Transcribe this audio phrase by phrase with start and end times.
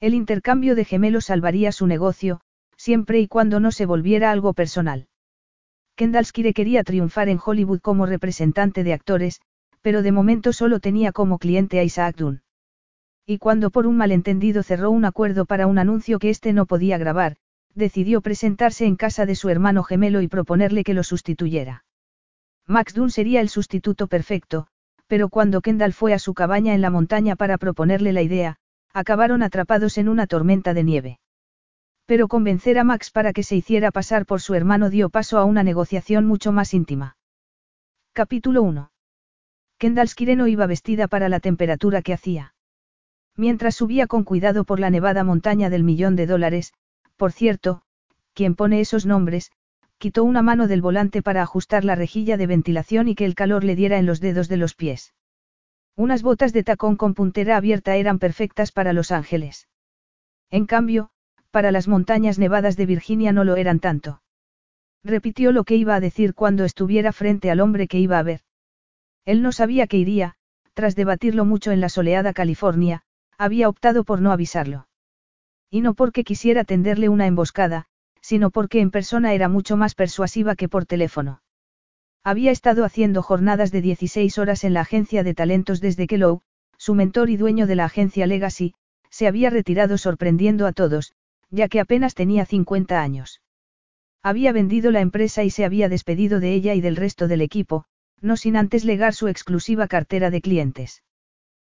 [0.00, 2.40] El intercambio de gemelos salvaría su negocio,
[2.76, 5.08] siempre y cuando no se volviera algo personal.
[5.96, 9.40] Kendallskire quería triunfar en Hollywood como representante de actores,
[9.82, 12.42] pero de momento solo tenía como cliente a Isaac Dunn.
[13.26, 16.96] Y cuando por un malentendido cerró un acuerdo para un anuncio que éste no podía
[16.98, 17.36] grabar,
[17.74, 21.84] decidió presentarse en casa de su hermano gemelo y proponerle que lo sustituyera.
[22.66, 24.68] Max Dunn sería el sustituto perfecto,
[25.08, 28.58] pero cuando Kendall fue a su cabaña en la montaña para proponerle la idea,
[28.92, 31.20] acabaron atrapados en una tormenta de nieve.
[32.06, 35.44] Pero convencer a Max para que se hiciera pasar por su hermano dio paso a
[35.44, 37.16] una negociación mucho más íntima.
[38.14, 38.90] Capítulo 1.
[39.78, 42.54] Kendall Skireno iba vestida para la temperatura que hacía.
[43.36, 46.72] Mientras subía con cuidado por la nevada montaña del millón de dólares,
[47.16, 47.82] por cierto,
[48.32, 49.52] quien pone esos nombres,
[49.98, 53.64] quitó una mano del volante para ajustar la rejilla de ventilación y que el calor
[53.64, 55.12] le diera en los dedos de los pies.
[55.98, 59.66] Unas botas de tacón con puntera abierta eran perfectas para Los Ángeles.
[60.48, 61.10] En cambio,
[61.50, 64.22] para las montañas nevadas de Virginia no lo eran tanto.
[65.02, 68.42] Repitió lo que iba a decir cuando estuviera frente al hombre que iba a ver.
[69.24, 70.36] Él no sabía que iría,
[70.72, 73.02] tras debatirlo mucho en la soleada California,
[73.36, 74.86] había optado por no avisarlo.
[75.68, 77.86] Y no porque quisiera tenderle una emboscada,
[78.20, 81.42] sino porque en persona era mucho más persuasiva que por teléfono.
[82.28, 86.42] Había estado haciendo jornadas de 16 horas en la agencia de talentos desde que Lowe,
[86.76, 88.74] su mentor y dueño de la agencia Legacy,
[89.08, 91.14] se había retirado sorprendiendo a todos,
[91.48, 93.40] ya que apenas tenía 50 años.
[94.22, 97.86] Había vendido la empresa y se había despedido de ella y del resto del equipo,
[98.20, 101.02] no sin antes legar su exclusiva cartera de clientes.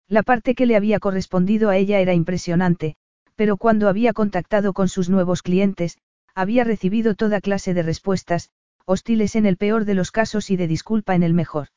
[0.10, 2.98] La parte que le había correspondido a ella era impresionante,
[3.38, 5.98] pero cuando había contactado con sus nuevos clientes,
[6.36, 8.52] había recibido toda clase de respuestas,
[8.86, 11.68] hostiles en el peor de los casos y de disculpa en el mejor.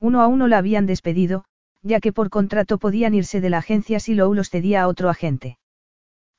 [0.00, 1.44] Uno a uno la habían despedido,
[1.82, 5.08] ya que por contrato podían irse de la agencia si Lou los cedía a otro
[5.08, 5.58] agente.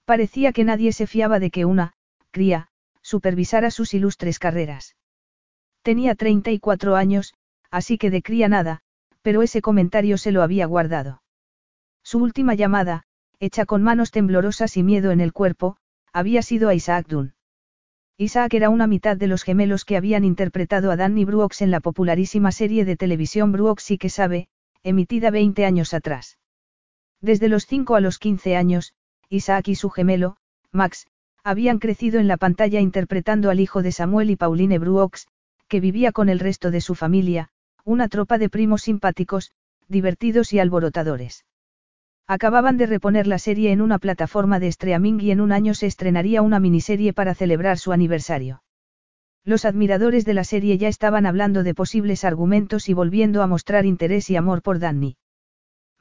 [0.05, 1.93] Parecía que nadie se fiaba de que una,
[2.31, 2.69] cría,
[3.01, 4.95] supervisara sus ilustres carreras.
[5.81, 7.33] Tenía 34 años,
[7.71, 8.81] así que de cría nada,
[9.21, 11.21] pero ese comentario se lo había guardado.
[12.03, 13.03] Su última llamada,
[13.39, 15.77] hecha con manos temblorosas y miedo en el cuerpo,
[16.11, 17.33] había sido a Isaac Dunn.
[18.21, 21.79] Isaac era una mitad de los gemelos que habían interpretado a Danny Brooks en la
[21.79, 24.49] popularísima serie de televisión Brooks y que sabe,
[24.83, 26.37] emitida 20 años atrás.
[27.21, 28.93] Desde los 5 a los 15 años,
[29.29, 30.35] Isaac y su gemelo,
[30.73, 31.07] Max,
[31.45, 35.29] habían crecido en la pantalla interpretando al hijo de Samuel y Pauline Brooks,
[35.69, 37.51] que vivía con el resto de su familia,
[37.85, 39.53] una tropa de primos simpáticos,
[39.87, 41.45] divertidos y alborotadores.
[42.29, 45.87] Acababan de reponer la serie en una plataforma de streaming y en un año se
[45.87, 48.61] estrenaría una miniserie para celebrar su aniversario.
[49.43, 53.87] Los admiradores de la serie ya estaban hablando de posibles argumentos y volviendo a mostrar
[53.87, 55.17] interés y amor por Danny.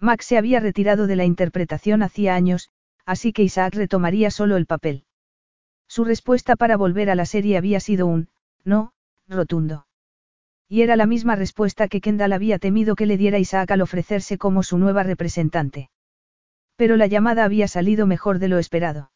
[0.00, 2.68] Max se había retirado de la interpretación hacía años,
[3.06, 5.04] así que Isaac retomaría solo el papel.
[5.86, 8.28] Su respuesta para volver a la serie había sido un,
[8.64, 8.92] no,
[9.28, 9.86] rotundo.
[10.68, 14.36] Y era la misma respuesta que Kendall había temido que le diera Isaac al ofrecerse
[14.36, 15.88] como su nueva representante.
[16.78, 19.10] Pero la llamada había salido mejor de lo esperado.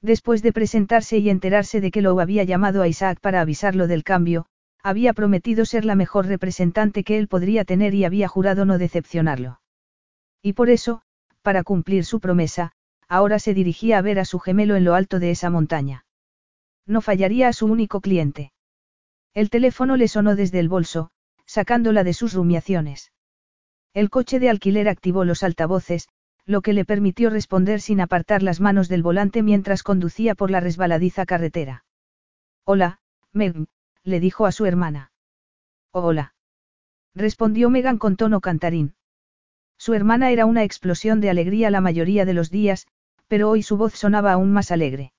[0.00, 4.04] Después de presentarse y enterarse de que lo había llamado a Isaac para avisarlo del
[4.04, 4.46] cambio,
[4.84, 9.60] había prometido ser la mejor representante que él podría tener y había jurado no decepcionarlo.
[10.42, 11.02] Y por eso,
[11.42, 12.70] para cumplir su promesa,
[13.08, 16.06] ahora se dirigía a ver a su gemelo en lo alto de esa montaña.
[16.86, 18.52] No fallaría a su único cliente.
[19.34, 21.10] El teléfono le sonó desde el bolso,
[21.46, 23.10] sacándola de sus rumiaciones.
[23.92, 26.08] El coche de alquiler activó los altavoces,
[26.46, 30.60] lo que le permitió responder sin apartar las manos del volante mientras conducía por la
[30.60, 31.84] resbaladiza carretera.
[32.64, 33.00] Hola,
[33.32, 33.66] Meg,
[34.04, 35.10] le dijo a su hermana.
[35.90, 36.34] hola.
[37.14, 38.94] Respondió Megan con tono cantarín.
[39.76, 42.86] Su hermana era una explosión de alegría la mayoría de los días,
[43.26, 45.12] pero hoy su voz sonaba aún más alegre.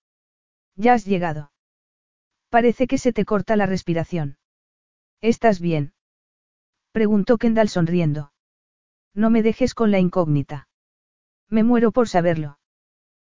[0.75, 1.51] Ya has llegado.
[2.50, 4.38] Parece que se te corta la respiración.
[5.21, 5.94] ¿Estás bien?
[6.91, 8.31] Preguntó Kendall sonriendo.
[9.13, 10.68] No me dejes con la incógnita.
[11.49, 12.59] Me muero por saberlo.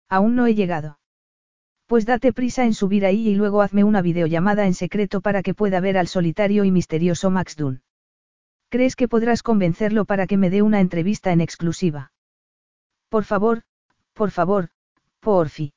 [0.10, 1.00] Aún no he llegado.
[1.88, 5.54] Pues date prisa en subir ahí y luego hazme una videollamada en secreto para que
[5.54, 7.84] pueda ver al solitario y misterioso Max Dunn.
[8.70, 12.12] ¿Crees que podrás convencerlo para que me dé una entrevista en exclusiva?
[13.10, 13.64] Por favor,
[14.14, 14.70] Por favor,
[15.20, 15.74] porfi.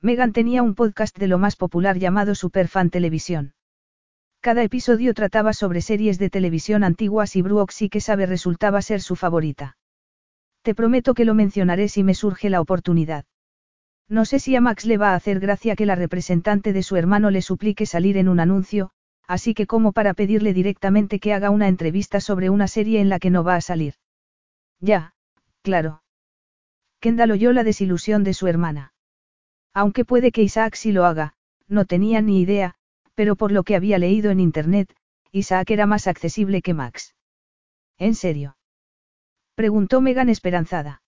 [0.00, 3.52] Megan tenía un podcast de lo más popular llamado Superfan Televisión.
[4.40, 9.02] Cada episodio trataba sobre series de televisión antiguas y Brooke sí que sabe resultaba ser
[9.02, 9.76] su favorita.
[10.62, 13.24] Te prometo que lo mencionaré si me surge la oportunidad.
[14.08, 16.96] No sé si a Max le va a hacer gracia que la representante de su
[16.96, 18.90] hermano le suplique salir en un anuncio,
[19.26, 23.20] así que como para pedirle directamente que haga una entrevista sobre una serie en la
[23.20, 23.94] que no va a salir.
[24.80, 25.14] Ya,
[25.62, 26.02] claro.
[26.98, 28.92] Kendall oyó la desilusión de su hermana.
[29.72, 31.34] Aunque puede que Isaac sí lo haga,
[31.68, 32.74] no tenía ni idea,
[33.14, 34.94] pero por lo que había leído en Internet,
[35.30, 37.14] Isaac era más accesible que Max.
[37.96, 38.56] ¿En serio?
[39.60, 41.02] Preguntó Megan esperanzada.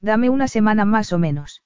[0.00, 1.62] Dame una semana más o menos.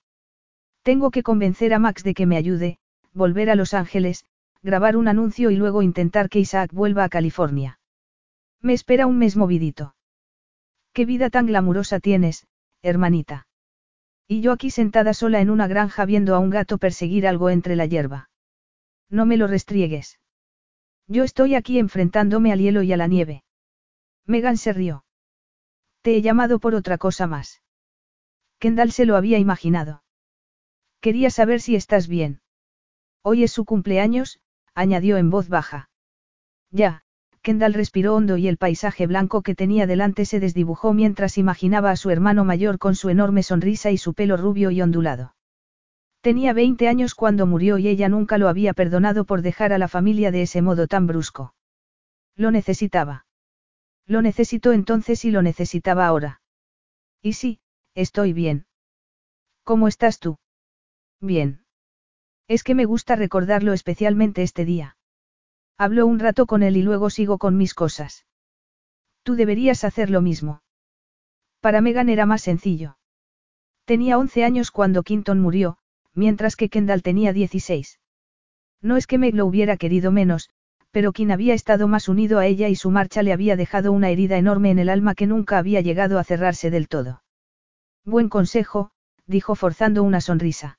[0.83, 2.77] Tengo que convencer a Max de que me ayude,
[3.15, 4.27] volver a Los Ángeles,
[4.63, 7.81] grabar un anuncio y luego intentar que Isaac vuelva a California.
[8.61, 9.95] Me espera un mes movidito.
[10.93, 12.47] ¿Qué vida tan glamurosa tienes,
[12.83, 13.47] hermanita?
[14.29, 17.75] Y yo aquí sentada sola en una granja viendo a un gato perseguir algo entre
[17.75, 18.29] la hierba.
[19.09, 20.21] No me lo restriegues.
[21.09, 23.45] Yo estoy aquí enfrentándome al hielo y a la nieve.
[24.27, 25.07] Megan se rió.
[26.03, 27.63] Te he llamado por otra cosa más.
[28.59, 30.03] Kendall se lo había imaginado.
[31.01, 32.41] Quería saber si estás bien.
[33.23, 34.41] Hoy es su cumpleaños,
[34.75, 35.91] añadió en voz baja.
[36.71, 37.03] Ya,
[37.41, 41.97] Kendall respiró hondo y el paisaje blanco que tenía delante se desdibujó mientras imaginaba a
[41.97, 45.35] su hermano mayor con su enorme sonrisa y su pelo rubio y ondulado.
[46.21, 49.89] Tenía 20 años cuando murió y ella nunca lo había perdonado por dejar a la
[49.89, 51.55] familia de ese modo tan brusco.
[52.37, 53.27] Lo necesitaba.
[54.07, 56.41] Lo necesitó entonces y lo necesitaba ahora.
[57.23, 57.61] Y sí,
[57.95, 58.67] estoy bien.
[59.65, 60.39] ¿Cómo estás tú?
[61.21, 61.65] Bien.
[62.49, 64.97] Es que me gusta recordarlo especialmente este día.
[65.79, 68.27] Hablo un rato con él y luego sigo con mis cosas.
[69.23, 70.63] Tú deberías hacer lo mismo.
[71.61, 72.99] Para Megan era más sencillo.
[73.85, 75.79] Tenía 11 años cuando Quinton murió,
[76.13, 78.01] mientras que Kendall tenía 16.
[78.81, 80.51] No es que Meg lo hubiera querido menos,
[80.93, 84.11] pero quien había estado más unido a ella y su marcha le había dejado una
[84.11, 87.23] herida enorme en el alma que nunca había llegado a cerrarse del todo.
[88.05, 88.91] Buen consejo,
[89.27, 90.79] dijo forzando una sonrisa.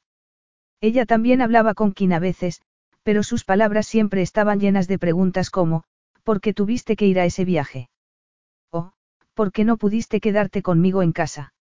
[0.80, 2.62] Ella también hablaba con Kim a veces,
[3.02, 5.84] pero sus palabras siempre estaban llenas de preguntas como,
[6.24, 7.90] ¿por qué tuviste que ir a ese viaje?
[8.72, 8.94] O,
[9.34, 11.54] ¿por qué no pudiste quedarte conmigo en casa?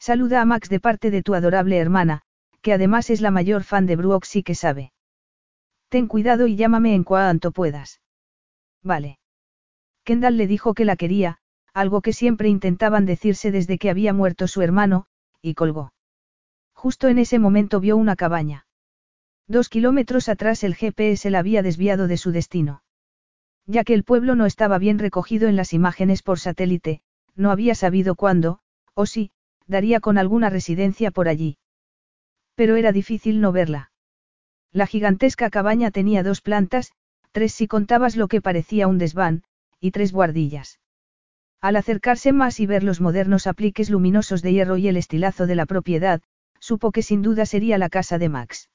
[0.00, 2.22] Saluda a Max de parte de tu adorable hermana,
[2.60, 4.92] que además es la mayor fan de Brooks y que sabe.
[5.88, 8.00] Ten cuidado y llámame en cuanto puedas.
[8.82, 9.18] Vale.
[10.04, 11.38] Kendall le dijo que la quería,
[11.72, 15.06] algo que siempre intentaban decirse desde que había muerto su hermano,
[15.42, 15.92] y colgó.
[16.74, 18.66] Justo en ese momento vio una cabaña.
[19.46, 22.82] Dos kilómetros atrás el GPS la había desviado de su destino.
[23.66, 27.02] Ya que el pueblo no estaba bien recogido en las imágenes por satélite,
[27.34, 28.60] no había sabido cuándo,
[28.94, 29.30] o si,
[29.66, 31.58] daría con alguna residencia por allí.
[32.54, 33.90] Pero era difícil no verla.
[34.72, 36.92] La gigantesca cabaña tenía dos plantas,
[37.32, 39.42] tres si contabas lo que parecía un desván,
[39.80, 40.80] y tres guardillas.
[41.60, 45.56] Al acercarse más y ver los modernos apliques luminosos de hierro y el estilazo de
[45.56, 46.20] la propiedad,
[46.60, 48.70] supo que sin duda sería la casa de Max.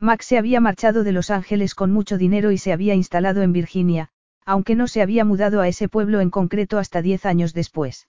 [0.00, 3.52] Max se había marchado de Los Ángeles con mucho dinero y se había instalado en
[3.52, 4.10] Virginia,
[4.44, 8.08] aunque no se había mudado a ese pueblo en concreto hasta diez años después.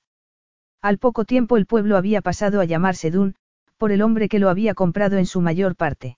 [0.81, 3.36] Al poco tiempo el pueblo había pasado a llamarse Dun,
[3.78, 6.18] por el hombre que lo había comprado en su mayor parte.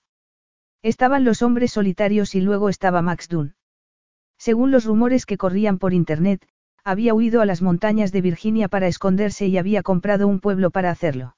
[0.82, 3.54] Estaban los hombres solitarios y luego estaba Max Dunn.
[4.38, 6.46] Según los rumores que corrían por Internet,
[6.84, 10.90] había huido a las montañas de Virginia para esconderse y había comprado un pueblo para
[10.90, 11.36] hacerlo.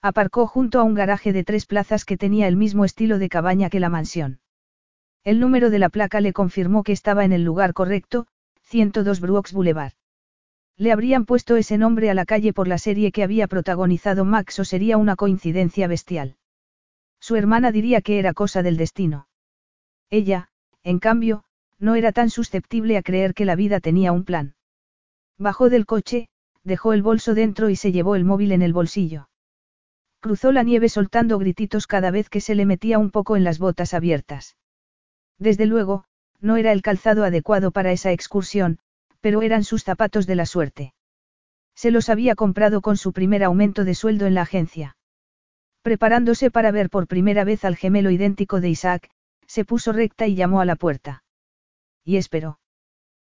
[0.00, 3.70] Aparcó junto a un garaje de tres plazas que tenía el mismo estilo de cabaña
[3.70, 4.40] que la mansión.
[5.24, 8.26] El número de la placa le confirmó que estaba en el lugar correcto,
[8.62, 9.92] 102 Brooks Boulevard.
[10.76, 14.58] Le habrían puesto ese nombre a la calle por la serie que había protagonizado Max
[14.58, 16.36] o sería una coincidencia bestial.
[17.22, 19.28] Su hermana diría que era cosa del destino.
[20.10, 20.48] Ella,
[20.82, 21.44] en cambio,
[21.78, 24.56] no era tan susceptible a creer que la vida tenía un plan.
[25.38, 26.28] Bajó del coche,
[26.64, 29.28] dejó el bolso dentro y se llevó el móvil en el bolsillo.
[30.18, 33.60] Cruzó la nieve soltando grititos cada vez que se le metía un poco en las
[33.60, 34.56] botas abiertas.
[35.38, 36.04] Desde luego,
[36.40, 38.80] no era el calzado adecuado para esa excursión,
[39.20, 40.92] pero eran sus zapatos de la suerte.
[41.76, 44.96] Se los había comprado con su primer aumento de sueldo en la agencia.
[45.82, 49.10] Preparándose para ver por primera vez al gemelo idéntico de Isaac,
[49.46, 51.24] se puso recta y llamó a la puerta.
[52.04, 52.60] Y esperó.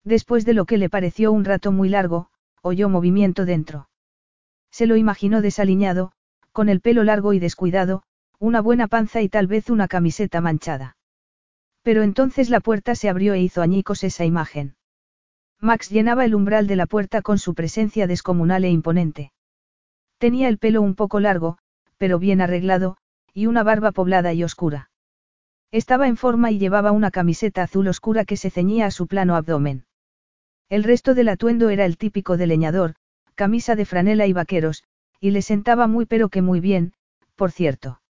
[0.03, 2.29] Después de lo que le pareció un rato muy largo,
[2.61, 3.89] oyó movimiento dentro.
[4.71, 6.11] Se lo imaginó desaliñado,
[6.51, 8.03] con el pelo largo y descuidado,
[8.39, 10.97] una buena panza y tal vez una camiseta manchada.
[11.81, 14.75] Pero entonces la puerta se abrió e hizo añicos esa imagen.
[15.59, 19.31] Max llenaba el umbral de la puerta con su presencia descomunal e imponente.
[20.17, 21.57] Tenía el pelo un poco largo,
[21.97, 22.97] pero bien arreglado,
[23.33, 24.89] y una barba poblada y oscura.
[25.71, 29.35] Estaba en forma y llevaba una camiseta azul oscura que se ceñía a su plano
[29.35, 29.85] abdomen.
[30.69, 32.95] El resto del atuendo era el típico de leñador,
[33.35, 34.83] camisa de franela y vaqueros,
[35.19, 36.93] y le sentaba muy pero que muy bien,
[37.35, 38.01] por cierto.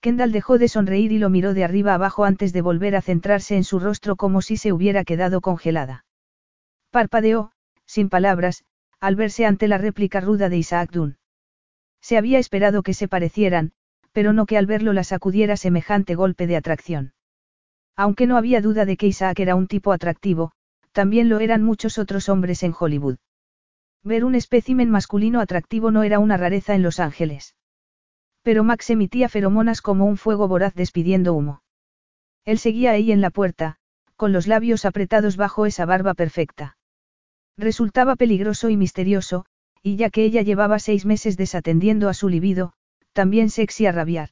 [0.00, 3.56] Kendall dejó de sonreír y lo miró de arriba abajo antes de volver a centrarse
[3.56, 6.04] en su rostro como si se hubiera quedado congelada.
[6.90, 7.52] Parpadeó,
[7.84, 8.64] sin palabras,
[9.00, 11.18] al verse ante la réplica ruda de Isaac Dunn.
[12.00, 13.72] Se había esperado que se parecieran,
[14.12, 17.12] pero no que al verlo la sacudiera semejante golpe de atracción.
[17.96, 20.52] Aunque no había duda de que Isaac era un tipo atractivo,
[20.92, 23.18] también lo eran muchos otros hombres en Hollywood.
[24.04, 27.56] Ver un espécimen masculino atractivo no era una rareza en Los Ángeles.
[28.42, 31.62] Pero Max emitía feromonas como un fuego voraz despidiendo humo.
[32.44, 33.76] Él seguía ahí en la puerta,
[34.16, 36.76] con los labios apretados bajo esa barba perfecta.
[37.56, 39.44] Resultaba peligroso y misterioso,
[39.82, 42.72] y ya que ella llevaba seis meses desatendiendo a su libido,
[43.12, 44.30] también sexy a rabiar.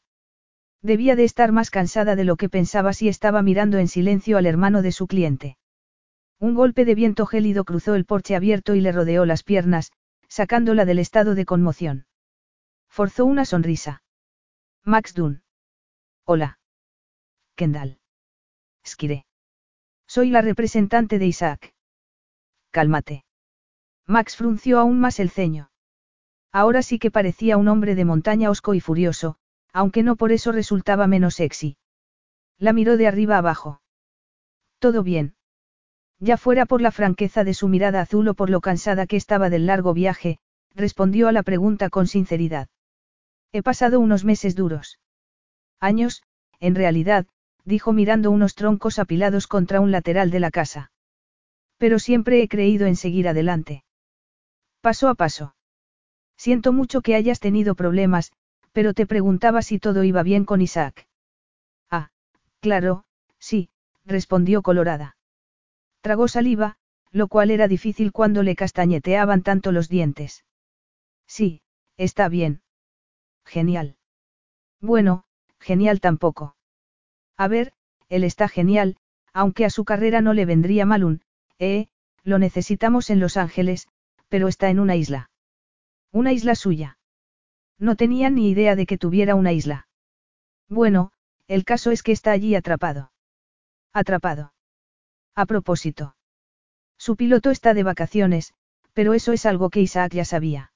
[0.83, 4.47] Debía de estar más cansada de lo que pensaba si estaba mirando en silencio al
[4.47, 5.57] hermano de su cliente.
[6.39, 9.91] Un golpe de viento gélido cruzó el porche abierto y le rodeó las piernas,
[10.29, 12.07] sacándola del estado de conmoción.
[12.89, 14.03] Forzó una sonrisa.
[14.85, 15.43] Max Dunn.
[16.25, 16.59] Hola.
[17.57, 17.99] Kendall.
[18.87, 19.25] Skire.
[20.07, 21.75] Soy la representante de Isaac.
[22.71, 23.26] Cálmate.
[24.07, 25.71] Max frunció aún más el ceño.
[26.53, 29.37] Ahora sí que parecía un hombre de montaña hosco y furioso,
[29.73, 31.77] aunque no por eso resultaba menos sexy.
[32.59, 33.83] La miró de arriba abajo.
[34.79, 35.35] Todo bien.
[36.19, 39.51] Ya fuera por la franqueza de su mirada azul o por lo cansada que estaba
[39.51, 40.39] del largo viaje,
[40.75, 42.69] respondió a la pregunta con sinceridad.
[43.53, 44.99] He pasado unos meses duros.
[45.81, 46.23] Años,
[46.61, 47.27] en realidad,
[47.65, 50.93] dijo mirando unos troncos apilados contra un lateral de la casa.
[51.77, 53.85] Pero siempre he creído en seguir adelante.
[54.87, 55.57] Paso a paso.
[56.37, 58.31] Siento mucho que hayas tenido problemas,
[58.71, 61.09] pero te preguntaba si todo iba bien con Isaac.
[61.91, 62.11] Ah,
[62.61, 63.05] claro,
[63.41, 63.69] sí,
[64.05, 65.17] respondió colorada.
[66.03, 66.77] Tragó saliva,
[67.11, 70.45] lo cual era difícil cuando le castañeteaban tanto los dientes.
[71.27, 71.63] Sí,
[71.97, 72.63] está bien.
[73.45, 73.97] Genial.
[74.81, 75.25] Bueno,
[75.59, 76.55] genial tampoco.
[77.37, 77.73] A ver,
[78.09, 78.99] él está genial,
[79.33, 81.23] aunque a su carrera no le vendría mal un,
[81.59, 81.89] eh,
[82.23, 83.89] lo necesitamos en Los Ángeles,
[84.29, 85.31] pero está en una isla.
[86.13, 86.99] Una isla suya.
[87.79, 89.89] No tenían ni idea de que tuviera una isla.
[90.69, 91.13] Bueno,
[91.47, 93.13] el caso es que está allí atrapado.
[93.93, 94.53] Atrapado.
[95.35, 96.17] A propósito.
[96.99, 98.55] Su piloto está de vacaciones,
[98.95, 100.73] pero eso es algo que Isaac ya sabía.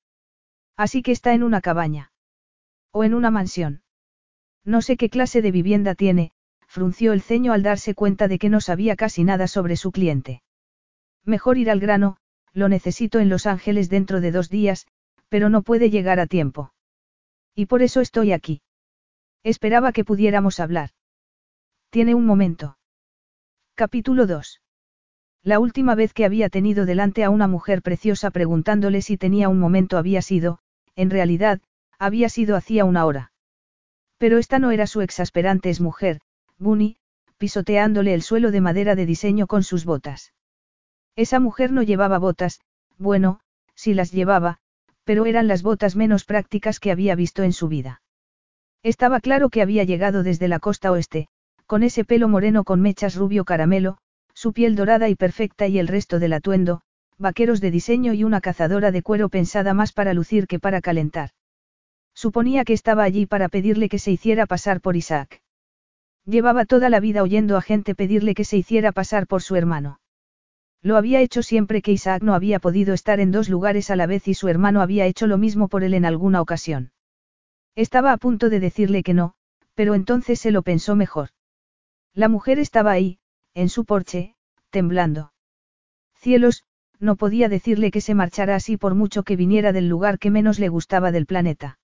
[0.76, 2.12] Así que está en una cabaña.
[2.92, 3.82] O en una mansión.
[4.64, 6.32] No sé qué clase de vivienda tiene,
[6.66, 10.42] frunció el ceño al darse cuenta de que no sabía casi nada sobre su cliente.
[11.24, 12.18] Mejor ir al grano,
[12.52, 14.86] lo necesito en Los Ángeles dentro de dos días,
[15.28, 16.72] pero no puede llegar a tiempo.
[17.54, 18.62] Y por eso estoy aquí.
[19.42, 20.90] Esperaba que pudiéramos hablar.
[21.90, 22.76] Tiene un momento.
[23.74, 24.60] Capítulo 2.
[25.42, 29.58] La última vez que había tenido delante a una mujer preciosa preguntándole si tenía un
[29.58, 30.58] momento había sido,
[30.96, 31.60] en realidad,
[31.98, 33.32] había sido hacía una hora.
[34.18, 36.20] Pero esta no era su exasperante mujer,
[36.58, 36.98] Bunny,
[37.38, 40.34] pisoteándole el suelo de madera de diseño con sus botas.
[41.16, 42.60] Esa mujer no llevaba botas,
[42.98, 43.40] bueno,
[43.74, 44.58] sí las llevaba,
[45.04, 48.02] pero eran las botas menos prácticas que había visto en su vida.
[48.82, 51.28] Estaba claro que había llegado desde la costa oeste,
[51.66, 53.98] con ese pelo moreno con mechas rubio caramelo,
[54.34, 56.80] su piel dorada y perfecta y el resto del atuendo,
[57.18, 61.30] vaqueros de diseño y una cazadora de cuero pensada más para lucir que para calentar.
[62.14, 65.42] Suponía que estaba allí para pedirle que se hiciera pasar por Isaac.
[66.24, 69.99] Llevaba toda la vida oyendo a gente pedirle que se hiciera pasar por su hermano.
[70.82, 74.06] Lo había hecho siempre que Isaac no había podido estar en dos lugares a la
[74.06, 76.92] vez y su hermano había hecho lo mismo por él en alguna ocasión.
[77.76, 79.34] Estaba a punto de decirle que no,
[79.74, 81.30] pero entonces se lo pensó mejor.
[82.14, 83.18] La mujer estaba ahí,
[83.54, 84.34] en su porche,
[84.70, 85.32] temblando.
[86.14, 86.64] Cielos,
[86.98, 90.58] no podía decirle que se marchara así por mucho que viniera del lugar que menos
[90.58, 91.78] le gustaba del planeta.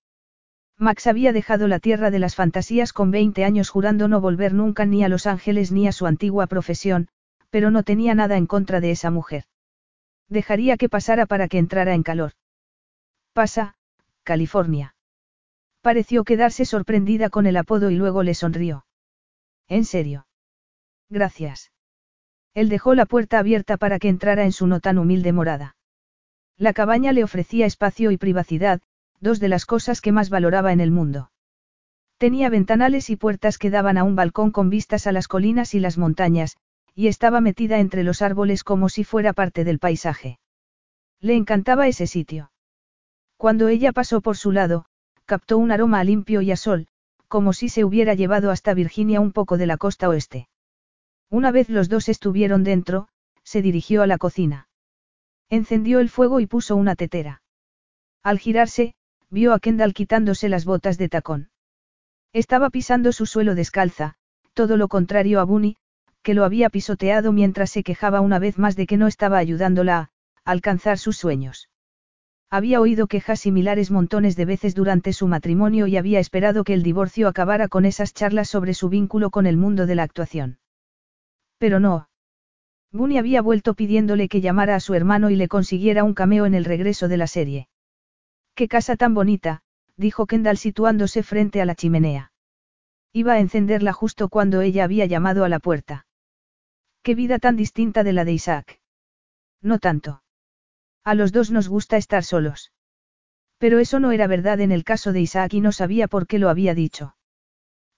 [0.77, 4.85] Max había dejado la tierra de las fantasías con 20 años jurando no volver nunca
[4.85, 7.07] ni a Los Ángeles ni a su antigua profesión,
[7.57, 9.45] pero no tenía nada en contra de esa mujer.
[10.29, 12.33] Dejaría que pasara para que entrara en calor.
[13.33, 13.73] Pasa,
[14.21, 14.93] California.
[15.81, 18.85] Pareció quedarse sorprendida con el apodo y luego le sonrió.
[19.67, 20.27] ¿En serio?
[21.09, 21.71] Gracias.
[22.53, 25.75] Él dejó la puerta abierta para que entrara en su no tan humilde morada.
[26.57, 28.81] La cabaña le ofrecía espacio y privacidad,
[29.19, 31.31] dos de las cosas que más valoraba en el mundo.
[32.19, 35.79] Tenía ventanales y puertas que daban a un balcón con vistas a las colinas y
[35.79, 36.55] las montañas,
[36.97, 40.39] y estaba metida entre los árboles como si fuera parte del paisaje.
[41.21, 42.51] Le encantaba ese sitio.
[43.37, 44.85] Cuando ella pasó por su lado,
[45.25, 46.87] captó un aroma a limpio y a sol,
[47.27, 50.49] como si se hubiera llevado hasta Virginia un poco de la costa oeste.
[51.29, 53.09] Una vez los dos estuvieron dentro,
[53.43, 54.67] se dirigió a la cocina.
[55.49, 57.43] Encendió el fuego y puso una tetera.
[58.23, 58.95] Al girarse,
[59.29, 61.51] vio a Kendall quitándose las botas de tacón.
[62.33, 64.15] Estaba pisando su suelo descalza,
[64.55, 65.77] todo lo contrario a Bunny,
[66.27, 69.97] que lo había pisoteado mientras se quejaba una vez más de que no estaba ayudándola
[69.97, 70.09] a
[70.43, 71.69] alcanzar sus sueños.
[72.49, 76.83] Había oído quejas similares montones de veces durante su matrimonio y había esperado que el
[76.83, 80.59] divorcio acabara con esas charlas sobre su vínculo con el mundo de la actuación.
[81.59, 82.09] Pero no.
[82.91, 86.55] Bunny había vuelto pidiéndole que llamara a su hermano y le consiguiera un cameo en
[86.55, 87.69] el regreso de la serie.
[88.53, 89.61] ¡Qué casa tan bonita!
[89.95, 92.33] dijo Kendall situándose frente a la chimenea.
[93.13, 96.03] Iba a encenderla justo cuando ella había llamado a la puerta.
[97.07, 98.81] ¡Qué vida tan distinta de la de Isaac!
[99.61, 100.23] No tanto.
[101.05, 102.73] A los dos nos gusta estar solos.
[103.59, 106.37] Pero eso no era verdad en el caso de Isaac y no sabía por qué
[106.37, 107.15] lo había dicho.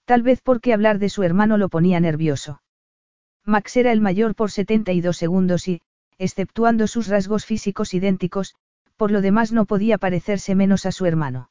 [0.04, 2.62] Tal vez porque hablar de su hermano lo ponía nervioso.
[3.44, 5.82] Max era el mayor por 72 segundos y,
[6.16, 8.54] exceptuando sus rasgos físicos idénticos,
[8.96, 11.50] por lo demás no podía parecerse menos a su hermano.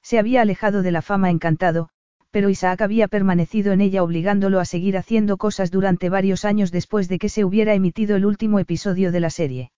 [0.00, 1.90] Se había alejado de la fama encantado,
[2.30, 7.08] pero Isaac había permanecido en ella obligándolo a seguir haciendo cosas durante varios años después
[7.08, 9.72] de que se hubiera emitido el último episodio de la serie.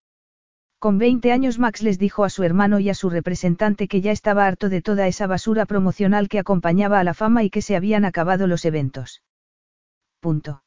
[0.78, 4.10] Con 20 años Max les dijo a su hermano y a su representante que ya
[4.10, 7.76] estaba harto de toda esa basura promocional que acompañaba a la fama y que se
[7.76, 9.22] habían acabado los eventos.
[10.18, 10.64] Punto.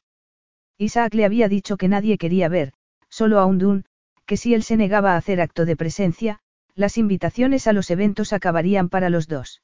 [0.78, 2.72] Isaac le había dicho que nadie quería ver,
[3.10, 3.84] solo a Undun,
[4.26, 6.40] que si él se negaba a hacer acto de presencia,
[6.76, 9.62] las invitaciones a los eventos acabarían para los dos.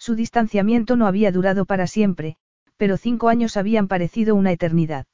[0.00, 2.38] Su distanciamiento no había durado para siempre,
[2.78, 5.06] pero cinco años habían parecido una eternidad.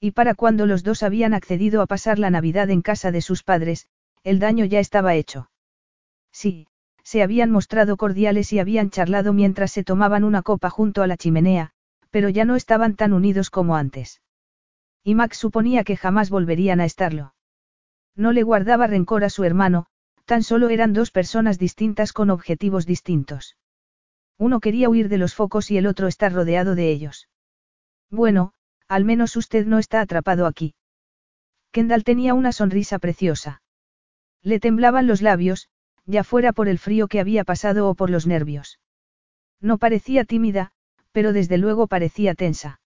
[0.00, 3.44] Y para cuando los dos habían accedido a pasar la Navidad en casa de sus
[3.44, 3.86] padres,
[4.24, 5.48] el daño ya estaba hecho.
[6.32, 6.66] Sí,
[7.04, 11.16] se habían mostrado cordiales y habían charlado mientras se tomaban una copa junto a la
[11.16, 11.70] chimenea,
[12.10, 14.22] pero ya no estaban tan unidos como antes.
[15.04, 17.34] Y Max suponía que jamás volverían a estarlo.
[18.16, 19.86] No le guardaba rencor a su hermano,
[20.24, 23.56] tan solo eran dos personas distintas con objetivos distintos.
[24.40, 27.28] Uno quería huir de los focos y el otro estar rodeado de ellos.
[28.10, 28.54] Bueno,
[28.88, 30.74] al menos usted no está atrapado aquí.
[31.72, 33.60] Kendall tenía una sonrisa preciosa.
[34.42, 35.68] Le temblaban los labios,
[36.06, 38.80] ya fuera por el frío que había pasado o por los nervios.
[39.60, 40.72] No parecía tímida,
[41.12, 42.80] pero desde luego parecía tensa.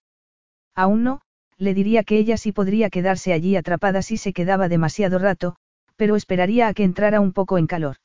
[0.75, 1.21] Aún no,
[1.57, 5.55] le diría que ella sí podría quedarse allí atrapada si se quedaba demasiado rato,
[5.95, 7.99] pero esperaría a que entrara un poco en calor.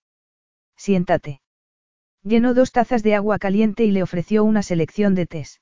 [0.77, 1.41] Siéntate.
[2.23, 5.62] Llenó dos tazas de agua caliente y le ofreció una selección de tés.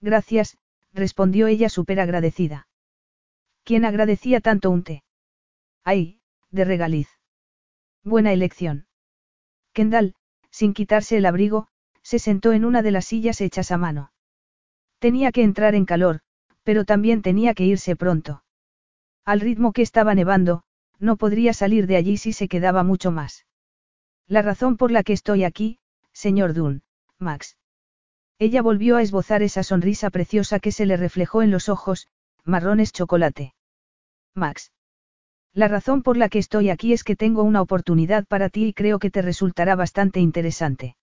[0.00, 0.56] Gracias,
[0.92, 2.68] respondió ella súper agradecida.
[3.64, 5.02] ¿Quién agradecía tanto un té?
[5.84, 7.08] Ay, de regaliz.
[8.02, 8.86] Buena elección.
[9.72, 10.14] Kendall,
[10.50, 11.68] sin quitarse el abrigo,
[12.02, 14.12] se sentó en una de las sillas hechas a mano.
[14.98, 16.20] Tenía que entrar en calor,
[16.62, 18.44] pero también tenía que irse pronto.
[19.24, 20.62] Al ritmo que estaba nevando,
[20.98, 23.45] no podría salir de allí si se quedaba mucho más.
[24.28, 25.78] La razón por la que estoy aquí,
[26.12, 26.82] señor Dunn,
[27.18, 27.56] Max,
[28.38, 32.08] ella volvió a esbozar esa sonrisa preciosa que se le reflejó en los ojos,
[32.44, 33.54] marrones chocolate.
[34.34, 34.72] Max.
[35.54, 38.72] La razón por la que estoy aquí es que tengo una oportunidad para ti y
[38.74, 40.96] creo que te resultará bastante interesante.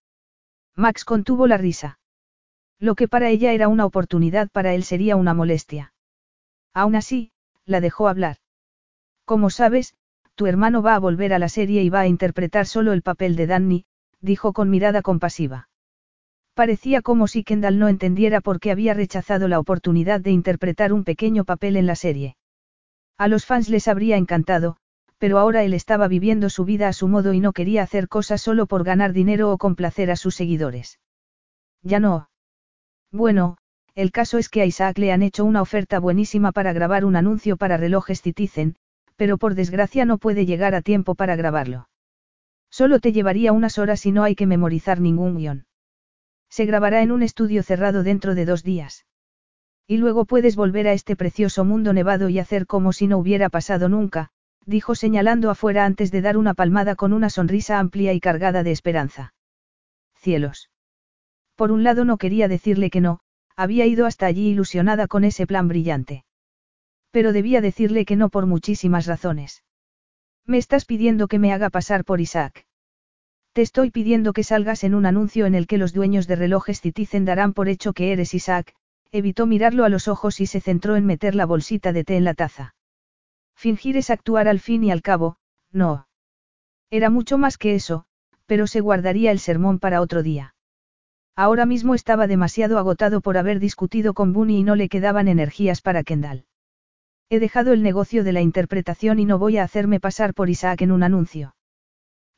[0.75, 1.97] Max contuvo la risa.
[2.77, 5.93] Lo que para ella era una oportunidad para él sería una molestia.
[6.73, 7.31] Aún así,
[7.65, 8.37] la dejó hablar.
[9.25, 9.95] Como sabes,
[10.35, 13.35] tu hermano va a volver a la serie y va a interpretar solo el papel
[13.35, 13.85] de Danny,
[14.21, 15.69] dijo con mirada compasiva.
[16.53, 21.03] Parecía como si Kendall no entendiera por qué había rechazado la oportunidad de interpretar un
[21.03, 22.35] pequeño papel en la serie.
[23.17, 24.77] A los fans les habría encantado,
[25.17, 28.41] pero ahora él estaba viviendo su vida a su modo y no quería hacer cosas
[28.41, 30.99] solo por ganar dinero o complacer a sus seguidores.
[31.81, 32.29] Ya no.
[33.11, 33.57] Bueno,
[33.95, 37.15] el caso es que a Isaac le han hecho una oferta buenísima para grabar un
[37.15, 38.75] anuncio para relojes Citizen,
[39.15, 41.89] pero por desgracia no puede llegar a tiempo para grabarlo.
[42.69, 45.65] Solo te llevaría unas horas y no hay que memorizar ningún guion.
[46.49, 49.05] Se grabará en un estudio cerrado dentro de dos días.
[49.87, 53.49] Y luego puedes volver a este precioso mundo nevado y hacer como si no hubiera
[53.49, 54.29] pasado nunca,
[54.65, 58.71] dijo señalando afuera antes de dar una palmada con una sonrisa amplia y cargada de
[58.71, 59.33] esperanza.
[60.15, 60.69] Cielos.
[61.55, 63.19] Por un lado no quería decirle que no,
[63.55, 66.23] había ido hasta allí ilusionada con ese plan brillante.
[67.13, 69.63] Pero debía decirle que no por muchísimas razones.
[70.47, 72.65] Me estás pidiendo que me haga pasar por Isaac.
[73.53, 76.81] Te estoy pidiendo que salgas en un anuncio en el que los dueños de relojes
[76.81, 78.73] Citizen darán por hecho que eres Isaac,
[79.11, 82.23] evitó mirarlo a los ojos y se centró en meter la bolsita de té en
[82.23, 82.73] la taza.
[83.55, 85.37] Fingir es actuar al fin y al cabo,
[85.71, 86.07] no.
[86.89, 88.05] Era mucho más que eso,
[88.47, 90.55] pero se guardaría el sermón para otro día.
[91.35, 95.81] Ahora mismo estaba demasiado agotado por haber discutido con Bunny y no le quedaban energías
[95.81, 96.47] para Kendall.
[97.29, 100.81] He dejado el negocio de la interpretación y no voy a hacerme pasar por Isaac
[100.81, 101.55] en un anuncio.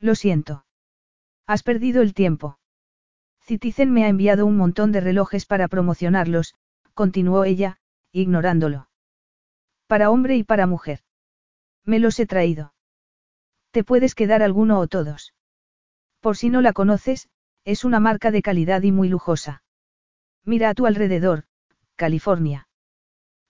[0.00, 0.64] Lo siento.
[1.46, 2.58] Has perdido el tiempo.
[3.40, 6.54] Citizen me ha enviado un montón de relojes para promocionarlos,
[6.94, 7.78] continuó ella,
[8.10, 8.88] ignorándolo.
[9.86, 11.00] Para hombre y para mujer.
[11.84, 12.74] Me los he traído.
[13.70, 15.34] Te puedes quedar alguno o todos.
[16.20, 17.28] Por si no la conoces,
[17.64, 19.62] es una marca de calidad y muy lujosa.
[20.44, 21.44] Mira a tu alrededor,
[21.94, 22.65] California.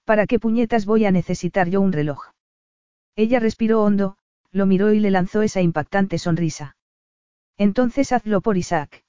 [0.06, 2.30] ¿Para qué puñetas voy a necesitar yo un reloj?
[3.16, 4.16] Ella respiró hondo,
[4.52, 6.76] lo miró y le lanzó esa impactante sonrisa.
[7.58, 9.02] Entonces hazlo por Isaac.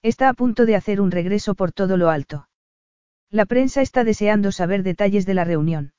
[0.00, 2.48] Está a punto de hacer un regreso por todo lo alto.
[3.30, 5.92] La prensa está deseando saber detalles de la reunión.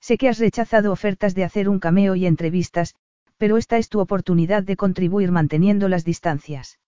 [0.00, 2.96] Sé que has rechazado ofertas de hacer un cameo y entrevistas,
[3.36, 6.80] pero esta es tu oportunidad de contribuir manteniendo las distancias.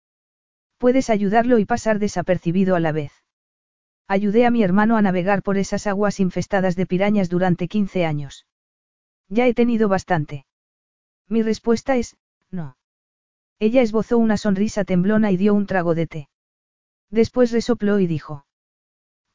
[0.76, 3.12] Puedes ayudarlo y pasar desapercibido a la vez.
[4.10, 8.46] Ayudé a mi hermano a navegar por esas aguas infestadas de pirañas durante 15 años.
[9.28, 10.46] Ya he tenido bastante.
[11.28, 12.16] Mi respuesta es,
[12.50, 12.78] no.
[13.58, 16.28] Ella esbozó una sonrisa temblona y dio un trago de té.
[17.10, 18.46] Después resopló y dijo.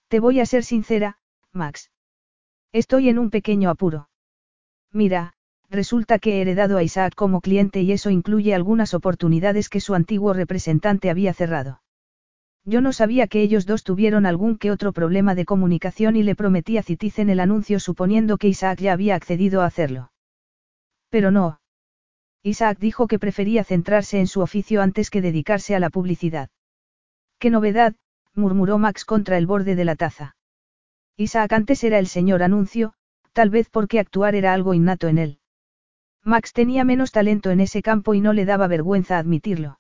[0.08, 1.20] Te voy a ser sincera,
[1.52, 1.92] Max.
[2.72, 4.10] Estoy en un pequeño apuro.
[4.92, 5.34] Mira,
[5.70, 9.94] resulta que he heredado a Isaac como cliente y eso incluye algunas oportunidades que su
[9.94, 11.83] antiguo representante había cerrado.
[12.66, 16.36] Yo no sabía que ellos dos tuvieron algún que otro problema de comunicación y le
[16.36, 20.12] prometí a Citizen el anuncio suponiendo que Isaac ya había accedido a hacerlo.
[21.10, 21.60] Pero no.
[22.42, 26.50] Isaac dijo que prefería centrarse en su oficio antes que dedicarse a la publicidad.
[27.38, 27.96] ¡Qué novedad!
[28.34, 30.36] murmuró Max contra el borde de la taza.
[31.18, 32.94] Isaac antes era el señor anuncio,
[33.34, 35.40] tal vez porque actuar era algo innato en él.
[36.24, 39.80] Max tenía menos talento en ese campo y no le daba vergüenza admitirlo.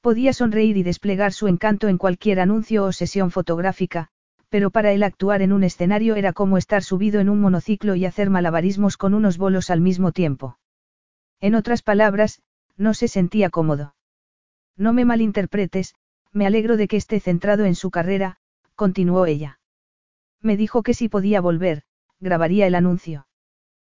[0.00, 4.08] Podía sonreír y desplegar su encanto en cualquier anuncio o sesión fotográfica,
[4.48, 8.06] pero para él actuar en un escenario era como estar subido en un monociclo y
[8.06, 10.58] hacer malabarismos con unos bolos al mismo tiempo.
[11.40, 12.42] En otras palabras,
[12.76, 13.94] no se sentía cómodo.
[14.76, 15.94] No me malinterpretes,
[16.32, 18.38] me alegro de que esté centrado en su carrera,
[18.76, 19.58] continuó ella.
[20.40, 21.82] Me dijo que si podía volver,
[22.20, 23.26] grabaría el anuncio.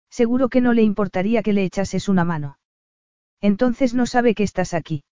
[0.10, 2.58] Seguro que no le importaría que le echases una mano.
[3.42, 5.04] Entonces no sabe que estás aquí.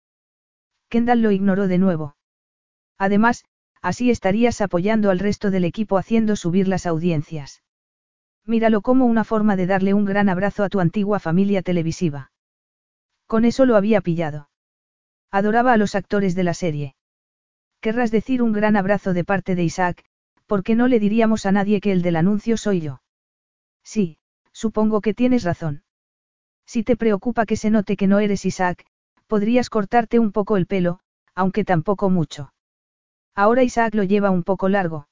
[0.89, 2.15] Kendall lo ignoró de nuevo.
[2.97, 3.45] Además,
[3.82, 7.63] así estarías apoyando al resto del equipo haciendo subir las audiencias.
[8.45, 12.32] Míralo como una forma de darle un gran abrazo a tu antigua familia televisiva.
[13.26, 14.50] Con eso lo había pillado.
[15.32, 16.95] Adoraba a los actores de la serie.
[17.82, 20.06] Querrás decir un gran abrazo de parte de Isaac,
[20.45, 23.02] porque no le diríamos a nadie que el del anuncio soy yo.
[23.84, 24.17] Sí,
[24.63, 25.84] Supongo que tienes razón.
[26.65, 28.88] Si te preocupa que se note que no eres Isaac,
[29.27, 30.99] podrías cortarte un poco el pelo,
[31.35, 32.53] aunque tampoco mucho.
[33.35, 35.07] Ahora Isaac lo lleva un poco largo.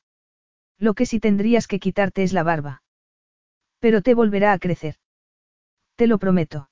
[0.79, 2.81] Lo que sí tendrías que quitarte es la barba.
[3.79, 4.95] Pero te volverá a crecer.
[5.95, 6.69] Te lo prometo.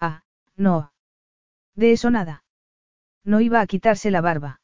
[0.00, 0.24] Ah,
[0.56, 0.92] no.
[1.74, 2.44] De eso nada.
[3.24, 4.60] No iba a quitarse la barba.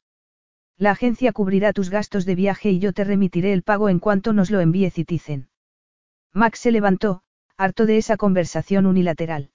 [0.77, 4.33] La agencia cubrirá tus gastos de viaje y yo te remitiré el pago en cuanto
[4.33, 5.51] nos lo envíe Citizen.
[6.33, 7.23] Max se levantó,
[7.57, 9.51] harto de esa conversación unilateral.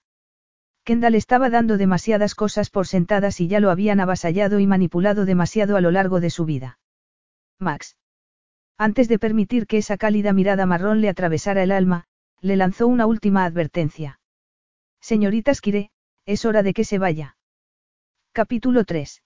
[0.84, 5.78] Kendall estaba dando demasiadas cosas por sentadas y ya lo habían avasallado y manipulado demasiado
[5.78, 6.80] a lo largo de su vida.
[7.58, 7.96] Max.
[8.78, 12.06] Antes de permitir que esa cálida mirada marrón le atravesara el alma,
[12.41, 14.19] le lanzó una última advertencia.
[15.00, 15.91] Señorita Skire,
[16.26, 17.38] es hora de que se vaya.
[18.34, 19.24] Capítulo 3.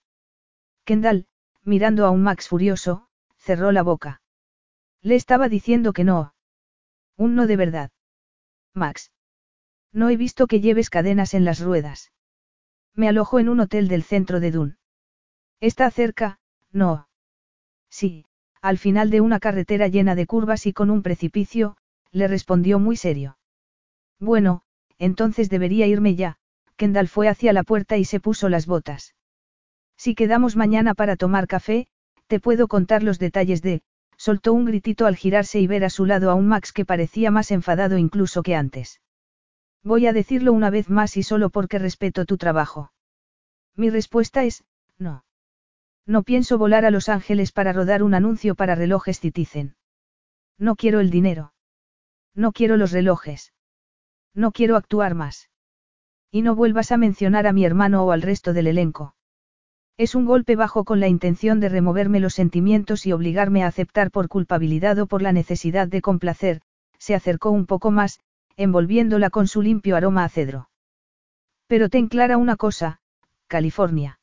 [0.83, 1.27] Kendall,
[1.63, 4.21] mirando a un Max furioso, cerró la boca.
[5.01, 6.35] Le estaba diciendo que no.
[7.15, 7.91] Un no de verdad.
[8.73, 9.11] Max.
[9.93, 12.11] No he visto que lleves cadenas en las ruedas.
[12.93, 14.77] Me alojo en un hotel del centro de Dun.
[15.59, 16.39] ¿Está cerca?
[16.71, 17.07] No.
[17.89, 18.25] Sí,
[18.61, 21.77] al final de una carretera llena de curvas y con un precipicio,
[22.11, 23.37] le respondió muy serio.
[24.19, 24.61] Bueno,
[24.97, 26.37] entonces debería irme ya,
[26.75, 29.15] Kendall fue hacia la puerta y se puso las botas.
[29.95, 31.87] Si quedamos mañana para tomar café,
[32.27, 33.81] te puedo contar los detalles de,
[34.17, 37.31] soltó un gritito al girarse y ver a su lado a un Max que parecía
[37.31, 38.99] más enfadado incluso que antes.
[39.87, 42.91] Voy a decirlo una vez más y solo porque respeto tu trabajo.
[43.73, 44.65] Mi respuesta es,
[44.97, 45.23] no.
[46.05, 49.77] No pienso volar a Los Ángeles para rodar un anuncio para relojes Citizen.
[50.57, 51.53] No quiero el dinero.
[52.35, 53.53] No quiero los relojes.
[54.33, 55.49] No quiero actuar más.
[56.31, 59.15] Y no vuelvas a mencionar a mi hermano o al resto del elenco.
[59.95, 64.11] Es un golpe bajo con la intención de removerme los sentimientos y obligarme a aceptar
[64.11, 66.61] por culpabilidad o por la necesidad de complacer,
[66.99, 68.19] se acercó un poco más,
[68.57, 70.69] envolviéndola con su limpio aroma a cedro.
[71.67, 72.99] Pero ten clara una cosa,
[73.47, 74.19] California.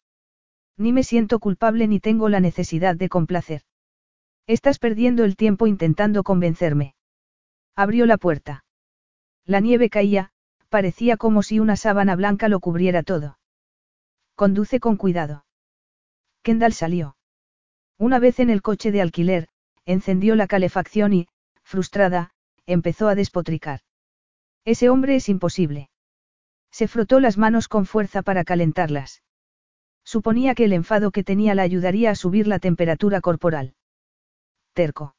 [0.77, 3.63] Ni me siento culpable ni tengo la necesidad de complacer.
[4.47, 6.95] Estás perdiendo el tiempo intentando convencerme.
[7.77, 8.65] Abrió la puerta.
[9.47, 10.31] La nieve caía,
[10.69, 13.39] parecía como si una sábana blanca lo cubriera todo.
[14.35, 15.45] Conduce con cuidado.
[16.43, 17.17] Kendall salió.
[17.99, 19.49] Una vez en el coche de alquiler,
[19.87, 21.29] encendió la calefacción y,
[21.63, 22.33] frustrada,
[22.67, 23.81] empezó a despotricar.
[24.65, 25.91] Ese hombre es imposible.
[26.71, 29.23] Se frotó las manos con fuerza para calentarlas.
[30.05, 33.75] Suponía que el enfado que tenía la ayudaría a subir la temperatura corporal.
[34.73, 35.15] Terco.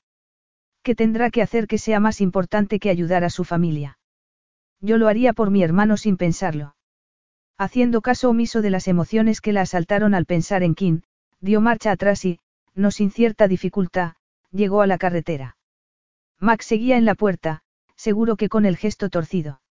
[0.83, 3.97] ¿Qué tendrá que hacer que sea más importante que ayudar a su familia?
[4.81, 6.75] Yo lo haría por mi hermano sin pensarlo.
[7.57, 11.01] Haciendo caso omiso de las emociones que la asaltaron al pensar en Kim,
[11.39, 12.39] dio marcha atrás y,
[12.73, 14.13] no sin cierta dificultad,
[14.51, 15.57] llegó a la carretera.
[16.39, 17.63] Max seguía en la puerta,
[17.95, 19.61] seguro que con el gesto torcido.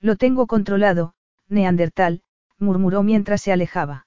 [0.00, 1.14] Lo tengo controlado,
[1.48, 2.22] Neandertal,
[2.58, 4.06] murmuró mientras se alejaba.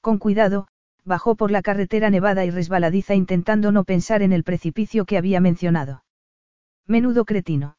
[0.00, 0.68] Con cuidado,
[1.04, 5.40] bajó por la carretera nevada y resbaladiza intentando no pensar en el precipicio que había
[5.40, 6.04] mencionado.
[6.86, 7.76] Menudo cretino.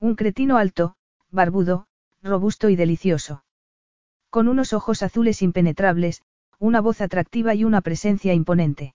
[0.00, 0.96] Un cretino alto,
[1.30, 1.86] barbudo,
[2.22, 3.44] robusto y delicioso.
[4.30, 6.22] Con unos ojos azules impenetrables,
[6.58, 8.94] una voz atractiva y una presencia imponente.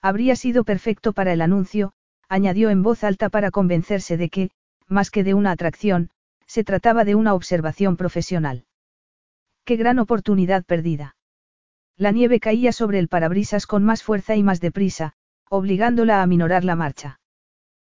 [0.00, 1.92] Habría sido perfecto para el anuncio,
[2.28, 4.50] añadió en voz alta para convencerse de que,
[4.86, 6.10] más que de una atracción,
[6.46, 8.64] se trataba de una observación profesional.
[9.64, 11.16] Qué gran oportunidad perdida.
[11.96, 15.14] La nieve caía sobre el parabrisas con más fuerza y más deprisa,
[15.50, 17.20] obligándola a aminorar la marcha.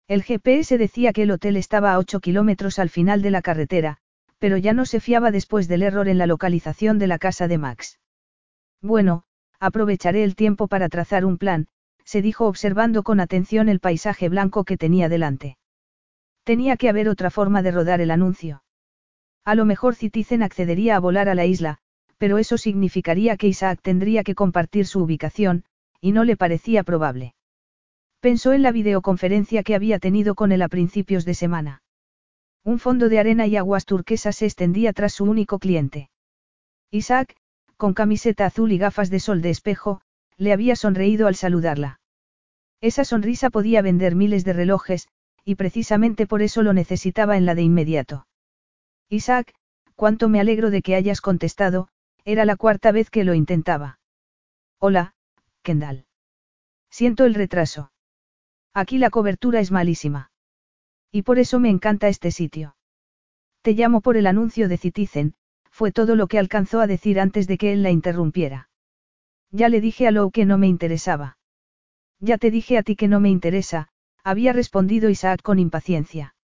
[0.07, 3.97] El GPS decía que el hotel estaba a 8 kilómetros al final de la carretera,
[4.37, 7.57] pero ya no se fiaba después del error en la localización de la casa de
[7.57, 7.99] Max.
[8.81, 9.23] Bueno,
[9.59, 11.67] aprovecharé el tiempo para trazar un plan,
[12.05, 15.57] se dijo observando con atención el paisaje blanco que tenía delante.
[16.43, 18.63] Tenía que haber otra forma de rodar el anuncio.
[19.43, 21.79] A lo mejor Citizen accedería a volar a la isla,
[22.17, 25.65] pero eso significaría que Isaac tendría que compartir su ubicación,
[25.99, 27.35] y no le parecía probable.
[28.19, 31.83] Pensó en la videoconferencia que había tenido con él a principios de semana.
[32.63, 36.09] Un fondo de arena y aguas turquesas se extendía tras su único cliente.
[36.89, 37.35] Isaac,
[37.77, 40.01] con camiseta azul y gafas de sol de espejo,
[40.37, 41.99] le había sonreído al saludarla.
[42.81, 45.07] Esa sonrisa podía vender miles de relojes,
[45.43, 48.27] y precisamente por eso lo necesitaba en la de inmediato.
[49.09, 49.53] Isaac,
[49.95, 51.87] cuánto me alegro de que hayas contestado,
[52.25, 53.99] era la cuarta vez que lo intentaba.
[54.79, 55.13] Hola,
[55.61, 56.05] Kendall.
[56.89, 57.91] Siento el retraso.
[58.73, 60.31] Aquí la cobertura es malísima.
[61.11, 62.75] Y por eso me encanta este sitio.
[63.61, 65.33] Te llamo por el anuncio de Citizen,
[65.71, 68.69] fue todo lo que alcanzó a decir antes de que él la interrumpiera.
[69.57, 71.37] Ya le dije a Lou que no me interesaba.
[72.19, 73.87] Ya te dije a ti que no me interesa,
[74.21, 76.35] había respondido Isaac con impaciencia.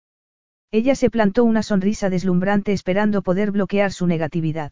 [0.70, 4.70] Ella se plantó una sonrisa deslumbrante esperando poder bloquear su negatividad.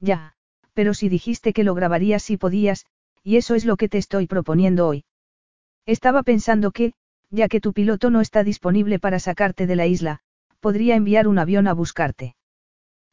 [0.00, 0.32] Ya,
[0.72, 2.86] pero si dijiste que lo grabarías si podías,
[3.22, 5.04] y eso es lo que te estoy proponiendo hoy.
[5.84, 6.94] Estaba pensando que,
[7.28, 10.20] ya que tu piloto no está disponible para sacarte de la isla,
[10.60, 12.34] podría enviar un avión a buscarte.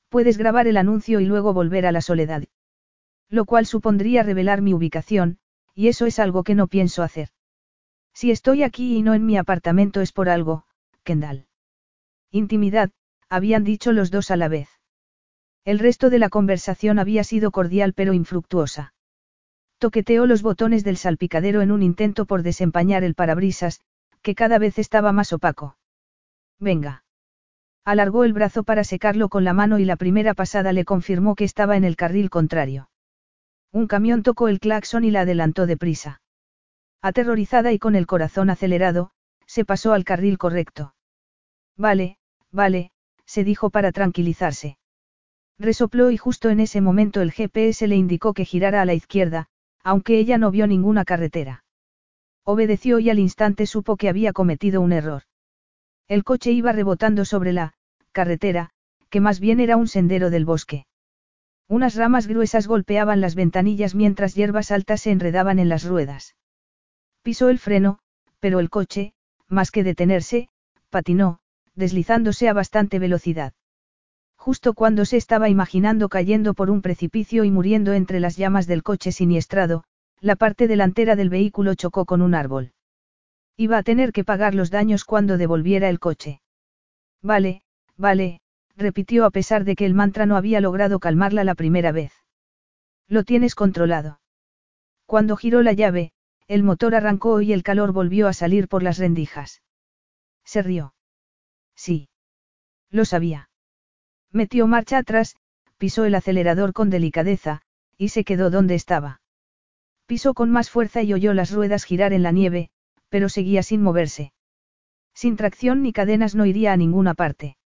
[0.08, 2.44] Puedes grabar el anuncio y luego volver a la soledad.
[3.30, 5.38] Lo cual supondría revelar mi ubicación,
[5.76, 7.30] y eso es algo que no pienso hacer.
[8.14, 10.66] Si estoy aquí y no en mi apartamento es por algo,
[11.04, 11.46] Kendall.
[12.32, 12.92] Intimidad,
[13.30, 14.70] habían dicho los dos a la vez.
[15.64, 18.94] El resto de la conversación había sido cordial pero infructuosa.
[19.78, 23.82] Toqueteó los botones del salpicadero en un intento por desempañar el parabrisas,
[24.22, 25.78] que cada vez estaba más opaco.
[26.60, 27.04] Venga.
[27.86, 31.46] Alargó el brazo para secarlo con la mano y la primera pasada le confirmó que
[31.46, 32.90] estaba en el carril contrario.
[33.72, 36.22] Un camión tocó el claxon y la adelantó deprisa.
[37.02, 39.12] Aterrorizada y con el corazón acelerado,
[39.46, 40.96] se pasó al carril correcto.
[41.78, 42.18] Vale,
[42.52, 42.92] vale,
[43.26, 44.78] se dijo para tranquilizarse.
[45.60, 49.48] Resopló y justo en ese momento el GPS le indicó que girara a la izquierda,
[49.84, 51.64] aunque ella no vio ninguna carretera.
[52.44, 55.24] Obedeció y al instante supo que había cometido un error.
[56.08, 57.76] El coche iba rebotando sobre la
[58.12, 58.72] carretera,
[59.10, 60.86] que más bien era un sendero del bosque.
[61.70, 66.36] Unas ramas gruesas golpeaban las ventanillas mientras hierbas altas se enredaban en las ruedas.
[67.22, 68.00] Pisó el freno,
[68.40, 69.14] pero el coche,
[69.48, 70.50] más que detenerse,
[70.90, 71.40] patinó,
[71.76, 73.54] deslizándose a bastante velocidad.
[74.36, 78.82] Justo cuando se estaba imaginando cayendo por un precipicio y muriendo entre las llamas del
[78.82, 79.84] coche siniestrado,
[80.22, 82.72] la parte delantera del vehículo chocó con un árbol.
[83.58, 86.42] Iba a tener que pagar los daños cuando devolviera el coche.
[87.22, 87.62] Vale,
[87.96, 88.42] vale,
[88.80, 92.14] repitió a pesar de que el mantra no había logrado calmarla la primera vez.
[93.08, 94.22] Lo tienes controlado.
[95.06, 96.12] Cuando giró la llave,
[96.48, 99.62] el motor arrancó y el calor volvió a salir por las rendijas.
[100.44, 100.96] Se rió.
[101.76, 102.10] Sí.
[102.90, 103.50] Lo sabía.
[104.32, 105.36] Metió marcha atrás,
[105.78, 107.62] pisó el acelerador con delicadeza,
[107.98, 109.22] y se quedó donde estaba.
[110.08, 112.72] Pisó con más fuerza y oyó las ruedas girar en la nieve,
[113.10, 114.34] pero seguía sin moverse.
[115.14, 117.59] Sin tracción ni cadenas no iría a ninguna parte.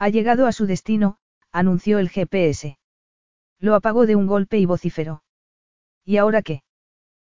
[0.00, 1.18] Ha llegado a su destino,
[1.52, 2.78] anunció el GPS.
[3.58, 5.22] Lo apagó de un golpe y vociferó.
[6.06, 6.62] ¿Y ahora qué?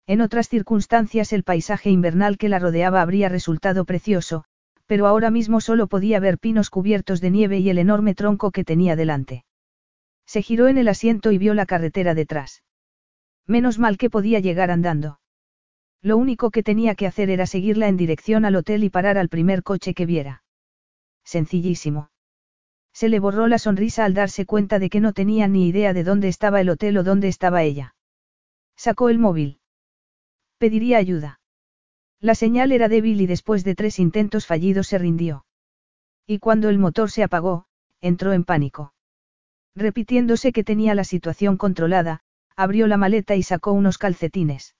[0.06, 4.44] En otras circunstancias el paisaje invernal que la rodeaba habría resultado precioso,
[4.86, 8.62] pero ahora mismo solo podía ver pinos cubiertos de nieve y el enorme tronco que
[8.62, 9.44] tenía delante.
[10.24, 12.62] Se giró en el asiento y vio la carretera detrás.
[13.44, 15.18] Menos mal que podía llegar andando.
[16.00, 19.28] Lo único que tenía que hacer era seguirla en dirección al hotel y parar al
[19.28, 20.44] primer coche que viera.
[21.24, 22.11] Sencillísimo.
[22.92, 26.04] Se le borró la sonrisa al darse cuenta de que no tenía ni idea de
[26.04, 27.94] dónde estaba el hotel o dónde estaba ella.
[28.76, 29.60] Sacó el móvil.
[30.58, 31.40] Pediría ayuda.
[32.20, 35.44] La señal era débil y después de tres intentos fallidos se rindió.
[36.26, 37.66] Y cuando el motor se apagó,
[38.00, 38.94] entró en pánico.
[39.74, 42.20] Repitiéndose que tenía la situación controlada,
[42.54, 44.76] abrió la maleta y sacó unos calcetines.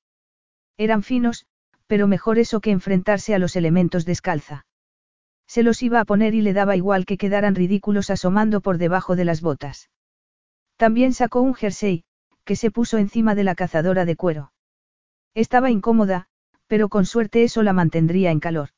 [0.77, 1.47] Eran finos,
[1.87, 4.67] pero mejor eso que enfrentarse a los elementos descalza.
[5.53, 9.17] Se los iba a poner y le daba igual que quedaran ridículos asomando por debajo
[9.17, 9.91] de las botas.
[10.79, 12.05] También sacó un jersey,
[12.47, 14.55] que se puso encima de la cazadora de cuero.
[15.35, 16.27] Estaba incómoda,
[16.69, 18.71] pero con suerte eso la mantendría en calor.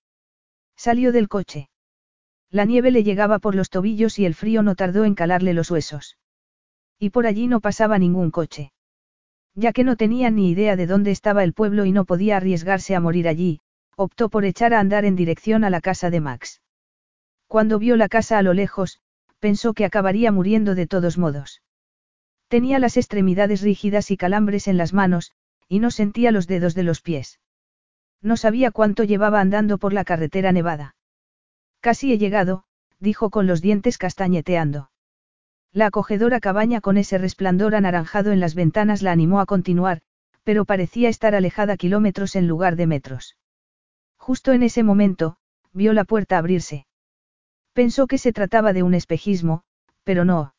[0.75, 1.69] Salió del coche.
[2.51, 5.71] La nieve le llegaba por los tobillos y el frío no tardó en calarle los
[5.71, 6.19] huesos.
[6.99, 8.73] Y por allí no pasaba ningún coche.
[9.55, 12.97] Ya que no tenía ni idea de dónde estaba el pueblo y no podía arriesgarse
[12.97, 13.61] a morir allí,
[13.97, 16.63] optó por echar a andar en dirección a la casa de Max.
[17.46, 19.00] Cuando vio la casa a lo lejos,
[19.38, 21.62] pensó que acabaría muriendo de todos modos.
[22.48, 25.33] Tenía las extremidades rígidas y calambres en las manos,
[25.68, 27.40] y no sentía los dedos de los pies.
[28.22, 30.96] No sabía cuánto llevaba andando por la carretera nevada.
[31.80, 32.64] Casi he llegado,
[32.98, 34.90] dijo con los dientes castañeteando.
[35.72, 40.00] La acogedora cabaña con ese resplandor anaranjado en las ventanas la animó a continuar,
[40.44, 43.37] pero parecía estar alejada kilómetros en lugar de metros.
[44.16, 45.37] Justo en ese momento,
[45.72, 46.87] vio la puerta abrirse.
[47.75, 49.65] Pensó que se trataba de un espejismo,
[50.05, 50.55] pero no.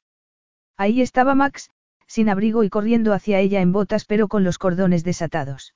[0.78, 1.72] Ahí estaba Max,
[2.08, 5.74] sin abrigo y corriendo hacia ella en botas pero con los cordones desatados.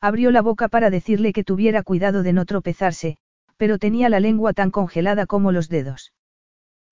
[0.00, 3.16] Abrió la boca para decirle que tuviera cuidado de no tropezarse,
[3.56, 6.12] pero tenía la lengua tan congelada como los dedos.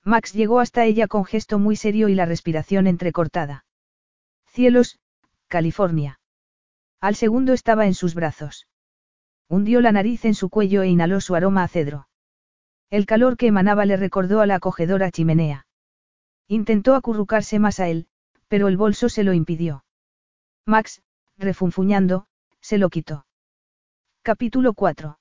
[0.02, 3.66] Max llegó hasta ella con gesto muy serio y la respiración entrecortada.
[4.46, 4.98] Cielos,
[5.48, 6.20] California.
[7.00, 8.66] Al segundo estaba en sus brazos.
[9.48, 12.07] Hundió la nariz en su cuello e inhaló su aroma a cedro.
[12.90, 15.66] El calor que emanaba le recordó a la acogedora chimenea.
[16.46, 18.06] Intentó acurrucarse más a él,
[18.48, 19.84] pero el bolso se lo impidió.
[20.64, 21.02] Max,
[21.36, 22.26] refunfuñando,
[22.60, 23.26] se lo quitó.
[24.22, 25.18] Capítulo 4.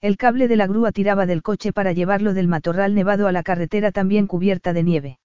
[0.00, 3.42] El cable de la grúa tiraba del coche para llevarlo del matorral nevado a la
[3.42, 5.18] carretera también cubierta de nieve.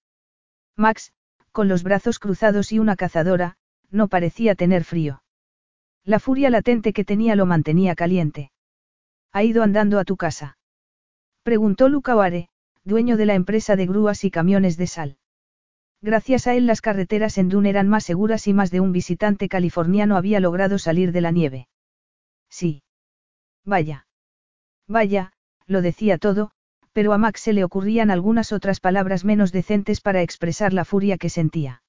[0.76, 1.12] Max,
[1.52, 3.56] con los brazos cruzados y una cazadora,
[3.90, 5.22] no parecía tener frío.
[6.04, 8.50] La furia latente que tenía lo mantenía caliente.
[9.32, 10.58] Ha ido andando a tu casa.
[11.44, 12.48] Preguntó Luca Oare,
[12.84, 15.18] dueño de la empresa de grúas y camiones de sal.
[16.00, 19.50] Gracias a él las carreteras en Dune eran más seguras y más de un visitante
[19.50, 21.68] californiano había logrado salir de la nieve.
[22.48, 22.82] Sí.
[23.62, 24.06] Vaya.
[24.88, 25.32] Vaya,
[25.66, 26.50] lo decía todo,
[26.94, 31.18] pero a Max se le ocurrían algunas otras palabras menos decentes para expresar la furia
[31.18, 31.82] que sentía.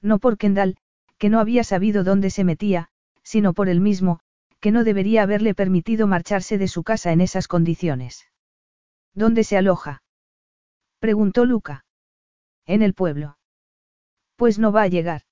[0.00, 0.76] No por Kendall,
[1.18, 2.88] que no había sabido dónde se metía,
[3.22, 4.18] sino por él mismo,
[4.58, 8.26] que no debería haberle permitido marcharse de su casa en esas condiciones.
[9.14, 10.02] ¿Dónde se aloja?
[10.98, 11.84] Preguntó Luca.
[12.66, 13.38] En el pueblo.
[14.36, 15.22] Pues no va a llegar.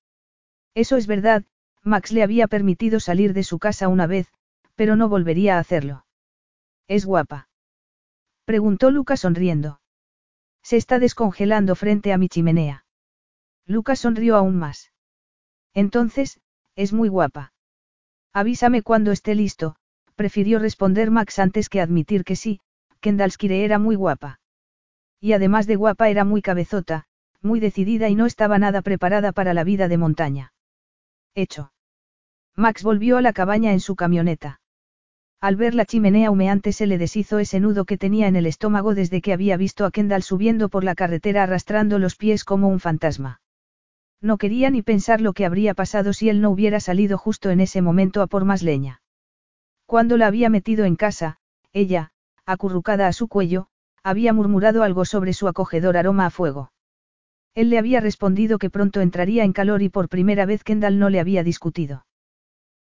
[0.74, 1.44] Eso es verdad,
[1.82, 4.32] Max le había permitido salir de su casa una vez,
[4.74, 6.06] pero no volvería a hacerlo.
[6.88, 7.48] ¿Es guapa?
[8.44, 9.80] Preguntó Luca sonriendo.
[10.62, 12.84] Se está descongelando frente a mi chimenea.
[13.66, 14.92] Luca sonrió aún más.
[15.72, 16.40] Entonces,
[16.74, 17.52] es muy guapa.
[18.32, 19.76] Avísame cuando esté listo,
[20.16, 22.60] prefirió responder Max antes que admitir que sí,
[23.00, 24.40] Kendallskire era muy guapa.
[25.20, 27.06] Y además de guapa era muy cabezota,
[27.42, 30.52] muy decidida y no estaba nada preparada para la vida de montaña.
[31.34, 31.72] Hecho.
[32.56, 34.60] Max volvió a la cabaña en su camioneta.
[35.40, 38.94] Al ver la chimenea humeante se le deshizo ese nudo que tenía en el estómago
[38.94, 42.78] desde que había visto a Kendall subiendo por la carretera arrastrando los pies como un
[42.78, 43.40] fantasma.
[44.20, 47.60] No quería ni pensar lo que habría pasado si él no hubiera salido justo en
[47.60, 49.00] ese momento a por más leña.
[49.86, 51.38] Cuando la había metido en casa,
[51.72, 52.12] ella,
[52.46, 53.68] acurrucada a su cuello,
[54.02, 56.72] había murmurado algo sobre su acogedor aroma a fuego.
[57.54, 61.10] Él le había respondido que pronto entraría en calor y por primera vez Kendall no
[61.10, 62.06] le había discutido.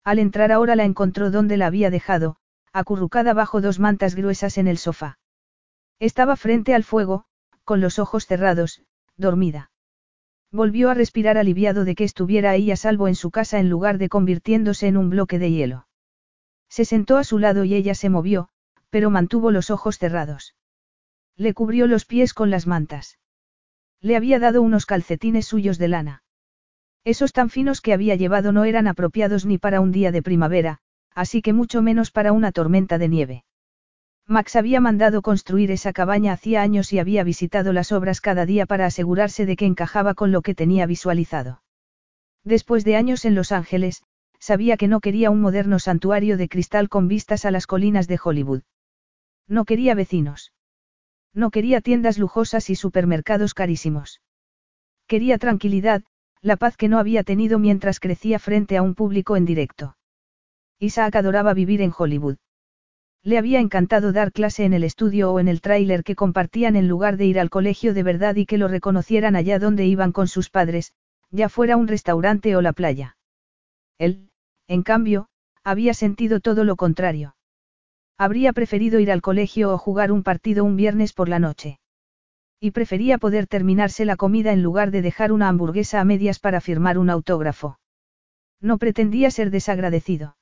[0.04, 2.38] Al entrar ahora la encontró donde la había dejado,
[2.74, 5.20] acurrucada bajo dos mantas gruesas en el sofá.
[6.00, 7.26] Estaba frente al fuego,
[7.64, 8.84] con los ojos cerrados,
[9.18, 9.72] dormida.
[10.52, 13.98] Volvió a respirar aliviado de que estuviera ahí a salvo en su casa en lugar
[13.98, 15.88] de convirtiéndose en un bloque de hielo.
[16.70, 18.50] Se sentó a su lado y ella se movió,
[18.90, 20.56] pero mantuvo los ojos cerrados.
[21.36, 23.20] Le cubrió los pies con las mantas.
[24.02, 26.24] Le había dado unos calcetines suyos de lana.
[27.04, 30.80] Esos tan finos que había llevado no eran apropiados ni para un día de primavera,
[31.16, 33.44] así que mucho menos para una tormenta de nieve.
[34.28, 38.66] Max había mandado construir esa cabaña hacía años y había visitado las obras cada día
[38.66, 41.62] para asegurarse de que encajaba con lo que tenía visualizado.
[42.44, 44.04] Después de años en Los Ángeles,
[44.40, 48.20] sabía que no quería un moderno santuario de cristal con vistas a las colinas de
[48.22, 48.64] Hollywood.
[49.48, 50.52] No quería vecinos.
[51.34, 54.22] No quería tiendas lujosas y supermercados carísimos.
[55.08, 56.04] Quería tranquilidad,
[56.42, 59.96] la paz que no había tenido mientras crecía frente a un público en directo.
[60.80, 62.38] Isaac adoraba vivir en Hollywood.
[63.24, 66.88] Le había encantado dar clase en el estudio o en el tráiler que compartían en
[66.88, 70.28] lugar de ir al colegio de verdad y que lo reconocieran allá donde iban con
[70.28, 70.94] sus padres,
[71.32, 73.18] ya fuera un restaurante o la playa.
[73.98, 74.30] Él,
[74.68, 75.30] en cambio,
[75.64, 77.37] había sentido todo lo contrario.
[78.18, 81.80] Habría preferido ir al colegio o jugar un partido un viernes por la noche.
[82.60, 86.60] Y prefería poder terminarse la comida en lugar de dejar una hamburguesa a medias para
[86.60, 87.80] firmar un autógrafo.
[88.60, 90.36] No pretendía ser desagradecido.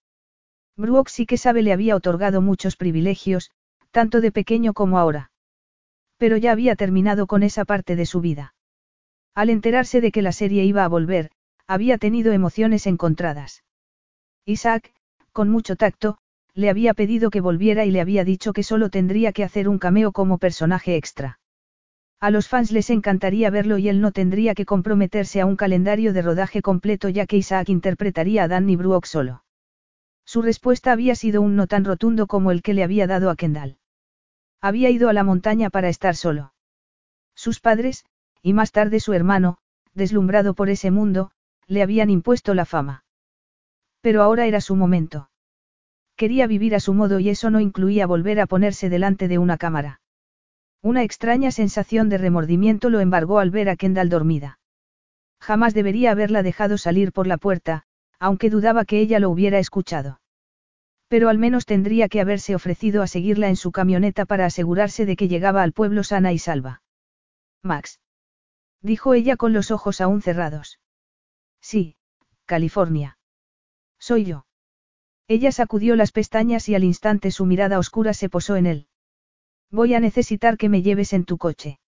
[0.78, 3.52] Brooke sí que sabe le había otorgado muchos privilegios,
[3.92, 5.32] tanto de pequeño como ahora.
[6.18, 8.54] Pero ya había terminado con esa parte de su vida.
[9.34, 11.32] Al enterarse de que la serie iba a volver,
[11.68, 13.66] había tenido emociones encontradas.
[14.46, 14.94] Isaac,
[15.34, 16.18] con mucho tacto,
[16.56, 19.78] le había pedido que volviera y le había dicho que solo tendría que hacer un
[19.78, 21.40] cameo como personaje extra.
[22.22, 26.14] A los fans les encantaría verlo y él no tendría que comprometerse a un calendario
[26.14, 29.44] de rodaje completo ya que Isaac interpretaría a Danny Brooke solo.
[30.26, 33.36] Su respuesta había sido un no tan rotundo como el que le había dado a
[33.36, 33.78] Kendall.
[34.62, 36.54] Había ido a la montaña para estar solo.
[37.36, 38.06] Sus padres,
[38.42, 39.58] y más tarde su hermano,
[39.94, 41.32] deslumbrado por ese mundo,
[41.68, 43.04] le habían impuesto la fama.
[44.02, 45.30] Pero ahora era su momento.
[46.16, 49.58] Quería vivir a su modo y eso no incluía volver a ponerse delante de una
[49.58, 50.00] cámara.
[50.82, 54.60] Una extraña sensación de remordimiento lo embargó al ver a Kendall dormida.
[55.42, 57.84] Jamás debería haberla dejado salir por la puerta,
[58.20, 60.22] aunque dudaba que ella lo hubiera escuchado.
[61.08, 65.16] Pero al menos tendría que haberse ofrecido a seguirla en su camioneta para asegurarse de
[65.16, 66.82] que llegaba al pueblo sana y salva.
[67.62, 68.00] Max.
[68.82, 70.80] Dijo ella con los ojos aún cerrados.
[71.62, 71.96] Sí,
[72.46, 73.18] California.
[74.00, 74.45] Soy yo.
[75.28, 78.88] Ella sacudió las pestañas y al instante su mirada oscura se posó en él.
[79.72, 81.80] Voy a necesitar que me lleves en tu coche.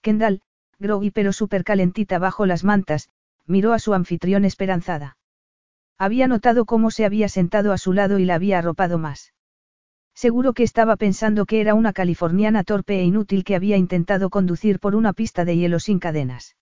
[0.00, 0.42] Kendall,
[0.78, 3.08] groggy pero súper calentita bajo las mantas,
[3.46, 5.16] miró a su anfitrión esperanzada.
[5.98, 9.32] Había notado cómo se había sentado a su lado y la había arropado más.
[10.14, 14.78] Seguro que estaba pensando que era una californiana torpe e inútil que había intentado conducir
[14.78, 16.56] por una pista de hielo sin cadenas.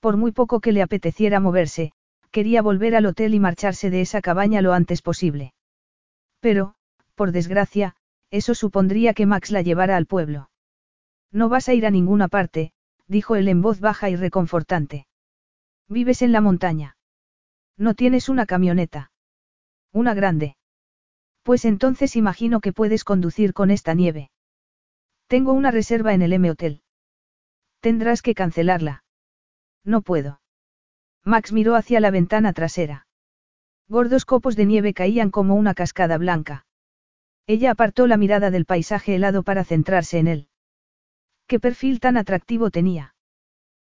[0.00, 1.92] Por muy poco que le apeteciera moverse,
[2.30, 5.54] quería volver al hotel y marcharse de esa cabaña lo antes posible.
[6.40, 6.74] Pero,
[7.14, 7.96] por desgracia,
[8.30, 10.50] eso supondría que Max la llevara al pueblo.
[11.32, 12.72] No vas a ir a ninguna parte,
[13.06, 15.06] dijo él en voz baja y reconfortante.
[15.88, 16.96] Vives en la montaña.
[17.76, 19.10] No tienes una camioneta.
[19.92, 20.56] Una grande.
[21.42, 24.30] Pues entonces imagino que puedes conducir con esta nieve.
[25.26, 26.82] Tengo una reserva en el M Hotel.
[27.80, 29.04] Tendrás que cancelarla.
[29.84, 30.39] No puedo.
[31.24, 33.06] Max miró hacia la ventana trasera.
[33.88, 36.66] Gordos copos de nieve caían como una cascada blanca.
[37.46, 40.48] Ella apartó la mirada del paisaje helado para centrarse en él.
[41.46, 43.14] ¿Qué perfil tan atractivo tenía?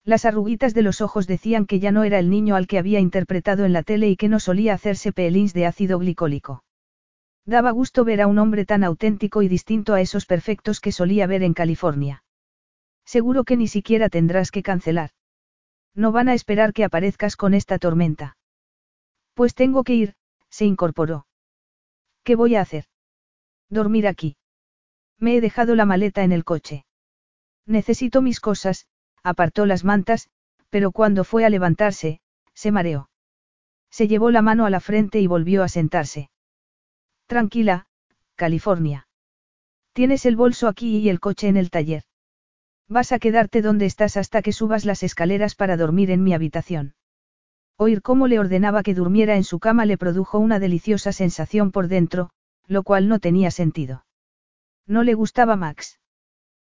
[0.05, 2.99] Las arruguitas de los ojos decían que ya no era el niño al que había
[2.99, 6.63] interpretado en la tele y que no solía hacerse pelins de ácido glicólico.
[7.45, 11.27] Daba gusto ver a un hombre tan auténtico y distinto a esos perfectos que solía
[11.27, 12.23] ver en California.
[13.05, 15.09] Seguro que ni siquiera tendrás que cancelar.
[15.99, 18.37] No van a esperar que aparezcas con esta tormenta.
[19.33, 20.15] Pues tengo que ir,
[20.49, 21.27] se incorporó.
[22.23, 22.85] ¿Qué voy a hacer?
[23.67, 24.37] Dormir aquí.
[25.17, 26.85] Me he dejado la maleta en el coche.
[27.65, 28.87] Necesito mis cosas,
[29.23, 30.29] apartó las mantas,
[30.69, 32.21] pero cuando fue a levantarse,
[32.53, 33.09] se mareó.
[33.89, 36.29] Se llevó la mano a la frente y volvió a sentarse.
[37.25, 37.87] Tranquila,
[38.35, 39.09] California.
[39.91, 42.03] Tienes el bolso aquí y el coche en el taller.
[42.89, 46.95] Vas a quedarte donde estás hasta que subas las escaleras para dormir en mi habitación.
[47.77, 51.87] Oír cómo le ordenaba que durmiera en su cama le produjo una deliciosa sensación por
[51.87, 52.31] dentro,
[52.65, 54.05] lo cual no tenía sentido.
[54.87, 55.99] No le gustaba Max.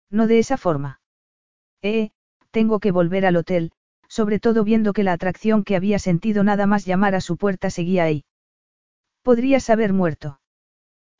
[0.09, 1.01] No de esa forma.
[1.83, 2.09] Eh,
[2.49, 3.71] tengo que volver al hotel,
[4.07, 7.69] sobre todo viendo que la atracción que había sentido nada más llamar a su puerta
[7.69, 8.25] seguía ahí.
[9.21, 10.39] Podrías haber muerto.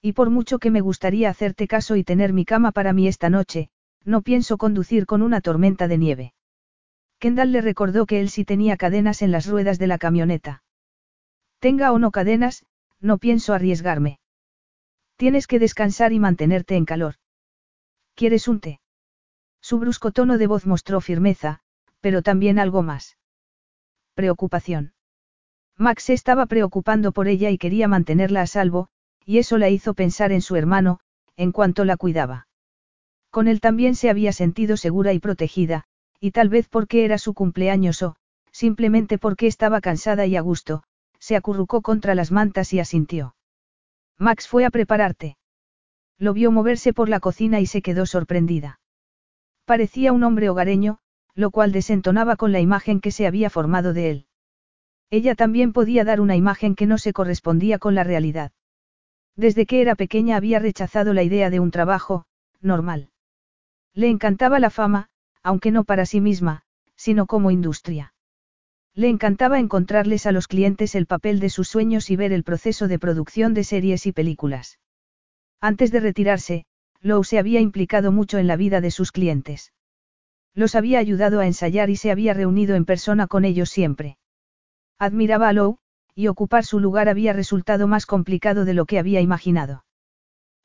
[0.02, 3.30] Y por mucho que me gustaría hacerte caso y tener mi cama para mí esta
[3.30, 3.70] noche,
[4.08, 6.34] No pienso conducir con una tormenta de nieve.
[7.20, 10.64] Kendall le recordó que él sí tenía cadenas en las ruedas de la camioneta.
[11.60, 12.66] Tenga o no cadenas,
[13.02, 14.22] no pienso arriesgarme.
[15.18, 17.16] Tienes que descansar y mantenerte en calor.
[18.16, 18.80] ¿Quieres un té?
[19.60, 21.60] Su brusco tono de voz mostró firmeza,
[22.00, 23.18] pero también algo más.
[24.14, 24.94] Preocupación.
[25.76, 28.88] Max se estaba preocupando por ella y quería mantenerla a salvo,
[29.26, 31.02] y eso la hizo pensar en su hermano,
[31.36, 32.47] en cuanto la cuidaba.
[33.38, 35.84] Con él también se había sentido segura y protegida,
[36.20, 38.16] y tal vez porque era su cumpleaños o,
[38.52, 40.82] simplemente porque estaba cansada y a gusto,
[41.20, 43.36] se acurrucó contra las mantas y asintió.
[44.18, 45.38] Max fue a prepararte.
[46.18, 48.80] Lo vio moverse por la cocina y se quedó sorprendida.
[49.66, 50.98] Parecía un hombre hogareño,
[51.36, 54.26] lo cual desentonaba con la imagen que se había formado de él.
[55.12, 58.52] Ella también podía dar una imagen que no se correspondía con la realidad.
[59.36, 62.26] Desde que era pequeña había rechazado la idea de un trabajo,
[62.62, 63.12] normal.
[63.98, 65.10] Le encantaba la fama,
[65.42, 66.62] aunque no para sí misma,
[66.96, 68.14] sino como industria.
[68.94, 72.88] Le encantaba encontrarles a los clientes el papel de sus sueños y ver el proceso
[72.88, 74.78] de producción de series y películas.
[75.60, 76.66] Antes de retirarse,
[77.02, 79.74] Lou se había implicado mucho en la vida de sus clientes.
[80.54, 84.20] Los había ayudado a ensayar y se había reunido en persona con ellos siempre.
[85.00, 85.80] Admiraba a Lou,
[86.14, 89.86] y ocupar su lugar había resultado más complicado de lo que había imaginado.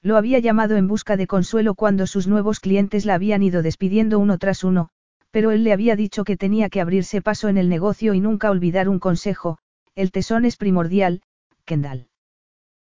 [0.02, 4.18] Lo había llamado en busca de consuelo cuando sus nuevos clientes la habían ido despidiendo
[4.18, 4.88] uno tras uno,
[5.30, 8.50] pero él le había dicho que tenía que abrirse paso en el negocio y nunca
[8.50, 9.58] olvidar un consejo,
[9.94, 11.22] el tesón es primordial,
[11.64, 12.08] Kendall.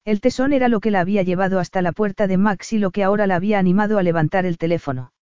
[0.04, 2.90] El tesón era lo que la había llevado hasta la puerta de Max y lo
[2.90, 5.12] que ahora la había animado a levantar el teléfono.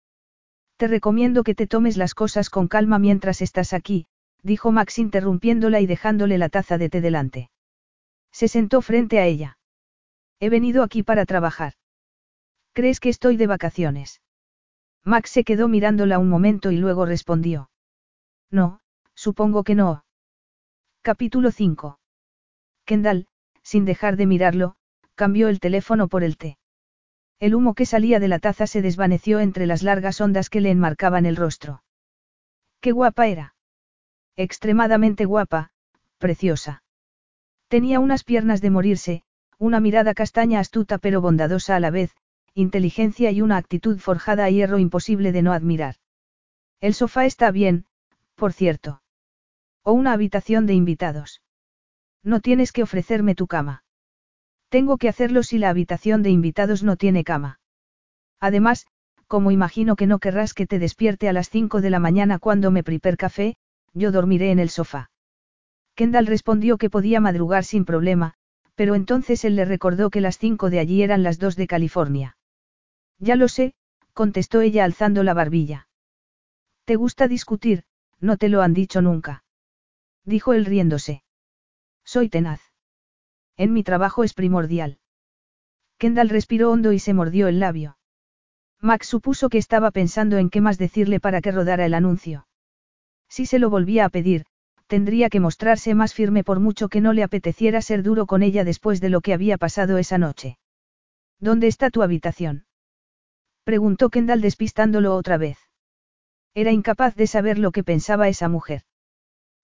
[0.78, 4.06] Te recomiendo que te tomes las cosas con calma mientras estás aquí,
[4.42, 7.50] dijo Max interrumpiéndola y dejándole la taza de té delante.
[8.32, 9.58] Se sentó frente a ella.
[10.40, 11.74] He venido aquí para trabajar.
[12.74, 14.22] ¿Crees que estoy de vacaciones?
[15.04, 17.70] Max se quedó mirándola un momento y luego respondió.
[18.50, 18.80] No,
[19.14, 20.04] supongo que no.
[21.02, 21.98] Capítulo 5.
[22.84, 23.26] Kendall,
[23.62, 24.76] sin dejar de mirarlo,
[25.14, 26.58] cambió el teléfono por el té.
[27.38, 30.70] El humo que salía de la taza se desvaneció entre las largas ondas que le
[30.70, 31.82] enmarcaban el rostro.
[32.80, 33.54] Qué guapa era.
[34.36, 35.70] Extremadamente guapa,
[36.18, 36.84] preciosa.
[37.68, 39.22] Tenía unas piernas de morirse,
[39.58, 42.14] una mirada castaña astuta pero bondadosa a la vez,
[42.54, 45.96] inteligencia y una actitud forjada a hierro imposible de no admirar.
[46.80, 47.86] El sofá está bien,
[48.34, 49.02] por cierto.
[49.82, 51.42] O una habitación de invitados.
[52.22, 53.84] No tienes que ofrecerme tu cama.
[54.68, 57.60] Tengo que hacerlo si la habitación de invitados no tiene cama.
[58.40, 58.86] Además,
[59.26, 62.70] como imagino que no querrás que te despierte a las 5 de la mañana cuando
[62.70, 63.56] me prepare café,
[63.94, 65.10] yo dormiré en el sofá.
[65.94, 68.34] Kendall respondió que podía madrugar sin problema,
[68.74, 72.36] pero entonces él le recordó que las 5 de allí eran las 2 de California.
[73.22, 73.74] Ya lo sé,
[74.14, 75.86] contestó ella alzando la barbilla.
[76.84, 77.84] ¿Te gusta discutir?
[78.18, 79.44] No te lo han dicho nunca.
[80.24, 81.22] Dijo él riéndose.
[82.04, 82.60] Soy tenaz.
[83.56, 84.98] En mi trabajo es primordial.
[85.98, 87.96] Kendall respiró hondo y se mordió el labio.
[88.80, 92.48] Max supuso que estaba pensando en qué más decirle para que rodara el anuncio.
[93.28, 94.46] Si se lo volvía a pedir,
[94.88, 98.64] tendría que mostrarse más firme por mucho que no le apeteciera ser duro con ella
[98.64, 100.58] después de lo que había pasado esa noche.
[101.38, 102.66] ¿Dónde está tu habitación?
[103.64, 105.58] Preguntó Kendall despistándolo otra vez.
[106.54, 108.82] Era incapaz de saber lo que pensaba esa mujer.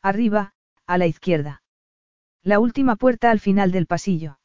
[0.03, 0.55] Arriba,
[0.87, 1.63] a la izquierda.
[2.43, 4.39] La última puerta al final del pasillo.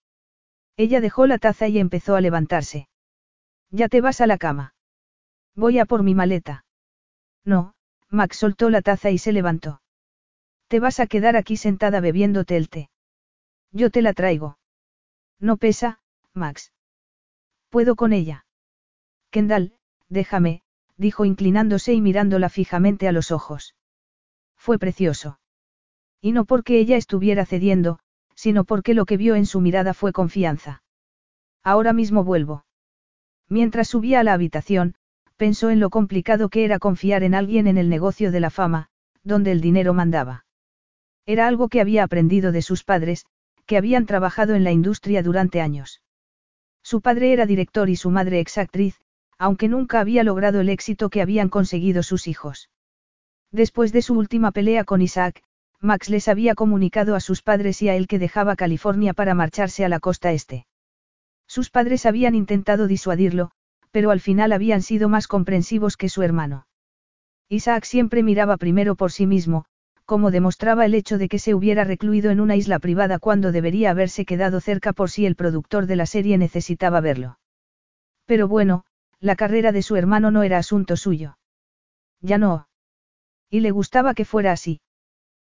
[0.76, 2.90] Ella dejó la taza y empezó a levantarse.
[3.70, 4.74] Ya te vas a la cama.
[5.56, 6.66] Voy a por mi maleta.
[7.46, 7.76] No,
[8.10, 9.82] Max soltó la taza y se levantó.
[10.68, 12.90] Te vas a quedar aquí sentada bebiéndote el té.
[13.72, 14.58] Yo te la traigo.
[15.40, 16.00] No pesa,
[16.34, 16.74] Max.
[17.70, 18.46] Puedo con ella.
[19.34, 19.74] Kendall,
[20.10, 20.62] déjame,
[20.96, 23.74] dijo inclinándose y mirándola fijamente a los ojos.
[24.56, 25.40] Fue precioso.
[26.22, 27.98] Y no porque ella estuviera cediendo,
[28.36, 30.84] sino porque lo que vio en su mirada fue confianza.
[31.64, 32.66] Ahora mismo vuelvo.
[33.50, 34.94] Mientras subía a la habitación,
[35.36, 38.90] pensó en lo complicado que era confiar en alguien en el negocio de la fama,
[39.24, 40.46] donde el dinero mandaba.
[41.26, 43.26] Era algo que había aprendido de sus padres,
[43.66, 46.04] que habían trabajado en la industria durante años.
[46.84, 49.00] Su padre era director y su madre exactriz,
[49.38, 52.70] aunque nunca había logrado el éxito que habían conseguido sus hijos.
[53.52, 55.44] Después de su última pelea con Isaac,
[55.80, 59.84] Max les había comunicado a sus padres y a él que dejaba California para marcharse
[59.84, 60.66] a la costa este.
[61.46, 63.52] Sus padres habían intentado disuadirlo,
[63.92, 66.68] pero al final habían sido más comprensivos que su hermano.
[67.50, 69.66] Isaac siempre miraba primero por sí mismo,
[70.06, 73.92] como demostraba el hecho de que se hubiera recluido en una isla privada cuando debería
[73.92, 77.38] haberse quedado cerca por si el productor de la serie necesitaba verlo.
[78.26, 78.86] Pero bueno,
[79.24, 81.38] La carrera de su hermano no era asunto suyo.
[82.20, 82.68] Ya no.
[83.50, 84.82] Y le gustaba que fuera así.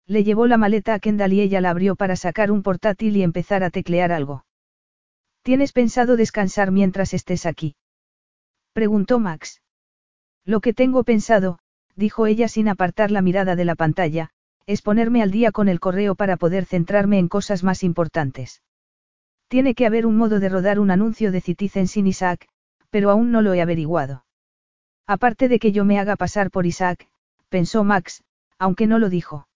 [0.05, 3.23] Le llevó la maleta a Kendall y ella la abrió para sacar un portátil y
[3.23, 4.45] empezar a teclear algo.
[5.41, 7.75] ¿Tienes pensado descansar mientras estés aquí?
[8.71, 9.61] Preguntó Max.
[10.45, 11.59] Lo que tengo pensado,
[11.93, 14.29] dijo ella sin apartar la mirada de la pantalla,
[14.65, 18.61] es ponerme al día con el correo para poder centrarme en cosas más importantes.
[19.49, 22.47] Tiene que haber un modo de rodar un anuncio de Citizen sin Isaac,
[22.89, 24.25] pero aún no lo he averiguado.
[25.05, 27.07] Aparte de que yo me haga pasar por Isaac,
[27.49, 28.23] pensó Max,
[28.57, 29.47] aunque no lo dijo.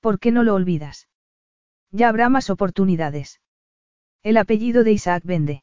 [0.00, 1.08] ¿Por qué no lo olvidas?
[1.90, 3.40] Ya habrá más oportunidades.
[4.22, 5.62] El apellido de Isaac vende.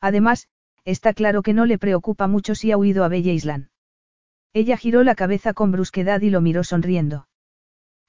[0.00, 0.48] Además,
[0.84, 3.68] está claro que no le preocupa mucho si ha huido a Bella Island.
[4.52, 7.28] Ella giró la cabeza con brusquedad y lo miró sonriendo.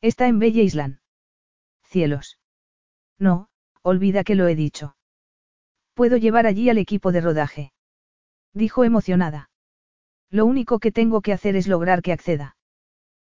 [0.02, 1.00] Está en Bella Island.
[1.84, 2.40] Cielos.
[3.18, 3.50] No,
[3.82, 4.96] olvida que lo he dicho.
[5.94, 7.74] Puedo llevar allí al equipo de rodaje.
[8.54, 9.50] Dijo emocionada.
[10.30, 12.56] Lo único que tengo que hacer es lograr que acceda.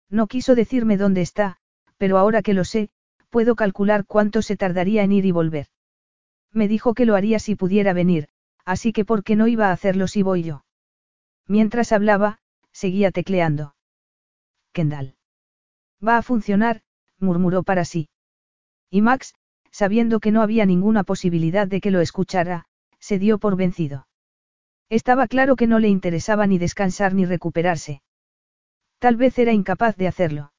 [0.09, 1.57] No quiso decirme dónde está,
[1.97, 2.91] pero ahora que lo sé,
[3.31, 5.69] puedo calcular cuánto se tardaría en ir y volver.
[6.53, 8.29] Me dijo que lo haría si pudiera venir,
[8.65, 10.65] así que ¿por qué no iba a hacerlo si voy yo?
[11.47, 12.41] Mientras hablaba,
[12.73, 13.75] seguía tecleando.
[14.73, 15.17] Kendall.
[16.07, 16.83] Va a funcionar,
[17.19, 18.09] murmuró para sí.
[18.91, 19.35] Y Max,
[19.71, 22.67] sabiendo que no había ninguna posibilidad de que lo escuchara,
[22.99, 24.07] se dio por vencido.
[24.93, 28.03] Estaba claro que no le interesaba ni descansar ni recuperarse.
[28.99, 30.53] Tal vez era incapaz de hacerlo.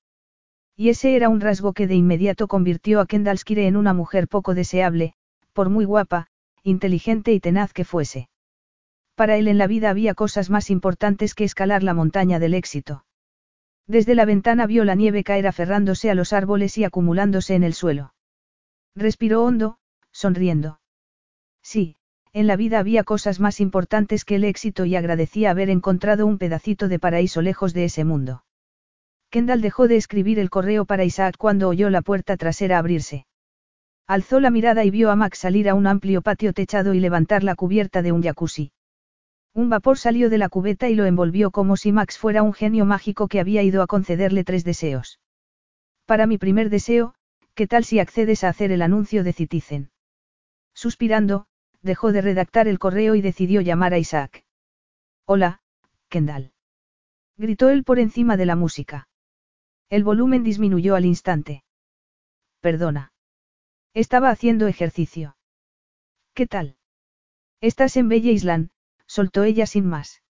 [0.75, 4.27] Y ese era un rasgo que de inmediato convirtió a Kendall Skire en una mujer
[4.27, 5.13] poco deseable,
[5.53, 6.29] por muy guapa,
[6.63, 8.27] inteligente y tenaz que fuese.
[9.13, 13.05] Para él en la vida había cosas más importantes que escalar la montaña del éxito.
[13.85, 17.75] Desde la ventana vio la nieve caer aferrándose a los árboles y acumulándose en el
[17.75, 18.15] suelo.
[18.95, 19.77] Respiró hondo,
[20.11, 20.79] sonriendo.
[21.61, 21.97] Sí,
[22.33, 26.39] en la vida había cosas más importantes que el éxito y agradecía haber encontrado un
[26.39, 28.43] pedacito de paraíso lejos de ese mundo.
[29.29, 33.25] Kendall dejó de escribir el correo para Isaac cuando oyó la puerta trasera abrirse.
[34.07, 37.43] Alzó la mirada y vio a Max salir a un amplio patio techado y levantar
[37.43, 38.71] la cubierta de un jacuzzi.
[39.53, 42.85] Un vapor salió de la cubeta y lo envolvió como si Max fuera un genio
[42.85, 45.19] mágico que había ido a concederle tres deseos.
[46.05, 47.13] Para mi primer deseo,
[47.53, 49.91] ¿qué tal si accedes a hacer el anuncio de Citizen?
[50.73, 51.45] Suspirando,
[51.83, 54.45] dejó de redactar el correo y decidió llamar a Isaac.
[55.25, 55.61] Hola,
[56.09, 56.53] Kendall.
[57.37, 59.07] Gritó él por encima de la música.
[59.89, 61.63] El volumen disminuyó al instante.
[62.61, 63.11] Perdona.
[63.93, 65.37] Estaba haciendo ejercicio.
[66.33, 66.77] ¿Qué tal?
[67.61, 68.69] Estás en Bella Island,
[69.05, 70.23] soltó ella sin más.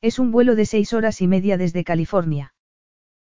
[0.00, 2.54] Es un vuelo de seis horas y media desde California.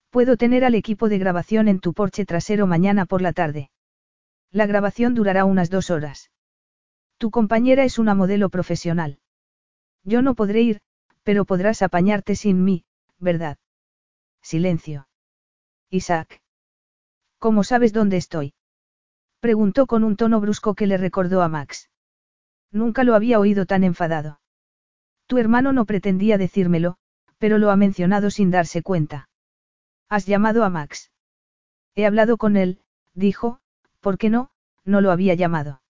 [0.09, 3.69] Puedo tener al equipo de grabación en tu porche trasero mañana por la tarde.
[4.51, 6.31] La grabación durará unas dos horas.
[7.21, 9.19] Tu compañera es una modelo profesional.
[10.03, 10.81] Yo no podré ir,
[11.21, 12.83] pero podrás apañarte sin mí,
[13.19, 13.59] ¿verdad?
[14.41, 15.07] Silencio.
[15.91, 16.41] Isaac.
[17.37, 18.55] ¿Cómo sabes dónde estoy?
[19.39, 21.91] Preguntó con un tono brusco que le recordó a Max.
[22.71, 24.41] Nunca lo había oído tan enfadado.
[25.27, 26.97] Tu hermano no pretendía decírmelo,
[27.37, 29.29] pero lo ha mencionado sin darse cuenta.
[30.09, 31.11] ¿Has llamado a Max?
[31.93, 32.81] He hablado con él,
[33.13, 33.59] dijo,
[33.99, 34.49] ¿por qué no?
[34.85, 35.80] No lo había llamado.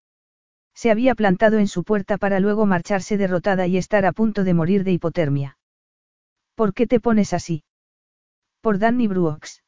[0.73, 4.53] Se había plantado en su puerta para luego marcharse derrotada y estar a punto de
[4.53, 5.57] morir de hipotermia.
[6.55, 7.63] ¿Por qué te pones así?
[8.61, 9.63] Por Danny Brooks.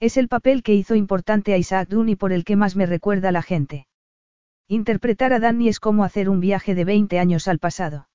[0.00, 2.86] Es el papel que hizo importante a Isaac Dunn y por el que más me
[2.86, 3.86] recuerda la gente.
[4.68, 8.08] Interpretar a Danny es como hacer un viaje de 20 años al pasado.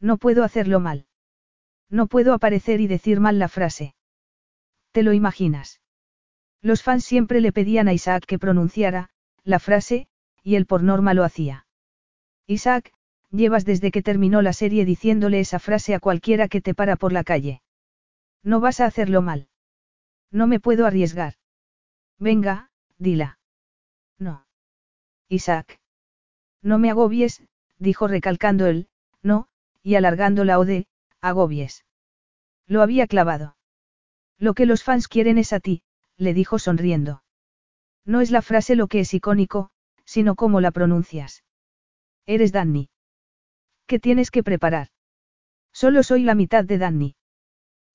[0.00, 1.06] No puedo hacerlo mal.
[1.90, 3.94] No puedo aparecer y decir mal la frase.
[4.92, 5.80] ¿Te lo imaginas?
[6.62, 9.10] Los fans siempre le pedían a Isaac que pronunciara,
[9.42, 10.06] la frase,
[10.44, 11.66] y él por norma lo hacía.
[12.46, 12.92] Isaac,
[13.30, 17.12] llevas desde que terminó la serie diciéndole esa frase a cualquiera que te para por
[17.12, 17.62] la calle.
[18.44, 19.48] No vas a hacerlo mal.
[20.30, 21.34] No me puedo arriesgar.
[22.18, 23.38] Venga, dila.
[24.18, 24.46] No.
[25.28, 25.80] Isaac.
[26.62, 27.42] No me agobies,
[27.78, 28.88] dijo recalcando él,
[29.22, 29.48] no,
[29.82, 30.86] y alargando la ode,
[31.20, 31.84] agobies.
[32.66, 33.56] Lo había clavado.
[34.38, 35.82] Lo que los fans quieren es a ti,
[36.16, 37.22] le dijo sonriendo.
[38.04, 39.70] No es la frase lo que es icónico,
[40.04, 41.44] sino cómo la pronuncias.
[42.26, 42.90] Eres Danny.
[43.86, 44.88] ¿Qué tienes que preparar?
[45.72, 47.16] Solo soy la mitad de Danny.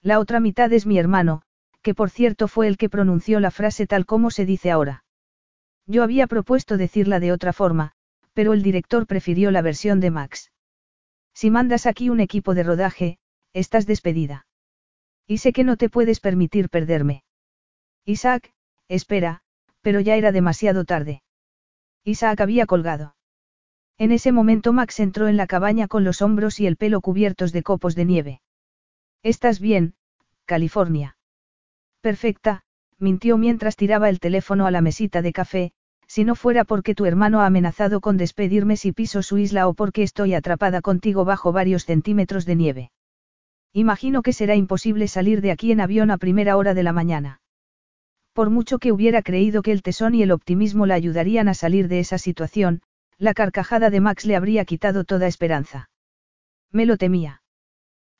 [0.01, 1.41] La otra mitad es mi hermano,
[1.81, 5.03] que por cierto fue el que pronunció la frase tal como se dice ahora.
[5.85, 7.93] Yo había propuesto decirla de otra forma,
[8.33, 10.51] pero el director prefirió la versión de Max.
[11.33, 13.17] Si mandas aquí un equipo de rodaje,
[13.53, 14.45] estás despedida.
[15.25, 17.23] Y sé que no te puedes permitir perderme.
[18.05, 18.53] Isaac,
[18.87, 19.41] espera,
[19.81, 21.21] pero ya era demasiado tarde.
[22.09, 23.15] Isaac había colgado.
[23.97, 27.51] En ese momento Max entró en la cabaña con los hombros y el pelo cubiertos
[27.51, 28.41] de copos de nieve.
[29.23, 29.93] ¿Estás bien,
[30.45, 31.17] California?
[32.01, 32.63] Perfecta,
[32.97, 35.71] mintió mientras tiraba el teléfono a la mesita de café,
[36.07, 39.73] si no fuera porque tu hermano ha amenazado con despedirme si piso su isla o
[39.73, 42.91] porque estoy atrapada contigo bajo varios centímetros de nieve.
[43.73, 47.41] Imagino que será imposible salir de aquí en avión a primera hora de la mañana.
[48.39, 51.89] Por mucho que hubiera creído que el tesón y el optimismo la ayudarían a salir
[51.89, 52.81] de esa situación,
[53.17, 55.89] la carcajada de Max le habría quitado toda esperanza.
[56.71, 57.41] Me lo temía.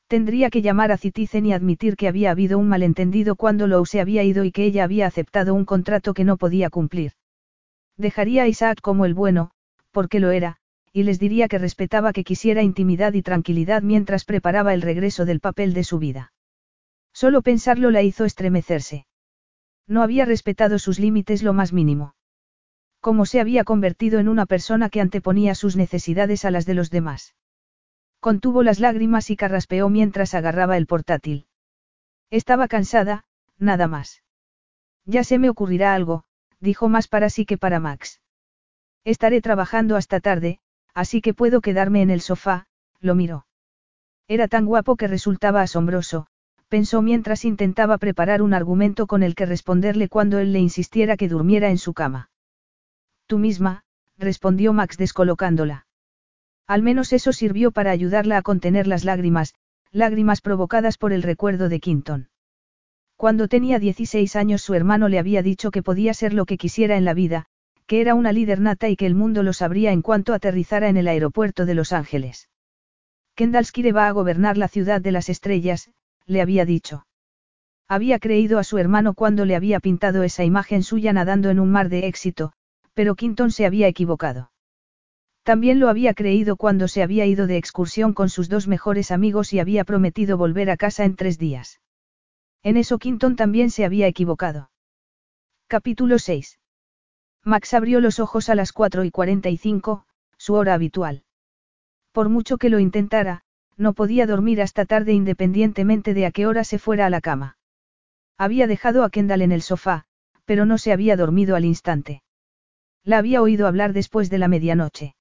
[0.09, 4.01] Tendría que llamar a Citizen y admitir que había habido un malentendido cuando Lou se
[4.01, 7.13] había ido y que ella había aceptado un contrato que no podía cumplir.
[7.95, 9.51] Dejaría a Isaac como el bueno,
[9.91, 10.57] porque lo era,
[10.91, 15.39] y les diría que respetaba que quisiera intimidad y tranquilidad mientras preparaba el regreso del
[15.39, 16.33] papel de su vida.
[17.13, 19.05] Solo pensarlo la hizo estremecerse.
[19.89, 22.13] No había respetado sus límites lo más mínimo.
[23.01, 26.91] Cómo se había convertido en una persona que anteponía sus necesidades a las de los
[26.91, 27.35] demás.
[28.19, 31.47] Contuvo las lágrimas y carraspeó mientras agarraba el portátil.
[32.29, 33.25] Estaba cansada,
[33.57, 34.21] nada más.
[35.05, 36.23] Ya se me ocurrirá algo,
[36.59, 38.21] dijo más para sí que para Max.
[39.03, 40.59] Estaré trabajando hasta tarde,
[40.93, 42.67] así que puedo quedarme en el sofá,
[42.99, 43.47] lo miró.
[44.27, 46.27] Era tan guapo que resultaba asombroso,
[46.69, 51.27] pensó mientras intentaba preparar un argumento con el que responderle cuando él le insistiera que
[51.27, 52.29] durmiera en su cama.
[53.25, 53.83] Tú misma,
[54.17, 55.87] respondió Max descolocándola.
[56.67, 59.55] Al menos eso sirvió para ayudarla a contener las lágrimas,
[59.91, 62.29] lágrimas provocadas por el recuerdo de Quinton.
[63.15, 66.95] Cuando tenía 16 años su hermano le había dicho que podía ser lo que quisiera
[66.95, 67.47] en la vida,
[67.87, 70.97] que era una líder nata y que el mundo lo sabría en cuanto aterrizara en
[70.97, 72.47] el aeropuerto de Los Ángeles.
[73.33, 75.89] Kendallskire va a gobernar la ciudad de las estrellas,
[76.29, 77.05] le había dicho.
[77.87, 81.71] Había creído a su hermano cuando le había pintado esa imagen suya nadando en un
[81.71, 82.53] mar de éxito,
[82.93, 84.51] pero Quinton se había equivocado.
[85.41, 89.53] También lo había creído cuando se había ido de excursión con sus dos mejores amigos
[89.53, 91.81] y había prometido volver a casa en tres días.
[92.61, 94.69] En eso Quinton también se había equivocado.
[95.67, 96.59] Capítulo 6.
[97.43, 100.05] Max abrió los ojos a las 4 y 45,
[100.37, 101.23] su hora habitual.
[102.11, 103.43] Por mucho que lo intentara,
[103.79, 107.57] no podía dormir hasta tarde independientemente de a qué hora se fuera a la cama.
[108.37, 110.03] Había dejado a Kendall en el sofá,
[110.43, 112.21] pero no se había dormido al instante.
[113.05, 115.15] La había oído hablar después de la medianoche.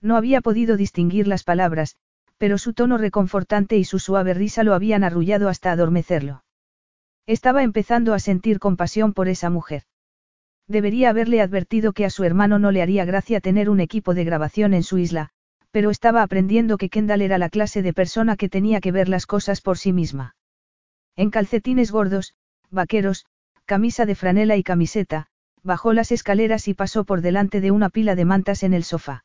[0.00, 1.96] No había podido distinguir las palabras,
[2.38, 6.42] pero su tono reconfortante y su suave risa lo habían arrullado hasta adormecerlo.
[7.26, 9.82] Estaba empezando a sentir compasión por esa mujer.
[10.66, 14.24] Debería haberle advertido que a su hermano no le haría gracia tener un equipo de
[14.24, 15.33] grabación en su isla,
[15.74, 19.26] pero estaba aprendiendo que Kendall era la clase de persona que tenía que ver las
[19.26, 20.36] cosas por sí misma.
[21.16, 22.36] En calcetines gordos,
[22.70, 23.26] vaqueros,
[23.64, 25.26] camisa de franela y camiseta,
[25.64, 29.24] bajó las escaleras y pasó por delante de una pila de mantas en el sofá.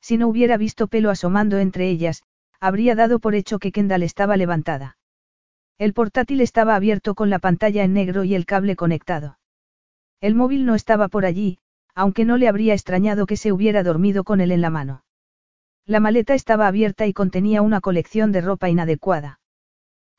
[0.00, 2.24] Si no hubiera visto pelo asomando entre ellas,
[2.58, 4.96] habría dado por hecho que Kendall estaba levantada.
[5.78, 9.38] El portátil estaba abierto con la pantalla en negro y el cable conectado.
[10.20, 11.58] El móvil no estaba por allí,
[11.94, 15.04] aunque no le habría extrañado que se hubiera dormido con él en la mano.
[15.86, 19.40] La maleta estaba abierta y contenía una colección de ropa inadecuada.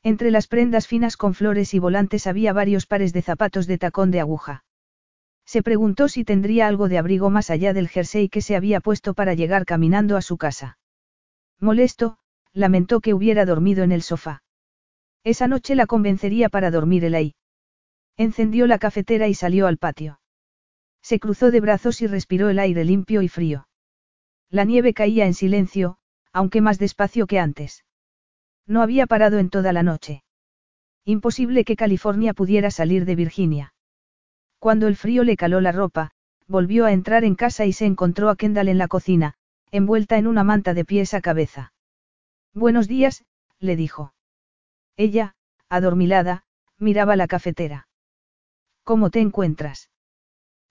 [0.02, 4.10] Entre las prendas finas con flores y volantes había varios pares de zapatos de tacón
[4.10, 4.64] de aguja.
[5.44, 9.14] Se preguntó si tendría algo de abrigo más allá del jersey que se había puesto
[9.14, 10.78] para llegar caminando a su casa.
[11.60, 12.18] Molesto,
[12.52, 14.42] lamentó que hubiera dormido en el sofá.
[15.24, 17.34] Esa noche la convencería para dormir él ahí.
[18.16, 20.20] Encendió la cafetera y salió al patio.
[21.00, 23.66] Se cruzó de brazos y respiró el aire limpio y frío.
[24.52, 25.96] La nieve caía en silencio,
[26.30, 27.86] aunque más despacio que antes.
[28.66, 30.24] No había parado en toda la noche.
[31.06, 33.72] Imposible que California pudiera salir de Virginia.
[34.58, 36.10] Cuando el frío le caló la ropa,
[36.46, 39.36] volvió a entrar en casa y se encontró a Kendall en la cocina,
[39.70, 41.72] envuelta en una manta de pies a cabeza.
[42.52, 43.24] Buenos días,
[43.58, 44.12] le dijo.
[44.98, 45.34] Ella,
[45.70, 46.44] adormilada,
[46.76, 47.88] miraba la cafetera.
[48.84, 49.88] ¿Cómo te encuentras?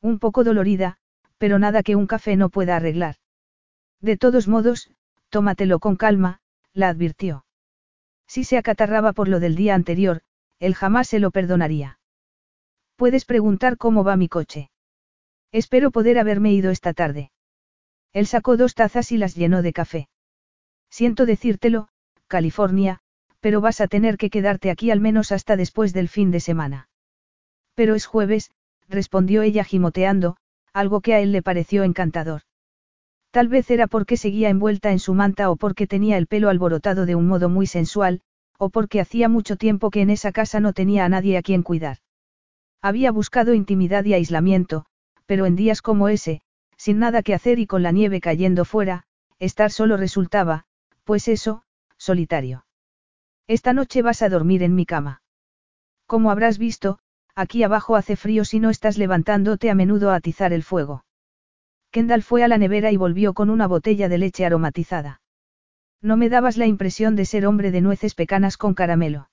[0.01, 0.99] Un poco dolorida,
[1.39, 3.15] pero nada que un café no pueda arreglar.
[4.01, 4.91] De todos modos,
[5.29, 6.41] tómatelo con calma,
[6.73, 7.45] la advirtió.
[8.27, 10.21] Si se acatarraba por lo del día anterior,
[10.59, 11.99] él jamás se lo perdonaría.
[12.95, 14.71] Puedes preguntar cómo va mi coche.
[15.51, 17.31] Espero poder haberme ido esta tarde.
[18.13, 20.09] Él sacó dos tazas y las llenó de café.
[20.89, 21.87] Siento decírtelo,
[22.27, 22.99] California,
[23.39, 26.89] pero vas a tener que quedarte aquí al menos hasta después del fin de semana.
[27.75, 28.51] Pero es jueves,
[28.87, 30.37] respondió ella gimoteando,
[30.73, 32.43] algo que a él le pareció encantador.
[33.31, 37.05] Tal vez era porque seguía envuelta en su manta o porque tenía el pelo alborotado
[37.05, 38.21] de un modo muy sensual,
[38.57, 41.63] o porque hacía mucho tiempo que en esa casa no tenía a nadie a quien
[41.63, 41.97] cuidar.
[42.81, 44.85] Había buscado intimidad y aislamiento,
[45.25, 46.41] pero en días como ese,
[46.77, 49.03] Sin nada que hacer y con la nieve cayendo fuera,
[49.37, 50.65] estar solo resultaba,
[51.03, 51.61] pues eso,
[51.95, 52.65] solitario.
[53.45, 55.21] Esta noche vas a dormir en mi cama.
[56.07, 56.97] Como habrás visto,
[57.35, 61.05] aquí abajo hace frío si no estás levantándote a menudo a atizar el fuego.
[61.91, 65.21] Kendall fue a la nevera y volvió con una botella de leche aromatizada.
[66.01, 69.29] No me dabas la impresión de ser hombre de nueces pecanas con caramelo.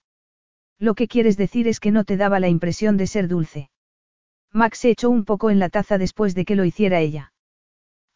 [0.79, 3.71] Lo que quieres decir es que no te daba la impresión de ser dulce.
[4.53, 7.33] Max se echó un poco en la taza después de que lo hiciera ella.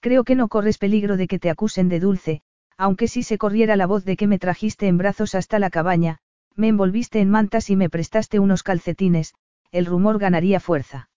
[0.00, 2.42] Creo que no corres peligro de que te acusen de dulce,
[2.76, 6.18] aunque si se corriera la voz de que me trajiste en brazos hasta la cabaña,
[6.56, 9.34] me envolviste en mantas y me prestaste unos calcetines,
[9.70, 11.08] el rumor ganaría fuerza.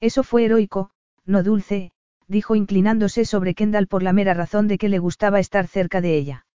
[0.00, 0.90] Eso fue heroico,
[1.24, 1.92] no dulce,
[2.32, 6.16] dijo inclinándose sobre Kendall por la mera razón de que le gustaba estar cerca de
[6.16, 6.46] ella.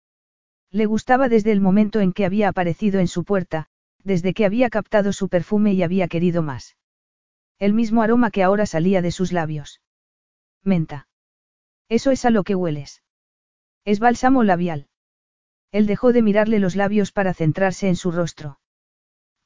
[0.73, 3.69] Le gustaba desde el momento en que había aparecido en su puerta,
[4.03, 6.77] desde que había captado su perfume y había querido más.
[7.59, 9.81] El mismo aroma que ahora salía de sus labios.
[10.65, 11.09] Menta.
[11.89, 13.03] Eso es a lo que hueles.
[13.85, 14.89] Es bálsamo labial.
[15.73, 18.59] Él dejó de mirarle los labios para centrarse en su rostro.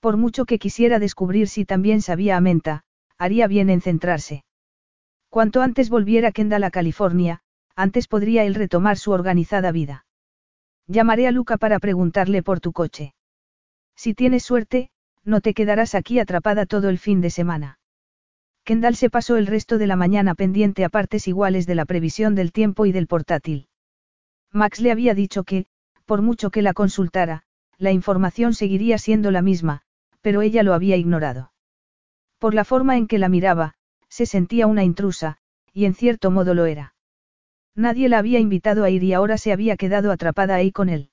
[0.01, 2.85] Por mucho que quisiera descubrir si también sabía a menta,
[3.19, 4.45] haría bien en centrarse.
[5.31, 7.41] Cuanto antes volviera Kendall a California,
[7.77, 10.05] antes podría él retomar su organizada vida.
[10.89, 13.15] Llamaré a Luca para preguntarle por tu coche.
[13.95, 14.91] Si tienes suerte,
[15.25, 17.79] no te quedarás aquí atrapada todo el fin de semana.
[18.65, 22.35] Kendall se pasó el resto de la mañana pendiente a partes iguales de la previsión
[22.35, 23.69] del tiempo y del portátil.
[24.51, 25.67] Max le había dicho que,
[26.07, 27.45] por mucho que la consultara,
[27.79, 29.83] la información seguiría siendo la misma,
[30.23, 31.53] pero ella lo había ignorado.
[32.39, 33.75] Por la forma en que la miraba,
[34.11, 35.39] se sentía una intrusa,
[35.73, 36.95] y en cierto modo lo era.
[37.75, 41.11] Nadie la había invitado a ir y ahora se había quedado atrapada ahí con él.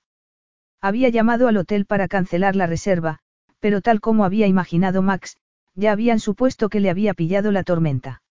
[0.80, 3.20] Había llamado al hotel para cancelar la reserva,
[3.60, 5.36] pero tal como había imaginado Max,
[5.74, 8.22] ya habían supuesto que le había pillado la tormenta.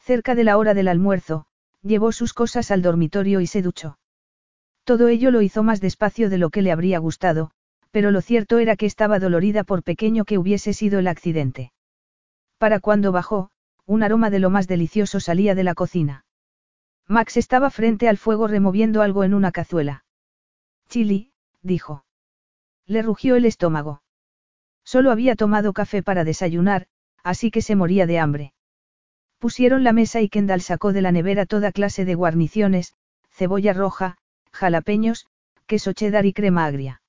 [0.00, 1.46] Cerca de la hora del almuerzo,
[1.82, 3.98] llevó sus cosas al dormitorio y se duchó.
[4.84, 7.52] Todo ello lo hizo más despacio de lo que le habría gustado,
[7.90, 11.72] pero lo cierto era que estaba dolorida por pequeño que hubiese sido el accidente.
[12.58, 13.50] Para cuando bajó,
[13.86, 16.24] un aroma de lo más delicioso salía de la cocina.
[17.06, 20.04] Max estaba frente al fuego removiendo algo en una cazuela.
[20.88, 21.32] Chili,
[21.62, 22.04] dijo.
[22.86, 24.02] Le rugió el estómago.
[24.84, 26.86] Solo había tomado café para desayunar,
[27.22, 28.54] así que se moría de hambre.
[29.38, 32.94] Pusieron la mesa y Kendall sacó de la nevera toda clase de guarniciones,
[33.30, 34.16] cebolla roja,
[34.52, 35.26] jalapeños,
[35.66, 37.02] queso cheddar y crema agria.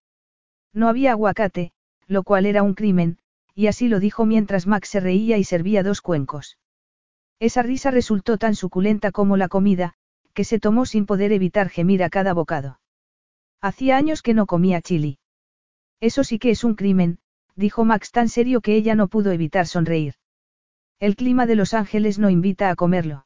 [0.74, 1.72] No había aguacate,
[2.08, 3.18] lo cual era un crimen,
[3.54, 6.58] y así lo dijo mientras Max se reía y servía dos cuencos.
[7.40, 9.94] Esa risa resultó tan suculenta como la comida,
[10.34, 12.80] que se tomó sin poder evitar gemir a cada bocado.
[13.62, 15.18] Hacía años que no comía chili.
[16.00, 17.20] Eso sí que es un crimen,
[17.56, 20.16] dijo Max tan serio que ella no pudo evitar sonreír.
[21.00, 23.26] El clima de Los Ángeles no invita a comerlo.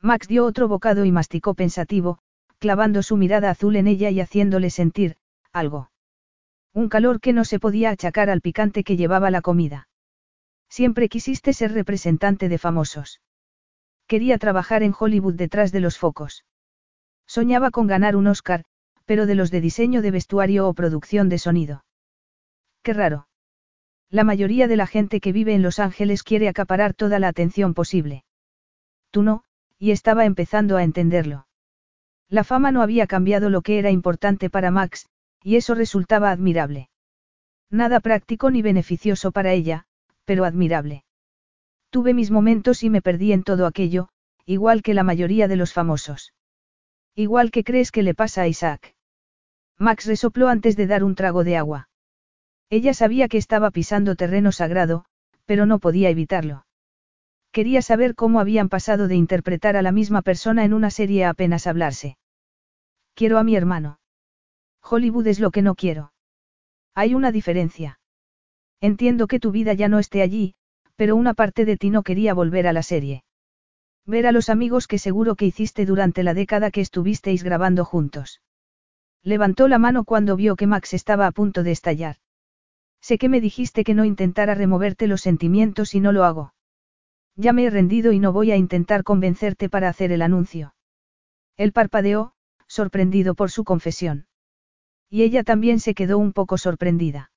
[0.00, 2.18] Max dio otro bocado y masticó pensativo,
[2.58, 5.16] clavando su mirada azul en ella y haciéndole sentir,
[5.52, 5.90] algo.
[6.72, 9.88] Un calor que no se podía achacar al picante que llevaba la comida.
[10.68, 13.20] Siempre quisiste ser representante de famosos.
[14.06, 16.44] Quería trabajar en Hollywood detrás de los focos.
[17.26, 18.64] Soñaba con ganar un Oscar,
[19.04, 21.84] pero de los de diseño de vestuario o producción de sonido.
[22.82, 23.28] Qué raro.
[24.10, 27.74] La mayoría de la gente que vive en Los Ángeles quiere acaparar toda la atención
[27.74, 28.24] posible.
[29.10, 29.42] Tú no,
[29.78, 31.46] y estaba empezando a entenderlo.
[32.28, 35.08] La fama no había cambiado lo que era importante para Max,
[35.42, 36.90] y eso resultaba admirable.
[37.70, 39.86] Nada práctico ni beneficioso para ella,
[40.26, 41.04] pero admirable.
[41.88, 44.10] Tuve mis momentos y me perdí en todo aquello,
[44.44, 46.34] igual que la mayoría de los famosos.
[47.14, 48.94] Igual que crees que le pasa a Isaac.
[49.78, 51.88] Max resopló antes de dar un trago de agua.
[52.68, 55.06] Ella sabía que estaba pisando terreno sagrado,
[55.46, 56.66] pero no podía evitarlo.
[57.52, 61.30] Quería saber cómo habían pasado de interpretar a la misma persona en una serie a
[61.30, 62.18] apenas hablarse.
[63.14, 63.98] Quiero a mi hermano.
[64.82, 66.12] Hollywood es lo que no quiero.
[66.94, 67.98] Hay una diferencia.
[68.80, 70.54] Entiendo que tu vida ya no esté allí,
[70.96, 73.24] pero una parte de ti no quería volver a la serie.
[74.06, 78.40] Ver a los amigos que seguro que hiciste durante la década que estuvisteis grabando juntos.
[79.22, 82.16] Levantó la mano cuando vio que Max estaba a punto de estallar.
[83.00, 86.54] Sé que me dijiste que no intentara removerte los sentimientos y no lo hago.
[87.34, 90.74] Ya me he rendido y no voy a intentar convencerte para hacer el anuncio.
[91.56, 92.32] Él parpadeó,
[92.66, 94.26] sorprendido por su confesión.
[95.10, 97.30] Y ella también se quedó un poco sorprendida.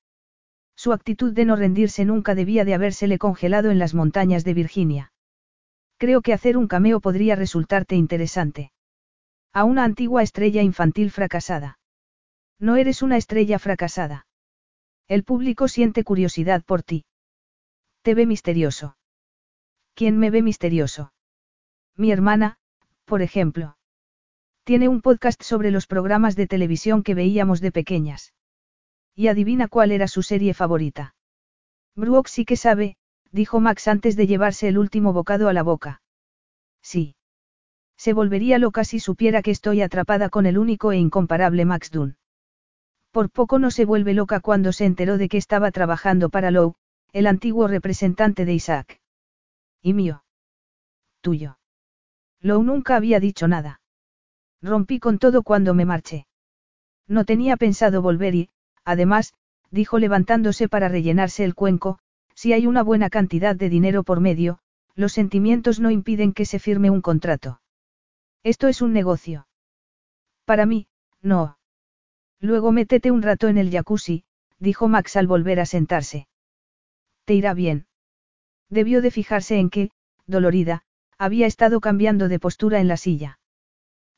[0.82, 5.12] Su actitud de no rendirse nunca debía de habérsele congelado en las montañas de Virginia.
[5.98, 8.72] Creo que hacer un cameo podría resultarte interesante.
[9.52, 11.78] A una antigua estrella infantil fracasada.
[12.58, 14.26] No eres una estrella fracasada.
[15.06, 17.04] El público siente curiosidad por ti.
[18.00, 18.96] Te ve misterioso.
[19.92, 21.12] ¿Quién me ve misterioso?
[21.94, 22.56] Mi hermana,
[23.04, 23.76] Por ejemplo.
[24.64, 28.32] Tiene un podcast sobre los programas de televisión que veíamos de pequeñas.
[29.20, 31.14] Y adivina cuál era su serie favorita.
[31.94, 32.96] Brooke sí que sabe,
[33.30, 36.00] dijo Max antes de llevarse el último bocado a la boca.
[36.80, 37.16] Sí.
[37.98, 42.16] Se volvería loca si supiera que estoy atrapada con el único e incomparable Max Dunn.
[43.10, 46.76] Por poco no se vuelve loca cuando se enteró de que estaba trabajando para Lowe,
[47.12, 49.02] el antiguo representante de Isaac.
[49.82, 50.24] Y mío.
[51.20, 51.58] Tuyo.
[52.40, 53.82] Lowe nunca había dicho nada.
[54.62, 56.26] Rompí con todo cuando me marché.
[57.06, 58.50] No tenía pensado volver y,
[58.90, 59.34] además,
[59.70, 61.98] dijo levantándose para rellenarse el cuenco,
[62.34, 64.58] si hay una buena cantidad de dinero por medio,
[64.94, 67.60] los sentimientos no impiden que se firme un contrato.
[68.42, 69.46] Esto es un negocio.
[70.44, 70.88] Para mí,
[71.22, 71.58] no.
[72.40, 74.24] Luego métete un rato en el jacuzzi,
[74.58, 76.28] dijo Max al volver a sentarse.
[77.24, 77.86] Te irá bien.
[78.70, 79.90] Debió de fijarse en que,
[80.26, 80.82] dolorida,
[81.18, 83.38] había estado cambiando de postura en la silla.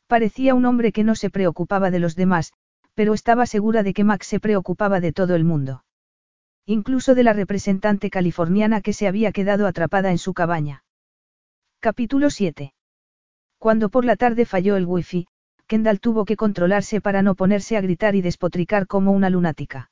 [0.07, 2.53] Parecía un hombre que no se preocupaba de los demás,
[2.95, 5.84] pero estaba segura de que Max se preocupaba de todo el mundo.
[6.66, 10.84] Incluso de la representante californiana que se había quedado atrapada en su cabaña.
[11.80, 12.74] Capítulo 7.
[13.59, 15.26] Cuando por la tarde falló el wifi,
[15.66, 19.90] Kendall tuvo que controlarse para no ponerse a gritar y despotricar como una lunática.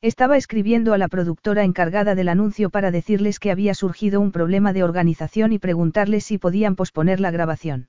[0.00, 4.72] Estaba escribiendo a la productora encargada del anuncio para decirles que había surgido un problema
[4.72, 7.88] de organización y preguntarles si podían posponer la grabación.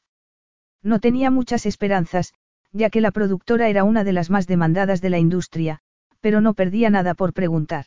[0.84, 2.34] No tenía muchas esperanzas,
[2.74, 5.80] ya que la productora era una de las más demandadas de la industria,
[6.19, 7.86] pero no perdía nada por preguntar.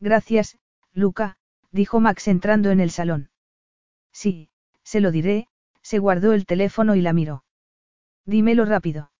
[0.00, 0.58] Gracias,
[0.92, 1.36] Luca,
[1.70, 3.30] dijo Max entrando en el salón.
[4.12, 4.50] Sí,
[4.82, 5.46] se lo diré,
[5.80, 7.44] se guardó el teléfono y la miró.
[8.26, 9.10] Dímelo rápido.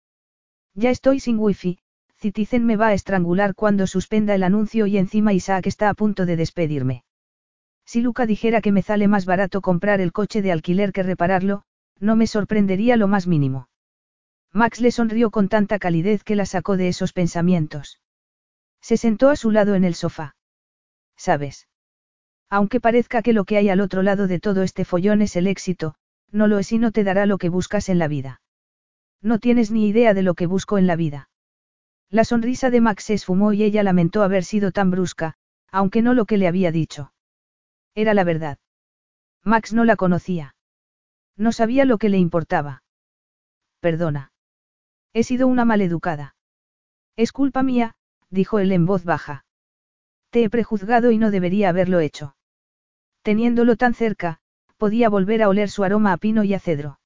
[0.75, 1.79] Ya estoy sin wifi,
[2.17, 6.27] Citizen me va a estrangular cuando suspenda el anuncio y encima Isaac está a punto
[6.27, 7.05] de despedirme.
[7.85, 11.63] Si Luca dijera que me sale más barato comprar el coche de alquiler que repararlo,
[11.99, 13.69] no me sorprendería lo más mínimo.
[14.53, 18.01] Max le sonrió con tanta calidez que la sacó de esos pensamientos.
[18.81, 20.37] Se sentó a su lado en el sofá.
[21.17, 21.69] ¿Sabes?
[22.51, 25.47] Aunque parezca que lo que hay al otro lado de todo este follón es el
[25.47, 25.95] éxito,
[26.31, 28.43] no lo es y no te dará lo que buscas en la vida.
[29.23, 31.31] No tienes ni idea de lo que busco en la vida.
[32.11, 35.35] La sonrisa de Max se esfumó y ella lamentó haber sido tan brusca,
[35.71, 37.13] aunque no lo que le había dicho.
[37.95, 38.59] Era la verdad.
[39.45, 40.55] Max no la conocía.
[41.37, 42.83] No sabía lo que le importaba.
[43.81, 44.32] Perdona.
[45.15, 46.35] He sido una maleducada.
[47.17, 47.95] Es culpa mía,
[48.31, 49.45] dijo él en voz baja.
[50.31, 52.35] Te he prejuzgado y no debería haberlo hecho.
[53.23, 54.41] Teniéndolo tan cerca,
[54.79, 56.99] podía volver a oler su aroma a pino y a cedro.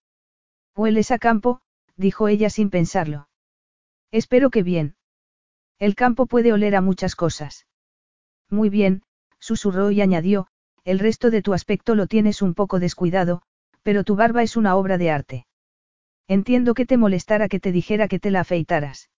[0.76, 1.60] Hueles a campo,
[1.96, 3.28] dijo ella sin pensarlo.
[4.12, 4.94] Espero que bien.
[5.78, 7.66] El campo puede oler a muchas cosas.
[8.48, 9.02] Muy bien,
[9.40, 10.46] susurró y añadió,
[10.84, 13.42] el resto de tu aspecto lo tienes un poco descuidado,
[13.82, 15.46] pero tu barba es una obra de arte.
[16.28, 19.10] Entiendo que te molestara que te dijera que te la afeitaras.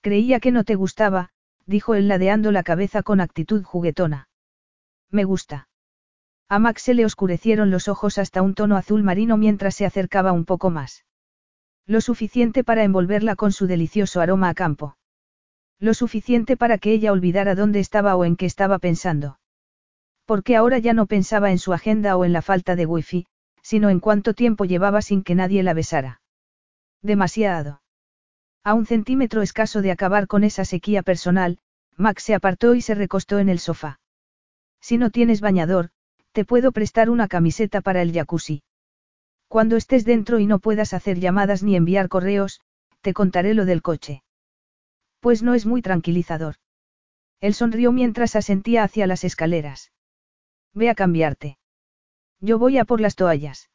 [0.00, 1.30] Creía que no te gustaba,
[1.66, 4.28] dijo él ladeando la cabeza con actitud juguetona.
[5.10, 5.68] Me gusta.
[6.48, 10.32] A Max se le oscurecieron los ojos hasta un tono azul marino mientras se acercaba
[10.32, 11.04] un poco más.
[11.86, 14.96] Lo suficiente para envolverla con su delicioso aroma a campo.
[15.78, 19.38] Lo suficiente para que ella olvidara dónde estaba o en qué estaba pensando.
[20.24, 23.26] Porque ahora ya no pensaba en su agenda o en la falta de wifi,
[23.62, 26.21] sino en cuánto tiempo llevaba sin que nadie la besara.
[27.02, 27.82] Demasiado.
[28.64, 31.58] A un centímetro escaso de acabar con esa sequía personal,
[31.96, 34.00] Max se apartó y se recostó en el sofá.
[34.80, 35.90] Si no tienes bañador,
[36.30, 38.62] te puedo prestar una camiseta para el jacuzzi.
[39.48, 42.60] Cuando estés dentro y no puedas hacer llamadas ni enviar correos,
[43.00, 44.22] te contaré lo del coche.
[45.20, 46.54] Pues no es muy tranquilizador.
[47.40, 49.92] Él sonrió mientras asentía hacia las escaleras.
[50.72, 51.58] Ve a cambiarte.
[52.40, 53.70] Yo voy a por las toallas.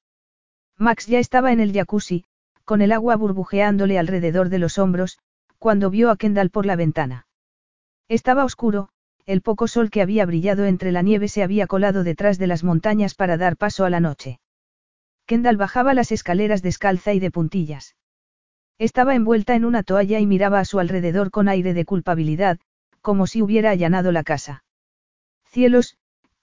[0.77, 2.25] Max ya estaba en el jacuzzi,
[2.67, 5.19] con el agua burbujeándole alrededor de los hombros,
[5.57, 7.25] cuando vio a Kendall por la ventana.
[8.09, 8.89] Estaba oscuro,
[9.25, 12.65] el poco sol que había brillado entre la nieve se había colado detrás de las
[12.65, 14.41] montañas para dar paso a la noche.
[15.25, 17.95] Kendall bajaba las escaleras descalza y de puntillas.
[18.77, 22.59] Estaba envuelta en una toalla y miraba a su alrededor con aire de culpabilidad,
[22.99, 24.65] como si hubiera allanado la casa.
[25.45, 25.95] Cielos,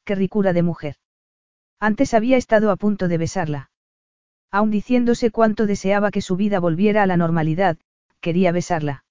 [0.04, 0.96] qué ricura de mujer.
[1.80, 3.70] Antes había estado a punto de besarla.
[4.54, 7.76] Aun diciéndose cuánto deseaba que su vida volviera a la normalidad,
[8.20, 9.04] quería besarla.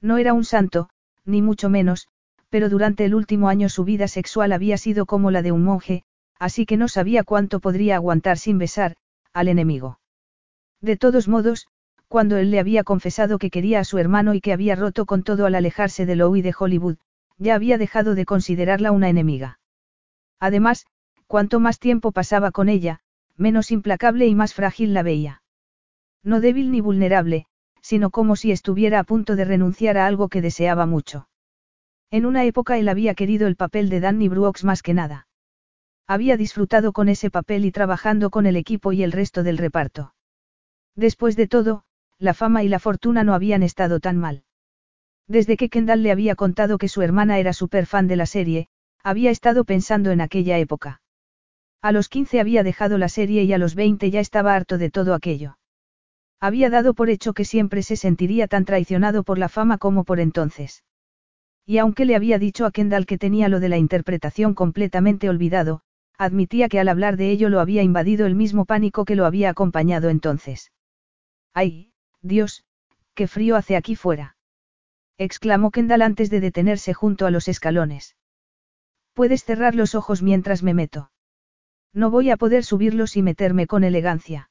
[0.00, 0.90] No era un santo,
[1.24, 2.06] ni mucho menos,
[2.50, 6.04] pero durante el último año su vida sexual había sido como la de un monje,
[6.38, 8.94] así que no sabía cuánto podría aguantar sin besar,
[9.32, 9.98] al enemigo.
[10.80, 11.66] De todos modos,
[12.06, 15.24] cuando él le había confesado que quería a su hermano y que había roto con
[15.24, 16.98] todo al alejarse de Lou y de Hollywood,
[17.38, 19.58] ya había dejado de considerarla una enemiga.
[20.38, 20.86] Además,
[21.26, 23.00] cuanto más tiempo pasaba con ella,
[23.40, 25.42] menos implacable y más frágil la veía.
[26.22, 27.46] No débil ni vulnerable,
[27.80, 31.28] sino como si estuviera a punto de renunciar a algo que deseaba mucho.
[32.10, 35.26] En una época él había querido el papel de Danny Brooks más que nada.
[36.06, 40.14] Había disfrutado con ese papel y trabajando con el equipo y el resto del reparto.
[40.94, 41.84] Después de todo,
[42.18, 44.44] la fama y la fortuna no habían estado tan mal.
[45.28, 48.68] Desde que Kendall le había contado que su hermana era súper fan de la serie,
[49.02, 50.99] había estado pensando en aquella época.
[51.82, 54.90] A los 15 había dejado la serie y a los 20 ya estaba harto de
[54.90, 55.58] todo aquello.
[56.38, 60.20] Había dado por hecho que siempre se sentiría tan traicionado por la fama como por
[60.20, 60.84] entonces.
[61.64, 65.82] Y aunque le había dicho a Kendall que tenía lo de la interpretación completamente olvidado,
[66.18, 69.48] admitía que al hablar de ello lo había invadido el mismo pánico que lo había
[69.48, 70.72] acompañado entonces.
[71.54, 72.64] ¡Ay, Dios,
[73.14, 74.36] qué frío hace aquí fuera!
[75.16, 78.16] exclamó Kendall antes de detenerse junto a los escalones.
[79.14, 81.09] Puedes cerrar los ojos mientras me meto.
[81.92, 84.50] No voy a poder subirlos y meterme con elegancia.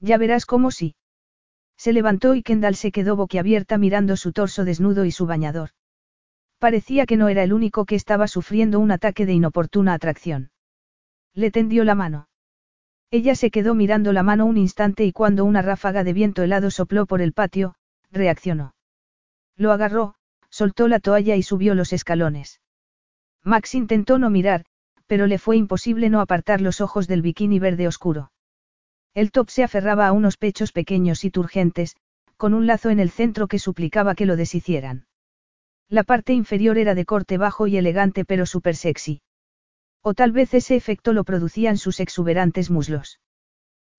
[0.00, 0.94] Ya verás cómo sí.
[1.76, 5.70] Se levantó y Kendall se quedó boquiabierta mirando su torso desnudo y su bañador.
[6.58, 10.50] Parecía que no era el único que estaba sufriendo un ataque de inoportuna atracción.
[11.34, 12.28] Le tendió la mano.
[13.10, 16.70] Ella se quedó mirando la mano un instante y cuando una ráfaga de viento helado
[16.70, 17.76] sopló por el patio,
[18.10, 18.74] reaccionó.
[19.56, 20.16] Lo agarró,
[20.50, 22.60] soltó la toalla y subió los escalones.
[23.44, 24.64] Max intentó no mirar,
[25.08, 28.30] pero le fue imposible no apartar los ojos del bikini verde oscuro.
[29.14, 31.96] El top se aferraba a unos pechos pequeños y turgentes,
[32.36, 35.06] con un lazo en el centro que suplicaba que lo deshicieran.
[35.88, 39.22] La parte inferior era de corte bajo y elegante pero súper sexy.
[40.02, 43.18] O tal vez ese efecto lo producían sus exuberantes muslos.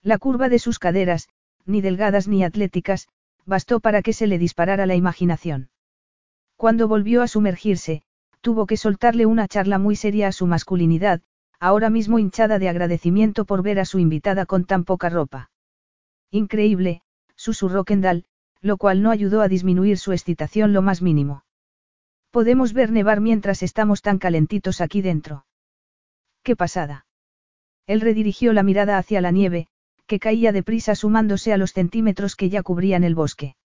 [0.01, 1.27] La curva de sus caderas,
[1.65, 3.07] ni delgadas ni atléticas,
[3.45, 5.69] bastó para que se le disparara la imaginación.
[6.55, 8.03] Cuando volvió a sumergirse,
[8.41, 11.21] tuvo que soltarle una charla muy seria a su masculinidad,
[11.59, 15.51] ahora mismo hinchada de agradecimiento por ver a su invitada con tan poca ropa.
[16.31, 17.01] Increíble,
[17.35, 18.25] susurró Kendall,
[18.61, 21.43] lo cual no ayudó a disminuir su excitación lo más mínimo.
[22.31, 25.45] Podemos ver nevar mientras estamos tan calentitos aquí dentro.
[26.43, 27.05] ¡Qué pasada!
[27.87, 29.67] Él redirigió la mirada hacia la nieve,
[30.05, 33.55] que caía deprisa sumándose a los centímetros que ya cubrían el bosque.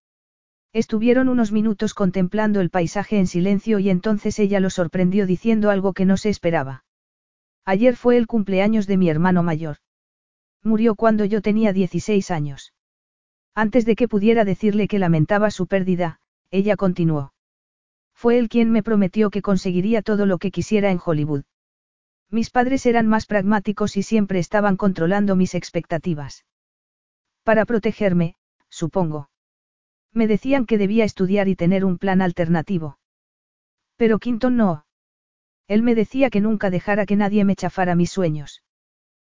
[0.75, 5.93] Estuvieron unos minutos contemplando el paisaje en silencio y entonces ella lo sorprendió diciendo algo
[5.93, 6.85] que no se esperaba.
[7.65, 9.77] Ayer fue el cumpleaños de mi hermano mayor.
[10.65, 12.75] Murió cuando yo tenía 16 años.
[13.55, 16.19] Antes de que pudiera decirle que lamentaba su pérdida,
[16.51, 17.33] ella continuó.
[18.13, 21.45] Fue él quien me prometió que conseguiría todo lo que quisiera en Hollywood.
[22.31, 26.45] Mis padres eran más pragmáticos y siempre estaban controlando mis expectativas.
[27.45, 28.35] Para protegerme,
[28.69, 29.29] supongo.
[30.15, 32.99] Me decían que debía estudiar y tener un plan alternativo.
[33.97, 34.87] Pero Quinton no.
[35.67, 38.63] Él me decía que nunca dejara que nadie me chafara mis sueños.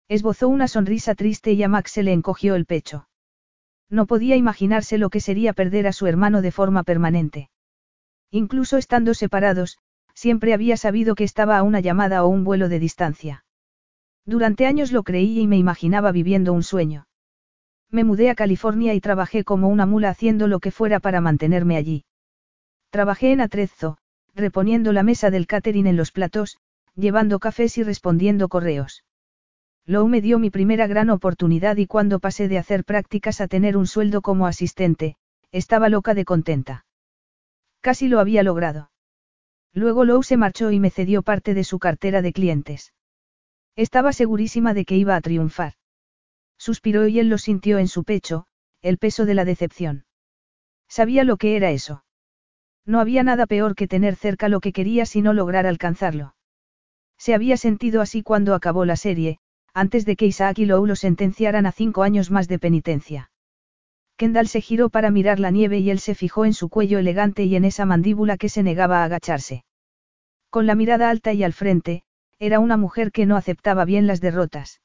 [0.08, 3.08] Esbozó una sonrisa triste y a Max se le encogió el pecho.
[3.90, 7.50] No podía imaginarse lo que sería perder a su hermano de forma permanente.
[8.30, 9.78] Incluso estando separados,
[10.14, 13.44] siempre había sabido que estaba a una llamada o un vuelo de distancia.
[14.24, 17.07] Durante años lo creí y me imaginaba viviendo un sueño.
[17.90, 21.76] Me mudé a California y trabajé como una mula haciendo lo que fuera para mantenerme
[21.76, 22.04] allí.
[22.90, 23.98] Trabajé en Atrezzo,
[24.34, 26.58] reponiendo la mesa del catering en los platos,
[26.94, 29.04] llevando cafés y respondiendo correos.
[29.86, 33.76] Lou me dio mi primera gran oportunidad y cuando pasé de hacer prácticas a tener
[33.76, 35.16] un sueldo como asistente,
[35.50, 36.84] estaba loca de contenta.
[37.80, 38.90] Casi lo había logrado.
[39.72, 42.92] Luego Lou se marchó y me cedió parte de su cartera de clientes.
[43.76, 45.77] Estaba segurísima de que iba a triunfar.
[46.58, 48.46] Suspiró y él lo sintió en su pecho,
[48.82, 50.04] el peso de la decepción.
[50.88, 52.04] Sabía lo que era eso.
[52.84, 56.34] No había nada peor que tener cerca lo que quería si no lograr alcanzarlo.
[57.18, 59.38] Se había sentido así cuando acabó la serie,
[59.74, 63.30] antes de que Isaac y Lou lo sentenciaran a cinco años más de penitencia.
[64.16, 67.44] Kendall se giró para mirar la nieve y él se fijó en su cuello elegante
[67.44, 69.64] y en esa mandíbula que se negaba a agacharse.
[70.50, 72.02] Con la mirada alta y al frente,
[72.38, 74.80] era una mujer que no aceptaba bien las derrotas.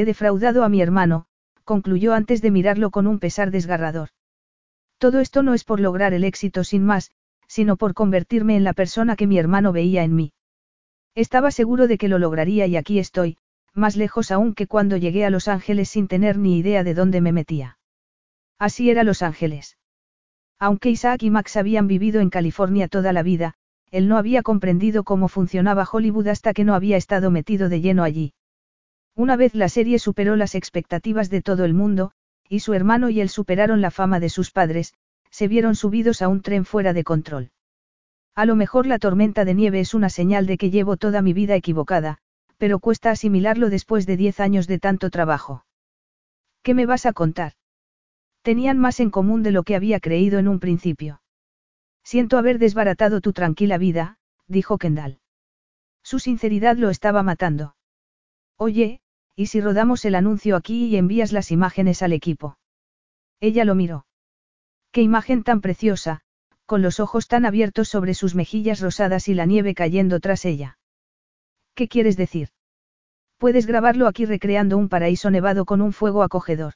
[0.00, 1.26] He defraudado a mi hermano,
[1.64, 4.08] concluyó antes de mirarlo con un pesar desgarrador.
[4.96, 7.10] Todo esto no es por lograr el éxito sin más,
[7.48, 10.32] sino por convertirme en la persona que mi hermano veía en mí.
[11.14, 13.36] Estaba seguro de que lo lograría y aquí estoy,
[13.74, 17.20] más lejos aún que cuando llegué a Los Ángeles sin tener ni idea de dónde
[17.20, 17.76] me metía.
[18.58, 19.76] Así era Los Ángeles.
[20.58, 23.52] Aunque Isaac y Max habían vivido en California toda la vida,
[23.90, 28.02] él no había comprendido cómo funcionaba Hollywood hasta que no había estado metido de lleno
[28.02, 28.32] allí.
[29.14, 32.12] Una vez la serie superó las expectativas de todo el mundo,
[32.48, 34.94] y su hermano y él superaron la fama de sus padres,
[35.30, 37.50] se vieron subidos a un tren fuera de control.
[38.34, 41.32] A lo mejor la tormenta de nieve es una señal de que llevo toda mi
[41.32, 42.18] vida equivocada,
[42.58, 45.64] pero cuesta asimilarlo después de diez años de tanto trabajo.
[46.62, 47.52] ¿Qué me vas a contar?
[48.42, 51.22] Tenían más en común de lo que había creído en un principio.
[52.02, 55.20] Siento haber desbaratado tu tranquila vida, dijo Kendall.
[56.02, 57.76] Su sinceridad lo estaba matando.
[58.62, 59.00] Oye,
[59.34, 62.58] ¿y si rodamos el anuncio aquí y envías las imágenes al equipo?
[63.40, 64.04] Ella lo miró.
[64.92, 66.20] Qué imagen tan preciosa,
[66.66, 70.78] con los ojos tan abiertos sobre sus mejillas rosadas y la nieve cayendo tras ella.
[71.74, 72.50] ¿Qué quieres decir?
[73.38, 76.74] Puedes grabarlo aquí recreando un paraíso nevado con un fuego acogedor.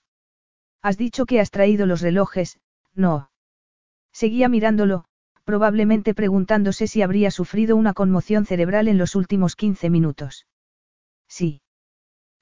[0.81, 2.61] Has dicho que has traído los relojes,
[2.95, 3.31] no.
[4.11, 5.05] Seguía mirándolo,
[5.45, 10.47] probablemente preguntándose si habría sufrido una conmoción cerebral en los últimos 15 minutos.
[11.29, 11.61] Sí.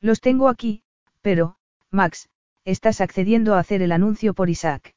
[0.02, 0.82] Los tengo aquí,
[1.20, 1.56] pero,
[1.92, 2.28] Max,
[2.64, 4.96] estás accediendo a hacer el anuncio por Isaac.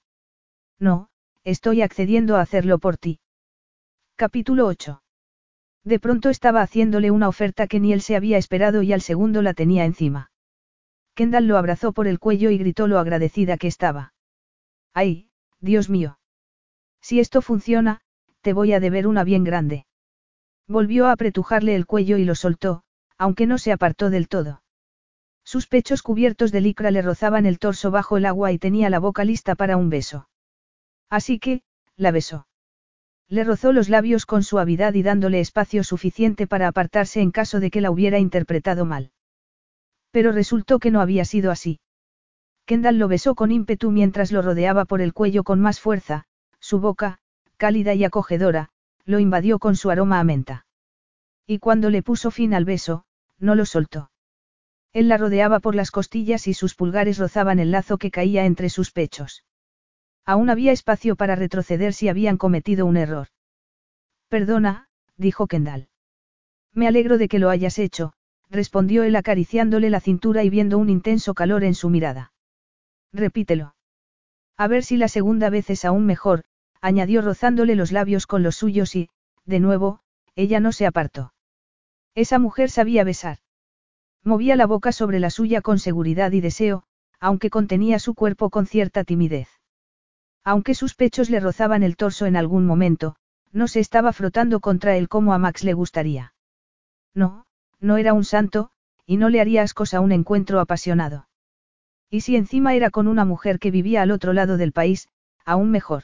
[0.79, 1.09] No,
[1.43, 3.19] estoy accediendo a hacerlo por ti.
[4.15, 5.03] Capítulo 8.
[5.83, 9.43] De pronto estaba haciéndole una oferta que ni él se había esperado y al segundo
[9.43, 10.31] la tenía encima.
[11.13, 14.13] Kendall lo abrazó por el cuello y gritó lo agradecida que estaba.
[14.91, 15.29] ¡Ay,
[15.59, 16.17] Dios mío!
[16.99, 18.01] Si esto funciona,
[18.41, 19.85] te voy a deber una bien grande.
[20.67, 22.83] Volvió a apretujarle el cuello y lo soltó,
[23.19, 24.63] aunque no se apartó del todo.
[25.45, 28.99] Sus pechos cubiertos de licra le rozaban el torso bajo el agua y tenía la
[28.99, 30.27] boca lista para un beso.
[31.09, 31.61] Así que,
[31.95, 32.47] la besó.
[33.29, 37.69] Le rozó los labios con suavidad y dándole espacio suficiente para apartarse en caso de
[37.69, 39.11] que la hubiera interpretado mal.
[40.11, 41.79] Pero resultó que no había sido así.
[42.65, 46.25] Kendall lo besó con ímpetu mientras lo rodeaba por el cuello con más fuerza,
[46.59, 47.19] su boca,
[47.57, 48.69] cálida y acogedora,
[49.05, 50.65] lo invadió con su aroma a menta.
[51.45, 53.05] Y cuando le puso fin al beso,
[53.37, 54.09] no lo soltó.
[54.95, 58.69] Él la rodeaba por las costillas y sus pulgares rozaban el lazo que caía entre
[58.69, 59.43] sus pechos.
[60.23, 63.27] Aún había espacio para retroceder si habían cometido un error.
[64.29, 65.89] Perdona, dijo Kendall.
[66.71, 68.13] Me alegro de que lo hayas hecho,
[68.49, 72.31] respondió él acariciándole la cintura y viendo un intenso calor en su mirada.
[73.11, 73.75] Repítelo.
[74.55, 76.45] A ver si la segunda vez es aún mejor,
[76.79, 79.09] añadió rozándole los labios con los suyos y,
[79.43, 79.99] de nuevo,
[80.35, 81.33] ella no se apartó.
[82.13, 83.39] Esa mujer sabía besar.
[84.25, 86.83] Movía la boca sobre la suya con seguridad y deseo,
[87.19, 89.47] aunque contenía su cuerpo con cierta timidez.
[90.43, 93.17] Aunque sus pechos le rozaban el torso en algún momento,
[93.51, 96.33] no se estaba frotando contra él como a Max le gustaría.
[97.13, 97.45] No,
[97.79, 98.71] no era un santo,
[99.05, 101.27] y no le haría ascos a un encuentro apasionado.
[102.09, 105.07] Y si encima era con una mujer que vivía al otro lado del país,
[105.45, 106.03] aún mejor.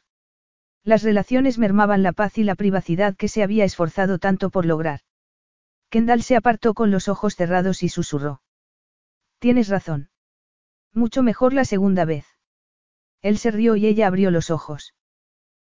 [0.84, 5.02] Las relaciones mermaban la paz y la privacidad que se había esforzado tanto por lograr.
[5.92, 8.42] Kendall se apartó con los ojos cerrados y susurró.
[9.40, 10.10] Tienes razón.
[10.94, 12.26] Mucho mejor la segunda vez.
[13.22, 14.94] Él se rió y ella abrió los ojos.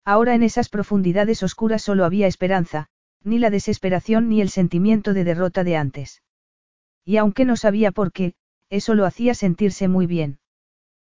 [0.05, 2.89] Ahora en esas profundidades oscuras solo había esperanza,
[3.25, 6.23] ni la desesperación ni el sentimiento de derrota de antes.
[7.03, 8.35] Y aunque no sabía por qué,
[8.69, 10.39] eso lo hacía sentirse muy bien.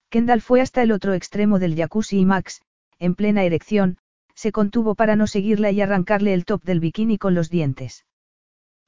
[0.10, 2.62] Kendall fue hasta el otro extremo del jacuzzi y Max,
[3.00, 3.98] en plena erección,
[4.34, 8.06] se contuvo para no seguirla y arrancarle el top del bikini con los dientes.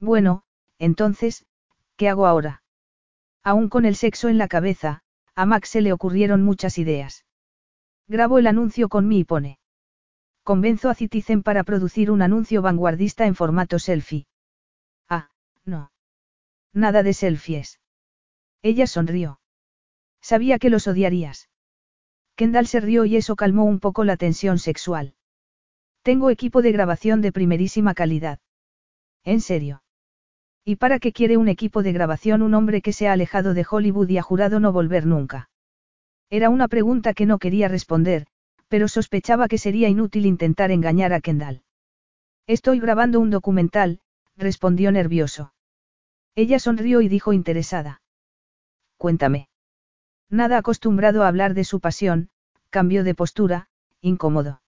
[0.05, 0.43] Bueno,
[0.77, 1.47] entonces,
[1.95, 2.61] ¿qué hago ahora?
[3.43, 5.01] Aún con el sexo en la cabeza,
[5.33, 7.25] a Max se le ocurrieron muchas ideas.
[8.07, 9.57] Grabo el anuncio con mi pone.
[10.43, 14.27] Convenzo a Citizen para producir un anuncio vanguardista en formato selfie.
[15.09, 15.31] Ah,
[15.63, 15.91] no.
[16.71, 17.79] Nada de selfies.
[18.61, 19.39] Ella sonrió.
[20.21, 21.49] Sabía que los odiarías.
[22.35, 25.15] Kendall se rió y eso calmó un poco la tensión sexual.
[26.03, 28.39] Tengo equipo de grabación de primerísima calidad.
[29.23, 29.81] ¿En serio?
[30.67, 33.65] ¿Y para qué quiere un equipo de grabación un hombre que se ha alejado de
[33.69, 35.51] Hollywood y ha jurado no volver nunca?
[36.31, 38.25] Era una pregunta que no quería responder,
[38.67, 41.61] pero sospechaba que sería inútil intentar engañar a Kendall.
[42.47, 43.99] Estoy grabando un documental,
[44.35, 45.53] respondió nervioso.
[46.33, 48.01] Ella sonrió y dijo interesada.
[48.97, 49.49] Cuéntame.
[50.31, 52.29] Nada acostumbrado a hablar de su pasión,
[52.71, 53.67] cambió de postura,
[54.01, 54.61] incómodo.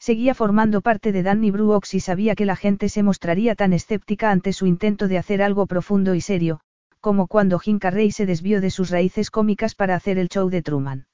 [0.00, 4.30] Seguía formando parte de Danny Brooks y sabía que la gente se mostraría tan escéptica
[4.30, 6.60] ante su intento de hacer algo profundo y serio,
[7.00, 10.62] como cuando Jim Carrey se desvió de sus raíces cómicas para hacer el show de
[10.62, 11.06] Truman.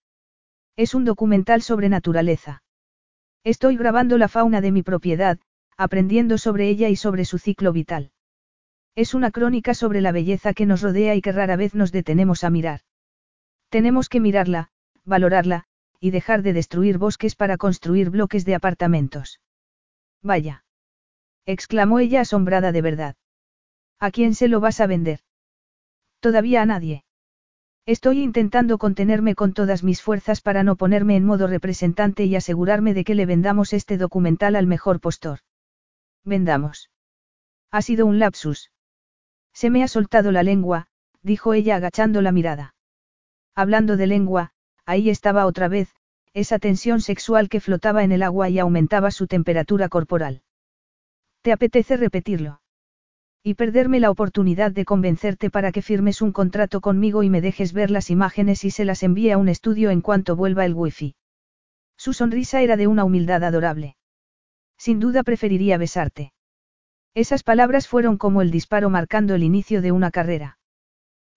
[0.77, 2.63] Es un documental sobre naturaleza.
[3.43, 5.41] Estoy grabando la fauna de mi propiedad,
[5.77, 8.13] aprendiendo sobre ella y sobre su ciclo vital.
[8.95, 12.45] Es una crónica sobre la belleza que nos rodea y que rara vez nos detenemos
[12.45, 12.83] a mirar.
[13.69, 14.71] Tenemos que mirarla,
[15.05, 15.65] valorarla,
[16.01, 19.40] y dejar de destruir bosques para construir bloques de apartamentos.
[20.23, 20.64] Vaya.
[21.44, 23.16] exclamó ella asombrada de verdad.
[23.98, 25.20] ¿A quién se lo vas a vender?
[26.20, 27.05] Todavía a nadie.
[27.86, 32.94] Estoy intentando contenerme con todas mis fuerzas para no ponerme en modo representante y asegurarme
[32.94, 35.39] de que le vendamos este documental al mejor postor.
[36.24, 36.90] Vendamos.
[37.70, 38.73] Ha sido un lapsus.
[39.52, 40.89] Se me ha soltado la lengua,
[41.23, 42.74] dijo ella agachando la mirada.
[43.55, 44.51] Hablando de lengua,
[44.87, 45.95] ahí estaba otra vez,
[46.33, 50.43] esa tensión sexual que flotaba en el agua y aumentaba su temperatura corporal.
[51.43, 52.61] ¿Te apetece repetirlo?
[53.43, 57.73] Y perderme la oportunidad de convencerte para que firmes un contrato conmigo y me dejes
[57.73, 61.15] ver las imágenes y se las envíe a un estudio en cuanto vuelva el wifi.
[61.97, 63.97] Su sonrisa era de una humildad adorable.
[64.77, 66.33] Sin duda preferiría besarte.
[67.15, 70.59] Esas palabras fueron como el disparo marcando el inicio de una carrera.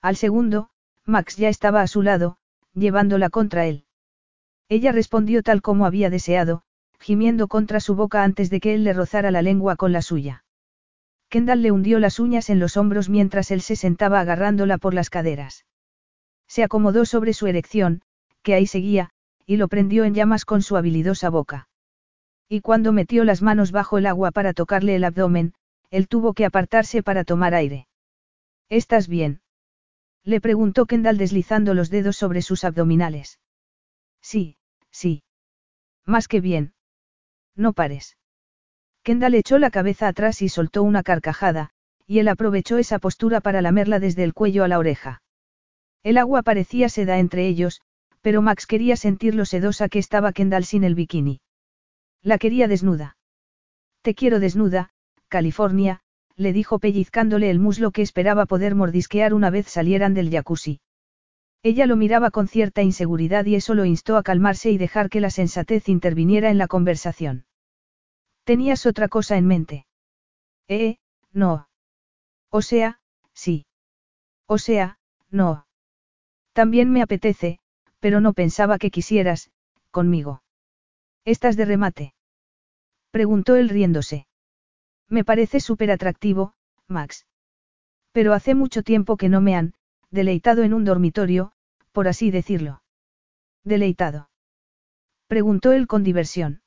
[0.02, 0.72] Al segundo,
[1.06, 2.39] Max ya estaba a su lado,
[2.80, 3.86] llevándola contra él.
[4.70, 6.64] Ella respondió tal como había deseado,
[7.00, 10.44] gimiendo contra su boca antes de que él le rozara la lengua con la suya.
[11.30, 15.10] Kendall le hundió las uñas en los hombros mientras él se sentaba agarrándola por las
[15.10, 15.66] caderas.
[16.48, 18.02] Se acomodó sobre su erección,
[18.42, 19.12] que ahí seguía,
[19.46, 21.70] y lo prendió en llamas con su habilidosa boca.
[22.48, 25.54] Y cuando metió las manos bajo el agua para tocarle el abdomen,
[25.92, 27.88] él tuvo que apartarse para tomar aire.
[28.70, 29.42] ¿Estás bien?
[30.24, 33.40] Le preguntó Kendall deslizando los dedos sobre sus abdominales.
[34.22, 34.58] Sí,
[34.92, 35.24] sí.
[36.06, 36.74] Más que bien.
[37.56, 38.18] No pares.
[39.04, 41.72] Kendall echó la cabeza atrás y soltó una carcajada,
[42.06, 45.22] y él aprovechó esa postura para lamerla desde el cuello a la oreja.
[46.04, 47.82] El agua parecía seda entre ellos,
[48.22, 51.42] pero Max quería sentir lo sedosa que estaba Kendall sin el bikini.
[52.22, 53.18] La quería desnuda.
[54.02, 54.92] Te quiero desnuda,
[55.28, 56.02] California,
[56.40, 60.80] le dijo pellizcándole el muslo que esperaba poder mordisquear una vez salieran del jacuzzi.
[61.64, 65.20] Ella lo miraba con cierta inseguridad y eso lo instó a calmarse y dejar que
[65.20, 67.46] la sensatez interviniera en la conversación.
[68.46, 69.86] Tenías otra cosa en mente.
[70.70, 70.96] Eh,
[71.34, 71.68] no.
[72.50, 73.02] O sea,
[73.34, 73.66] sí.
[74.48, 74.98] O sea,
[75.30, 75.68] no.
[76.54, 77.60] También me apetece,
[78.00, 79.52] pero no pensaba que quisieras,
[79.92, 80.42] conmigo.
[81.26, 82.14] ¿Estás de remate?
[83.12, 84.29] Preguntó él riéndose.
[85.10, 86.54] Me parece súper atractivo,
[86.88, 87.26] Max.
[88.12, 89.74] Pero hace mucho tiempo que no me han,
[90.12, 91.52] deleitado en un dormitorio,
[91.92, 92.84] por así decirlo.
[93.64, 94.30] ¿Deleitado?
[95.28, 96.62] Preguntó él con diversión.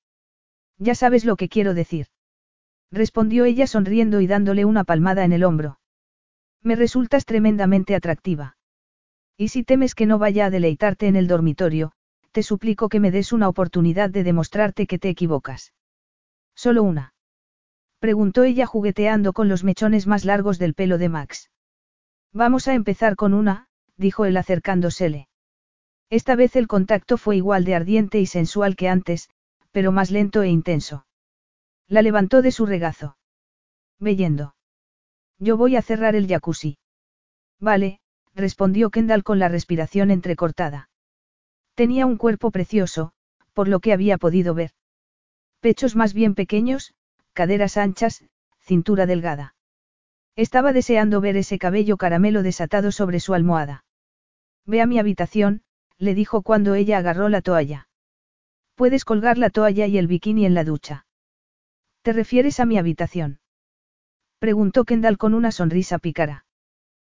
[0.78, 2.06] Ya sabes lo que quiero decir.
[2.90, 5.78] Respondió ella sonriendo y dándole una palmada en el hombro.
[6.62, 8.56] Me resultas tremendamente atractiva.
[9.36, 11.92] Y si temes que no vaya a deleitarte en el dormitorio,
[12.32, 15.72] te suplico que me des una oportunidad de demostrarte que te equivocas.
[16.54, 17.14] Solo una.
[18.02, 21.52] Preguntó ella jugueteando con los mechones más largos del pelo de Max.
[22.32, 25.28] Vamos a empezar con una, dijo él acercándosele.
[26.10, 29.30] Esta vez el contacto fue igual de ardiente y sensual que antes,
[29.70, 31.06] pero más lento e intenso.
[31.86, 33.18] La levantó de su regazo.
[34.00, 34.56] Veyendo.
[35.38, 36.78] Yo voy a cerrar el jacuzzi.
[37.60, 38.00] Vale,
[38.34, 40.90] respondió Kendall con la respiración entrecortada.
[41.76, 43.12] Tenía un cuerpo precioso,
[43.52, 44.72] por lo que había podido ver.
[45.60, 46.94] Pechos más bien pequeños,
[47.32, 48.24] caderas anchas,
[48.60, 49.54] cintura delgada.
[50.36, 53.84] Estaba deseando ver ese cabello caramelo desatado sobre su almohada.
[54.64, 55.62] Ve a mi habitación,
[55.98, 57.88] le dijo cuando ella agarró la toalla.
[58.74, 61.06] Puedes colgar la toalla y el bikini en la ducha.
[62.02, 63.40] ¿Te refieres a mi habitación?
[64.38, 66.46] Preguntó Kendall con una sonrisa pícara.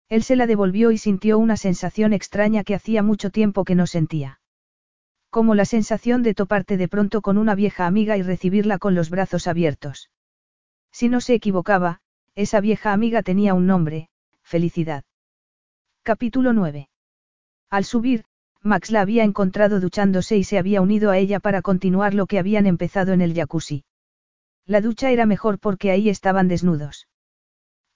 [0.08, 3.86] Él se la devolvió y sintió una sensación extraña que hacía mucho tiempo que no
[3.86, 4.40] sentía.
[5.34, 9.10] Como la sensación de toparte de pronto con una vieja amiga y recibirla con los
[9.10, 10.08] brazos abiertos.
[10.92, 12.02] Si no se equivocaba,
[12.36, 14.10] esa vieja amiga tenía un nombre,
[14.44, 15.02] Felicidad.
[16.04, 16.88] Capítulo 9.
[17.68, 18.26] Al subir,
[18.62, 22.38] Max la había encontrado duchándose y se había unido a ella para continuar lo que
[22.38, 23.82] habían empezado en el jacuzzi.
[24.66, 27.08] La ducha era mejor porque ahí estaban desnudos.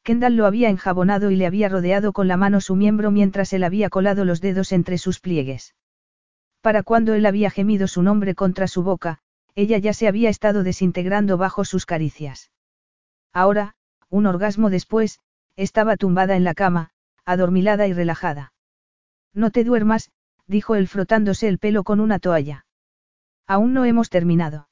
[0.03, 3.63] Kendall lo había enjabonado y le había rodeado con la mano su miembro mientras él
[3.63, 5.77] había colado los dedos entre sus pliegues.
[6.61, 9.21] Para cuando él había gemido su nombre contra su boca,
[9.55, 12.51] ella ya se había estado desintegrando bajo sus caricias.
[13.33, 13.75] Ahora,
[14.09, 15.21] un orgasmo después,
[15.57, 16.91] estaba tumbada en la cama,
[17.25, 18.53] adormilada y relajada.
[19.35, 20.11] No te duermas,
[20.47, 22.67] dijo él frotándose el pelo con una toalla.
[23.47, 24.69] Aún no hemos terminado.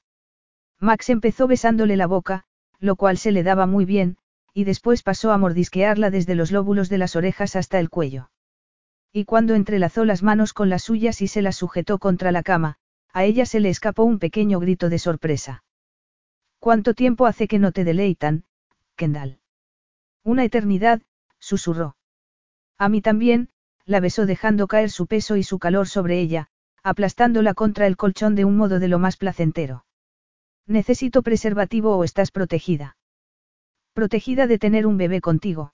[0.81, 2.45] Max empezó besándole la boca,
[2.79, 4.19] lo cual se le daba muy bien,
[4.53, 8.31] y después pasó a mordisquearla desde los lóbulos de las orejas hasta el cuello.
[9.17, 12.77] Y cuando entrelazó las manos con las suyas y se las sujetó contra la cama,
[13.15, 15.65] a ella se le escapó un pequeño grito de sorpresa.
[16.59, 18.45] ¿Cuánto tiempo hace que no te deleitan,
[18.95, 19.39] Kendall?
[20.23, 21.01] Una eternidad,
[21.39, 21.97] susurró.
[22.77, 23.49] A mí también,
[23.87, 26.49] la besó dejando caer su peso y su calor sobre ella,
[26.83, 29.87] aplastándola contra el colchón de un modo de lo más placentero.
[30.67, 32.99] ¿Necesito preservativo o estás protegida?
[33.95, 35.73] Protegida de tener un bebé contigo.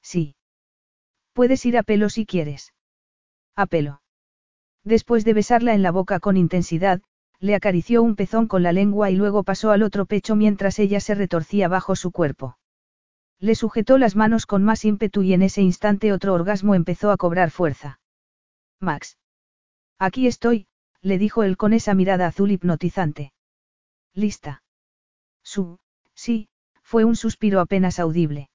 [0.00, 0.36] Sí.
[1.32, 2.74] Puedes ir a pelo si quieres.
[3.56, 4.02] A pelo.
[4.84, 7.00] Después de besarla en la boca con intensidad,
[7.38, 11.00] le acarició un pezón con la lengua y luego pasó al otro pecho mientras ella
[11.00, 12.56] se retorcía bajo su cuerpo.
[13.40, 17.16] Le sujetó las manos con más ímpetu y en ese instante otro orgasmo empezó a
[17.16, 17.98] cobrar fuerza.
[18.78, 19.18] Max.
[19.98, 20.68] Aquí estoy,
[21.00, 23.32] le dijo él con esa mirada azul hipnotizante.
[24.14, 24.62] ¿Lista?
[25.42, 25.80] Su,
[26.14, 26.48] sí,
[26.82, 28.51] fue un suspiro apenas audible.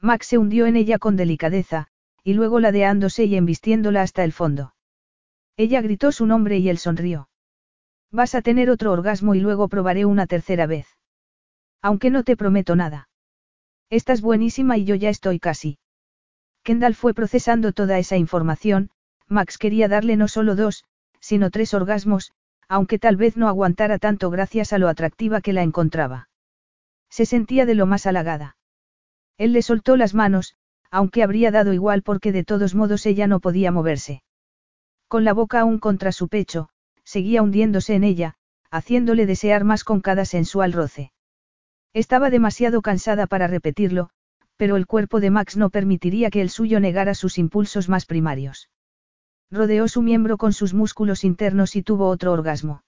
[0.00, 1.88] Max se hundió en ella con delicadeza,
[2.24, 4.74] y luego ladeándose y embistiéndola hasta el fondo.
[5.56, 7.28] Ella gritó su nombre y él sonrió.
[8.10, 10.86] Vas a tener otro orgasmo y luego probaré una tercera vez.
[11.82, 13.08] Aunque no te prometo nada.
[13.90, 15.78] Estás buenísima y yo ya estoy casi.
[16.62, 18.90] Kendall fue procesando toda esa información,
[19.28, 20.84] Max quería darle no solo dos,
[21.20, 22.32] sino tres orgasmos,
[22.68, 26.28] aunque tal vez no aguantara tanto gracias a lo atractiva que la encontraba.
[27.08, 28.56] Se sentía de lo más halagada.
[29.40, 30.54] Él le soltó las manos,
[30.90, 34.22] aunque habría dado igual porque de todos modos ella no podía moverse.
[35.08, 36.68] Con la boca aún contra su pecho,
[37.04, 38.34] seguía hundiéndose en ella,
[38.70, 41.12] haciéndole desear más con cada sensual roce.
[41.94, 44.10] Estaba demasiado cansada para repetirlo,
[44.58, 48.68] pero el cuerpo de Max no permitiría que el suyo negara sus impulsos más primarios.
[49.50, 52.82] Rodeó su miembro con sus músculos internos y tuvo otro orgasmo.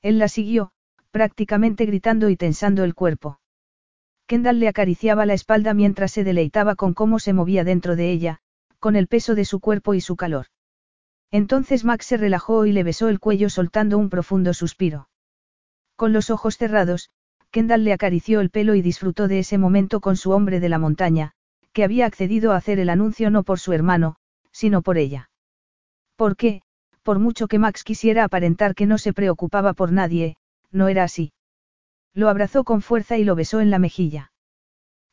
[0.00, 0.72] Él la siguió,
[1.10, 3.40] prácticamente gritando y tensando el cuerpo.
[4.26, 8.40] Kendall le acariciaba la espalda mientras se deleitaba con cómo se movía dentro de ella,
[8.80, 10.46] con el peso de su cuerpo y su calor.
[11.30, 15.08] Entonces Max se relajó y le besó el cuello soltando un profundo suspiro.
[15.96, 17.10] Con los ojos cerrados,
[17.50, 20.78] Kendall le acarició el pelo y disfrutó de ese momento con su hombre de la
[20.78, 21.32] montaña,
[21.72, 24.16] que había accedido a hacer el anuncio no por su hermano,
[24.50, 25.30] sino por ella.
[26.16, 26.62] ¿Por qué?
[27.02, 30.36] Por mucho que Max quisiera aparentar que no se preocupaba por nadie,
[30.72, 31.32] no era así.
[32.16, 34.32] Lo abrazó con fuerza y lo besó en la mejilla.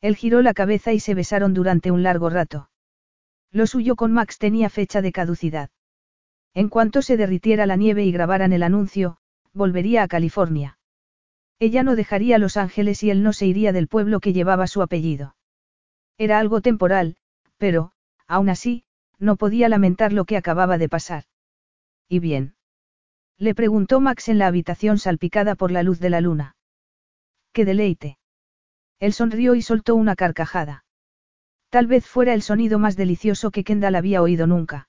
[0.00, 2.70] Él giró la cabeza y se besaron durante un largo rato.
[3.52, 5.68] Lo suyo con Max tenía fecha de caducidad.
[6.54, 9.18] En cuanto se derritiera la nieve y grabaran el anuncio,
[9.52, 10.78] volvería a California.
[11.58, 14.80] Ella no dejaría Los Ángeles y él no se iría del pueblo que llevaba su
[14.80, 15.36] apellido.
[16.16, 17.16] Era algo temporal,
[17.58, 17.92] pero,
[18.26, 18.84] aún así,
[19.18, 21.24] no podía lamentar lo que acababa de pasar.
[22.08, 22.54] ¿Y bien?
[23.36, 26.56] Le preguntó Max en la habitación salpicada por la luz de la luna.
[27.54, 28.18] ¡Qué deleite!
[28.98, 30.84] Él sonrió y soltó una carcajada.
[31.70, 34.88] Tal vez fuera el sonido más delicioso que Kendall había oído nunca.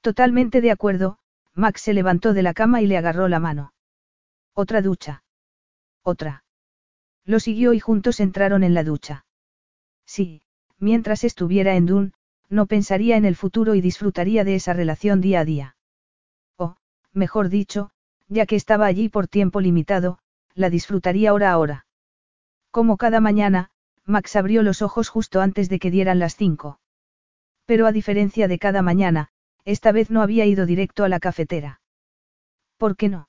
[0.00, 1.18] Totalmente de acuerdo,
[1.54, 3.74] Max se levantó de la cama y le agarró la mano.
[4.54, 5.24] Otra ducha.
[6.02, 6.44] Otra.
[7.24, 9.26] Lo siguió y juntos entraron en la ducha.
[10.06, 10.42] Sí,
[10.78, 12.12] mientras estuviera en Dune,
[12.48, 15.76] no pensaría en el futuro y disfrutaría de esa relación día a día.
[16.56, 16.76] O,
[17.12, 17.90] mejor dicho,
[18.28, 20.20] ya que estaba allí por tiempo limitado,
[20.54, 21.86] la disfrutaría hora a hora.
[22.70, 23.70] Como cada mañana,
[24.04, 26.80] Max abrió los ojos justo antes de que dieran las cinco.
[27.66, 29.28] Pero a diferencia de cada mañana,
[29.64, 31.80] esta vez no había ido directo a la cafetera.
[32.76, 33.28] ¿Por qué no?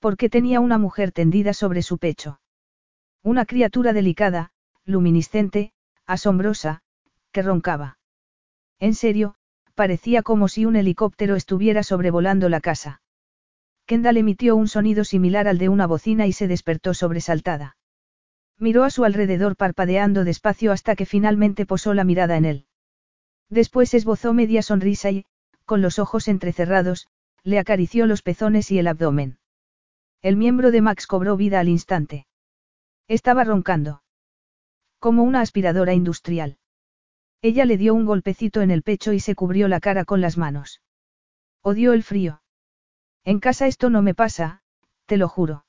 [0.00, 2.40] Porque tenía una mujer tendida sobre su pecho.
[3.22, 4.50] Una criatura delicada,
[4.84, 5.72] luminiscente,
[6.06, 6.82] asombrosa,
[7.32, 7.98] que roncaba.
[8.78, 9.36] En serio,
[9.74, 13.00] parecía como si un helicóptero estuviera sobrevolando la casa.
[13.86, 17.76] Kendall emitió un sonido similar al de una bocina y se despertó sobresaltada.
[18.58, 22.66] Miró a su alrededor parpadeando despacio hasta que finalmente posó la mirada en él.
[23.48, 25.24] Después esbozó media sonrisa y,
[25.64, 27.06] con los ojos entrecerrados,
[27.44, 29.38] le acarició los pezones y el abdomen.
[30.20, 32.26] El miembro de Max cobró vida al instante.
[33.06, 34.02] Estaba roncando.
[34.98, 36.58] Como una aspiradora industrial.
[37.40, 40.36] Ella le dio un golpecito en el pecho y se cubrió la cara con las
[40.36, 40.80] manos.
[41.62, 42.40] Odió el frío.
[43.26, 44.62] En casa esto no me pasa,
[45.06, 45.66] te lo juro.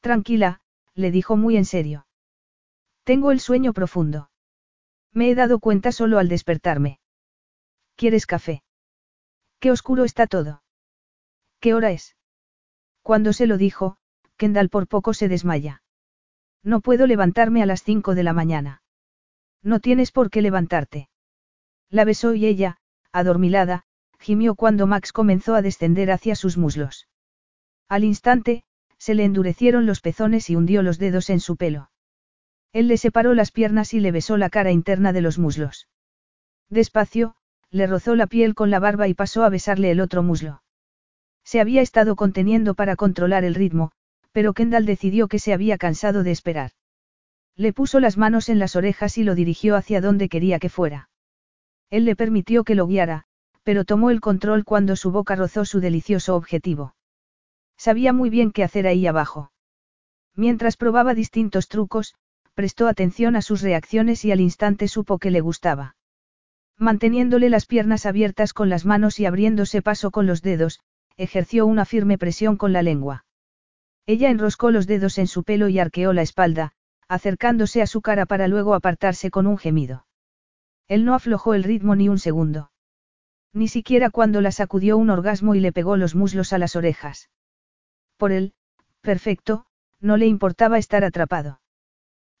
[0.00, 0.62] Tranquila,
[0.94, 2.06] le dijo muy en serio.
[3.04, 4.30] Tengo el sueño profundo.
[5.12, 7.00] Me he dado cuenta solo al despertarme.
[7.96, 8.64] ¿Quieres café?
[9.60, 10.62] Qué oscuro está todo.
[11.60, 12.16] ¿Qué hora es?
[13.02, 13.98] Cuando se lo dijo,
[14.38, 15.82] Kendall por poco se desmaya.
[16.62, 18.82] No puedo levantarme a las cinco de la mañana.
[19.62, 21.10] No tienes por qué levantarte.
[21.90, 22.78] La besó y ella,
[23.12, 23.84] adormilada,
[24.24, 27.08] gimió cuando Max comenzó a descender hacia sus muslos.
[27.90, 28.64] Al instante,
[28.98, 31.90] se le endurecieron los pezones y hundió los dedos en su pelo.
[32.72, 35.88] Él le separó las piernas y le besó la cara interna de los muslos.
[36.70, 37.36] Despacio,
[37.70, 40.62] le rozó la piel con la barba y pasó a besarle el otro muslo.
[41.44, 43.92] Se había estado conteniendo para controlar el ritmo,
[44.32, 46.70] pero Kendall decidió que se había cansado de esperar.
[47.56, 51.10] Le puso las manos en las orejas y lo dirigió hacia donde quería que fuera.
[51.90, 53.26] Él le permitió que lo guiara,
[53.64, 56.94] pero tomó el control cuando su boca rozó su delicioso objetivo.
[57.76, 59.50] Sabía muy bien qué hacer ahí abajo.
[60.36, 62.14] Mientras probaba distintos trucos,
[62.54, 65.96] prestó atención a sus reacciones y al instante supo que le gustaba.
[66.78, 70.80] Manteniéndole las piernas abiertas con las manos y abriéndose paso con los dedos,
[71.16, 73.24] ejerció una firme presión con la lengua.
[74.06, 76.72] Ella enroscó los dedos en su pelo y arqueó la espalda,
[77.08, 80.06] acercándose a su cara para luego apartarse con un gemido.
[80.88, 82.70] Él no aflojó el ritmo ni un segundo.
[83.54, 87.30] Ni siquiera cuando la sacudió un orgasmo y le pegó los muslos a las orejas.
[88.16, 88.52] Por él,
[89.00, 89.66] perfecto,
[90.00, 91.60] no le importaba estar atrapado.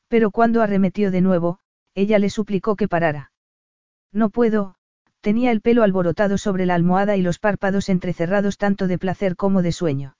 [0.08, 1.60] Pero cuando arremetió de nuevo,
[1.94, 3.32] ella le suplicó que parara.
[4.12, 4.74] No puedo,
[5.20, 9.62] tenía el pelo alborotado sobre la almohada y los párpados entrecerrados tanto de placer como
[9.62, 10.16] de sueño.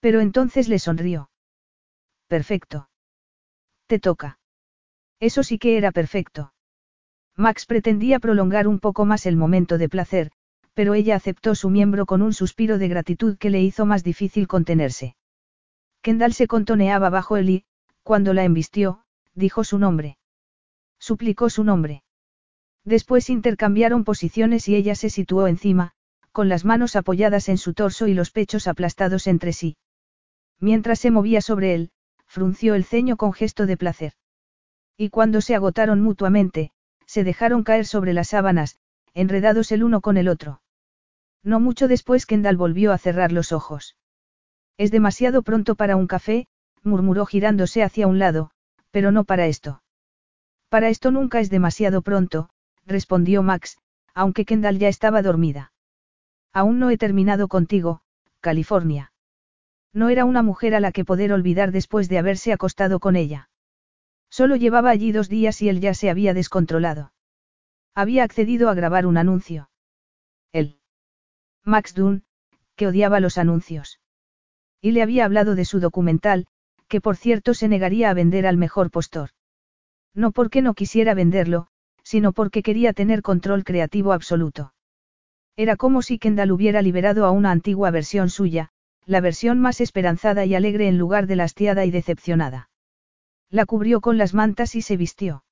[0.00, 1.30] Pero entonces le sonrió.
[2.26, 2.88] Perfecto.
[3.86, 4.38] Te toca.
[5.20, 6.54] Eso sí que era perfecto.
[7.40, 10.30] Max pretendía prolongar un poco más el momento de placer,
[10.74, 14.46] pero ella aceptó su miembro con un suspiro de gratitud que le hizo más difícil
[14.46, 15.16] contenerse.
[16.02, 17.64] Kendall se contoneaba bajo él y,
[18.02, 19.04] cuando la embistió,
[19.34, 20.18] dijo su nombre.
[20.98, 22.02] Suplicó su nombre.
[22.84, 25.92] Después intercambiaron posiciones y ella se situó encima,
[26.32, 29.78] con las manos apoyadas en su torso y los pechos aplastados entre sí.
[30.58, 31.90] Mientras se movía sobre él,
[32.26, 34.12] frunció el ceño con gesto de placer.
[34.98, 36.72] Y cuando se agotaron mutuamente,
[37.10, 38.76] se dejaron caer sobre las sábanas,
[39.14, 40.62] enredados el uno con el otro.
[41.42, 43.96] No mucho después Kendall volvió a cerrar los ojos.
[44.78, 46.46] Es demasiado pronto para un café,
[46.84, 48.52] murmuró girándose hacia un lado,
[48.92, 49.82] pero no para esto.
[50.68, 52.48] Para esto nunca es demasiado pronto,
[52.86, 53.78] respondió Max,
[54.14, 55.72] aunque Kendall ya estaba dormida.
[56.52, 58.02] Aún no he terminado contigo,
[58.40, 59.12] California.
[59.92, 63.49] No era una mujer a la que poder olvidar después de haberse acostado con ella.
[64.30, 67.12] Solo llevaba allí dos días y él ya se había descontrolado.
[67.94, 69.70] Había accedido a grabar un anuncio.
[70.52, 70.78] Él.
[71.64, 72.24] Max Dunn,
[72.76, 74.00] que odiaba los anuncios.
[74.80, 76.46] Y le había hablado de su documental,
[76.88, 79.30] que por cierto se negaría a vender al mejor postor.
[80.14, 81.66] No porque no quisiera venderlo,
[82.02, 84.72] sino porque quería tener control creativo absoluto.
[85.56, 88.70] Era como si Kendall hubiera liberado a una antigua versión suya,
[89.04, 91.46] la versión más esperanzada y alegre en lugar de la
[91.84, 92.69] y decepcionada.
[93.50, 95.44] La cubrió con las mantas y se vistió.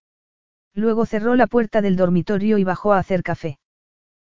[0.73, 3.59] Luego cerró la puerta del dormitorio y bajó a hacer café.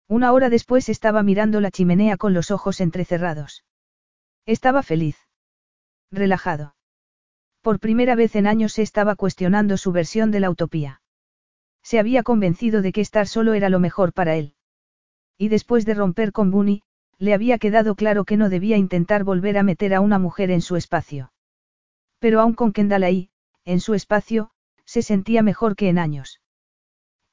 [0.09, 3.65] Una hora después estaba mirando la chimenea con los ojos entrecerrados.
[4.45, 5.19] Estaba feliz.
[6.13, 6.77] Relajado.
[7.61, 11.03] Por primera vez en años se estaba cuestionando su versión de la utopía.
[11.83, 14.55] Se había convencido de que estar solo era lo mejor para él.
[15.37, 16.83] Y después de romper con Bunny,
[17.19, 20.61] le había quedado claro que no debía intentar volver a meter a una mujer en
[20.61, 21.33] su espacio.
[22.21, 23.31] Pero aún con Kendall ahí,
[23.67, 24.51] en su espacio,
[24.87, 26.41] se sentía mejor que en años.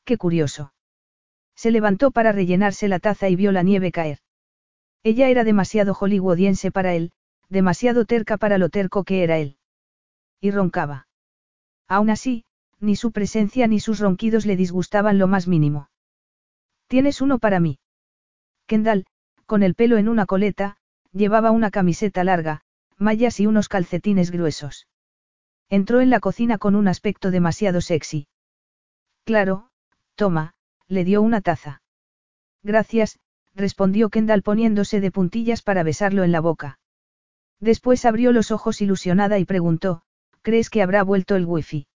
[0.04, 0.74] Qué curioso.
[1.56, 4.20] Se levantó para rellenarse la taza y vio la nieve caer.
[5.04, 7.12] Ella era demasiado hollywoodiense para él,
[7.50, 9.58] demasiado terca para lo terco que era él.
[10.42, 11.08] Y roncaba.
[11.88, 12.46] Aún así,
[12.80, 15.90] ni su presencia ni sus ronquidos le disgustaban lo más mínimo.
[16.88, 17.80] Tienes uno para mí.
[18.66, 19.06] Kendall,
[19.46, 20.78] con el pelo en una coleta,
[21.12, 22.62] llevaba una camiseta larga,
[22.98, 24.88] mallas y unos calcetines gruesos.
[25.70, 28.28] Entró en la cocina con un aspecto demasiado sexy.
[29.26, 29.70] Claro,
[30.16, 30.54] toma,
[30.88, 31.82] le dio una taza.
[32.62, 33.20] Gracias,
[33.56, 36.80] respondió Kendall poniéndose de puntillas para besarlo en la boca.
[37.60, 40.02] Después abrió los ojos ilusionada y preguntó,
[40.42, 41.88] ¿crees que habrá vuelto el wifi?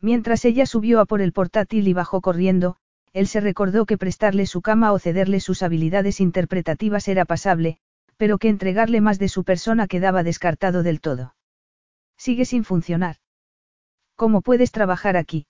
[0.00, 2.76] Mientras ella subió a por el portátil y bajó corriendo,
[3.12, 7.78] él se recordó que prestarle su cama o cederle sus habilidades interpretativas era pasable,
[8.16, 11.34] pero que entregarle más de su persona quedaba descartado del todo.
[12.24, 13.16] Sigue sin funcionar.
[14.16, 15.46] ¿Cómo puedes trabajar aquí?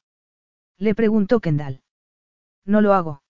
[0.76, 1.82] Le preguntó Kendall.
[2.66, 3.22] No lo hago.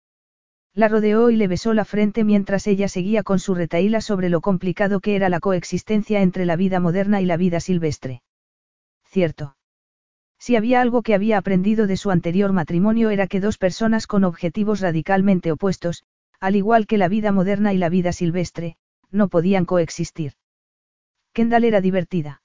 [0.72, 4.40] La rodeó y le besó la frente mientras ella seguía con su retaíla sobre lo
[4.40, 8.22] complicado que era la coexistencia entre la vida moderna y la vida silvestre.
[9.04, 9.58] Cierto.
[10.38, 14.24] Si había algo que había aprendido de su anterior matrimonio era que dos personas con
[14.24, 16.04] objetivos radicalmente opuestos,
[16.40, 18.78] al igual que la vida moderna y la vida silvestre,
[19.10, 20.32] no podían coexistir.
[21.34, 22.40] Kendall era divertida.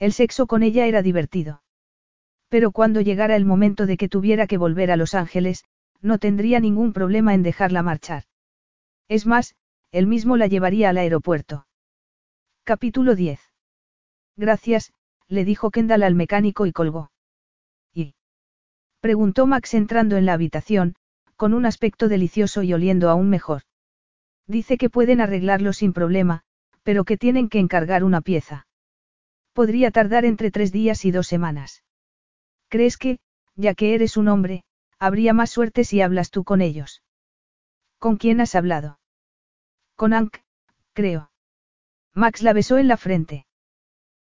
[0.00, 1.62] El sexo con ella era divertido.
[2.48, 5.64] Pero cuando llegara el momento de que tuviera que volver a Los Ángeles,
[6.00, 8.24] no tendría ningún problema en dejarla marchar.
[9.08, 9.54] Es más,
[9.92, 11.66] él mismo la llevaría al aeropuerto.
[12.64, 13.40] Capítulo 10.
[14.36, 14.92] Gracias,
[15.28, 17.10] le dijo Kendall al mecánico y colgó.
[17.92, 18.14] ¿Y?
[19.00, 20.94] Preguntó Max entrando en la habitación,
[21.36, 23.62] con un aspecto delicioso y oliendo aún mejor.
[24.46, 26.42] Dice que pueden arreglarlo sin problema,
[26.84, 28.66] pero que tienen que encargar una pieza.
[29.52, 31.82] Podría tardar entre tres días y dos semanas.
[32.68, 33.18] ¿Crees que,
[33.56, 34.64] ya que eres un hombre,
[34.98, 37.02] habría más suerte si hablas tú con ellos?
[37.98, 39.00] ¿Con quién has hablado?
[39.96, 40.38] Con Ank,
[40.92, 41.30] creo.
[42.14, 43.46] Max la besó en la frente.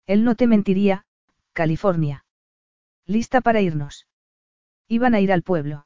[0.05, 1.05] Él no te mentiría,
[1.53, 2.25] California.
[3.05, 4.07] Lista para irnos.
[4.87, 5.85] Iban a ir al pueblo.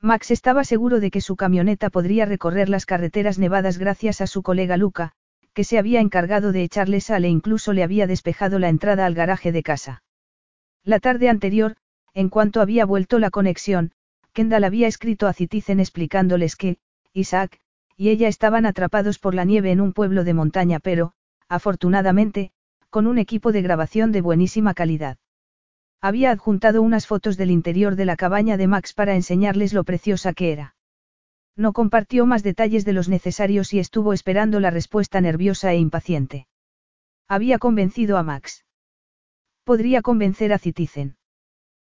[0.00, 4.42] Max estaba seguro de que su camioneta podría recorrer las carreteras nevadas gracias a su
[4.42, 5.12] colega Luca,
[5.52, 9.14] que se había encargado de echarle sal e incluso le había despejado la entrada al
[9.14, 10.02] garaje de casa.
[10.84, 11.76] La tarde anterior,
[12.14, 13.92] en cuanto había vuelto la conexión,
[14.32, 16.78] Kendall había escrito a Citizen explicándoles que,
[17.12, 17.58] Isaac,
[17.96, 21.12] y ella estaban atrapados por la nieve en un pueblo de montaña pero,
[21.48, 22.52] afortunadamente,
[22.88, 25.18] con un equipo de grabación de buenísima calidad.
[26.00, 30.32] Había adjuntado unas fotos del interior de la cabaña de Max para enseñarles lo preciosa
[30.32, 30.74] que era.
[31.56, 36.46] No compartió más detalles de los necesarios y estuvo esperando la respuesta nerviosa e impaciente.
[37.28, 38.64] Había convencido a Max.
[39.64, 41.16] Podría convencer a Citizen.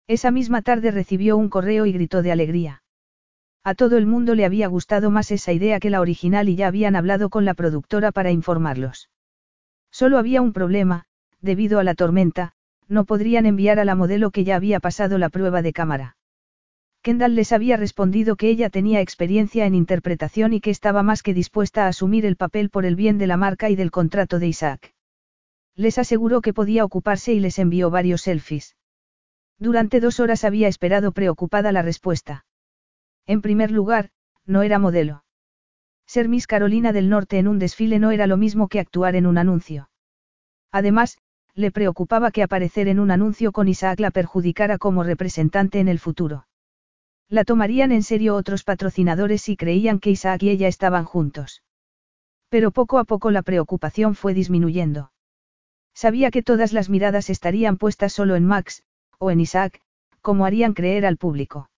[0.07, 2.83] Esa misma tarde recibió un correo y gritó de alegría.
[3.63, 6.67] A todo el mundo le había gustado más esa idea que la original y ya
[6.67, 9.09] habían hablado con la productora para informarlos.
[9.91, 11.05] Solo había un problema,
[11.41, 12.53] debido a la tormenta,
[12.87, 16.16] no podrían enviar a la modelo que ya había pasado la prueba de cámara.
[17.07, 21.33] Kendall les había respondido que ella tenía experiencia en interpretación y que estaba más que
[21.33, 24.47] dispuesta a asumir el papel por el bien de la marca y del contrato de
[24.47, 24.93] Isaac.
[25.73, 28.75] Les aseguró que podía ocuparse y les envió varios selfies.
[29.57, 32.45] Durante dos horas había esperado preocupada la respuesta.
[33.25, 34.09] En primer lugar,
[34.45, 35.23] no era modelo.
[36.07, 39.27] Ser Miss Carolina del Norte en un desfile no era lo mismo que actuar en
[39.27, 39.89] un anuncio.
[40.73, 41.19] Además,
[41.55, 45.99] le preocupaba que aparecer en un anuncio con Isaac la perjudicara como representante en el
[45.99, 46.46] futuro.
[47.29, 51.61] La tomarían en serio otros patrocinadores y creían que Isaac y ella estaban juntos.
[52.49, 55.11] Pero poco a poco la preocupación fue disminuyendo.
[55.93, 58.83] Sabía que todas las miradas estarían puestas solo en Max,
[59.17, 59.81] o en Isaac,
[60.21, 61.69] como harían creer al público.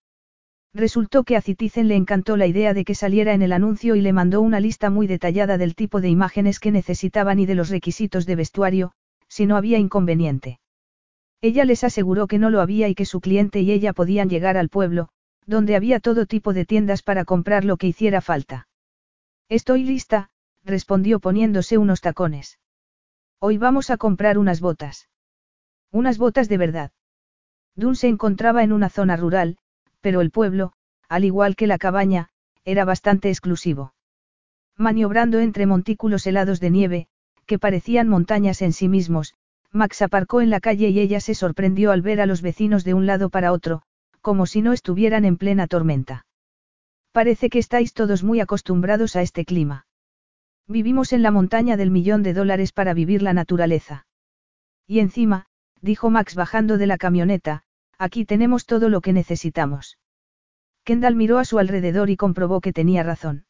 [0.71, 4.01] Resultó que a Citizen le encantó la idea de que saliera en el anuncio y
[4.01, 7.69] le mandó una lista muy detallada del tipo de imágenes que necesitaban y de los
[7.69, 8.91] requisitos de vestuario,
[9.27, 10.59] si no había inconveniente.
[11.41, 14.57] Ella les aseguró que no lo había y que su cliente y ella podían llegar
[14.57, 15.09] al pueblo,
[15.49, 18.67] donde había todo tipo de tiendas para comprar lo que hiciera falta.
[19.49, 20.29] Estoy lista,
[20.63, 22.59] respondió poniéndose unos tacones.
[23.39, 25.09] Hoy vamos a comprar unas botas.
[25.91, 26.91] Unas botas de verdad.
[27.75, 29.57] Dun se encontraba en una zona rural,
[30.01, 30.73] pero el pueblo,
[31.07, 32.29] al igual que la cabaña,
[32.63, 33.95] era bastante exclusivo.
[34.77, 37.07] Maniobrando entre montículos helados de nieve,
[37.47, 39.33] que parecían montañas en sí mismos,
[39.71, 42.93] Max aparcó en la calle y ella se sorprendió al ver a los vecinos de
[42.93, 43.81] un lado para otro,
[44.21, 46.25] como si no estuvieran en plena tormenta.
[47.11, 49.85] Parece que estáis todos muy acostumbrados a este clima.
[50.67, 54.05] Vivimos en la montaña del millón de dólares para vivir la naturaleza.
[54.85, 55.47] Y encima,
[55.81, 57.63] dijo Max bajando de la camioneta,
[57.97, 59.97] aquí tenemos todo lo que necesitamos.
[60.83, 63.45] Kendall miró a su alrededor y comprobó que tenía razón.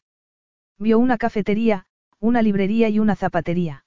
[0.78, 1.86] Vio una cafetería,
[2.20, 3.86] una librería y una zapatería.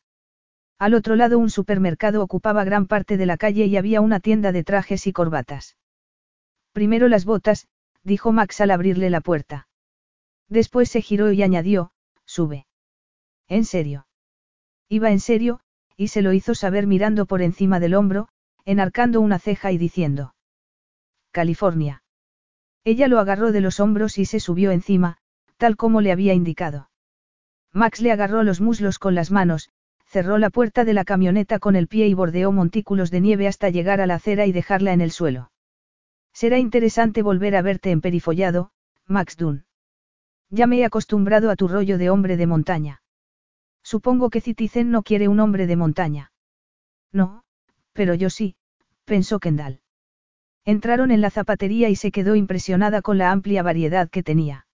[0.79, 4.53] Al otro lado un supermercado ocupaba gran parte de la calle y había una tienda
[4.53, 5.77] de trajes y corbatas.
[6.73, 7.69] Primero las botas,
[8.03, 9.69] dijo Max al abrirle la puerta.
[10.49, 11.93] Después se giró y añadió,
[12.25, 12.67] sube.
[13.49, 14.07] ¿En serio?
[14.89, 15.61] Iba en serio,
[15.97, 18.29] y se lo hizo saber mirando por encima del hombro,
[18.65, 20.35] enarcando una ceja y diciendo.
[21.31, 22.03] California.
[22.85, 25.19] Ella lo agarró de los hombros y se subió encima,
[25.57, 26.91] tal como le había indicado.
[27.73, 29.71] Max le agarró los muslos con las manos,
[30.05, 33.71] cerró la puerta de la camioneta con el pie y bordeó montículos de nieve hasta
[33.71, 35.52] llegar a la acera y dejarla en el suelo.
[36.33, 38.71] Será interesante volver a verte emperifollado,
[39.07, 39.65] Max Dunn.
[40.51, 43.03] Ya me he acostumbrado a tu rollo de hombre de montaña.
[43.83, 46.33] Supongo que Citizen no quiere un hombre de montaña.
[47.13, 47.45] No,
[47.93, 48.57] pero yo sí,
[49.05, 49.81] pensó Kendall.
[50.65, 54.67] Entraron en la zapatería y se quedó impresionada con la amplia variedad que tenía.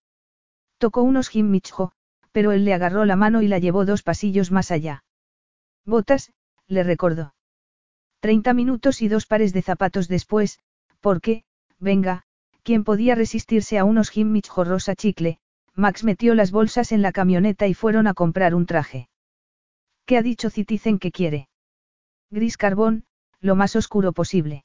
[0.76, 1.92] Tocó unos Micho,
[2.32, 5.04] pero él le agarró la mano y la llevó dos pasillos más allá.
[5.84, 6.32] Botas,
[6.66, 7.34] le recordó.
[8.20, 10.58] Treinta minutos y dos pares de zapatos después,
[11.00, 11.44] porque,
[11.78, 12.24] venga,
[12.62, 15.38] quien podía resistirse a unos Micho rosa chicle,
[15.74, 19.08] Max metió las bolsas en la camioneta y fueron a comprar un traje.
[20.06, 21.48] ¿Qué ha dicho Citizen que quiere?
[22.30, 23.04] Gris carbón,
[23.40, 24.64] lo más oscuro posible.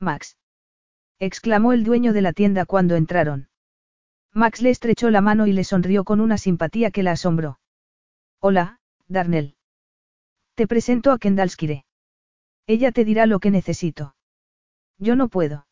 [0.00, 0.36] Max.
[1.18, 3.48] exclamó el dueño de la tienda cuando entraron.
[4.32, 7.60] Max le estrechó la mano y le sonrió con una simpatía que la asombró.
[8.40, 9.54] Hola, Darnell.
[10.54, 11.84] Te presento a Kendallskire.
[12.66, 14.14] Ella te dirá lo que necesito.
[14.98, 15.66] Yo no puedo.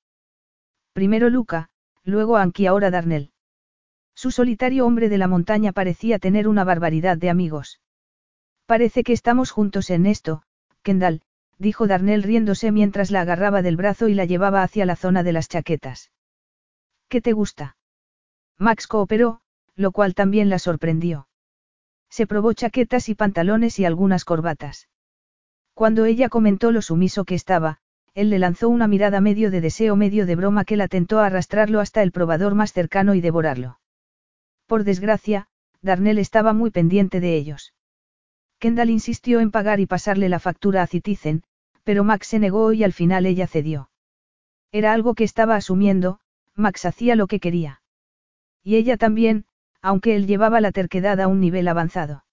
[0.93, 1.69] Primero Luca,
[2.05, 3.31] luego Anki ahora Darnell.
[4.15, 7.81] Su solitario hombre de la montaña parecía tener una barbaridad de amigos.
[8.67, 10.43] Parece que estamos juntos en esto,
[10.83, 11.23] Kendall,
[11.59, 15.33] dijo Darnell riéndose mientras la agarraba del brazo y la llevaba hacia la zona de
[15.33, 16.11] las chaquetas.
[17.09, 17.77] ¿Qué te gusta?
[18.59, 19.41] Max cooperó,
[19.75, 21.29] lo cual también la sorprendió.
[22.09, 24.89] Se probó chaquetas y pantalones y algunas corbatas.
[25.75, 27.79] Cuando ella comentó lo sumiso que estaba,
[28.15, 31.27] él le lanzó una mirada medio de deseo medio de broma que la tentó a
[31.27, 33.79] arrastrarlo hasta el probador más cercano y devorarlo.
[34.67, 35.49] Por desgracia,
[35.83, 37.75] Darnell estaba muy pendiente de ellos.
[38.59, 41.43] Kendall insistió en pagar y pasarle la factura a Citizen,
[41.85, 43.91] pero Max se negó y al final ella cedió.
[44.73, 46.21] Era algo que estaba asumiendo,
[46.55, 47.81] Max hacía lo que quería.
[48.63, 49.47] Y ella también,
[49.81, 52.25] aunque él llevaba la terquedad a un nivel avanzado.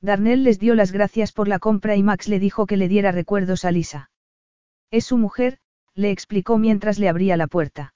[0.00, 3.12] Darnell les dio las gracias por la compra y Max le dijo que le diera
[3.12, 4.10] recuerdos a Lisa.
[4.94, 5.58] Es su mujer,
[5.96, 7.94] le explicó mientras le abría la puerta.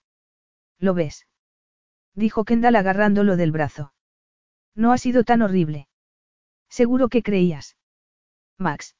[0.81, 1.29] ¿Lo ves?
[2.16, 3.93] Dijo Kendall agarrándolo del brazo.
[4.75, 5.87] No ha sido tan horrible.
[6.69, 7.77] Seguro que creías.
[8.59, 8.97] Max.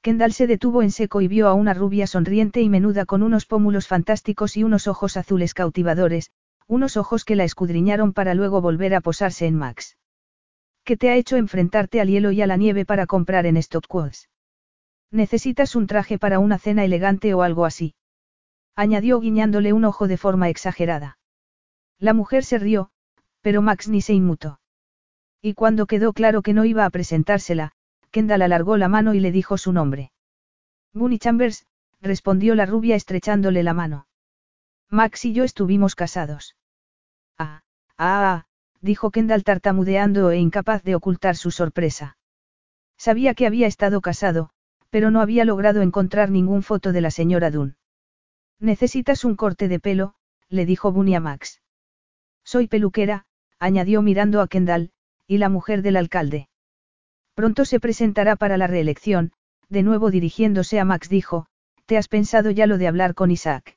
[0.00, 3.46] Kendall se detuvo en seco y vio a una rubia sonriente y menuda con unos
[3.46, 6.30] pómulos fantásticos y unos ojos azules cautivadores,
[6.68, 9.98] unos ojos que la escudriñaron para luego volver a posarse en Max.
[10.84, 14.28] ¿Qué te ha hecho enfrentarte al hielo y a la nieve para comprar en Stockquotes?
[15.10, 17.94] Necesitas un traje para una cena elegante o algo así.
[18.76, 21.18] Añadió guiñándole un ojo de forma exagerada.
[21.98, 22.90] La mujer se rió,
[23.40, 24.60] pero Max ni se inmutó.
[25.40, 27.72] Y cuando quedó claro que no iba a presentársela,
[28.10, 30.12] Kendall alargó la mano y le dijo su nombre.
[30.92, 31.66] Bunny Chambers,
[32.00, 34.06] respondió la rubia estrechándole la mano.
[34.90, 36.56] Max y yo estuvimos casados.
[37.36, 37.62] Ah,
[37.96, 38.46] ah, ah,
[38.80, 42.16] dijo Kendall tartamudeando e incapaz de ocultar su sorpresa.
[42.96, 44.50] Sabía que había estado casado,
[44.90, 47.76] pero no había logrado encontrar ningún foto de la señora Dunn.
[48.58, 50.14] Necesitas un corte de pelo,
[50.48, 51.60] le dijo Bunny a Max.
[52.44, 53.26] Soy peluquera,
[53.58, 54.90] añadió mirando a Kendall,
[55.26, 56.48] y la mujer del alcalde.
[57.34, 59.32] Pronto se presentará para la reelección,
[59.68, 61.46] de nuevo dirigiéndose a Max dijo,
[61.86, 63.76] ¿te has pensado ya lo de hablar con Isaac?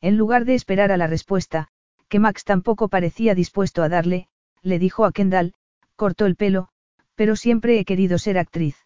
[0.00, 1.68] En lugar de esperar a la respuesta,
[2.08, 4.28] que Max tampoco parecía dispuesto a darle,
[4.62, 5.54] le dijo a Kendall,
[5.96, 6.68] cortó el pelo,
[7.14, 8.76] pero siempre he querido ser actriz.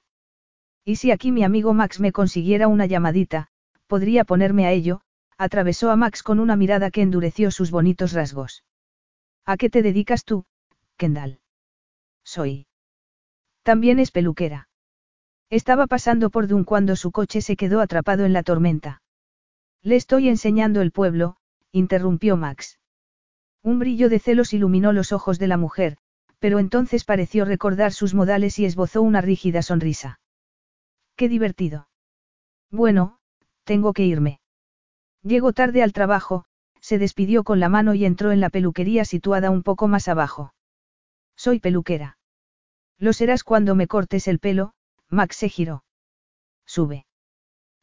[0.85, 3.49] Y si aquí mi amigo Max me consiguiera una llamadita,
[3.87, 5.01] podría ponerme a ello,
[5.39, 8.65] atravesó a Max con una mirada que endureció sus bonitos rasgos.
[9.47, 10.45] ¿A qué te dedicas tú,
[10.97, 11.41] Kendall?
[12.23, 12.67] Soy.
[13.63, 14.69] También es peluquera.
[15.51, 19.03] Estaba pasando por Dun cuando su coche se quedó atrapado en la tormenta.
[19.83, 21.37] Le estoy enseñando el pueblo,
[21.73, 22.79] interrumpió Max.
[23.63, 25.97] Un brillo de celos iluminó los ojos de la mujer,
[26.39, 30.21] pero entonces pareció recordar sus modales y esbozó una rígida sonrisa.
[31.17, 31.89] Qué divertido.
[32.71, 33.19] Bueno,
[33.65, 34.41] tengo que irme.
[35.23, 36.45] Llego tarde al trabajo,
[36.81, 40.55] se despidió con la mano y entró en la peluquería situada un poco más abajo.
[41.37, 42.19] Soy peluquera.
[42.99, 44.75] Lo serás cuando me cortes el pelo,
[45.09, 45.85] Max se giró.
[46.67, 47.07] Sube.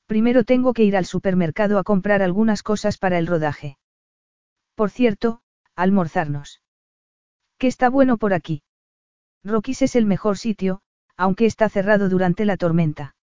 [0.06, 3.78] Primero tengo que ir al supermercado a comprar algunas cosas para el rodaje.
[4.76, 5.42] Por cierto,
[5.76, 6.62] almorzarnos.
[7.58, 8.64] ¿Qué está bueno por aquí?
[9.44, 10.82] Rocky's es el mejor sitio,
[11.16, 13.16] aunque está cerrado durante la tormenta.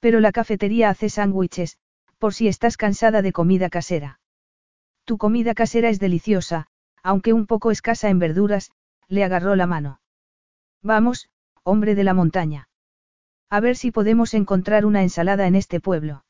[0.00, 1.78] Pero la cafetería hace sándwiches,
[2.18, 4.20] por si estás cansada de comida casera.
[5.04, 6.66] Tu comida casera es deliciosa,
[7.02, 8.72] aunque un poco escasa en verduras,
[9.08, 10.00] le agarró la mano.
[10.82, 11.28] Vamos,
[11.62, 12.68] hombre de la montaña.
[13.50, 16.24] A ver si podemos encontrar una ensalada en este pueblo.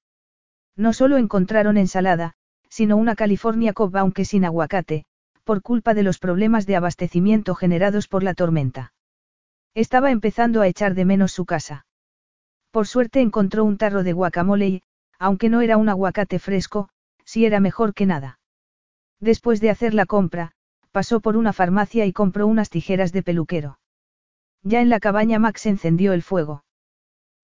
[0.76, 2.34] No solo encontraron ensalada,
[2.68, 5.04] sino una California Cobb aunque sin aguacate,
[5.44, 8.92] por culpa de los problemas de abastecimiento generados por la tormenta.
[9.74, 11.86] Estaba empezando a echar de menos su casa.
[12.70, 14.82] Por suerte encontró un tarro de guacamole y,
[15.18, 16.88] aunque no era un aguacate fresco,
[17.24, 18.38] sí era mejor que nada.
[19.18, 20.52] Después de hacer la compra,
[20.92, 23.78] pasó por una farmacia y compró unas tijeras de peluquero.
[24.62, 26.64] Ya en la cabaña Max encendió el fuego.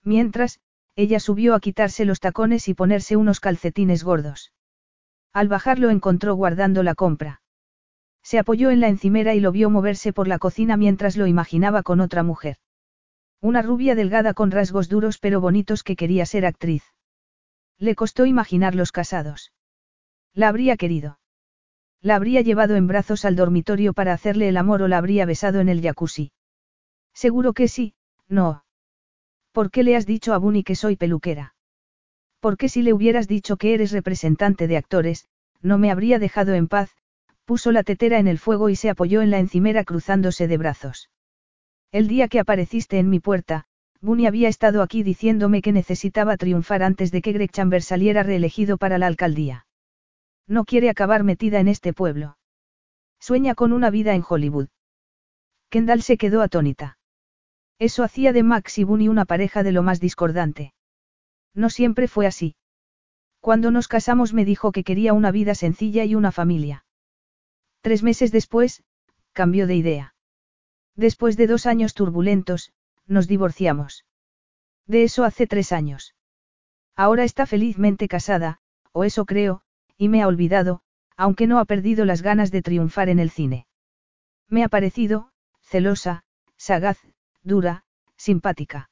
[0.03, 0.61] Mientras,
[0.95, 4.53] ella subió a quitarse los tacones y ponerse unos calcetines gordos.
[5.33, 7.43] Al bajar lo encontró guardando la compra.
[8.23, 11.83] Se apoyó en la encimera y lo vio moverse por la cocina mientras lo imaginaba
[11.83, 12.57] con otra mujer.
[13.41, 16.83] Una rubia delgada con rasgos duros pero bonitos que quería ser actriz.
[17.79, 19.53] Le costó imaginarlos casados.
[20.33, 21.19] La habría querido.
[22.01, 25.61] La habría llevado en brazos al dormitorio para hacerle el amor o la habría besado
[25.61, 26.33] en el jacuzzi.
[27.13, 27.95] Seguro que sí,
[28.29, 28.65] no.
[29.53, 31.55] ¿Por qué le has dicho a Bunny que soy peluquera?
[32.41, 35.27] Porque si le hubieras dicho que eres representante de actores,
[35.63, 36.95] no me habría dejado en paz,
[37.45, 41.11] puso la tetera en el fuego y se apoyó en la encimera cruzándose de brazos.
[41.93, 43.65] El día que apareciste en mi puerta,
[44.01, 48.77] Bunny había estado aquí diciéndome que necesitaba triunfar antes de que Greg Chambers saliera reelegido
[48.77, 49.67] para la alcaldía.
[50.47, 52.39] No quiere acabar metida en este pueblo.
[53.19, 54.69] Sueña con una vida en Hollywood.
[55.71, 56.99] Kendall se quedó atónita.
[57.79, 60.73] Eso hacía de Max y Bunny una pareja de lo más discordante.
[61.55, 62.57] No siempre fue así.
[63.41, 66.85] Cuando nos casamos me dijo que quería una vida sencilla y una familia.
[67.81, 68.83] Tres meses después,
[69.33, 70.16] cambió de idea.
[70.97, 72.73] Después de dos años turbulentos,
[73.07, 74.05] nos divorciamos.
[74.87, 76.15] De eso hace tres años.
[76.97, 78.59] Ahora está felizmente casada,
[78.93, 79.63] o eso creo,
[79.99, 80.81] y me ha olvidado,
[81.17, 83.67] aunque no ha perdido las ganas de triunfar en el cine.
[84.49, 86.25] Me ha parecido, celosa,
[86.57, 86.99] sagaz,
[87.43, 87.85] dura,
[88.17, 88.91] simpática.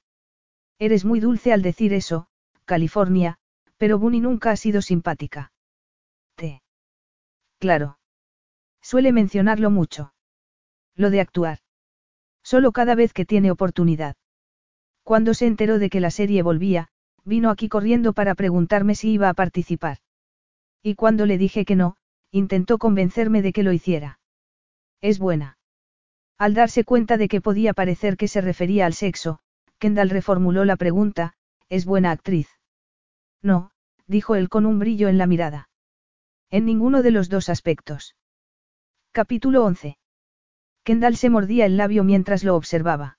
[0.79, 2.27] Eres muy dulce al decir eso,
[2.65, 3.39] California,
[3.79, 5.53] pero Bunny nunca ha sido simpática.
[6.35, 6.63] Te.
[7.59, 7.99] Claro.
[8.83, 10.13] Suele mencionarlo mucho.
[10.95, 11.64] Lo de actuar.
[12.45, 14.17] Solo cada vez que tiene oportunidad.
[15.03, 16.89] Cuando se enteró de que la serie volvía,
[17.25, 19.99] vino aquí corriendo para preguntarme si iba a participar.
[20.83, 21.97] Y cuando le dije que no,
[22.31, 24.21] intentó convencerme de que lo hiciera.
[25.01, 25.59] Es buena.
[26.37, 29.41] Al darse cuenta de que podía parecer que se refería al sexo,
[29.79, 31.35] Kendall reformuló la pregunta,
[31.69, 32.49] ¿es buena actriz?
[33.43, 33.71] No,
[34.07, 35.69] dijo él con un brillo en la mirada.
[36.51, 38.17] En ninguno de los dos aspectos.
[39.13, 39.97] Capítulo 11.
[40.85, 43.19] Kendall se mordía el labio mientras lo observaba.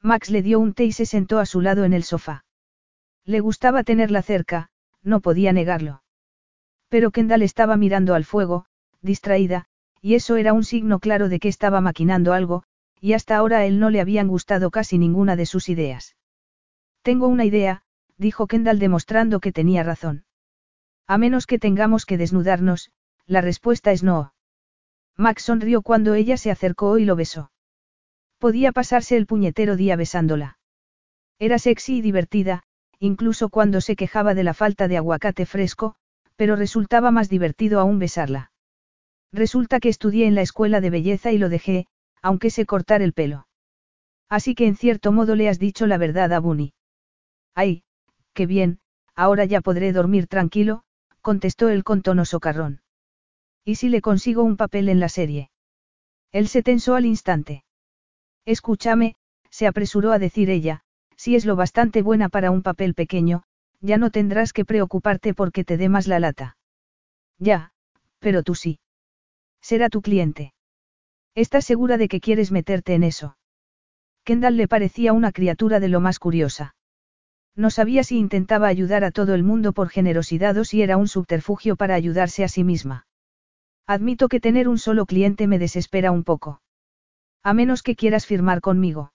[0.00, 2.44] Max le dio un té y se sentó a su lado en el sofá.
[3.24, 4.70] Le gustaba tenerla cerca,
[5.02, 6.02] no podía negarlo.
[6.88, 8.66] Pero Kendall estaba mirando al fuego,
[9.02, 9.66] distraída,
[10.00, 12.62] y eso era un signo claro de que estaba maquinando algo,
[13.00, 16.14] y hasta ahora a él no le habían gustado casi ninguna de sus ideas.
[17.02, 17.82] Tengo una idea,
[18.16, 20.24] dijo Kendall demostrando que tenía razón.
[21.08, 22.92] A menos que tengamos que desnudarnos,
[23.26, 24.32] la respuesta es no.
[25.16, 27.50] Max sonrió cuando ella se acercó y lo besó.
[28.38, 30.58] Podía pasarse el puñetero día besándola.
[31.38, 32.64] Era sexy y divertida,
[32.98, 35.96] incluso cuando se quejaba de la falta de aguacate fresco,
[36.36, 38.52] pero resultaba más divertido aún besarla.
[39.32, 41.86] Resulta que estudié en la escuela de belleza y lo dejé,
[42.22, 43.46] aunque sé cortar el pelo.
[44.28, 46.74] Así que en cierto modo le has dicho la verdad a Bunny.
[47.54, 47.84] Ay,
[48.34, 48.80] qué bien,
[49.14, 50.84] ahora ya podré dormir tranquilo,
[51.22, 52.80] contestó él con tono socarrón.
[53.66, 55.50] ¿Y si le consigo un papel en la serie?
[56.30, 57.64] Él se tensó al instante.
[58.44, 59.16] Escúchame,
[59.50, 60.82] se apresuró a decir ella,
[61.16, 63.42] si es lo bastante buena para un papel pequeño,
[63.80, 66.56] ya no tendrás que preocuparte porque te dé más la lata.
[67.40, 67.72] Ya,
[68.20, 68.78] pero tú sí.
[69.60, 70.54] Será tu cliente.
[71.34, 73.36] ¿Estás segura de que quieres meterte en eso?
[74.22, 76.76] Kendall le parecía una criatura de lo más curiosa.
[77.56, 81.08] No sabía si intentaba ayudar a todo el mundo por generosidad o si era un
[81.08, 83.05] subterfugio para ayudarse a sí misma.
[83.86, 86.60] Admito que tener un solo cliente me desespera un poco.
[87.42, 89.12] A menos que quieras firmar conmigo.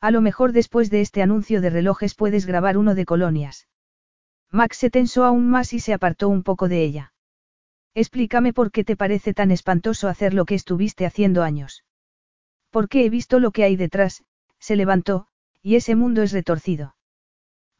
[0.00, 3.68] A lo mejor después de este anuncio de relojes puedes grabar uno de colonias.
[4.50, 7.12] Max se tensó aún más y se apartó un poco de ella.
[7.94, 11.84] Explícame por qué te parece tan espantoso hacer lo que estuviste haciendo años.
[12.70, 14.24] Porque he visto lo que hay detrás,
[14.58, 15.26] se levantó,
[15.60, 16.96] y ese mundo es retorcido.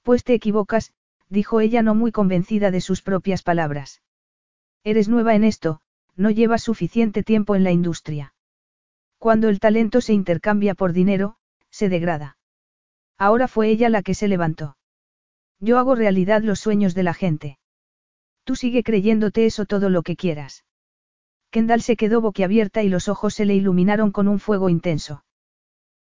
[0.03, 0.93] Pues te equivocas,
[1.29, 4.03] dijo ella no muy convencida de sus propias palabras.
[4.85, 5.81] Eres nueva en esto,
[6.17, 8.35] no llevas suficiente tiempo en la industria.
[9.19, 11.37] Cuando el talento se intercambia por dinero,
[11.71, 12.37] se degrada.
[13.19, 14.77] Ahora fue ella la que se levantó.
[15.61, 17.59] Yo hago realidad los sueños de la gente.
[18.45, 20.65] Tú sigue creyéndote eso todo lo que quieras.
[21.51, 25.25] Kendall se quedó boquiabierta y los ojos se le iluminaron con un fuego intenso.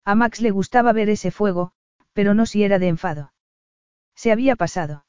[0.04, 1.74] A Max le gustaba ver ese fuego,
[2.14, 3.34] pero no si era de enfado.
[4.16, 5.06] Se había pasado.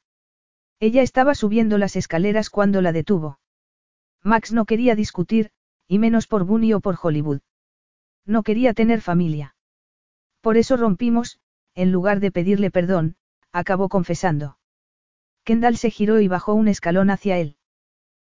[0.79, 3.39] Ella estaba subiendo las escaleras cuando la detuvo.
[4.23, 5.51] Max no quería discutir,
[5.87, 7.41] y menos por Bunny o por Hollywood.
[8.25, 9.55] No quería tener familia.
[10.41, 11.39] Por eso rompimos,
[11.75, 13.15] en lugar de pedirle perdón,
[13.51, 14.57] acabó confesando.
[15.43, 17.57] Kendall se giró y bajó un escalón hacia él.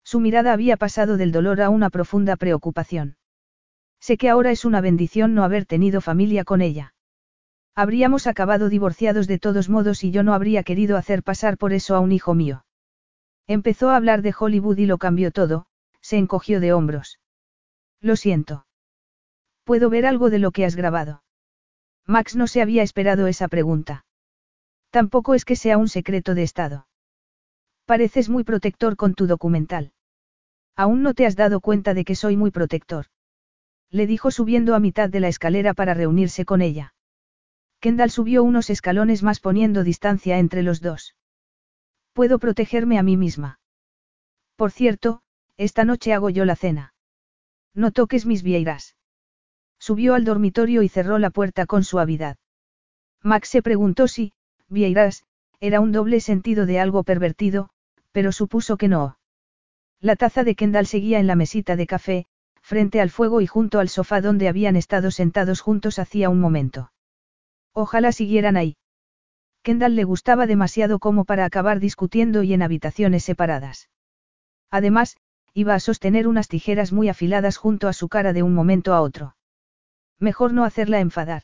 [0.03, 3.18] Su mirada había pasado del dolor a una profunda preocupación.
[3.99, 6.93] Sé que ahora es una bendición no haber tenido familia con ella.
[7.76, 11.95] Habríamos acabado divorciados de todos modos y yo no habría querido hacer pasar por eso
[11.95, 12.65] a un hijo mío.
[13.47, 15.68] Empezó a hablar de Hollywood y lo cambió todo,
[16.08, 17.20] se encogió de hombros.
[18.00, 18.66] Lo siento.
[19.66, 21.22] ¿Puedo ver algo de lo que has grabado?
[22.06, 24.06] Max no se había esperado esa pregunta.
[24.90, 26.88] Tampoco es que sea un secreto de Estado.
[27.84, 29.92] Pareces muy protector con tu documental.
[30.78, 33.08] Aún no te has dado cuenta de que soy muy protector.
[33.90, 36.94] Le dijo subiendo a mitad de la escalera para reunirse con ella.
[37.82, 41.18] Kendall subió unos escalones más poniendo distancia entre los dos.
[42.14, 43.60] Puedo protegerme a mí misma.
[44.56, 45.22] Por cierto,
[45.58, 46.94] esta noche hago yo la cena.
[47.74, 48.96] No toques mis vieiras.
[49.80, 52.38] Subió al dormitorio y cerró la puerta con suavidad.
[53.22, 54.34] Max se preguntó si,
[54.70, 55.24] Vieiras,
[55.60, 57.70] era un doble sentido de algo pervertido,
[58.12, 59.18] pero supuso que no.
[60.00, 62.26] La taza de Kendall seguía en la mesita de café,
[62.62, 66.92] frente al fuego y junto al sofá donde habían estado sentados juntos hacía un momento.
[67.74, 68.78] Ojalá siguieran ahí.
[69.64, 73.90] Kendall le gustaba demasiado como para acabar discutiendo y en habitaciones separadas.
[74.70, 75.18] Además,
[75.58, 79.02] iba a sostener unas tijeras muy afiladas junto a su cara de un momento a
[79.02, 79.36] otro.
[80.20, 81.42] Mejor no hacerla enfadar.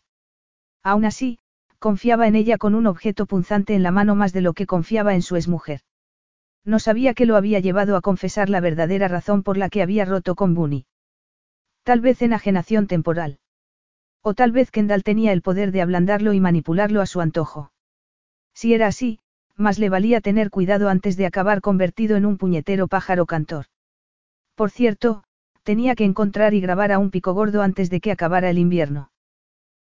[0.83, 1.39] Aún así,
[1.79, 5.15] confiaba en ella con un objeto punzante en la mano más de lo que confiaba
[5.15, 5.79] en su exmujer.
[6.63, 10.05] No sabía que lo había llevado a confesar la verdadera razón por la que había
[10.05, 10.85] roto con Bunny.
[11.81, 13.39] Tal vez enajenación temporal.
[14.21, 17.71] O tal vez Kendall tenía el poder de ablandarlo y manipularlo a su antojo.
[18.53, 19.17] Si era así,
[19.55, 23.65] más le valía tener cuidado antes de acabar convertido en un puñetero pájaro cantor.
[24.55, 25.23] Por cierto,
[25.63, 29.11] tenía que encontrar y grabar a un pico gordo antes de que acabara el invierno.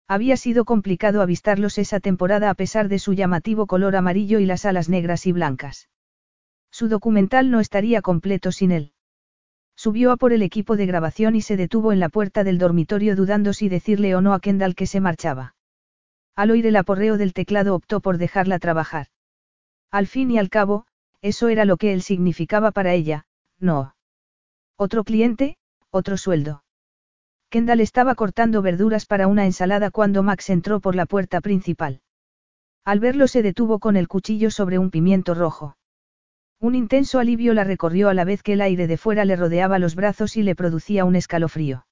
[0.09, 4.65] Había sido complicado avistarlos esa temporada a pesar de su llamativo color amarillo y las
[4.65, 5.89] alas negras y blancas.
[6.71, 8.93] Su documental no estaría completo sin él.
[9.77, 13.17] Subió a por el equipo de grabación y se detuvo en la puerta del dormitorio
[13.17, 15.55] dudando si decirle o no a Kendall que se marchaba.
[16.35, 19.07] Al oír el aporreo del teclado optó por dejarla trabajar.
[19.91, 20.87] Al fin y al cabo,
[21.21, 23.27] eso era lo que él significaba para ella,
[23.61, 23.95] no.
[24.81, 25.57] Otro cliente,
[25.91, 26.63] otro sueldo.
[27.51, 32.01] Kendall estaba cortando verduras para una ensalada cuando Max entró por la puerta principal.
[32.85, 35.77] Al verlo se detuvo con el cuchillo sobre un pimiento rojo.
[36.61, 39.81] Un intenso alivio la recorrió a la vez que el aire de fuera le rodeaba
[39.81, 41.85] los brazos y le producía un escalofrío.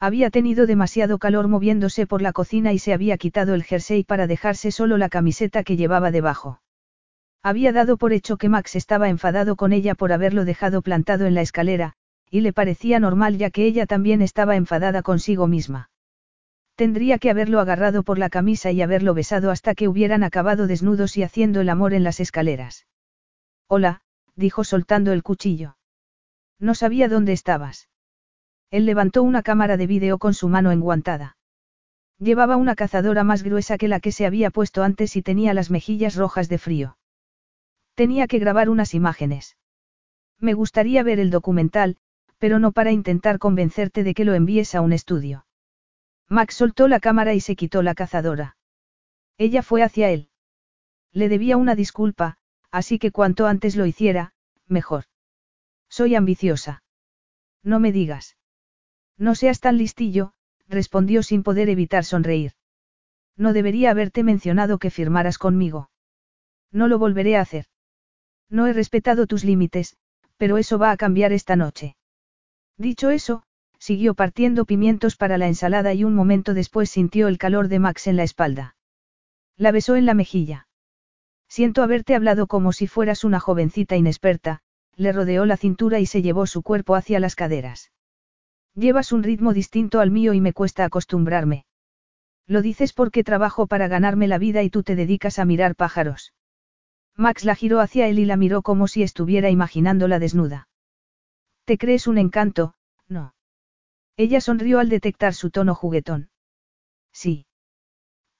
[0.00, 4.26] Había tenido demasiado calor moviéndose por la cocina y se había quitado el jersey para
[4.26, 6.60] dejarse solo la camiseta que llevaba debajo.
[7.44, 11.34] Había dado por hecho que Max estaba enfadado con ella por haberlo dejado plantado en
[11.34, 11.94] la escalera,
[12.30, 15.90] y le parecía normal ya que ella también estaba enfadada consigo misma.
[16.76, 21.16] Tendría que haberlo agarrado por la camisa y haberlo besado hasta que hubieran acabado desnudos
[21.16, 22.86] y haciendo el amor en las escaleras.
[23.66, 24.00] Hola,
[24.36, 25.76] dijo soltando el cuchillo.
[26.58, 27.88] No sabía dónde estabas.
[28.70, 31.36] Él levantó una cámara de vídeo con su mano enguantada.
[32.18, 35.70] Llevaba una cazadora más gruesa que la que se había puesto antes y tenía las
[35.70, 36.98] mejillas rojas de frío.
[37.94, 39.56] Tenía que grabar unas imágenes.
[40.38, 41.96] Me gustaría ver el documental,
[42.40, 45.46] pero no para intentar convencerte de que lo envíes a un estudio.
[46.28, 48.56] Max soltó la cámara y se quitó la cazadora.
[49.36, 50.30] Ella fue hacia él.
[51.12, 52.38] Le debía una disculpa,
[52.70, 54.32] así que cuanto antes lo hiciera,
[54.66, 55.04] mejor.
[55.90, 56.82] Soy ambiciosa.
[57.62, 58.38] No me digas.
[59.18, 60.32] No seas tan listillo,
[60.66, 62.52] respondió sin poder evitar sonreír.
[63.36, 65.90] No debería haberte mencionado que firmaras conmigo.
[66.72, 67.66] No lo volveré a hacer.
[68.48, 69.98] No he respetado tus límites,
[70.38, 71.96] pero eso va a cambiar esta noche.
[72.80, 73.42] Dicho eso,
[73.78, 78.06] siguió partiendo pimientos para la ensalada y un momento después sintió el calor de Max
[78.06, 78.74] en la espalda.
[79.58, 80.66] La besó en la mejilla.
[81.46, 84.62] Siento haberte hablado como si fueras una jovencita inexperta,
[84.96, 87.92] le rodeó la cintura y se llevó su cuerpo hacia las caderas.
[88.74, 91.66] Llevas un ritmo distinto al mío y me cuesta acostumbrarme.
[92.46, 96.32] Lo dices porque trabajo para ganarme la vida y tú te dedicas a mirar pájaros.
[97.14, 100.69] Max la giró hacia él y la miró como si estuviera imaginándola desnuda.
[101.64, 102.74] ¿Te crees un encanto?
[103.08, 103.34] No.
[104.16, 106.30] Ella sonrió al detectar su tono juguetón.
[107.12, 107.46] Sí.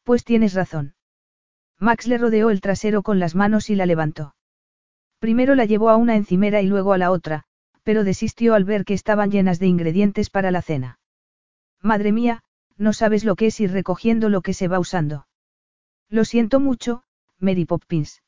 [0.04, 0.94] Pues tienes razón.
[1.78, 4.34] Max le rodeó el trasero con las manos y la levantó.
[5.18, 7.44] Primero la llevó a una encimera y luego a la otra,
[7.82, 10.98] pero desistió al ver que estaban llenas de ingredientes para la cena.
[11.80, 12.42] Madre mía,
[12.76, 15.26] no sabes lo que es ir recogiendo lo que se va usando.
[16.08, 17.02] Lo siento mucho,
[17.38, 18.22] Mary Poppins.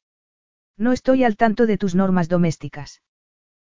[0.77, 3.03] No estoy al tanto de tus normas domésticas.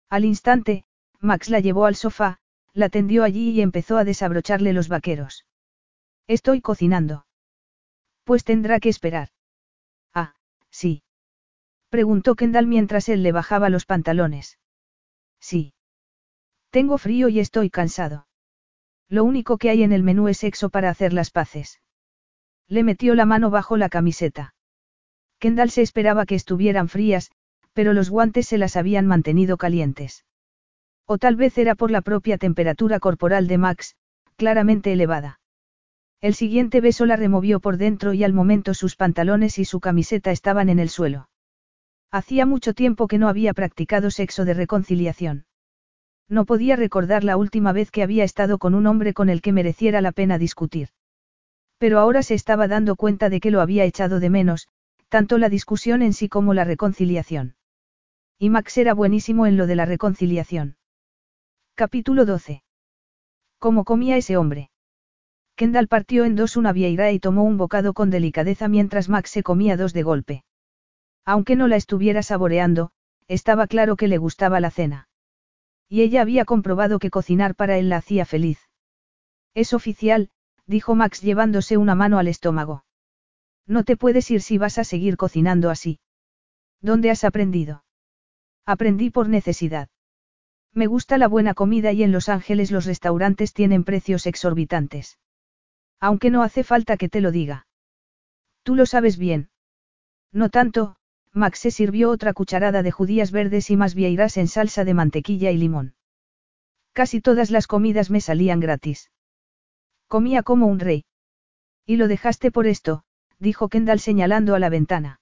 [0.08, 0.84] Al instante,
[1.20, 2.38] Max la llevó al sofá,
[2.72, 5.46] la tendió allí y empezó a desabrocharle los vaqueros.
[6.26, 7.26] Estoy cocinando.
[8.24, 9.30] Pues tendrá que esperar.
[10.14, 10.34] Ah,
[10.70, 11.02] sí.
[11.88, 14.58] Preguntó Kendall mientras él le bajaba los pantalones.
[15.40, 15.72] Sí.
[16.70, 18.26] Tengo frío y estoy cansado.
[19.08, 21.80] Lo único que hay en el menú es sexo para hacer las paces.
[22.68, 24.54] Le metió la mano bajo la camiseta.
[25.38, 27.30] Kendall se esperaba que estuvieran frías,
[27.72, 30.26] pero los guantes se las habían mantenido calientes.
[31.10, 33.96] O tal vez era por la propia temperatura corporal de Max,
[34.36, 35.40] claramente elevada.
[36.20, 40.32] El siguiente beso la removió por dentro y al momento sus pantalones y su camiseta
[40.32, 41.30] estaban en el suelo.
[42.10, 45.46] Hacía mucho tiempo que no había practicado sexo de reconciliación.
[46.28, 49.52] No podía recordar la última vez que había estado con un hombre con el que
[49.52, 50.90] mereciera la pena discutir.
[51.78, 54.68] Pero ahora se estaba dando cuenta de que lo había echado de menos,
[55.08, 57.54] tanto la discusión en sí como la reconciliación.
[58.38, 60.77] Y Max era buenísimo en lo de la reconciliación.
[61.78, 62.64] Capítulo 12.
[63.60, 64.72] ¿Cómo comía ese hombre?
[65.54, 69.44] Kendall partió en dos una vieira y tomó un bocado con delicadeza mientras Max se
[69.44, 70.44] comía dos de golpe.
[71.24, 72.90] Aunque no la estuviera saboreando,
[73.28, 75.08] estaba claro que le gustaba la cena.
[75.88, 78.58] Y ella había comprobado que cocinar para él la hacía feliz.
[79.54, 80.30] Es oficial,
[80.66, 82.84] dijo Max llevándose una mano al estómago.
[83.68, 86.00] No te puedes ir si vas a seguir cocinando así.
[86.80, 87.84] ¿Dónde has aprendido?
[88.66, 89.88] Aprendí por necesidad.
[90.74, 95.18] Me gusta la buena comida y en Los Ángeles los restaurantes tienen precios exorbitantes.
[96.00, 97.66] Aunque no hace falta que te lo diga.
[98.62, 99.50] Tú lo sabes bien.
[100.32, 100.96] No tanto,
[101.32, 105.50] Max se sirvió otra cucharada de judías verdes y más vieiras en salsa de mantequilla
[105.50, 105.94] y limón.
[106.92, 109.10] Casi todas las comidas me salían gratis.
[110.06, 111.04] Comía como un rey.
[111.86, 113.04] Y lo dejaste por esto,
[113.38, 115.20] dijo Kendall señalando a la ventana.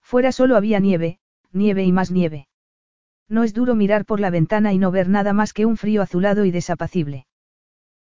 [0.00, 1.20] Fuera solo había nieve,
[1.52, 2.47] nieve y más nieve.
[3.28, 6.02] No es duro mirar por la ventana y no ver nada más que un frío
[6.02, 7.26] azulado y desapacible.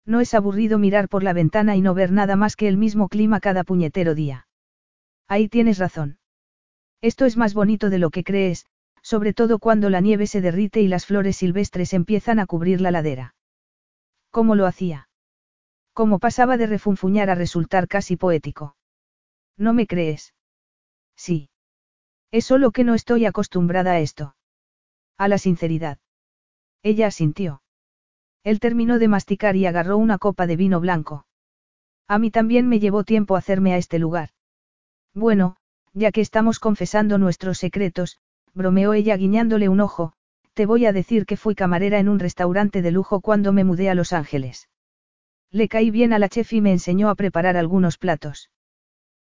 [0.04, 3.08] No es aburrido mirar por la ventana y no ver nada más que el mismo
[3.08, 4.46] clima cada puñetero día.
[5.26, 6.18] Ahí tienes razón.
[7.00, 8.66] Esto es más bonito de lo que crees,
[9.02, 12.92] sobre todo cuando la nieve se derrite y las flores silvestres empiezan a cubrir la
[12.92, 13.34] ladera.
[14.30, 15.08] ¿Cómo lo hacía?
[15.92, 18.76] ¿Cómo pasaba de refunfuñar a resultar casi poético?
[19.56, 20.34] ¿No me crees?
[21.16, 21.48] Sí.
[22.30, 24.36] Es solo que no estoy acostumbrada a esto.
[25.18, 25.98] A la sinceridad.
[26.82, 27.62] Ella asintió.
[28.44, 31.26] Él terminó de masticar y agarró una copa de vino blanco.
[32.06, 34.30] A mí también me llevó tiempo hacerme a este lugar.
[35.14, 35.56] Bueno,
[35.94, 38.18] ya que estamos confesando nuestros secretos,
[38.54, 40.12] bromeó ella guiñándole un ojo,
[40.52, 43.90] te voy a decir que fui camarera en un restaurante de lujo cuando me mudé
[43.90, 44.68] a Los Ángeles.
[45.50, 48.50] Le caí bien a la chef y me enseñó a preparar algunos platos.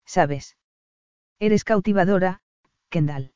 [0.05, 0.57] ¿Sabes?
[1.39, 2.41] Eres cautivadora,
[2.89, 3.33] Kendall.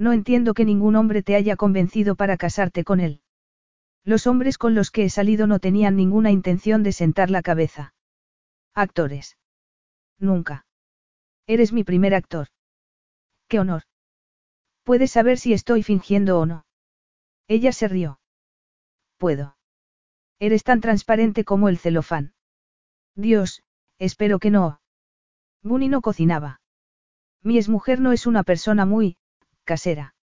[0.00, 3.20] No entiendo que ningún hombre te haya convencido para casarte con él.
[4.02, 7.92] Los hombres con los que he salido no tenían ninguna intención de sentar la cabeza.
[8.74, 9.36] Actores.
[10.18, 10.64] Nunca.
[11.46, 12.48] Eres mi primer actor.
[13.46, 13.82] ¡Qué honor!
[14.84, 16.64] Puedes saber si estoy fingiendo o no.
[17.46, 18.20] Ella se rió.
[19.18, 19.58] Puedo.
[20.38, 22.32] Eres tan transparente como el celofán.
[23.14, 23.62] Dios,
[23.98, 24.80] espero que no.
[25.62, 26.62] Bunny no cocinaba.
[27.42, 29.18] Mi exmujer no es una persona muy,
[29.70, 30.16] casera.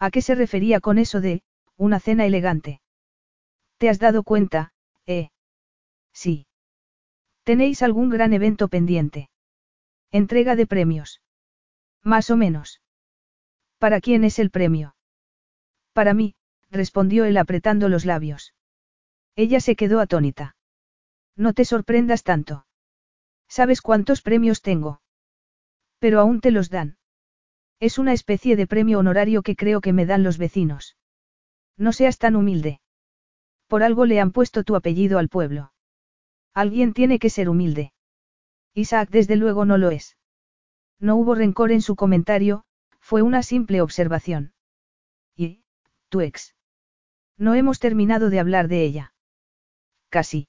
[0.00, 1.44] ¿A qué se refería con eso de,
[1.76, 2.80] una cena elegante?
[3.78, 4.72] ¿Te has dado cuenta,
[5.06, 5.28] eh?
[6.12, 6.48] Sí.
[7.44, 9.30] ¿Tenéis algún gran evento pendiente?
[10.10, 11.22] Entrega de premios.
[12.02, 12.82] Más o menos.
[13.78, 14.96] ¿Para quién es el premio?
[15.92, 16.34] Para mí,
[16.72, 18.54] respondió él apretando los labios.
[19.36, 20.56] Ella se quedó atónita.
[21.36, 22.66] No te sorprendas tanto.
[23.46, 25.00] ¿Sabes cuántos premios tengo?
[26.00, 26.96] Pero aún te los dan.
[27.80, 30.96] Es una especie de premio honorario que creo que me dan los vecinos.
[31.76, 32.80] No seas tan humilde.
[33.66, 35.72] Por algo le han puesto tu apellido al pueblo.
[36.52, 37.92] Alguien tiene que ser humilde.
[38.74, 40.16] Isaac desde luego no lo es.
[41.00, 42.64] No hubo rencor en su comentario,
[43.00, 44.54] fue una simple observación.
[45.36, 45.64] ¿Y,
[46.08, 46.54] tu ex?
[47.36, 49.14] No hemos terminado de hablar de ella.
[50.08, 50.48] Casi.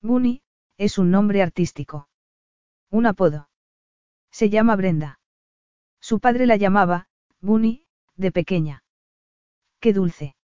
[0.00, 0.42] Bunny,
[0.76, 2.08] es un nombre artístico.
[2.90, 3.48] Un apodo.
[4.30, 5.18] Se llama Brenda.
[6.00, 7.08] Su padre la llamaba,
[7.40, 7.86] Bunny,
[8.16, 8.84] de pequeña.
[9.80, 10.36] Qué dulce.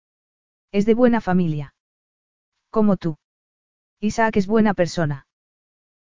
[0.71, 1.75] Es de buena familia.
[2.69, 3.17] Como tú.
[3.99, 5.27] Isaac es buena persona.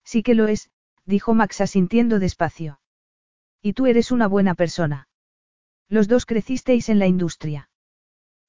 [0.03, 0.69] Sí que lo es,
[1.05, 2.79] dijo Max asintiendo despacio.
[3.61, 5.07] Y tú eres una buena persona.
[5.89, 7.69] Los dos crecisteis en la industria.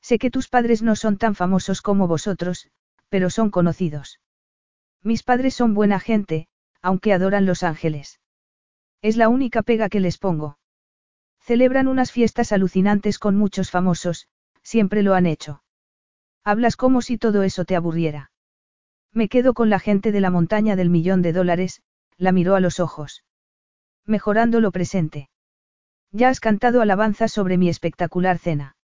[0.03, 2.69] Sé que tus padres no son tan famosos como vosotros,
[3.09, 4.20] pero son conocidos.
[5.03, 6.49] Mis padres son buena gente,
[6.83, 8.20] aunque adoran Los Ángeles.
[9.01, 10.57] Es la única pega que les pongo.
[11.49, 14.29] Celebran unas fiestas alucinantes con muchos famosos,
[14.62, 15.62] siempre lo han hecho.
[16.45, 18.31] Hablas como si todo eso te aburriera.
[19.15, 21.81] Me quedo con la gente de la montaña del millón de dólares,
[22.19, 23.25] la miró a los ojos.
[24.05, 25.31] Mejorando lo presente.
[26.12, 28.77] Ya has cantado alabanzas sobre mi espectacular cena.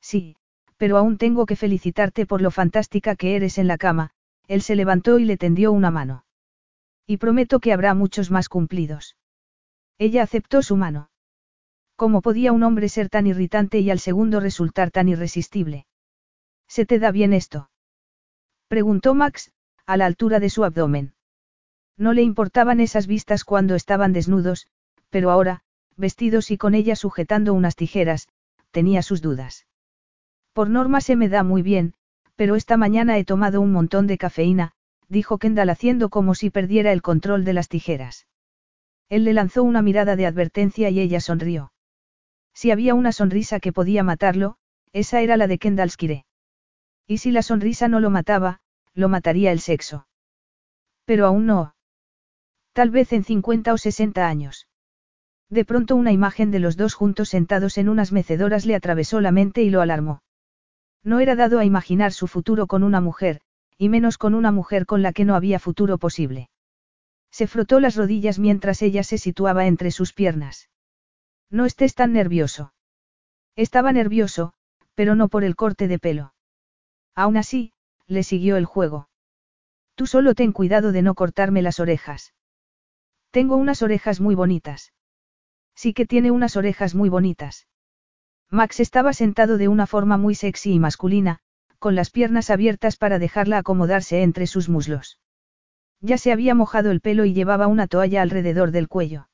[0.00, 0.36] Sí,
[0.78, 4.12] pero aún tengo que felicitarte por lo fantástica que eres en la cama,
[4.48, 6.24] él se levantó y le tendió una mano.
[7.06, 9.18] Y prometo que habrá muchos más cumplidos.
[9.98, 11.10] Ella aceptó su mano.
[12.02, 15.86] ¿Cómo podía un hombre ser tan irritante y al segundo resultar tan irresistible?
[16.66, 17.70] ¿Se te da bien esto?
[18.66, 19.52] Preguntó Max,
[19.86, 21.14] a la altura de su abdomen.
[21.96, 24.66] No le importaban esas vistas cuando estaban desnudos,
[25.10, 25.62] pero ahora,
[25.96, 28.26] vestidos y con ella sujetando unas tijeras,
[28.72, 29.68] tenía sus dudas.
[30.52, 31.94] Por norma se me da muy bien,
[32.34, 34.72] pero esta mañana he tomado un montón de cafeína,
[35.08, 38.26] dijo Kendall haciendo como si perdiera el control de las tijeras.
[39.08, 41.71] Él le lanzó una mirada de advertencia y ella sonrió.
[42.54, 44.56] Si había una sonrisa que podía matarlo,
[44.92, 46.24] esa era la de Kendall Skire.
[47.06, 48.60] Y si la sonrisa no lo mataba,
[48.94, 50.06] lo mataría el sexo.
[51.04, 51.74] Pero aún no.
[52.72, 54.68] Tal vez en 50 o 60 años.
[55.50, 59.32] De pronto una imagen de los dos juntos sentados en unas mecedoras le atravesó la
[59.32, 60.22] mente y lo alarmó.
[61.04, 63.40] No era dado a imaginar su futuro con una mujer,
[63.76, 66.48] y menos con una mujer con la que no había futuro posible.
[67.30, 70.70] Se frotó las rodillas mientras ella se situaba entre sus piernas.
[71.52, 72.72] No estés tan nervioso.
[73.56, 74.54] Estaba nervioso,
[74.94, 76.32] pero no por el corte de pelo.
[77.14, 77.74] Aún así,
[78.06, 79.10] le siguió el juego.
[79.94, 82.32] Tú solo ten cuidado de no cortarme las orejas.
[83.30, 84.94] Tengo unas orejas muy bonitas.
[85.74, 87.66] Sí que tiene unas orejas muy bonitas.
[88.48, 91.40] Max estaba sentado de una forma muy sexy y masculina,
[91.78, 95.20] con las piernas abiertas para dejarla acomodarse entre sus muslos.
[96.00, 99.28] Ya se había mojado el pelo y llevaba una toalla alrededor del cuello.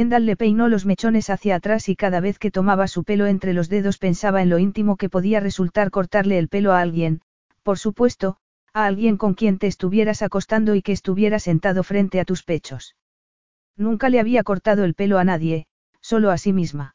[0.00, 3.68] Le peinó los mechones hacia atrás y cada vez que tomaba su pelo entre los
[3.68, 7.20] dedos pensaba en lo íntimo que podía resultar cortarle el pelo a alguien,
[7.62, 8.38] por supuesto,
[8.72, 12.96] a alguien con quien te estuvieras acostando y que estuviera sentado frente a tus pechos.
[13.76, 15.66] Nunca le había cortado el pelo a nadie,
[16.00, 16.94] solo a sí misma.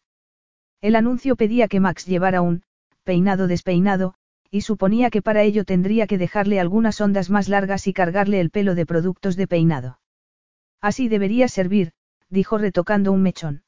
[0.82, 2.64] El anuncio pedía que Max llevara un
[3.04, 4.16] peinado despeinado,
[4.50, 8.50] y suponía que para ello tendría que dejarle algunas ondas más largas y cargarle el
[8.50, 10.00] pelo de productos de peinado.
[10.82, 11.92] Así debería servir,
[12.30, 13.64] dijo retocando un mechón.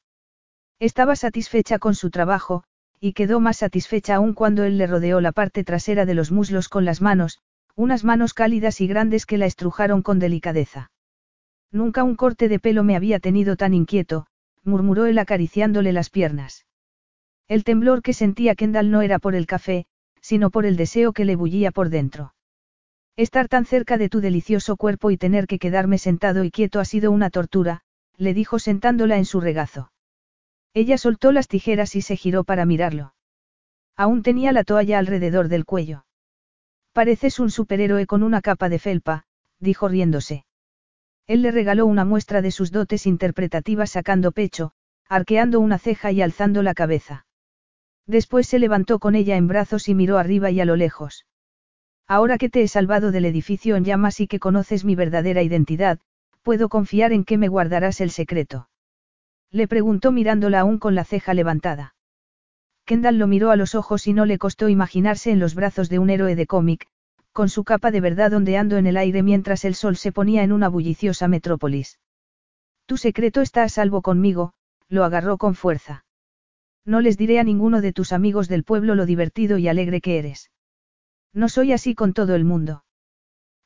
[0.80, 2.64] Estaba satisfecha con su trabajo,
[3.00, 6.68] y quedó más satisfecha aún cuando él le rodeó la parte trasera de los muslos
[6.68, 7.38] con las manos,
[7.74, 10.90] unas manos cálidas y grandes que la estrujaron con delicadeza.
[11.70, 14.26] Nunca un corte de pelo me había tenido tan inquieto,
[14.64, 16.66] murmuró él acariciándole las piernas.
[17.46, 19.86] El temblor que sentía Kendall no era por el café,
[20.20, 22.34] sino por el deseo que le bullía por dentro.
[23.16, 26.84] Estar tan cerca de tu delicioso cuerpo y tener que quedarme sentado y quieto ha
[26.84, 27.82] sido una tortura,
[28.18, 29.92] le dijo sentándola en su regazo.
[30.74, 33.14] Ella soltó las tijeras y se giró para mirarlo.
[33.96, 36.04] Aún tenía la toalla alrededor del cuello.
[36.92, 39.24] Pareces un superhéroe con una capa de felpa,
[39.60, 40.44] dijo riéndose.
[41.26, 44.72] Él le regaló una muestra de sus dotes interpretativas sacando pecho,
[45.08, 47.26] arqueando una ceja y alzando la cabeza.
[48.06, 51.26] Después se levantó con ella en brazos y miró arriba y a lo lejos.
[52.06, 55.98] Ahora que te he salvado del edificio en llamas y que conoces mi verdadera identidad,
[56.48, 58.70] puedo confiar en que me guardarás el secreto.
[59.50, 61.94] Le preguntó mirándola aún con la ceja levantada.
[62.86, 65.98] Kendall lo miró a los ojos y no le costó imaginarse en los brazos de
[65.98, 66.86] un héroe de cómic,
[67.32, 70.52] con su capa de verdad ondeando en el aire mientras el sol se ponía en
[70.52, 71.98] una bulliciosa metrópolis.
[72.86, 74.54] Tu secreto está a salvo conmigo,
[74.88, 76.06] lo agarró con fuerza.
[76.86, 80.18] No les diré a ninguno de tus amigos del pueblo lo divertido y alegre que
[80.18, 80.50] eres.
[81.34, 82.84] No soy así con todo el mundo.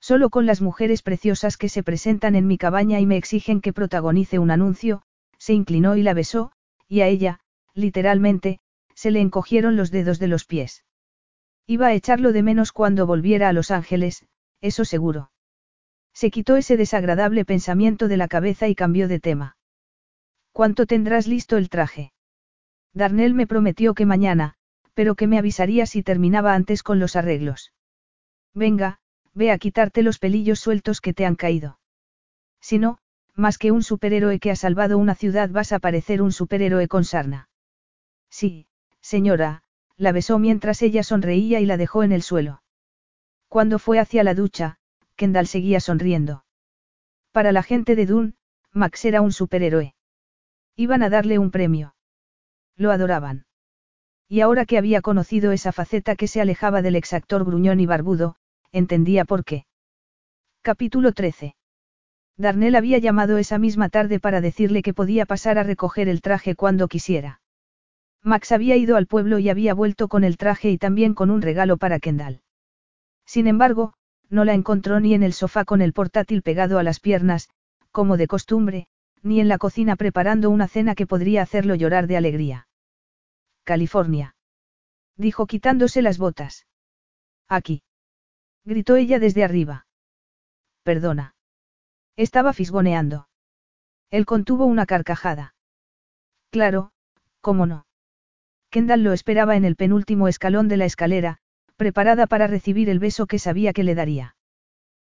[0.02, 3.72] Solo con las mujeres preciosas que se presentan en mi cabaña y me exigen que
[3.72, 5.02] protagonice un anuncio,
[5.38, 6.50] se inclinó y la besó,
[6.88, 7.38] y a ella,
[7.72, 8.58] literalmente,
[8.96, 10.84] se le encogieron los dedos de los pies.
[11.68, 14.26] Iba a echarlo de menos cuando volviera a Los Ángeles,
[14.60, 15.30] eso seguro.
[16.12, 19.56] Se quitó ese desagradable pensamiento de la cabeza y cambió de tema.
[20.50, 22.12] ¿Cuánto tendrás listo el traje?
[22.92, 24.54] Darnell me prometió que mañana,
[24.94, 27.72] pero que me avisaría si terminaba antes con los arreglos.
[28.52, 28.98] Venga,
[29.34, 31.78] ve a quitarte los pelillos sueltos que te han caído.
[32.60, 32.98] Si no,
[33.34, 37.04] más que un superhéroe que ha salvado una ciudad vas a parecer un superhéroe con
[37.04, 37.48] sarna.
[38.30, 38.66] Sí,
[39.00, 39.62] señora,
[39.96, 42.62] la besó mientras ella sonreía y la dejó en el suelo.
[43.48, 44.78] Cuando fue hacia la ducha,
[45.16, 46.44] Kendall seguía sonriendo.
[47.32, 48.34] Para la gente de Dune,
[48.72, 49.94] Max era un superhéroe.
[50.76, 51.94] Iban a darle un premio.
[52.76, 53.46] Lo adoraban.
[54.28, 58.36] Y ahora que había conocido esa faceta que se alejaba del exactor gruñón y barbudo,
[58.72, 59.66] entendía por qué.
[60.62, 61.54] Capítulo 13.
[62.36, 66.54] Darnell había llamado esa misma tarde para decirle que podía pasar a recoger el traje
[66.54, 67.40] cuando quisiera.
[68.22, 71.42] Max había ido al pueblo y había vuelto con el traje y también con un
[71.42, 72.40] regalo para Kendall.
[73.26, 73.94] Sin embargo,
[74.30, 77.50] no la encontró ni en el sofá con el portátil pegado a las piernas,
[77.90, 78.86] como de costumbre,
[79.22, 82.68] ni en la cocina preparando una cena que podría hacerlo llorar de alegría.
[83.64, 84.34] California.
[85.16, 86.66] Dijo quitándose las botas.
[87.48, 87.82] Aquí.
[88.64, 89.86] Gritó ella desde arriba.
[90.82, 91.34] Perdona.
[92.16, 93.28] Estaba fisgoneando.
[94.10, 95.54] Él contuvo una carcajada.
[96.50, 96.92] Claro,
[97.40, 97.86] cómo no.
[98.70, 101.38] Kendall lo esperaba en el penúltimo escalón de la escalera,
[101.76, 104.36] preparada para recibir el beso que sabía que le daría.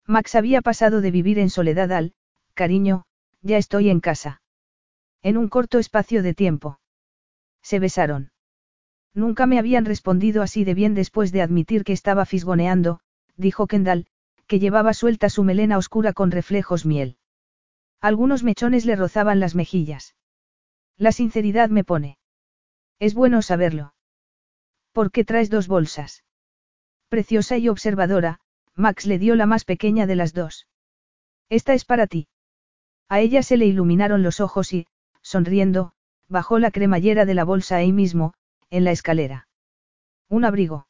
[0.06, 2.14] Max había pasado de vivir en soledad al,
[2.55, 3.05] cariño,
[3.43, 4.43] ya estoy en casa.
[5.22, 6.78] En un corto espacio de tiempo.
[7.62, 8.32] Se besaron.
[9.14, 13.01] Nunca me habían respondido así de bien después de admitir que estaba fisgoneando,
[13.36, 14.07] dijo Kendall,
[14.47, 17.16] que llevaba suelta su melena oscura con reflejos miel.
[18.01, 20.16] Algunos mechones le rozaban las mejillas.
[20.97, 22.19] La sinceridad me pone.
[22.98, 23.94] Es bueno saberlo.
[24.93, 26.24] ¿Por qué traes dos bolsas?
[27.09, 28.40] Preciosa y observadora,
[28.74, 30.66] Max le dio la más pequeña de las dos.
[31.48, 32.28] Esta es para ti.
[33.09, 34.86] A ella se le iluminaron los ojos y,
[35.23, 35.93] sonriendo,
[36.28, 38.35] bajó la cremallera de la bolsa ahí mismo,
[38.70, 39.48] en la escalera.
[40.28, 40.86] Un abrigo.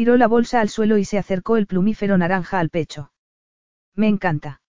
[0.00, 3.12] Tiró la bolsa al suelo y se acercó el plumífero naranja al pecho.
[3.94, 4.62] Me encanta.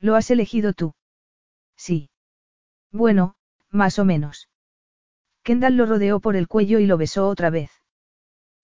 [0.00, 0.96] ¿Lo has elegido tú?
[1.76, 2.10] Sí.
[2.90, 3.36] Bueno,
[3.70, 4.48] más o menos.
[5.44, 7.70] Kendall lo rodeó por el cuello y lo besó otra vez.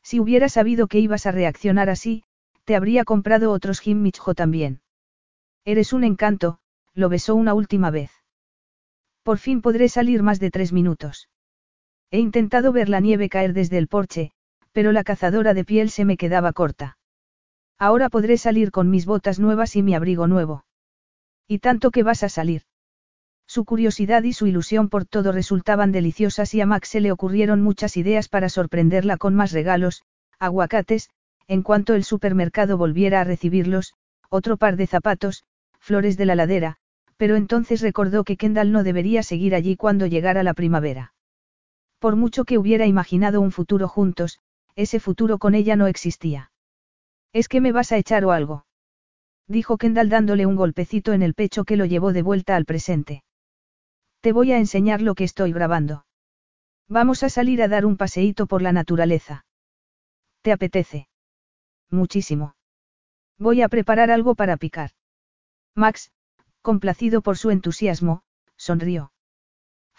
[0.03, 2.25] Si hubiera sabido que ibas a reaccionar así,
[2.65, 4.83] te habría comprado otros Jim también.
[5.65, 6.59] Eres un encanto,
[6.93, 8.11] lo besó una última vez.
[9.23, 11.29] Por fin podré salir más de tres minutos.
[12.11, 14.34] He intentado ver la nieve caer desde el porche,
[14.75, 16.99] pero la cazadora de piel se me quedaba corta.
[17.79, 20.65] Ahora podré salir con mis botas nuevas y mi abrigo nuevo.
[21.47, 22.63] ¿Y tanto que vas a salir?
[23.47, 27.63] Su curiosidad y su ilusión por todo resultaban deliciosas y a Max se le ocurrieron
[27.63, 30.03] muchas ideas para sorprenderla con más regalos,
[30.41, 31.09] aguacates,
[31.47, 33.95] en cuanto el supermercado volviera a recibirlos,
[34.29, 35.45] otro par de zapatos,
[35.79, 36.79] flores de la ladera,
[37.17, 41.15] pero entonces recordó que Kendall no debería seguir allí cuando llegara la primavera.
[42.01, 44.41] Por mucho que hubiera imaginado un futuro juntos,
[44.77, 46.51] ese futuro con ella no existía.
[47.33, 48.67] ¿Es que me vas a echar o algo?
[49.49, 53.25] Dijo Kendall dándole un golpecito en el pecho que lo llevó de vuelta al presente.
[54.21, 56.07] Te voy a enseñar lo que estoy grabando.
[56.89, 59.47] Vamos a salir a dar un paseíto por la naturaleza.
[60.43, 61.09] ¿Te apetece?
[61.91, 62.57] Muchísimo.
[63.39, 64.91] Voy a preparar algo para picar.
[65.75, 66.13] Max,
[66.63, 68.23] complacido por su entusiasmo,
[68.57, 69.14] sonrió.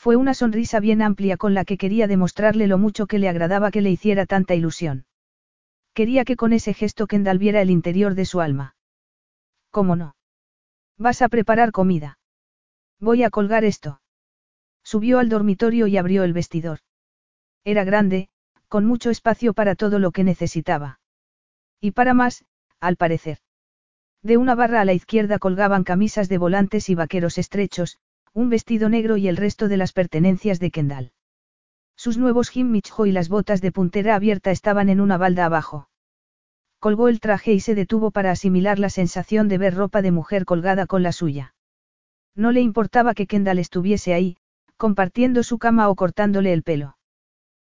[0.06, 3.72] Fue una sonrisa bien amplia con la que quería demostrarle lo mucho que le agradaba
[3.72, 5.08] que le hiciera tanta ilusión.
[5.96, 8.76] Quería que con ese gesto Kendall viera el interior de su alma.
[9.72, 10.16] ¿Cómo no?
[11.00, 12.20] Vas a preparar comida.
[13.00, 14.00] Voy a colgar esto.
[14.84, 16.82] Subió al dormitorio y abrió el vestidor.
[17.64, 18.30] Era grande,
[18.68, 21.00] con mucho espacio para todo lo que necesitaba.
[21.82, 22.46] Y para más,
[22.80, 23.40] al parecer.
[24.22, 27.98] De una barra a la izquierda colgaban camisas de volantes y vaqueros estrechos,
[28.36, 31.14] un vestido negro y el resto de las pertenencias de Kendall.
[31.96, 35.88] Sus nuevos Micho y las botas de puntera abierta estaban en una balda abajo.
[36.80, 40.44] Colgó el traje y se detuvo para asimilar la sensación de ver ropa de mujer
[40.44, 41.56] colgada con la suya.
[42.36, 44.36] No le importaba que Kendall estuviese ahí,
[44.76, 46.98] compartiendo su cama o cortándole el pelo.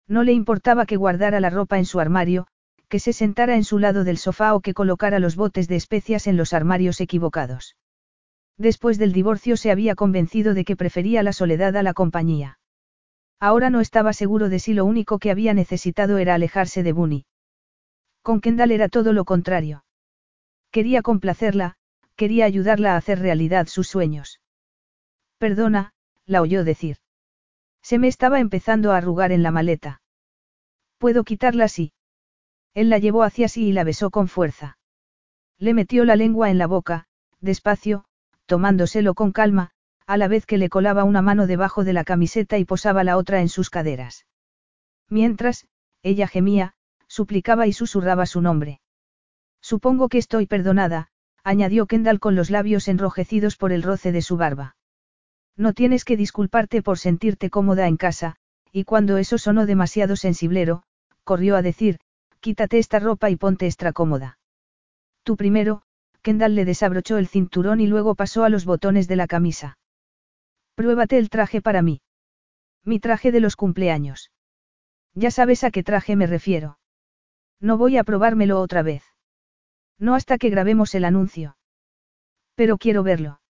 [0.09, 2.47] No le importaba que guardara la ropa en su armario,
[2.89, 6.27] que se sentara en su lado del sofá o que colocara los botes de especias
[6.27, 7.77] en los armarios equivocados.
[8.57, 12.59] Después del divorcio se había convencido de que prefería la soledad a la compañía.
[13.41, 17.27] Ahora no estaba seguro de si lo único que había necesitado era alejarse de Bunny.
[18.23, 19.85] Con Kendall era todo lo contrario.
[20.71, 21.77] Quería complacerla,
[22.17, 24.41] quería ayudarla a hacer realidad sus sueños.
[25.39, 25.93] Perdona,
[26.25, 26.99] la oyó decir.
[27.83, 30.01] Se me estaba empezando a arrugar en la maleta.
[30.99, 31.93] ¿Puedo quitarla así?
[32.73, 34.79] Él la llevó hacia sí y la besó con fuerza.
[35.59, 37.07] Le metió la lengua en la boca,
[37.41, 38.07] despacio,
[38.47, 39.71] tomándoselo con calma,
[40.07, 43.17] a la vez que le colaba una mano debajo de la camiseta y posaba la
[43.17, 44.27] otra en sus caderas.
[45.09, 45.67] Mientras,
[46.03, 46.75] ella gemía,
[47.09, 48.81] suplicaba y susurraba su nombre.
[49.61, 51.09] Supongo que estoy perdonada,
[51.43, 54.77] añadió Kendall con los labios enrojecidos por el roce de su barba.
[55.57, 58.37] No tienes que disculparte por sentirte cómoda en casa,
[58.73, 60.83] y cuando eso sonó demasiado sensiblero,
[61.23, 62.01] corrió a decir,
[62.41, 64.39] quítate esta ropa y ponte extra cómoda.
[65.23, 65.83] Tú primero,
[66.25, 69.77] Kendall le desabrochó el cinturón y luego pasó a los botones de la camisa.
[70.75, 72.01] Pruébate el traje para mí.
[72.83, 74.33] Mi traje de los cumpleaños.
[75.13, 76.79] Ya sabes a qué traje me refiero.
[77.61, 79.05] No voy a probármelo otra vez.
[79.99, 81.59] No hasta que grabemos el anuncio.
[82.55, 83.43] Pero quiero verlo.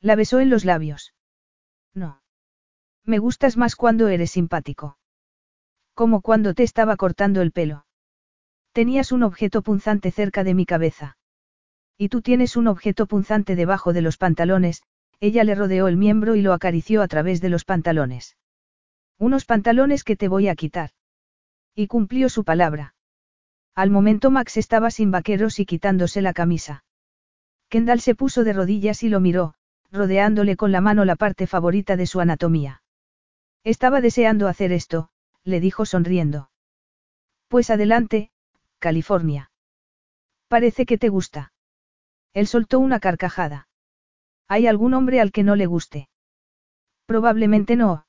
[0.00, 1.14] La besó en los labios.
[1.94, 2.20] No.
[3.04, 4.98] Me gustas más cuando eres simpático.
[5.94, 7.86] Como cuando te estaba cortando el pelo.
[8.72, 11.16] Tenías un objeto punzante cerca de mi cabeza.
[12.02, 14.82] Y tú tienes un objeto punzante debajo de los pantalones,
[15.20, 18.36] ella le rodeó el miembro y lo acarició a través de los pantalones.
[19.20, 20.90] Unos pantalones que te voy a quitar.
[21.76, 22.96] Y cumplió su palabra.
[23.76, 26.82] Al momento Max estaba sin vaqueros y quitándose la camisa.
[27.68, 29.54] Kendall se puso de rodillas y lo miró,
[29.92, 32.82] rodeándole con la mano la parte favorita de su anatomía.
[33.62, 35.10] Estaba deseando hacer esto,
[35.44, 36.50] le dijo sonriendo.
[37.46, 38.32] Pues adelante,
[38.80, 39.52] California.
[40.48, 41.51] Parece que te gusta.
[42.34, 43.68] Él soltó una carcajada.
[44.48, 46.08] ¿Hay algún hombre al que no le guste?
[47.06, 48.06] Probablemente no.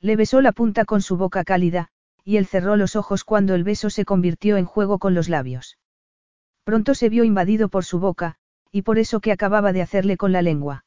[0.00, 1.88] Le besó la punta con su boca cálida,
[2.24, 5.78] y él cerró los ojos cuando el beso se convirtió en juego con los labios.
[6.64, 8.36] Pronto se vio invadido por su boca,
[8.70, 10.84] y por eso que acababa de hacerle con la lengua.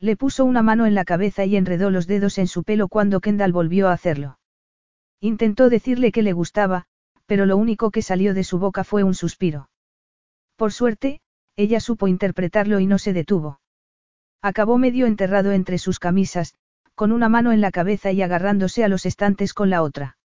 [0.00, 3.20] Le puso una mano en la cabeza y enredó los dedos en su pelo cuando
[3.20, 4.38] Kendall volvió a hacerlo.
[5.20, 6.86] Intentó decirle que le gustaba,
[7.26, 9.70] pero lo único que salió de su boca fue un suspiro.
[10.56, 11.20] Por suerte,
[11.58, 13.60] ella supo interpretarlo y no se detuvo.
[14.40, 16.54] Acabó medio enterrado entre sus camisas,
[16.94, 20.18] con una mano en la cabeza y agarrándose a los estantes con la otra.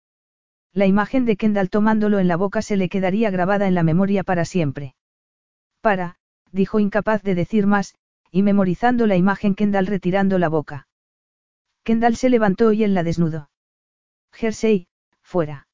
[0.74, 4.24] La imagen de Kendall tomándolo en la boca se le quedaría grabada en la memoria
[4.24, 4.94] para siempre.
[5.82, 6.18] Para,
[6.52, 7.96] dijo incapaz de decir más,
[8.30, 10.88] y memorizando la imagen Kendall retirando la boca.
[11.84, 13.50] Kendall se levantó y él la desnudó.
[14.32, 14.88] Jersey,
[15.24, 15.68] fuera.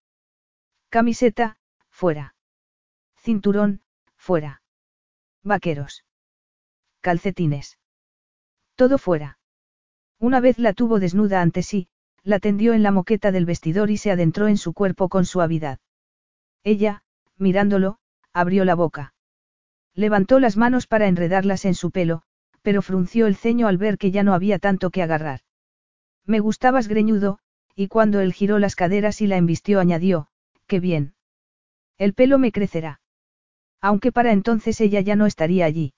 [0.88, 1.58] Camiseta,
[1.90, 2.34] fuera.
[3.18, 3.82] Cinturón,
[4.16, 4.59] fuera.
[5.50, 6.06] Vaqueros.
[7.02, 7.80] Calcetines.
[8.76, 9.40] Todo fuera.
[10.20, 11.88] Una vez la tuvo desnuda ante sí,
[12.24, 15.80] la tendió en la moqueta del vestidor y se adentró en su cuerpo con suavidad.
[16.64, 17.04] Ella,
[17.38, 17.98] mirándolo,
[18.32, 19.16] abrió la boca.
[19.96, 22.22] Levantó las manos para enredarlas en su pelo,
[22.62, 25.40] pero frunció el ceño al ver que ya no había tanto que agarrar.
[26.26, 27.40] Me gustabas greñudo,
[27.74, 30.28] y cuando él giró las caderas y la embistió añadió,
[30.68, 31.16] qué bien.
[31.98, 33.02] El pelo me crecerá.
[33.82, 35.94] Aunque para entonces ella ya no estaría allí.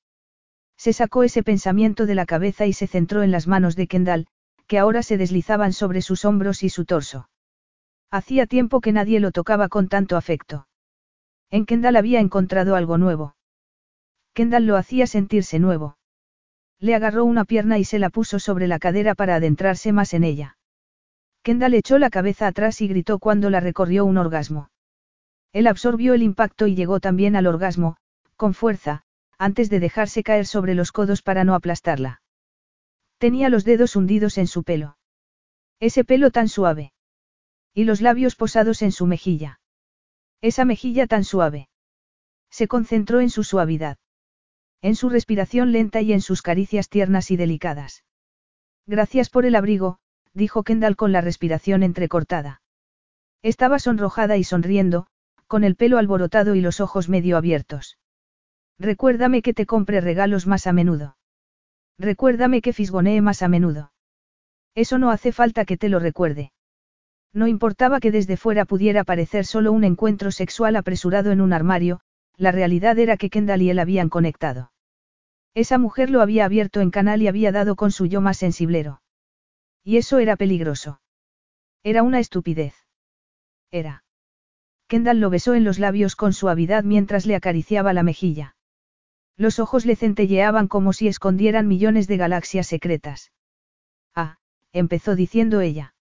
[0.77, 4.27] Se sacó ese pensamiento de la cabeza y se centró en las manos de Kendall,
[4.67, 7.29] que ahora se deslizaban sobre sus hombros y su torso.
[8.09, 10.67] Hacía tiempo que nadie lo tocaba con tanto afecto.
[11.51, 13.35] En Kendall había encontrado algo nuevo.
[14.33, 15.97] Kendall lo hacía sentirse nuevo.
[16.79, 20.23] Le agarró una pierna y se la puso sobre la cadera para adentrarse más en
[20.23, 20.57] ella.
[21.43, 24.70] Kendall echó la cabeza atrás y gritó cuando la recorrió un orgasmo.
[25.53, 27.97] Él absorbió el impacto y llegó también al orgasmo,
[28.35, 29.03] con fuerza,
[29.37, 32.21] antes de dejarse caer sobre los codos para no aplastarla.
[33.17, 34.97] Tenía los dedos hundidos en su pelo.
[35.79, 36.93] Ese pelo tan suave.
[37.73, 39.59] Y los labios posados en su mejilla.
[40.41, 41.69] Esa mejilla tan suave.
[42.49, 43.97] Se concentró en su suavidad.
[44.81, 48.03] En su respiración lenta y en sus caricias tiernas y delicadas.
[48.87, 49.99] Gracias por el abrigo,
[50.33, 52.61] dijo Kendall con la respiración entrecortada.
[53.43, 55.07] Estaba sonrojada y sonriendo,
[55.51, 57.97] con el pelo alborotado y los ojos medio abiertos.
[58.79, 61.17] Recuérdame que te compre regalos más a menudo.
[61.99, 63.91] Recuérdame que fisgonee más a menudo.
[64.75, 66.53] Eso no hace falta que te lo recuerde.
[67.33, 71.99] No importaba que desde fuera pudiera parecer solo un encuentro sexual apresurado en un armario,
[72.37, 74.71] la realidad era que Kendall y él habían conectado.
[75.53, 79.01] Esa mujer lo había abierto en canal y había dado con su yo más sensiblero.
[79.83, 81.01] Y eso era peligroso.
[81.83, 82.73] Era una estupidez.
[83.69, 84.05] Era.
[84.91, 88.57] Kendall lo besó en los labios con suavidad mientras le acariciaba la mejilla.
[89.37, 93.31] Los ojos le centelleaban como si escondieran millones de galaxias secretas.
[94.13, 94.39] Ah,
[94.73, 95.93] empezó diciendo ella.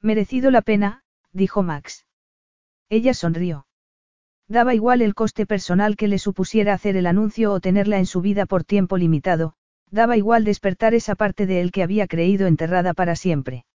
[0.00, 1.02] Merecido la pena,
[1.34, 2.06] dijo Max.
[2.88, 3.66] Ella sonrió.
[4.48, 8.22] Daba igual el coste personal que le supusiera hacer el anuncio o tenerla en su
[8.22, 9.52] vida por tiempo limitado,
[9.90, 13.66] daba igual despertar esa parte de él que había creído enterrada para siempre.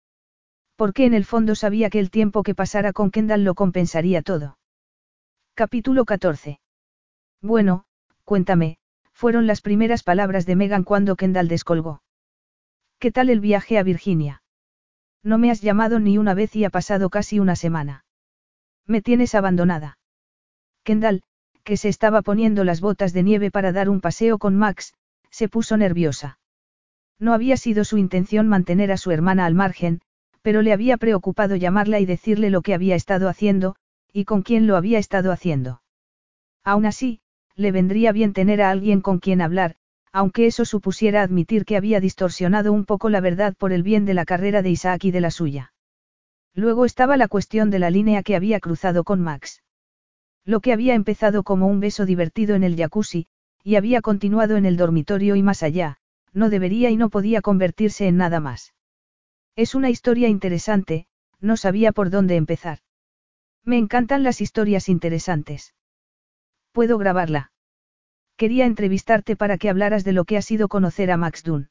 [0.81, 4.57] Porque en el fondo sabía que el tiempo que pasara con Kendall lo compensaría todo.
[5.53, 6.59] Capítulo 14.
[7.43, 7.85] Bueno,
[8.25, 8.79] cuéntame,
[9.13, 12.01] fueron las primeras palabras de Megan cuando Kendall descolgó.
[12.99, 14.43] ¿Qué tal el viaje a Virginia?
[15.23, 18.07] No me has llamado ni una vez y ha pasado casi una semana.
[18.87, 19.99] Me tienes abandonada.
[20.83, 21.21] Kendall,
[21.63, 24.95] que se estaba poniendo las botas de nieve para dar un paseo con Max,
[25.29, 26.39] se puso nerviosa.
[27.19, 30.01] No había sido su intención mantener a su hermana al margen,
[30.43, 33.77] pero le había preocupado llamarla y decirle lo que había estado haciendo,
[34.13, 35.83] y con quién lo había estado haciendo.
[36.65, 37.21] Aún así,
[37.57, 39.77] le vendría bien tener a alguien con quien hablar,
[40.13, 44.15] aunque eso supusiera admitir que había distorsionado un poco la verdad por el bien de
[44.15, 45.73] la carrera de Isaac y de la suya.
[46.55, 49.63] Luego estaba la cuestión de la línea que había cruzado con Max.
[50.45, 53.29] Lo que había empezado como un beso divertido en el jacuzzi,
[53.63, 55.99] y había continuado en el dormitorio y más allá,
[56.33, 58.73] no debería y no podía convertirse en nada más.
[59.61, 61.07] Es una historia interesante,
[61.39, 62.79] no sabía por dónde empezar.
[63.63, 65.75] Me encantan las historias interesantes.
[66.73, 67.53] ¿Puedo grabarla?
[68.39, 71.69] Quería entrevistarte para que hablaras de lo que ha sido conocer a Max Dunn.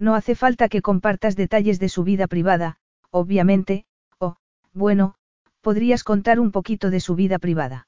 [0.00, 2.78] No hace falta que compartas detalles de su vida privada,
[3.10, 3.86] obviamente,
[4.18, 4.38] o,
[4.72, 5.14] bueno,
[5.60, 7.86] podrías contar un poquito de su vida privada.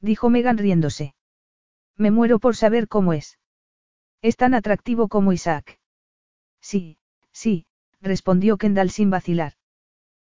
[0.00, 1.16] Dijo Megan riéndose.
[1.96, 3.40] Me muero por saber cómo es.
[4.22, 5.80] Es tan atractivo como Isaac.
[6.60, 6.98] Sí,
[7.32, 7.66] sí,
[8.00, 9.54] respondió Kendall sin vacilar.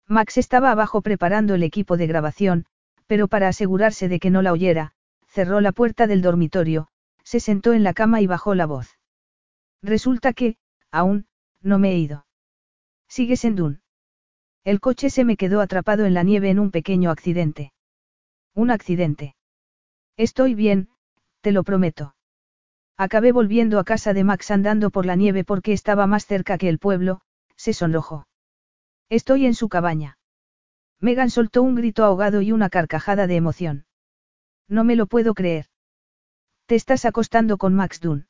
[0.08, 2.66] Max estaba abajo preparando el equipo de grabación,
[3.08, 4.94] pero para asegurarse de que no la oyera,
[5.28, 6.88] cerró la puerta del dormitorio,
[7.24, 8.98] se sentó en la cama y bajó la voz.
[9.82, 10.58] Resulta que,
[10.92, 11.28] aún,
[11.62, 12.26] no me he ido.
[13.08, 13.82] Sigues en Dun.
[14.64, 17.74] El coche se me quedó atrapado en la nieve en un pequeño accidente.
[18.54, 19.36] Un accidente.
[20.18, 20.90] Estoy bien,
[21.42, 22.16] te lo prometo.
[22.98, 26.68] Acabé volviendo a casa de Max andando por la nieve porque estaba más cerca que
[26.68, 27.22] el pueblo,
[27.58, 28.28] se sonrojó.
[29.10, 30.18] Estoy en su cabaña.
[31.00, 33.86] Megan soltó un grito ahogado y una carcajada de emoción.
[34.68, 35.68] No me lo puedo creer.
[36.66, 38.28] Te estás acostando con Max Dunn.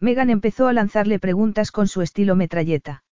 [0.00, 3.04] Megan empezó a lanzarle preguntas con su estilo metralleta.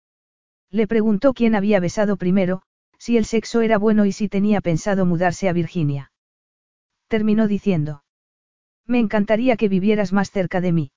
[0.70, 2.62] Le preguntó quién había besado primero,
[2.98, 6.12] si el sexo era bueno y si tenía pensado mudarse a Virginia.
[7.08, 8.04] Terminó diciendo.
[8.86, 10.92] Me encantaría que vivieras más cerca de mí.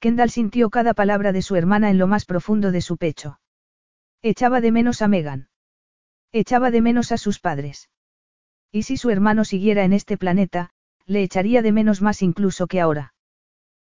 [0.00, 3.40] Kendall sintió cada palabra de su hermana en lo más profundo de su pecho.
[4.26, 5.50] Echaba de menos a Megan.
[6.32, 7.90] Echaba de menos a sus padres.
[8.72, 10.70] Y si su hermano siguiera en este planeta,
[11.04, 13.12] le echaría de menos más incluso que ahora.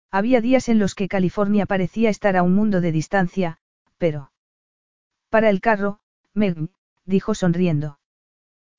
[0.09, 3.59] Había días en los que California parecía estar a un mundo de distancia,
[3.99, 4.31] pero...
[5.29, 5.99] Para el carro,
[6.33, 6.57] Meg,
[7.05, 7.99] dijo sonriendo.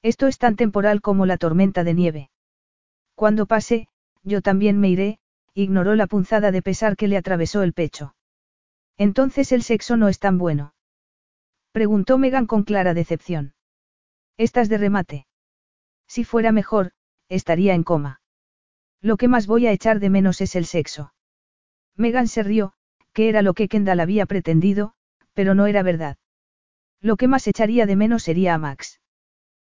[0.02, 2.30] Esto es tan temporal como la tormenta de nieve.
[3.14, 3.86] Cuando pase,
[4.24, 5.20] yo también me iré,
[5.54, 8.16] ignoró la punzada de pesar que le atravesó el pecho.
[8.98, 10.71] Entonces el sexo no es tan bueno.
[11.72, 13.54] Preguntó Megan con clara decepción.
[14.36, 15.26] ¿Estás de remate?
[16.06, 16.92] Si fuera mejor,
[17.30, 18.20] estaría en coma.
[19.00, 21.14] Lo que más voy a echar de menos es el sexo.
[21.96, 22.74] Megan se rió,
[23.14, 24.92] que era lo que Kendall había pretendido,
[25.32, 26.18] pero no era verdad.
[27.00, 29.00] Lo que más echaría de menos sería a Max.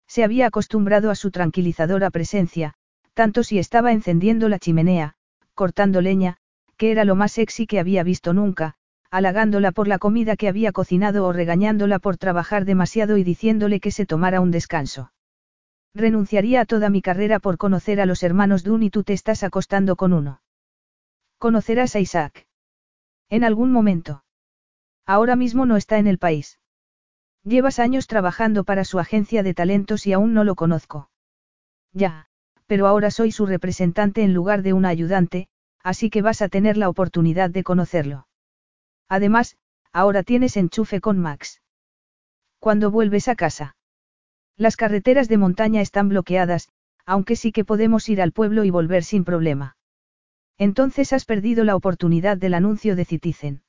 [0.07, 2.75] Se había acostumbrado a su tranquilizadora presencia,
[3.15, 5.15] tanto si estaba encendiendo la chimenea,
[5.55, 6.37] cortando leña,
[6.77, 8.77] que era lo más sexy que había visto nunca,
[9.11, 13.91] halagándola por la comida que había cocinado o regañándola por trabajar demasiado y diciéndole que
[13.91, 15.13] se tomara un descanso.
[15.95, 19.43] Renunciaría a toda mi carrera por conocer a los hermanos Dunn y tú te estás
[19.43, 20.43] acostando con uno.
[21.39, 22.47] Conocerás a Isaac.
[23.29, 24.25] En algún momento.
[25.07, 26.59] Ahora mismo no está en el país.
[27.45, 31.11] Llevas años trabajando para su agencia de talentos y aún no lo conozco.
[31.93, 32.27] Ya,
[32.67, 35.49] pero ahora soy su representante en lugar de una ayudante,
[35.83, 38.27] así que vas a tener la oportunidad de conocerlo.
[39.09, 39.57] Además,
[39.93, 41.63] ahora tienes enchufe con Max.
[42.59, 43.77] ¿Cuándo vuelves a casa?
[44.57, 46.69] Las carreteras de montaña están bloqueadas,
[47.05, 49.77] aunque sí que podemos ir al pueblo y volver sin problema.
[50.59, 53.63] Entonces has perdido la oportunidad del anuncio de Citizen.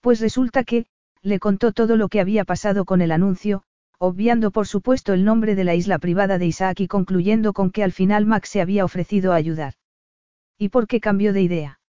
[0.00, 0.86] Pues resulta que,
[1.22, 3.64] le contó todo lo que había pasado con el anuncio,
[3.98, 7.82] obviando por supuesto el nombre de la isla privada de Isaac y concluyendo con que
[7.82, 9.74] al final Max se había ofrecido a ayudar.
[10.56, 11.80] ¿Y por qué cambió de idea?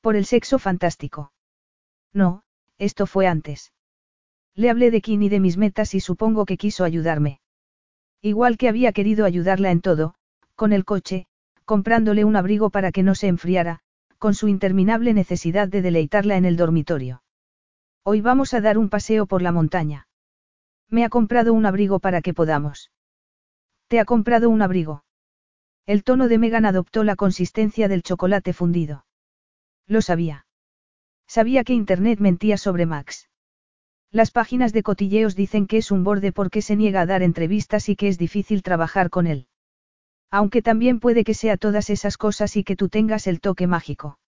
[0.00, 1.32] Por el sexo fantástico.
[2.12, 2.42] No,
[2.78, 3.72] esto fue antes.
[4.54, 7.40] Le hablé de Kim y de mis metas y supongo que quiso ayudarme.
[8.20, 10.14] Igual que había querido ayudarla en todo,
[10.54, 11.26] con el coche,
[11.64, 13.80] comprándole un abrigo para que no se enfriara,
[14.18, 17.22] con su interminable necesidad de deleitarla en el dormitorio.
[18.02, 20.08] Hoy vamos a dar un paseo por la montaña.
[20.88, 22.90] Me ha comprado un abrigo para que podamos.
[23.88, 25.04] ¿Te ha comprado un abrigo?
[25.86, 29.06] El tono de Megan adoptó la consistencia del chocolate fundido.
[29.86, 30.46] Lo sabía.
[31.30, 33.28] Sabía que Internet mentía sobre Max.
[34.10, 37.88] Las páginas de cotilleos dicen que es un borde porque se niega a dar entrevistas
[37.88, 39.46] y que es difícil trabajar con él.
[40.32, 44.18] Aunque también puede que sea todas esas cosas y que tú tengas el toque mágico.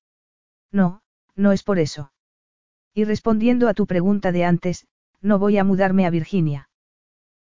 [0.71, 1.03] No,
[1.35, 2.13] no es por eso.
[2.95, 4.87] Y respondiendo a tu pregunta de antes,
[5.21, 6.69] no voy a mudarme a Virginia.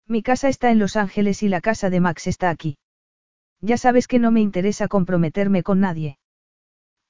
[0.06, 2.78] Mi casa está en Los Ángeles y la casa de Max está aquí.
[3.60, 6.20] Ya sabes que no me interesa comprometerme con nadie.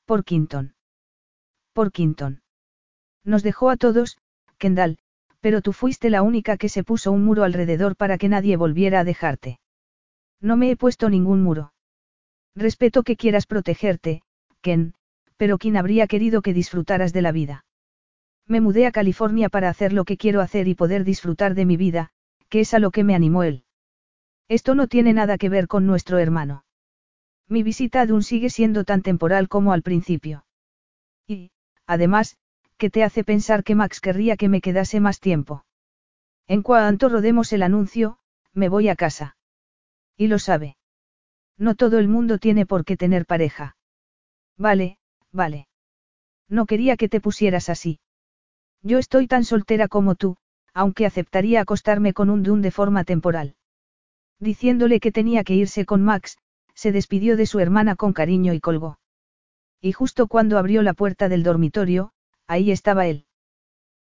[0.07, 0.78] Por Quinton.
[1.79, 2.41] Por Quinton.
[3.25, 4.19] Nos dejó a todos,
[4.59, 4.99] Kendall,
[5.39, 8.99] pero tú fuiste la única que se puso un muro alrededor para que nadie volviera
[8.99, 9.61] a dejarte.
[10.41, 11.73] No me he puesto ningún muro.
[12.57, 14.23] Respeto que quieras protegerte,
[14.61, 14.93] Ken,
[15.37, 17.65] pero ¿quién habría querido que disfrutaras de la vida?
[18.49, 21.77] Me mudé a California para hacer lo que quiero hacer y poder disfrutar de mi
[21.77, 22.11] vida,
[22.49, 23.63] que es a lo que me animó él.
[24.49, 26.65] Esto no tiene nada que ver con nuestro hermano.
[27.49, 30.45] Mi visita a Dun sigue siendo tan temporal como al principio.
[31.89, 32.37] Además,
[32.77, 35.65] ¿qué te hace pensar que Max querría que me quedase más tiempo?
[36.47, 38.19] En cuanto rodemos el anuncio,
[38.53, 39.37] me voy a casa.
[40.17, 40.77] Y lo sabe.
[41.57, 43.77] No todo el mundo tiene por qué tener pareja.
[44.59, 44.99] Vale,
[45.33, 45.67] vale.
[46.49, 48.01] No quería que te pusieras así.
[48.83, 50.37] Yo estoy tan soltera como tú,
[50.75, 53.57] aunque aceptaría acostarme con un Dun de forma temporal.
[54.39, 56.37] Diciéndole que tenía que irse con Max,
[56.75, 58.99] se despidió de su hermana con cariño y colgó.
[59.81, 62.13] Y justo cuando abrió la puerta del dormitorio,
[62.47, 63.27] ahí estaba él.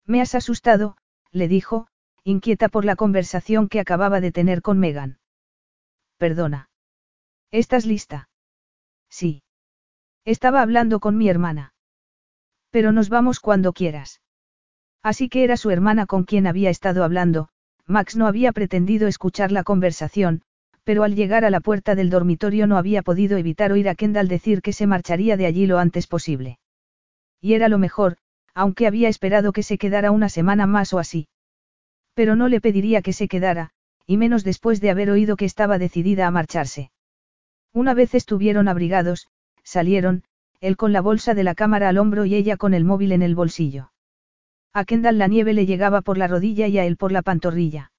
[0.06, 0.96] Me has asustado,
[1.30, 1.88] le dijo,
[2.22, 5.18] inquieta por la conversación que acababa de tener con Megan.
[6.18, 6.70] Perdona.
[7.50, 8.28] ¿Estás lista?
[9.08, 9.42] Sí.
[10.24, 11.74] Estaba hablando con mi hermana.
[12.70, 14.20] Pero nos vamos cuando quieras.
[15.02, 17.48] Así que era su hermana con quien había estado hablando,
[17.86, 20.42] Max no había pretendido escuchar la conversación,
[20.84, 24.28] pero al llegar a la puerta del dormitorio no había podido evitar oír a Kendall
[24.28, 26.58] decir que se marcharía de allí lo antes posible.
[27.40, 28.18] Y era lo mejor,
[28.54, 31.28] aunque había esperado que se quedara una semana más o así.
[32.14, 33.70] Pero no le pediría que se quedara,
[34.06, 36.90] y menos después de haber oído que estaba decidida a marcharse.
[37.72, 39.28] Una vez estuvieron abrigados,
[39.64, 40.22] salieron,
[40.60, 43.22] él con la bolsa de la cámara al hombro y ella con el móvil en
[43.22, 43.90] el bolsillo.
[44.72, 47.92] A Kendall la nieve le llegaba por la rodilla y a él por la pantorrilla.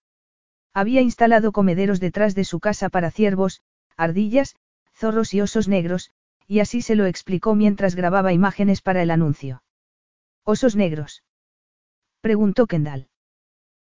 [0.75, 3.61] Había instalado comederos detrás de su casa para ciervos,
[3.95, 4.57] ardillas,
[4.93, 6.11] zorros y osos negros,
[6.47, 9.63] y así se lo explicó mientras grababa imágenes para el anuncio.
[10.43, 11.23] ¿Osos negros?
[12.19, 13.07] preguntó Kendall.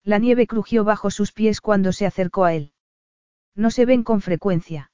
[0.05, 2.71] La nieve crujió bajo sus pies cuando se acercó a él.
[3.53, 4.89] No se ven con frecuencia.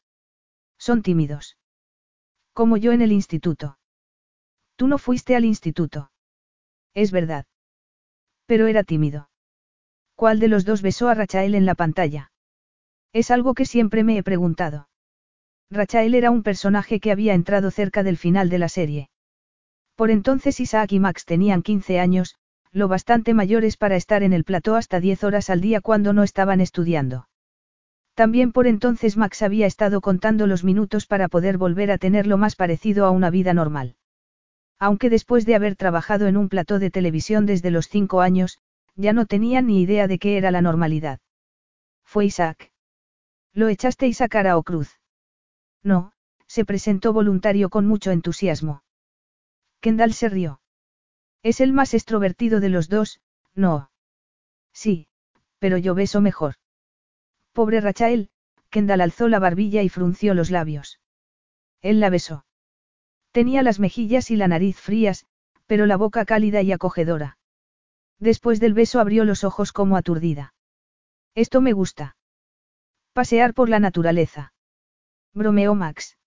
[0.79, 1.57] Son tímidos.
[2.53, 3.77] Como yo en el instituto.
[4.77, 6.11] Tú no fuiste al instituto.
[6.95, 7.45] Es verdad.
[8.47, 9.29] Pero era tímido.
[10.23, 12.31] ¿Cuál de los dos besó a Rachael en la pantalla?
[13.11, 14.87] Es algo que siempre me he preguntado.
[15.69, 19.09] Rachael era un personaje que había entrado cerca del final de la serie.
[19.97, 22.35] Por entonces Isaac y Max tenían 15 años,
[22.71, 26.23] lo bastante mayores para estar en el plató hasta 10 horas al día cuando no
[26.23, 27.27] estaban estudiando.
[28.13, 32.37] También por entonces Max había estado contando los minutos para poder volver a tener lo
[32.37, 33.97] más parecido a una vida normal.
[34.79, 38.59] Aunque después de haber trabajado en un plató de televisión desde los cinco años,
[38.95, 41.19] ya no tenía ni idea de qué era la normalidad.
[42.03, 42.71] Fue Isaac.
[43.53, 44.99] ¿Lo echasteis a cara o cruz?
[45.83, 46.13] No,
[46.47, 48.83] se presentó voluntario con mucho entusiasmo.
[49.79, 50.61] Kendall se rió.
[51.41, 53.19] Es el más extrovertido de los dos,
[53.53, 53.91] no.
[54.71, 55.07] Sí,
[55.59, 56.55] pero yo beso mejor.
[57.51, 58.29] Pobre Rachael,
[58.69, 60.99] Kendall alzó la barbilla y frunció los labios.
[61.81, 62.45] Él la besó.
[63.31, 65.25] Tenía las mejillas y la nariz frías,
[65.67, 67.37] pero la boca cálida y acogedora.
[68.19, 70.53] Después del beso abrió los ojos como aturdida.
[71.35, 72.15] Esto me gusta.
[73.13, 74.53] Pasear por la naturaleza.
[75.33, 76.17] Bromeó Max.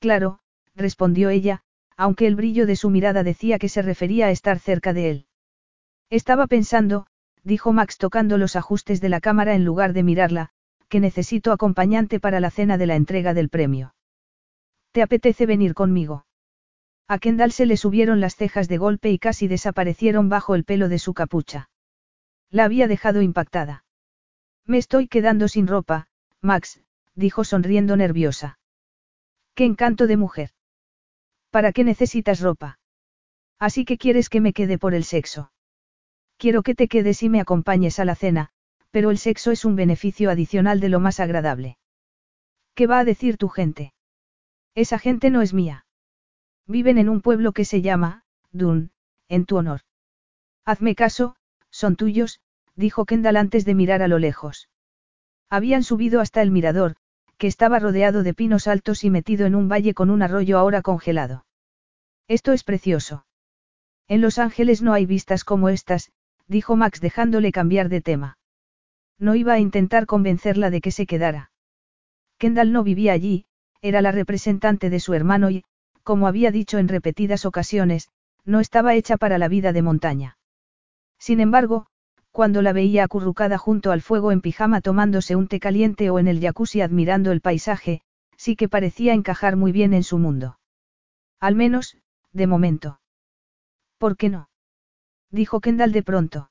[0.00, 0.40] Claro,
[0.74, 1.62] respondió ella,
[1.96, 5.26] aunque el brillo de su mirada decía que se refería a estar cerca de él.
[6.10, 7.06] Estaba pensando,
[7.42, 10.50] dijo Max tocando los ajustes de la cámara en lugar de mirarla,
[10.88, 13.94] que necesito acompañante para la cena de la entrega del premio.
[14.92, 16.24] ¿Te apetece venir conmigo?
[17.08, 20.90] A Kendall se le subieron las cejas de golpe y casi desaparecieron bajo el pelo
[20.90, 21.70] de su capucha.
[22.50, 23.84] La había dejado impactada.
[24.66, 26.08] Me estoy quedando sin ropa,
[26.42, 26.82] Max,
[27.14, 28.58] dijo sonriendo nerviosa.
[29.54, 30.50] Qué encanto de mujer.
[31.50, 32.78] ¿Para qué necesitas ropa?
[33.58, 35.50] Así que quieres que me quede por el sexo.
[36.36, 38.50] Quiero que te quedes y me acompañes a la cena,
[38.90, 41.78] pero el sexo es un beneficio adicional de lo más agradable.
[42.74, 43.94] ¿Qué va a decir tu gente?
[44.74, 45.86] Esa gente no es mía.
[46.68, 48.90] Viven en un pueblo que se llama, Dun,
[49.28, 49.80] en tu honor.
[50.66, 51.34] Hazme caso,
[51.70, 52.40] son tuyos,
[52.76, 54.68] dijo Kendall antes de mirar a lo lejos.
[55.48, 56.96] Habían subido hasta el mirador,
[57.38, 60.82] que estaba rodeado de pinos altos y metido en un valle con un arroyo ahora
[60.82, 61.46] congelado.
[62.26, 63.24] Esto es precioso.
[64.06, 66.12] En Los Ángeles no hay vistas como estas,
[66.48, 68.38] dijo Max dejándole cambiar de tema.
[69.18, 71.50] No iba a intentar convencerla de que se quedara.
[72.36, 73.46] Kendall no vivía allí,
[73.80, 75.64] era la representante de su hermano y,
[76.08, 78.08] como había dicho en repetidas ocasiones,
[78.46, 80.38] no estaba hecha para la vida de montaña.
[81.18, 81.84] Sin embargo,
[82.30, 86.26] cuando la veía acurrucada junto al fuego en pijama tomándose un té caliente o en
[86.26, 88.00] el jacuzzi admirando el paisaje,
[88.38, 90.58] sí que parecía encajar muy bien en su mundo.
[91.40, 91.98] Al menos,
[92.32, 93.02] de momento.
[93.98, 94.48] ¿Por qué no?
[95.30, 96.50] Dijo Kendall de pronto.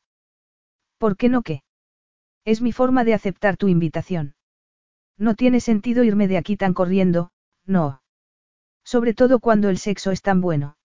[0.99, 1.63] ¿Por qué no qué?
[2.45, 4.35] Es mi forma de aceptar tu invitación.
[5.17, 7.31] No tiene sentido irme de aquí tan corriendo,
[7.65, 8.03] no.
[8.87, 10.77] Sobre todo cuando el sexo es tan bueno.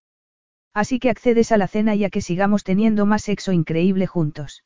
[0.74, 4.64] Así que accedes a la cena y a que sigamos teniendo más sexo increíble juntos.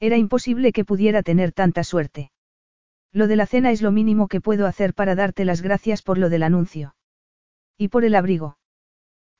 [0.00, 2.30] Era imposible que pudiera tener tanta suerte.
[3.12, 6.16] Lo de la cena es lo mínimo que puedo hacer para darte las gracias por
[6.16, 6.96] lo del anuncio.
[7.76, 8.56] Y por el abrigo.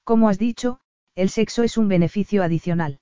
[0.04, 0.80] Como has dicho,
[1.14, 3.00] el sexo es un beneficio adicional.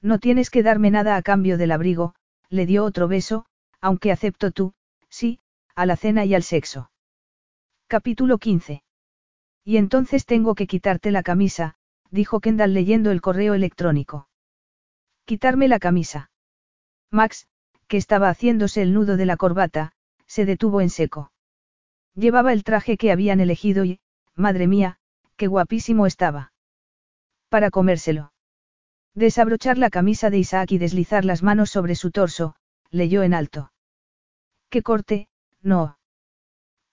[0.00, 2.14] No tienes que darme nada a cambio del abrigo,
[2.50, 3.46] le dio otro beso,
[3.80, 4.74] aunque acepto tú,
[5.08, 5.40] sí,
[5.74, 6.92] a la cena y al sexo.
[7.88, 8.84] Capítulo 15.
[9.64, 11.76] Y entonces tengo que quitarte la camisa,
[12.10, 14.28] dijo Kendall leyendo el correo electrónico.
[15.24, 16.30] Quitarme la camisa.
[17.10, 17.48] Max,
[17.88, 19.92] que estaba haciéndose el nudo de la corbata,
[20.26, 21.32] se detuvo en seco.
[22.14, 24.00] Llevaba el traje que habían elegido y,
[24.34, 24.98] madre mía,
[25.36, 26.52] qué guapísimo estaba.
[27.48, 28.32] Para comérselo.
[29.14, 32.56] Desabrochar la camisa de Isaac y deslizar las manos sobre su torso,
[32.90, 33.72] leyó en alto.
[34.68, 35.28] ¿Qué corte?
[35.62, 35.98] No.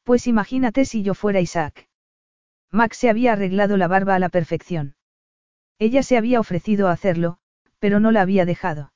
[0.04, 1.90] Pues imagínate si yo fuera Isaac.
[2.72, 4.96] Max se había arreglado la barba a la perfección.
[5.78, 7.38] Ella se había ofrecido a hacerlo,
[7.80, 8.94] pero no la había dejado.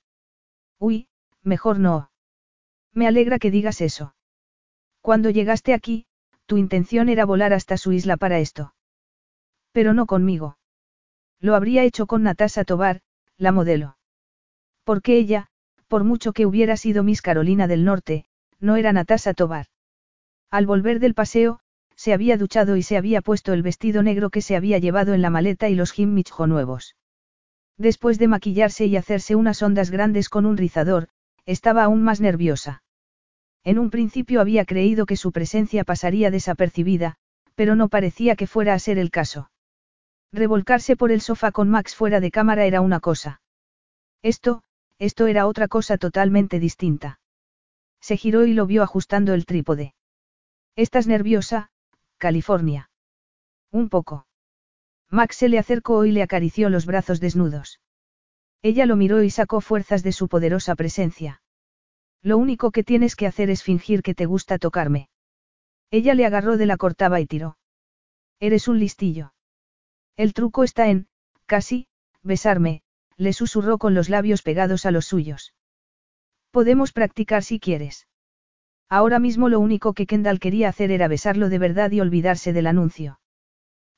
[0.79, 1.07] Uy,
[1.43, 2.11] mejor no.
[2.93, 4.15] Me alegra que digas eso.
[5.01, 6.05] Cuando llegaste aquí,
[6.45, 8.73] tu intención era volar hasta su isla para esto.
[9.71, 10.57] Pero no conmigo.
[11.39, 13.01] Lo habría hecho con Natasha Tobar,
[13.37, 13.97] la modelo.
[14.83, 15.47] Porque ella,
[15.87, 18.25] por mucho que hubiera sido Miss Carolina del Norte,
[18.59, 19.67] no era Natasha Tobar.
[20.49, 21.59] Al volver del paseo,
[22.05, 25.23] se había duchado y se había puesto el vestido negro que se había llevado en
[25.23, 26.95] la maleta y los gimmichjo nuevos.
[27.79, 31.07] Después de maquillarse y hacerse unas ondas grandes con un rizador,
[31.47, 32.83] estaba aún más nerviosa.
[33.63, 37.15] En un principio había creído que su presencia pasaría desapercibida,
[37.55, 39.49] pero no parecía que fuera a ser el caso.
[40.31, 43.41] Revolcarse por el sofá con Max fuera de cámara era una cosa.
[44.21, 44.61] Esto,
[44.99, 47.19] esto era otra cosa totalmente distinta.
[47.99, 49.95] Se giró y lo vio ajustando el trípode.
[50.75, 51.71] ¿Estás nerviosa,
[52.17, 52.89] California?
[53.71, 54.27] Un poco.
[55.09, 57.79] Max se le acercó y le acarició los brazos desnudos.
[58.61, 61.41] Ella lo miró y sacó fuerzas de su poderosa presencia.
[62.21, 65.09] Lo único que tienes que hacer es fingir que te gusta tocarme.
[65.91, 67.57] Ella le agarró de la cortaba y tiró.
[68.39, 69.33] Eres un listillo.
[70.17, 71.07] El truco está en,
[71.45, 71.87] casi,
[72.23, 72.81] besarme,
[73.17, 75.53] le susurró con los labios pegados a los suyos.
[76.51, 78.07] Podemos practicar si quieres.
[78.89, 82.67] Ahora mismo lo único que Kendall quería hacer era besarlo de verdad y olvidarse del
[82.67, 83.19] anuncio.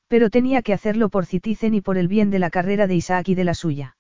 [0.08, 3.28] Pero tenía que hacerlo por Citizen y por el bien de la carrera de Isaac
[3.30, 3.98] y de la suya.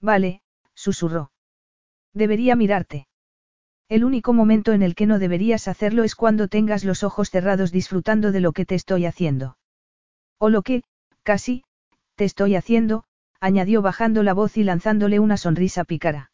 [0.00, 0.42] Vale,
[0.74, 1.30] susurró.
[2.12, 3.06] Debería mirarte.
[3.88, 7.70] El único momento en el que no deberías hacerlo es cuando tengas los ojos cerrados
[7.70, 9.58] disfrutando de lo que te estoy haciendo.
[10.38, 10.82] O lo que,
[11.22, 11.64] casi,
[12.14, 13.04] te estoy haciendo,
[13.40, 16.30] añadió bajando la voz y lanzándole una sonrisa pícara.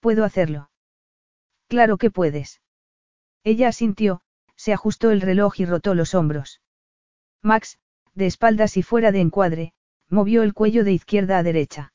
[0.00, 0.70] ¿Puedo hacerlo?
[1.68, 2.61] Claro que puedes.
[3.44, 4.20] Ella asintió,
[4.56, 6.60] se ajustó el reloj y rotó los hombros.
[7.42, 7.78] Max,
[8.14, 9.72] de espaldas y fuera de encuadre,
[10.08, 11.92] movió el cuello de izquierda a derecha.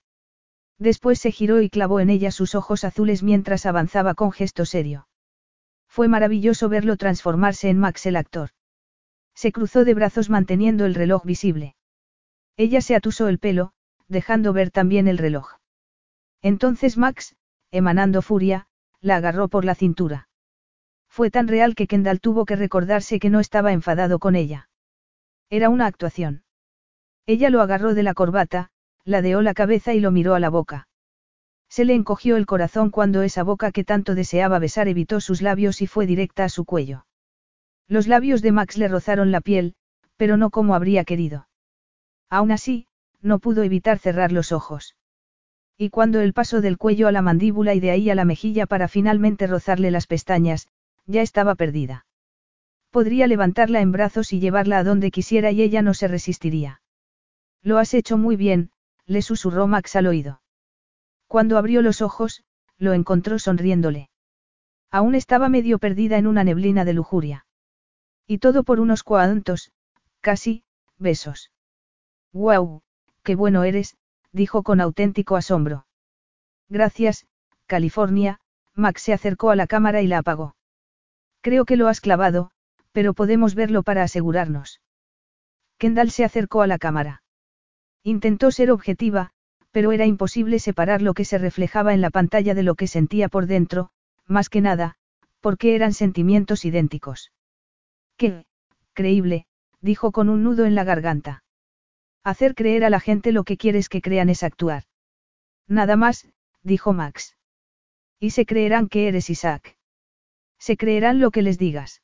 [0.78, 5.08] Después se giró y clavó en ella sus ojos azules mientras avanzaba con gesto serio.
[5.88, 8.50] Fue maravilloso verlo transformarse en Max el actor.
[9.34, 11.76] Se cruzó de brazos manteniendo el reloj visible.
[12.58, 13.72] Ella se atusó el pelo,
[14.08, 15.54] dejando ver también el reloj.
[16.42, 17.36] Entonces Max,
[17.72, 18.68] emanando furia,
[19.00, 20.27] la agarró por la cintura.
[21.10, 24.70] Fue tan real que Kendall tuvo que recordarse que no estaba enfadado con ella.
[25.50, 26.44] Era una actuación.
[27.26, 28.70] Ella lo agarró de la corbata,
[29.04, 30.88] ladeó la cabeza y lo miró a la boca.
[31.70, 35.82] Se le encogió el corazón cuando esa boca que tanto deseaba besar evitó sus labios
[35.82, 37.06] y fue directa a su cuello.
[37.88, 39.76] Los labios de Max le rozaron la piel,
[40.18, 41.48] pero no como habría querido.
[42.30, 42.88] Aún así,
[43.22, 44.96] no pudo evitar cerrar los ojos.
[45.78, 48.66] Y cuando él pasó del cuello a la mandíbula y de ahí a la mejilla
[48.66, 50.68] para finalmente rozarle las pestañas,
[51.08, 52.06] ya estaba perdida.
[52.92, 56.82] Podría levantarla en brazos y llevarla a donde quisiera y ella no se resistiría.
[57.64, 58.72] Lo has hecho muy bien,
[59.06, 60.42] le susurró Max al oído.
[61.28, 62.44] Cuando abrió los ojos,
[62.78, 64.10] lo encontró sonriéndole.
[64.92, 67.46] Aún estaba medio perdida en una neblina de lujuria.
[68.26, 69.72] Y todo por unos cuantos,
[70.22, 70.64] casi,
[70.98, 71.52] besos.
[72.34, 72.82] ¡Guau!
[73.24, 73.98] ¡Qué bueno eres!
[74.32, 75.88] dijo con auténtico asombro.
[76.70, 77.26] Gracias,
[77.66, 78.40] California,
[78.74, 80.57] Max se acercó a la cámara y la apagó.
[81.48, 82.52] Creo que lo has clavado,
[82.92, 84.82] pero podemos verlo para asegurarnos.
[85.78, 87.24] Kendall se acercó a la cámara.
[88.04, 89.32] Intentó ser objetiva,
[89.72, 93.30] pero era imposible separar lo que se reflejaba en la pantalla de lo que sentía
[93.30, 93.92] por dentro,
[94.26, 94.96] más que nada,
[95.40, 97.32] porque eran sentimientos idénticos.
[98.18, 98.46] ¡Qué!
[98.92, 99.46] Creíble,
[99.80, 101.46] dijo con un nudo en la garganta.
[102.26, 104.84] Hacer creer a la gente lo que quieres que crean es actuar.
[105.66, 106.28] Nada más,
[106.62, 107.38] dijo Max.
[108.20, 109.77] Y se creerán que eres Isaac.
[110.60, 112.02] Se creerán lo que les digas.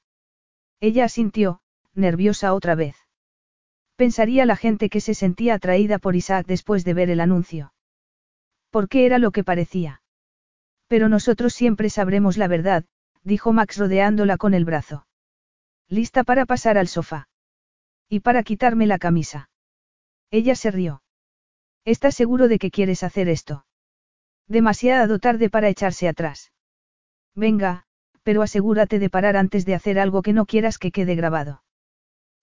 [0.80, 1.62] Ella asintió,
[1.94, 2.96] nerviosa otra vez.
[3.96, 7.74] Pensaría la gente que se sentía atraída por Isaac después de ver el anuncio.
[8.70, 10.02] ¿Por qué era lo que parecía?
[10.88, 12.86] Pero nosotros siempre sabremos la verdad,
[13.24, 15.06] dijo Max rodeándola con el brazo.
[15.88, 17.28] Lista para pasar al sofá.
[18.10, 19.50] Y para quitarme la camisa.
[20.32, 21.04] Ella se rió.
[21.86, 23.66] ¿Estás seguro de que quieres hacer esto?
[24.48, 26.52] Demasiado tarde para echarse atrás.
[27.36, 27.86] Venga,
[28.24, 31.64] pero asegúrate de parar antes de hacer algo que no quieras que quede grabado.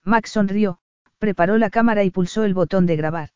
[0.03, 0.79] Max sonrió,
[1.19, 3.29] preparó la cámara y pulsó el botón de grabar.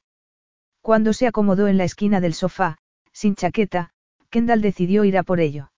[0.82, 2.78] Cuando se acomodó en la esquina del sofá,
[3.12, 3.92] sin chaqueta,
[4.30, 5.72] Kendall decidió ir a por ello.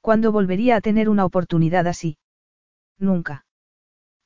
[0.00, 2.18] ¿Cuándo volvería a tener una oportunidad así?
[2.98, 3.46] Nunca.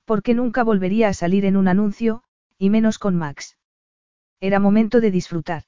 [0.04, 2.22] Porque nunca volvería a salir en un anuncio,
[2.58, 3.56] y menos con Max.
[4.40, 5.64] Era momento de disfrutar.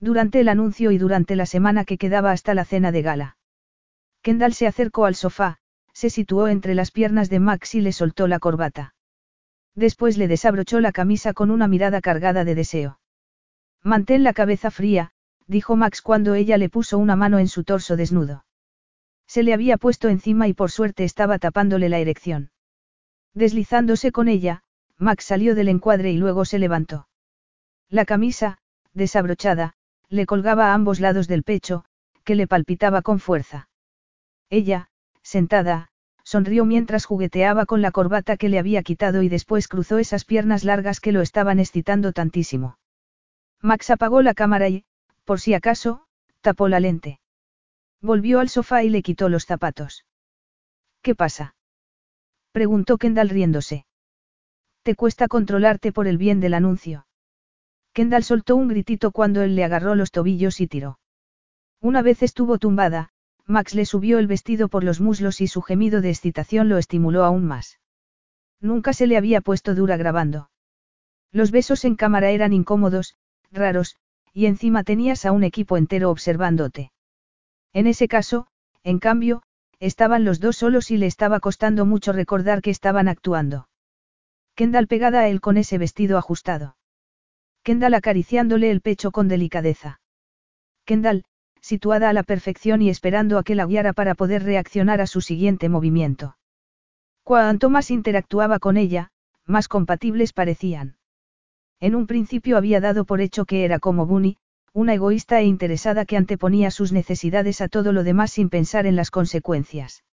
[0.00, 3.36] Durante el anuncio y durante la semana que quedaba hasta la cena de gala.
[4.24, 5.58] Kendall se acercó al sofá,
[5.92, 8.94] se situó entre las piernas de Max y le soltó la corbata.
[9.74, 12.98] Después le desabrochó la camisa con una mirada cargada de deseo.
[13.82, 15.10] Mantén la cabeza fría,
[15.46, 18.46] dijo Max cuando ella le puso una mano en su torso desnudo.
[19.26, 22.50] Se le había puesto encima y por suerte estaba tapándole la erección.
[23.34, 24.62] Deslizándose con ella,
[24.96, 27.08] Max salió del encuadre y luego se levantó.
[27.90, 28.56] La camisa,
[28.94, 29.74] desabrochada,
[30.08, 31.84] le colgaba a ambos lados del pecho,
[32.24, 33.68] que le palpitaba con fuerza.
[34.50, 34.88] Ella,
[35.22, 35.88] sentada,
[36.22, 40.64] sonrió mientras jugueteaba con la corbata que le había quitado y después cruzó esas piernas
[40.64, 42.78] largas que lo estaban excitando tantísimo.
[43.60, 44.84] Max apagó la cámara y,
[45.24, 46.06] por si acaso,
[46.40, 47.20] tapó la lente.
[48.00, 50.04] Volvió al sofá y le quitó los zapatos.
[51.00, 51.54] ¿Qué pasa?
[52.52, 53.86] preguntó Kendall riéndose.
[54.82, 57.06] Te cuesta controlarte por el bien del anuncio.
[57.94, 60.98] Kendall soltó un gritito cuando él le agarró los tobillos y tiró.
[61.80, 63.13] Una vez estuvo tumbada,
[63.46, 67.24] Max le subió el vestido por los muslos y su gemido de excitación lo estimuló
[67.24, 67.78] aún más.
[68.60, 70.50] Nunca se le había puesto dura grabando.
[71.30, 73.16] Los besos en cámara eran incómodos,
[73.50, 73.96] raros,
[74.32, 76.92] y encima tenías a un equipo entero observándote.
[77.72, 78.46] En ese caso,
[78.82, 79.42] en cambio,
[79.78, 83.68] estaban los dos solos y le estaba costando mucho recordar que estaban actuando.
[84.54, 86.76] Kendall pegada a él con ese vestido ajustado.
[87.62, 90.00] Kendall acariciándole el pecho con delicadeza.
[90.84, 91.24] Kendall,
[91.64, 95.22] situada a la perfección y esperando a que la guiara para poder reaccionar a su
[95.22, 96.36] siguiente movimiento.
[97.22, 99.08] Cuanto más interactuaba con ella,
[99.46, 100.98] más compatibles parecían.
[101.80, 104.36] En un principio había dado por hecho que era como Bunny,
[104.74, 108.94] una egoísta e interesada que anteponía sus necesidades a todo lo demás sin pensar en
[108.94, 110.04] las consecuencias.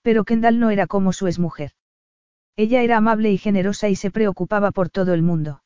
[0.00, 1.72] Pero Kendall no era como su exmujer.
[2.56, 5.62] Ella era amable y generosa y se preocupaba por todo el mundo.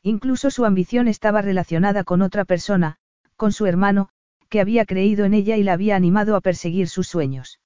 [0.00, 2.98] Incluso su ambición estaba relacionada con otra persona,
[3.36, 4.10] con su hermano,
[4.52, 7.58] que había creído en ella y la había animado a perseguir sus sueños.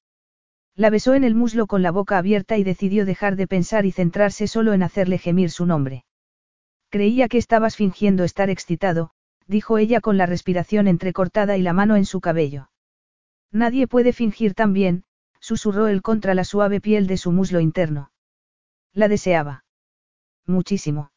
[0.76, 3.90] La besó en el muslo con la boca abierta y decidió dejar de pensar y
[3.90, 6.04] centrarse solo en hacerle gemir su nombre.
[6.88, 9.10] Creía que estabas fingiendo estar excitado,
[9.48, 12.70] dijo ella con la respiración entrecortada y la mano en su cabello.
[13.50, 15.02] Nadie puede fingir tan bien,
[15.40, 18.12] susurró él contra la suave piel de su muslo interno.
[18.92, 19.64] La deseaba.
[20.46, 21.10] Muchísimo.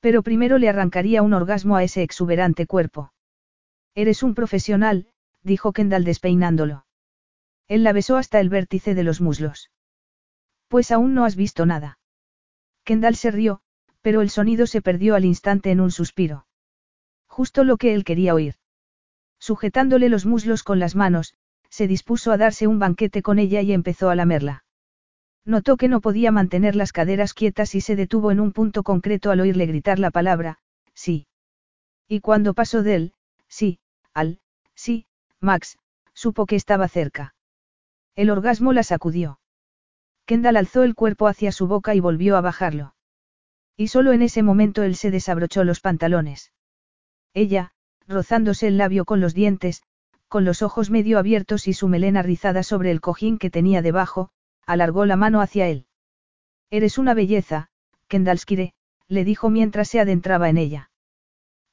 [0.00, 3.12] Pero primero le arrancaría un orgasmo a ese exuberante cuerpo.
[3.98, 5.08] Eres un profesional,
[5.42, 6.86] dijo Kendall despeinándolo.
[7.66, 9.72] Él la besó hasta el vértice de los muslos.
[10.68, 11.98] Pues aún no has visto nada.
[12.84, 13.60] Kendall se rió,
[14.00, 16.46] pero el sonido se perdió al instante en un suspiro.
[17.26, 18.54] Justo lo que él quería oír.
[19.40, 21.34] Sujetándole los muslos con las manos,
[21.68, 24.62] se dispuso a darse un banquete con ella y empezó a lamerla.
[25.44, 29.32] Notó que no podía mantener las caderas quietas y se detuvo en un punto concreto
[29.32, 30.60] al oírle gritar la palabra,
[30.94, 31.26] sí.
[32.06, 33.14] Y cuando pasó de él,
[33.48, 33.80] sí,
[34.18, 34.40] al,
[34.74, 35.06] sí,
[35.40, 35.78] Max,
[36.12, 37.34] supo que estaba cerca.
[38.16, 39.38] El orgasmo la sacudió.
[40.26, 42.94] Kendall alzó el cuerpo hacia su boca y volvió a bajarlo.
[43.76, 46.52] Y solo en ese momento él se desabrochó los pantalones.
[47.32, 47.72] Ella,
[48.06, 49.82] rozándose el labio con los dientes,
[50.26, 54.30] con los ojos medio abiertos y su melena rizada sobre el cojín que tenía debajo,
[54.66, 55.86] alargó la mano hacia él.
[56.70, 57.68] Eres una belleza,
[58.08, 58.74] Kendallskire,
[59.06, 60.87] le dijo mientras se adentraba en ella.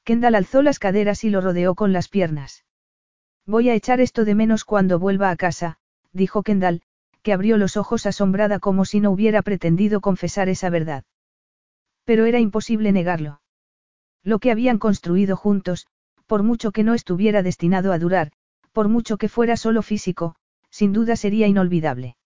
[0.06, 2.64] Kendall alzó las caderas y lo rodeó con las piernas.
[3.44, 5.78] Voy a echar esto de menos cuando vuelva a casa,
[6.12, 6.82] dijo Kendall,
[7.22, 11.02] que abrió los ojos asombrada como si no hubiera pretendido confesar esa verdad.
[12.04, 13.40] Pero era imposible negarlo.
[14.22, 15.88] Lo que habían construido juntos,
[16.26, 18.30] por mucho que no estuviera destinado a durar,
[18.70, 20.36] por mucho que fuera solo físico,
[20.70, 22.16] sin duda sería inolvidable.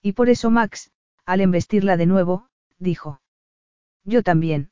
[0.00, 0.92] Y por eso Max,
[1.24, 2.46] al embestirla de nuevo,
[2.78, 3.20] dijo.
[4.04, 4.70] Yo también.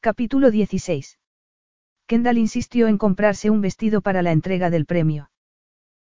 [0.00, 1.18] Capítulo 16.
[2.12, 5.30] Kendall insistió en comprarse un vestido para la entrega del premio.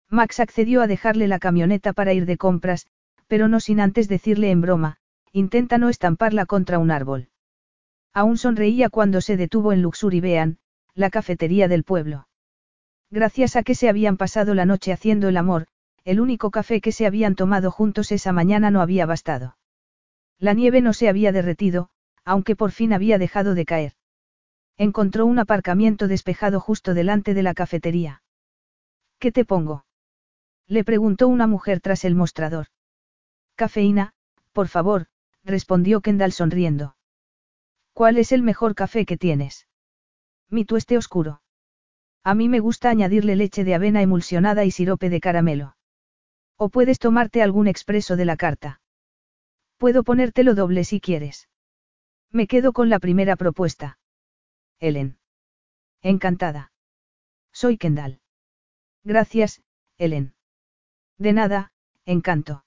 [0.08, 2.86] Max accedió a dejarle la camioneta para ir de compras,
[3.26, 4.96] pero no sin antes decirle en broma,
[5.32, 7.28] intenta no estamparla contra un árbol.
[8.14, 10.56] Aún sonreía cuando se detuvo en Luxuribean,
[10.94, 12.26] la cafetería del pueblo.
[13.10, 15.66] Gracias a que se habían pasado la noche haciendo el amor,
[16.04, 19.58] el único café que se habían tomado juntos esa mañana no había bastado.
[20.38, 21.90] La nieve no se había derretido,
[22.24, 23.97] aunque por fin había dejado de caer.
[24.80, 28.22] Encontró un aparcamiento despejado justo delante de la cafetería.
[29.18, 29.84] ¿Qué te pongo?
[30.68, 32.68] Le preguntó una mujer tras el mostrador.
[33.56, 34.12] Cafeína,
[34.52, 35.06] por favor,
[35.42, 36.94] respondió Kendall sonriendo.
[37.92, 39.66] ¿Cuál es el mejor café que tienes?
[40.48, 41.42] Mi tueste oscuro.
[42.22, 45.76] A mí me gusta añadirle leche de avena emulsionada y sirope de caramelo.
[46.56, 48.80] O puedes tomarte algún expreso de la carta.
[49.76, 51.48] Puedo ponértelo doble si quieres.
[52.30, 53.97] Me quedo con la primera propuesta.
[54.80, 55.18] Ellen.
[56.02, 56.70] Encantada.
[57.52, 58.20] Soy Kendall.
[59.02, 59.62] Gracias,
[59.96, 60.34] Ellen.
[61.18, 61.72] De nada,
[62.04, 62.64] encanto.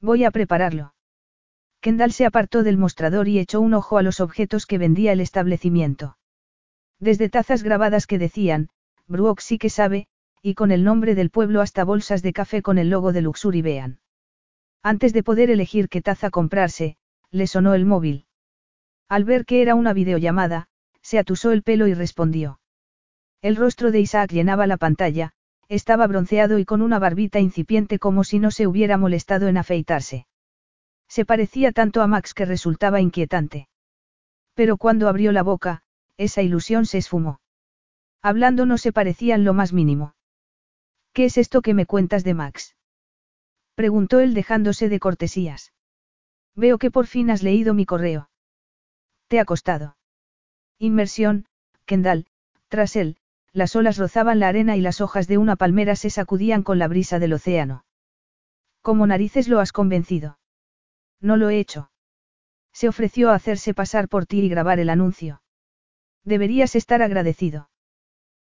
[0.00, 0.94] Voy a prepararlo.
[1.80, 5.20] Kendall se apartó del mostrador y echó un ojo a los objetos que vendía el
[5.20, 6.18] establecimiento.
[7.00, 8.68] Desde tazas grabadas que decían,
[9.06, 10.06] Bruok sí que sabe,
[10.42, 13.62] y con el nombre del pueblo hasta bolsas de café con el logo de Luxury
[13.62, 14.00] Vean.
[14.82, 16.96] Antes de poder elegir qué taza comprarse,
[17.30, 18.26] le sonó el móvil.
[19.08, 20.68] Al ver que era una videollamada,
[21.02, 22.60] se atusó el pelo y respondió.
[23.42, 25.32] El rostro de Isaac llenaba la pantalla,
[25.68, 30.26] estaba bronceado y con una barbita incipiente como si no se hubiera molestado en afeitarse.
[31.08, 33.68] Se parecía tanto a Max que resultaba inquietante.
[34.54, 35.82] Pero cuando abrió la boca,
[36.16, 37.40] esa ilusión se esfumó.
[38.22, 40.14] Hablando no se parecía en lo más mínimo.
[41.12, 42.76] ¿Qué es esto que me cuentas de Max?
[43.74, 45.72] Preguntó él dejándose de cortesías.
[46.54, 48.30] Veo que por fin has leído mi correo.
[49.28, 49.96] ¿Te ha costado?
[50.82, 51.46] Inmersión,
[51.84, 52.26] Kendall,
[52.66, 53.16] tras él,
[53.52, 56.88] las olas rozaban la arena y las hojas de una palmera se sacudían con la
[56.88, 57.84] brisa del océano.
[58.80, 60.40] ¿Cómo narices lo has convencido?
[61.20, 61.92] No lo he hecho.
[62.72, 65.40] Se ofreció a hacerse pasar por ti y grabar el anuncio.
[66.24, 67.70] Deberías estar agradecido.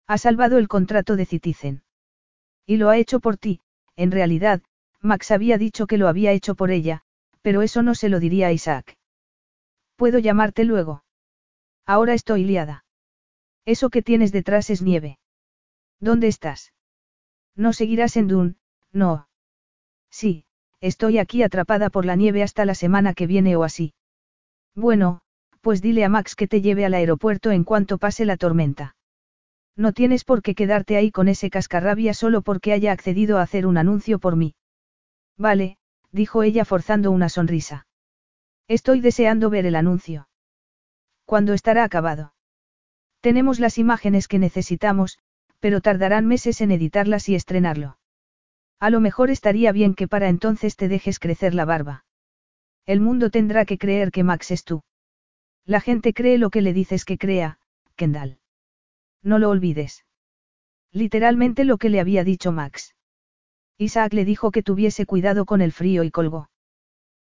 [0.07, 1.83] Ha salvado el contrato de Citizen.
[2.67, 3.63] Y lo ha hecho por ti,
[3.97, 4.63] en realidad,
[5.01, 7.03] Max había dicho que lo había hecho por ella,
[7.43, 8.97] pero eso no se lo diría a Isaac.
[9.97, 11.03] ¿Puedo llamarte luego?
[11.89, 12.85] Ahora estoy liada.
[13.65, 15.19] Eso que tienes detrás es nieve.
[16.01, 16.75] ¿Dónde estás?
[17.57, 18.55] No seguirás en Dune,
[18.93, 19.27] no.
[20.11, 20.45] Sí,
[20.81, 23.95] estoy aquí atrapada por la nieve hasta la semana que viene o así.
[24.75, 25.23] Bueno,
[25.63, 28.95] pues dile a Max que te lleve al aeropuerto en cuanto pase la tormenta.
[29.75, 33.67] No tienes por qué quedarte ahí con ese cascarrabia solo porque haya accedido a hacer
[33.67, 34.55] un anuncio por mí.
[35.39, 35.79] Vale,
[36.13, 37.87] dijo ella forzando una sonrisa.
[38.67, 40.29] Estoy deseando ver el anuncio.
[41.29, 42.33] ¿Cuándo estará acabado?
[43.21, 45.19] Tenemos las imágenes que necesitamos,
[45.61, 47.99] pero tardarán meses en editarlas y estrenarlo.
[48.81, 52.07] A lo mejor estaría bien que para entonces te dejes crecer la barba.
[52.87, 54.85] El mundo tendrá que creer que Max es tú.
[55.67, 57.59] La gente cree lo que le dices que crea,
[57.95, 58.39] Kendall.
[59.23, 60.07] No lo olvides.
[60.93, 62.95] Literalmente lo que le había dicho Max.
[63.77, 66.49] Isaac le dijo que tuviese cuidado con el frío y colgó.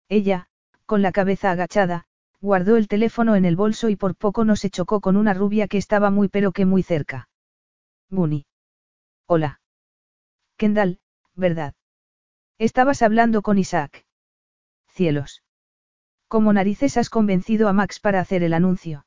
[0.10, 0.46] Ella,
[0.86, 2.06] con la cabeza agachada,
[2.42, 5.68] guardó el teléfono en el bolso y por poco no se chocó con una rubia
[5.68, 7.30] que estaba muy pero que muy cerca.
[8.10, 8.46] Bunny.
[9.28, 9.62] Hola.
[10.58, 11.00] Kendall,
[11.34, 11.74] ¿verdad?
[12.58, 14.06] Estabas hablando con Isaac.
[14.88, 15.44] Cielos.
[16.28, 19.06] ¿Cómo narices has convencido a Max para hacer el anuncio?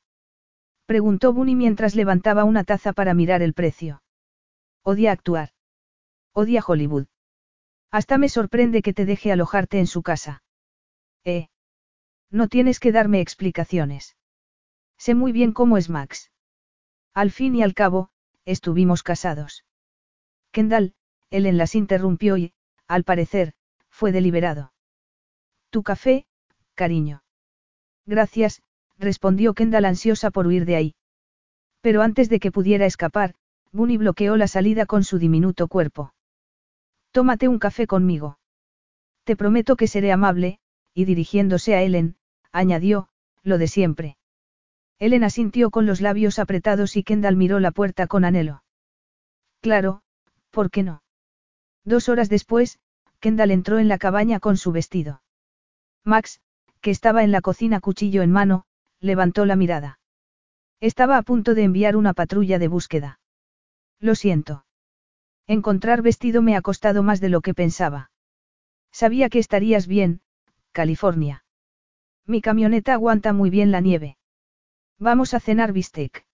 [0.87, 4.03] Preguntó Bunny mientras levantaba una taza para mirar el precio.
[4.83, 5.51] Odia actuar.
[6.33, 7.07] Odia Hollywood.
[7.91, 10.43] Hasta me sorprende que te deje alojarte en su casa.
[11.25, 11.49] Eh.
[12.31, 14.17] No tienes que darme explicaciones.
[14.99, 16.31] Sé muy bien cómo es Max.
[17.15, 18.11] Al fin y al cabo,
[18.45, 19.65] estuvimos casados.
[20.53, 20.95] Kendall,
[21.31, 22.53] Ellen las interrumpió y,
[22.87, 23.55] al parecer,
[23.89, 24.73] fue deliberado.
[25.71, 26.27] Tu café,
[26.75, 27.23] cariño.
[28.07, 28.63] Gracias,
[28.99, 30.95] respondió Kendall ansiosa por huir de ahí.
[31.81, 33.35] Pero antes de que pudiera escapar,
[33.73, 36.15] Bunny bloqueó la salida con su diminuto cuerpo.
[37.11, 38.39] Tómate un café conmigo.
[39.25, 40.59] Te prometo que seré amable,
[40.99, 42.17] y dirigiéndose a Ellen,
[42.51, 43.07] añadió,
[43.45, 44.17] lo de siempre.
[44.99, 48.65] Ellen asintió con los labios apretados y Kendall miró la puerta con anhelo.
[49.61, 50.03] Claro,
[50.51, 51.05] ¿por qué no?
[51.85, 52.81] Dos horas después,
[53.21, 55.23] Kendall entró en la cabaña con su vestido.
[56.03, 56.41] Max,
[56.81, 58.65] que estaba en la cocina cuchillo en mano,
[58.99, 60.01] levantó la mirada.
[60.81, 63.21] Estaba a punto de enviar una patrulla de búsqueda.
[64.01, 64.67] Lo siento.
[65.47, 68.11] Encontrar vestido me ha costado más de lo que pensaba.
[68.91, 70.23] Sabía que estarías bien,
[70.79, 71.43] California.
[72.25, 74.17] Mi camioneta aguanta muy bien la nieve.
[74.97, 76.25] Vamos a cenar bistec.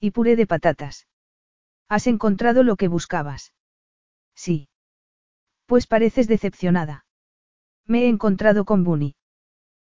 [0.00, 1.06] Y puré de patatas.
[1.88, 3.54] ¿Has encontrado lo que buscabas?
[4.34, 4.68] Sí.
[5.66, 7.04] Pues pareces decepcionada.
[7.86, 9.14] Me he encontrado con Bunny.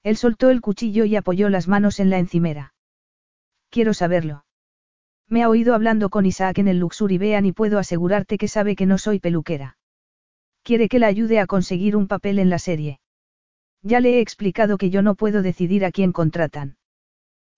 [0.02, 2.72] Él soltó el cuchillo y apoyó las manos en la encimera.
[3.68, 4.46] Quiero saberlo.
[5.28, 8.74] Me ha oído hablando con Isaac en el Luxury Bean y puedo asegurarte que sabe
[8.74, 9.76] que no soy peluquera.
[10.62, 13.00] Quiere que la ayude a conseguir un papel en la serie.
[13.82, 16.76] Ya le he explicado que yo no puedo decidir a quién contratan.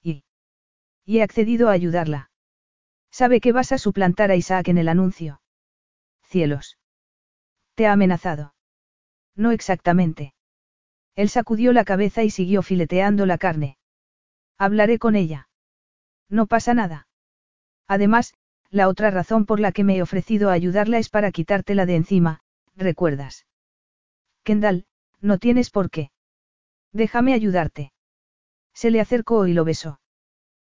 [0.03, 0.25] Y.
[1.05, 2.31] Y he accedido a ayudarla.
[3.11, 5.41] Sabe que vas a suplantar a Isaac en el anuncio.
[6.23, 6.79] Cielos.
[7.75, 8.55] ¿Te ha amenazado?
[9.35, 10.35] No exactamente.
[11.15, 13.79] Él sacudió la cabeza y siguió fileteando la carne.
[14.59, 15.49] Hablaré con ella.
[16.29, 17.09] No pasa nada.
[17.87, 18.35] Además,
[18.71, 21.97] la otra razón por la que me he ofrecido a ayudarla es para quitártela de
[21.97, 22.41] encima,
[22.75, 23.47] ¿recuerdas?
[24.43, 24.87] Kendall,
[25.21, 26.11] no tienes por qué.
[26.93, 27.93] Déjame ayudarte.
[28.75, 30.01] Se le acercó y lo besó.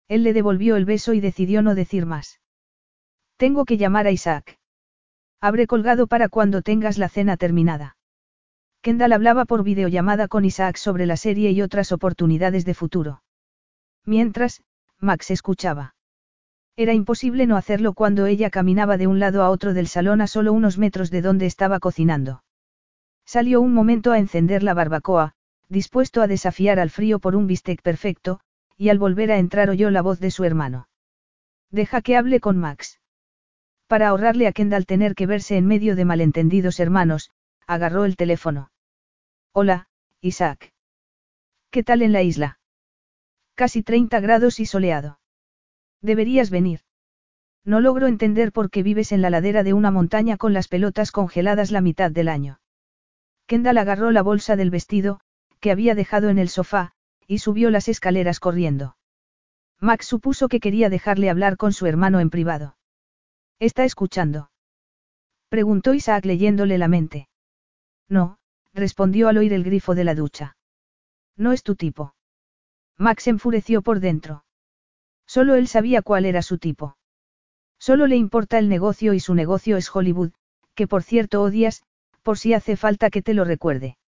[0.09, 2.41] Él le devolvió el beso y decidió no decir más.
[3.37, 4.59] Tengo que llamar a Isaac.
[5.41, 7.97] Habré colgado para cuando tengas la cena terminada.
[8.83, 13.23] Kendall hablaba por videollamada con Isaac sobre la serie y otras oportunidades de futuro.
[14.05, 14.63] Mientras,
[15.01, 15.95] Max escuchaba.
[16.77, 20.27] Era imposible no hacerlo cuando ella caminaba de un lado a otro del salón a
[20.27, 22.44] solo unos metros de donde estaba cocinando.
[23.25, 25.35] Salió un momento a encender la barbacoa,
[25.69, 28.41] dispuesto a desafiar al frío por un bistec perfecto,
[28.77, 30.89] y al volver a entrar oyó la voz de su hermano.
[31.71, 33.01] Deja que hable con Max.
[33.87, 37.31] Para ahorrarle a Kendall tener que verse en medio de malentendidos hermanos,
[37.67, 38.71] agarró el teléfono.
[39.53, 39.89] Hola,
[40.21, 40.73] Isaac.
[41.71, 42.59] ¿Qué tal en la isla?
[43.55, 45.21] Casi 30 grados y soleado.
[46.01, 46.81] Deberías venir.
[47.65, 51.13] No logro entender por qué vives en la ladera de una montaña con las pelotas
[51.13, 52.61] congeladas la mitad del año.
[53.47, 55.21] Kendall agarró la bolsa del vestido,
[55.61, 56.93] que había dejado en el sofá,
[57.27, 58.97] y subió las escaleras corriendo.
[59.81, 62.77] Max supuso que quería dejarle hablar con su hermano en privado.
[63.59, 64.51] ¿Está escuchando?
[65.49, 67.29] Preguntó Isaac leyéndole la mente.
[68.09, 68.39] No,
[68.73, 70.57] respondió al oír el grifo de la ducha.
[71.37, 72.15] No es tu tipo.
[72.97, 74.45] Max enfureció por dentro.
[75.27, 76.97] Solo él sabía cuál era su tipo.
[77.79, 80.33] Solo le importa el negocio y su negocio es Hollywood,
[80.75, 81.83] que por cierto odias,
[82.25, 83.99] Por si hace falta que te lo recuerde.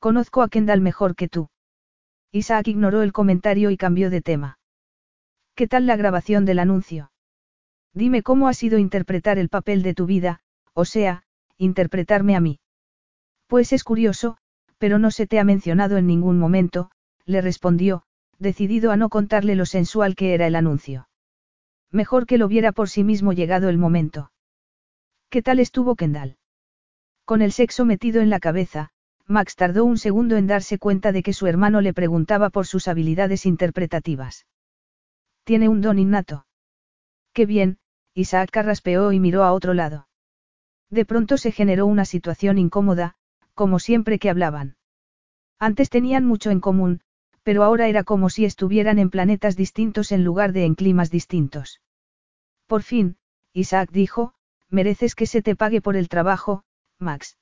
[0.00, 1.48] Conozco a Kendall mejor que tú.
[2.32, 4.58] Isaac ignoró el comentario y cambió de tema.
[5.54, 7.12] ¿Qué tal la grabación del anuncio?
[7.94, 10.40] Dime cómo ha sido interpretar el papel de tu vida,
[10.74, 11.22] o sea,
[11.56, 12.58] interpretarme a mí.
[13.46, 14.36] Pues es curioso,
[14.78, 16.90] pero no se te ha mencionado en ningún momento,
[17.26, 18.02] le respondió,
[18.38, 21.08] decidido a no contarle lo sensual que era el anuncio.
[21.92, 24.32] Mejor que lo viera por sí mismo llegado el momento.
[25.28, 26.39] ¿Qué tal estuvo Kendall?
[27.30, 28.88] Con el sexo metido en la cabeza,
[29.24, 32.88] Max tardó un segundo en darse cuenta de que su hermano le preguntaba por sus
[32.88, 34.48] habilidades interpretativas.
[35.44, 36.44] Tiene un don innato.
[37.32, 37.78] Qué bien,
[38.14, 40.08] Isaac carraspeó y miró a otro lado.
[40.90, 43.14] De pronto se generó una situación incómoda,
[43.54, 44.74] como siempre que hablaban.
[45.60, 47.00] Antes tenían mucho en común,
[47.44, 51.80] pero ahora era como si estuvieran en planetas distintos en lugar de en climas distintos.
[52.66, 53.18] Por fin,
[53.52, 54.34] Isaac dijo,
[54.68, 56.64] mereces que se te pague por el trabajo,
[57.00, 57.38] Max.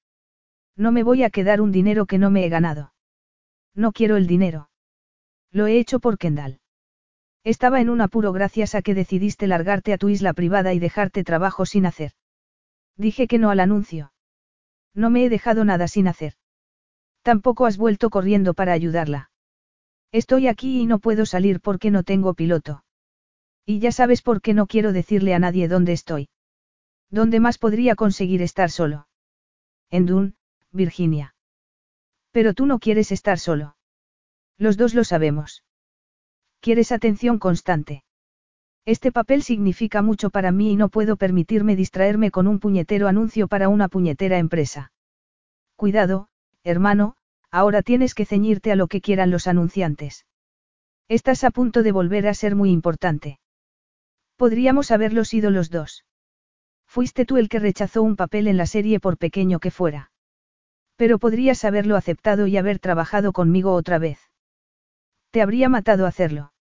[0.76, 2.92] No me voy a quedar un dinero que no me he ganado.
[3.74, 4.70] No quiero el dinero.
[5.50, 6.60] Lo he hecho por Kendall.
[7.44, 11.24] Estaba en un apuro gracias a que decidiste largarte a tu isla privada y dejarte
[11.24, 12.12] trabajo sin hacer.
[12.96, 14.12] Dije que no al anuncio.
[14.94, 16.34] No me he dejado nada sin hacer.
[17.22, 19.30] Tampoco has vuelto corriendo para ayudarla.
[20.12, 22.84] Estoy aquí y no puedo salir porque no tengo piloto.
[23.66, 26.28] Y ya sabes por qué no quiero decirle a nadie dónde estoy.
[27.10, 29.07] ¿Dónde más podría conseguir estar solo?
[29.90, 30.34] En Dune,
[30.72, 31.34] Virginia.
[32.30, 33.76] Pero tú no quieres estar solo.
[34.58, 35.64] Los dos lo sabemos.
[36.60, 38.04] Quieres atención constante.
[38.84, 43.46] Este papel significa mucho para mí y no puedo permitirme distraerme con un puñetero anuncio
[43.46, 44.92] para una puñetera empresa.
[45.76, 46.28] Cuidado,
[46.64, 47.14] hermano,
[47.50, 50.26] ahora tienes que ceñirte a lo que quieran los anunciantes.
[51.08, 53.38] Estás a punto de volver a ser muy importante.
[54.36, 56.04] Podríamos haberlo sido los dos.
[56.88, 60.10] Fuiste tú el que rechazó un papel en la serie por pequeño que fuera.
[60.96, 64.18] Pero podrías haberlo aceptado y haber trabajado conmigo otra vez.
[65.30, 66.52] Te habría matado hacerlo.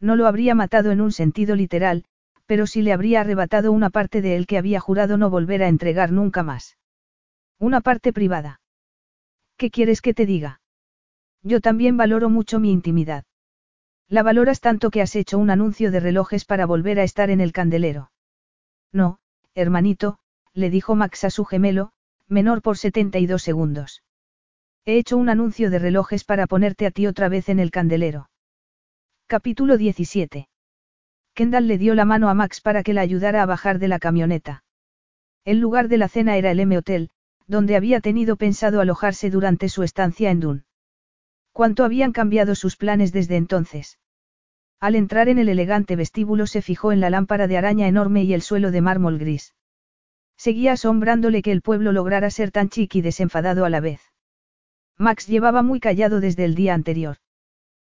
[0.00, 2.04] No lo habría matado en un sentido literal,
[2.46, 5.68] pero sí le habría arrebatado una parte de él que había jurado no volver a
[5.68, 6.76] entregar nunca más.
[7.58, 8.60] Una parte privada.
[9.56, 10.60] ¿Qué quieres que te diga?
[11.42, 13.24] Yo también valoro mucho mi intimidad.
[14.08, 17.40] La valoras tanto que has hecho un anuncio de relojes para volver a estar en
[17.40, 18.10] el candelero.
[18.92, 19.20] No,
[19.54, 20.18] hermanito,
[20.52, 21.92] le dijo Max a su gemelo,
[22.28, 24.02] menor por 72 segundos.
[24.84, 28.28] He hecho un anuncio de relojes para ponerte a ti otra vez en el candelero.
[29.26, 30.48] Capítulo 17.
[31.34, 33.98] Kendall le dio la mano a Max para que la ayudara a bajar de la
[33.98, 34.62] camioneta.
[35.44, 37.10] El lugar de la cena era el M Hotel,
[37.46, 40.64] donde había tenido pensado alojarse durante su estancia en Dune.
[41.52, 43.98] ¿Cuánto habían cambiado sus planes desde entonces?
[44.84, 48.34] Al entrar en el elegante vestíbulo se fijó en la lámpara de araña enorme y
[48.34, 49.54] el suelo de mármol gris.
[50.36, 54.02] Seguía asombrándole que el pueblo lograra ser tan chic y desenfadado a la vez.
[54.98, 57.16] Max llevaba muy callado desde el día anterior.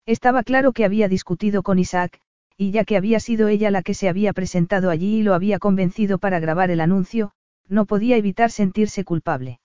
[0.06, 2.22] Estaba claro que había discutido con Isaac,
[2.56, 5.58] y ya que había sido ella la que se había presentado allí y lo había
[5.58, 7.32] convencido para grabar el anuncio,
[7.68, 9.60] no podía evitar sentirse culpable.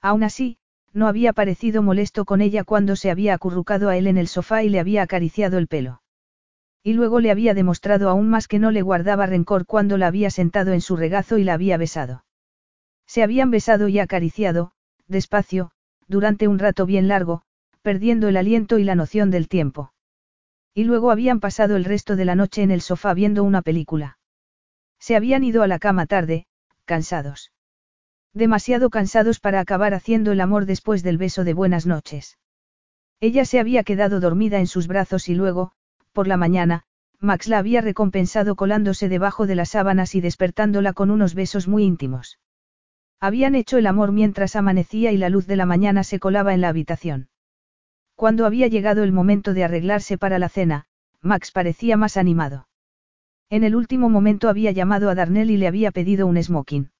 [0.00, 0.56] Aún así,
[0.94, 4.62] no había parecido molesto con ella cuando se había acurrucado a él en el sofá
[4.62, 6.00] y le había acariciado el pelo.
[6.82, 10.30] Y luego le había demostrado aún más que no le guardaba rencor cuando la había
[10.30, 12.24] sentado en su regazo y la había besado.
[13.06, 14.72] Se habían besado y acariciado,
[15.06, 15.70] despacio,
[16.06, 17.42] durante un rato bien largo,
[17.82, 19.92] perdiendo el aliento y la noción del tiempo.
[20.74, 24.18] Y luego habían pasado el resto de la noche en el sofá viendo una película.
[24.98, 26.46] Se habían ido a la cama tarde,
[26.84, 27.52] cansados.
[28.34, 32.38] Demasiado cansados para acabar haciendo el amor después del beso de buenas noches.
[33.20, 35.72] Ella se había quedado dormida en sus brazos y luego,
[36.12, 36.84] por la mañana,
[37.20, 41.84] Max la había recompensado colándose debajo de las sábanas y despertándola con unos besos muy
[41.84, 42.38] íntimos.
[43.20, 46.60] Habían hecho el amor mientras amanecía y la luz de la mañana se colaba en
[46.60, 47.28] la habitación.
[48.14, 50.86] Cuando había llegado el momento de arreglarse para la cena,
[51.20, 52.68] Max parecía más animado.
[53.50, 56.90] En el último momento había llamado a Darnell y le había pedido un smoking.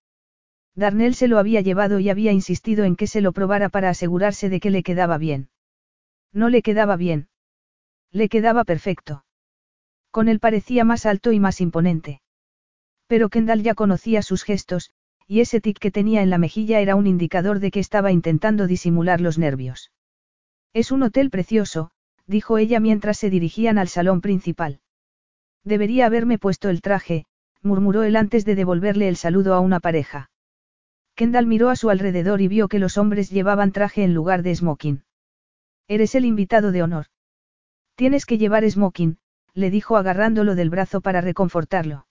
[0.74, 4.48] Darnell se lo había llevado y había insistido en que se lo probara para asegurarse
[4.48, 5.50] de que le quedaba bien.
[6.32, 7.28] No le quedaba bien.
[8.12, 9.24] Le quedaba perfecto.
[10.10, 12.20] Con él parecía más alto y más imponente.
[13.06, 14.90] Pero Kendall ya conocía sus gestos,
[15.26, 18.66] y ese tic que tenía en la mejilla era un indicador de que estaba intentando
[18.66, 19.92] disimular los nervios.
[20.72, 21.90] Es un hotel precioso,
[22.26, 24.80] dijo ella mientras se dirigían al salón principal.
[25.64, 27.26] Debería haberme puesto el traje,
[27.62, 30.30] murmuró él antes de devolverle el saludo a una pareja.
[31.14, 34.54] Kendall miró a su alrededor y vio que los hombres llevaban traje en lugar de
[34.54, 35.02] smoking.
[35.88, 37.06] Eres el invitado de honor.
[37.98, 39.18] Tienes que llevar smoking,
[39.54, 42.06] le dijo agarrándolo del brazo para reconfortarlo.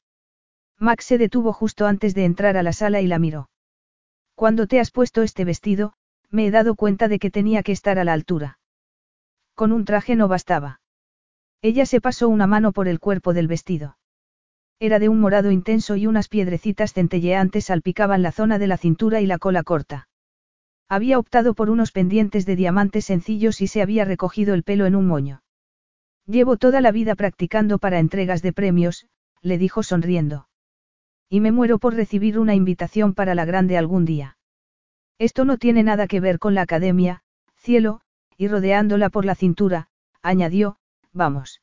[0.77, 3.49] Max se detuvo justo antes de entrar a la sala y la miró.
[4.35, 5.93] Cuando te has puesto este vestido,
[6.29, 8.59] me he dado cuenta de que tenía que estar a la altura.
[9.55, 10.81] Con un traje no bastaba.
[11.61, 13.97] Ella se pasó una mano por el cuerpo del vestido.
[14.81, 19.21] Era de un morado intenso y unas piedrecitas centelleantes salpicaban la zona de la cintura
[19.21, 20.09] y la cola corta.
[20.89, 24.93] Había optado por unos pendientes de diamantes sencillos y se había recogido el pelo en
[24.93, 25.43] un moño.
[26.27, 29.07] Llevo toda la vida practicando para entregas de premios,
[29.41, 30.49] le dijo sonriendo.
[31.29, 34.37] Y me muero por recibir una invitación para la grande algún día.
[35.19, 37.23] Esto no tiene nada que ver con la academia,
[37.55, 38.01] cielo,
[38.37, 39.87] y rodeándola por la cintura,
[40.21, 40.77] añadió,
[41.13, 41.61] vamos.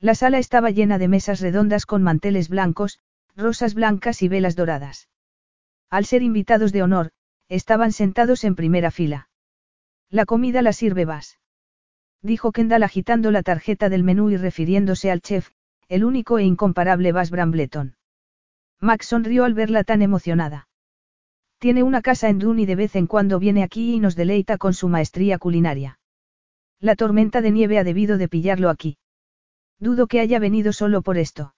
[0.00, 3.00] La sala estaba llena de mesas redondas con manteles blancos,
[3.36, 5.08] rosas blancas y velas doradas.
[5.90, 7.12] Al ser invitados de honor,
[7.48, 9.28] estaban sentados en primera fila.
[10.08, 11.38] La comida la sirve Vas.
[12.24, 15.50] Dijo Kendall agitando la tarjeta del menú y refiriéndose al chef,
[15.88, 17.96] el único e incomparable Vas Brambleton.
[18.80, 20.66] Max sonrió al verla tan emocionada.
[21.58, 24.56] Tiene una casa en Dune y de vez en cuando viene aquí y nos deleita
[24.56, 25.98] con su maestría culinaria.
[26.80, 28.96] La tormenta de nieve ha debido de pillarlo aquí.
[29.78, 31.54] Dudo que haya venido solo por esto.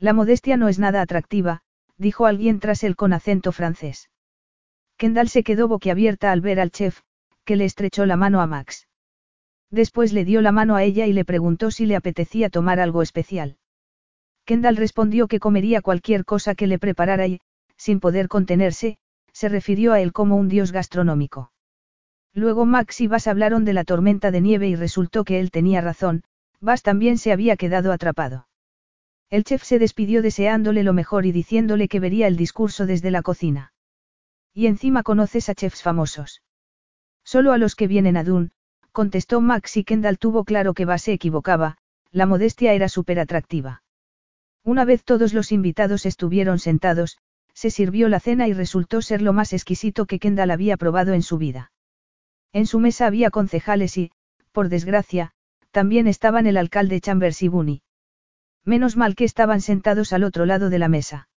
[0.00, 1.62] La modestia no es nada atractiva,
[1.96, 4.10] dijo alguien tras él con acento francés.
[4.96, 7.02] Kendall se quedó boquiabierta al ver al chef,
[7.44, 8.88] que le estrechó la mano a Max.
[9.70, 13.02] Después le dio la mano a ella y le preguntó si le apetecía tomar algo
[13.02, 13.56] especial.
[14.44, 17.40] Kendall respondió que comería cualquier cosa que le preparara y,
[17.76, 18.98] sin poder contenerse,
[19.32, 21.52] se refirió a él como un dios gastronómico.
[22.32, 25.80] Luego Max y Vas hablaron de la tormenta de nieve y resultó que él tenía
[25.80, 26.22] razón,
[26.60, 28.46] Vas también se había quedado atrapado.
[29.28, 33.22] El chef se despidió deseándole lo mejor y diciéndole que vería el discurso desde la
[33.22, 33.72] cocina.
[34.54, 36.42] Y encima conoces a chefs famosos.
[37.24, 38.50] Solo a los que vienen a Dune,
[38.96, 41.76] contestó Max y Kendall tuvo claro que Vas se equivocaba,
[42.12, 43.82] la modestia era súper atractiva.
[44.64, 47.18] Una vez todos los invitados estuvieron sentados,
[47.52, 51.20] se sirvió la cena y resultó ser lo más exquisito que Kendall había probado en
[51.20, 51.72] su vida.
[52.54, 54.12] En su mesa había concejales y,
[54.50, 55.32] por desgracia,
[55.72, 57.82] también estaban el alcalde Chambers y Bunny.
[58.64, 61.28] Menos mal que estaban sentados al otro lado de la mesa.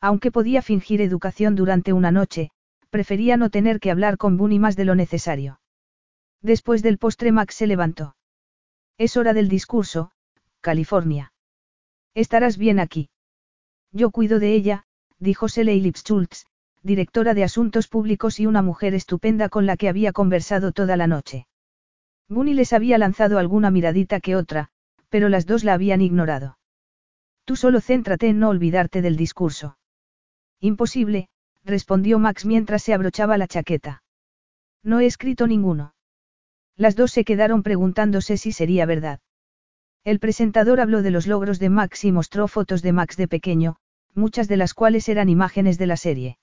[0.00, 2.48] Aunque podía fingir educación durante una noche,
[2.88, 5.60] prefería no tener que hablar con Bunny más de lo necesario.
[6.42, 8.16] Después del postre Max se levantó.
[8.96, 10.12] Es hora del discurso,
[10.60, 11.32] California.
[12.14, 13.10] Estarás bien aquí.
[13.92, 14.84] Yo cuido de ella,
[15.18, 16.46] dijo Seley Lipschultz,
[16.82, 21.06] directora de Asuntos Públicos y una mujer estupenda con la que había conversado toda la
[21.06, 21.46] noche.
[22.28, 24.68] Bunny les había lanzado alguna miradita que otra,
[25.08, 26.58] pero las dos la habían ignorado.
[27.44, 29.78] Tú solo céntrate en no olvidarte del discurso.
[30.60, 31.28] Imposible,
[31.64, 34.02] respondió Max mientras se abrochaba la chaqueta.
[34.82, 35.94] No he escrito ninguno.
[36.78, 39.20] Las dos se quedaron preguntándose si sería verdad.
[40.04, 43.76] El presentador habló de los logros de Max y mostró fotos de Max de pequeño,
[44.14, 46.38] muchas de las cuales eran imágenes de la serie.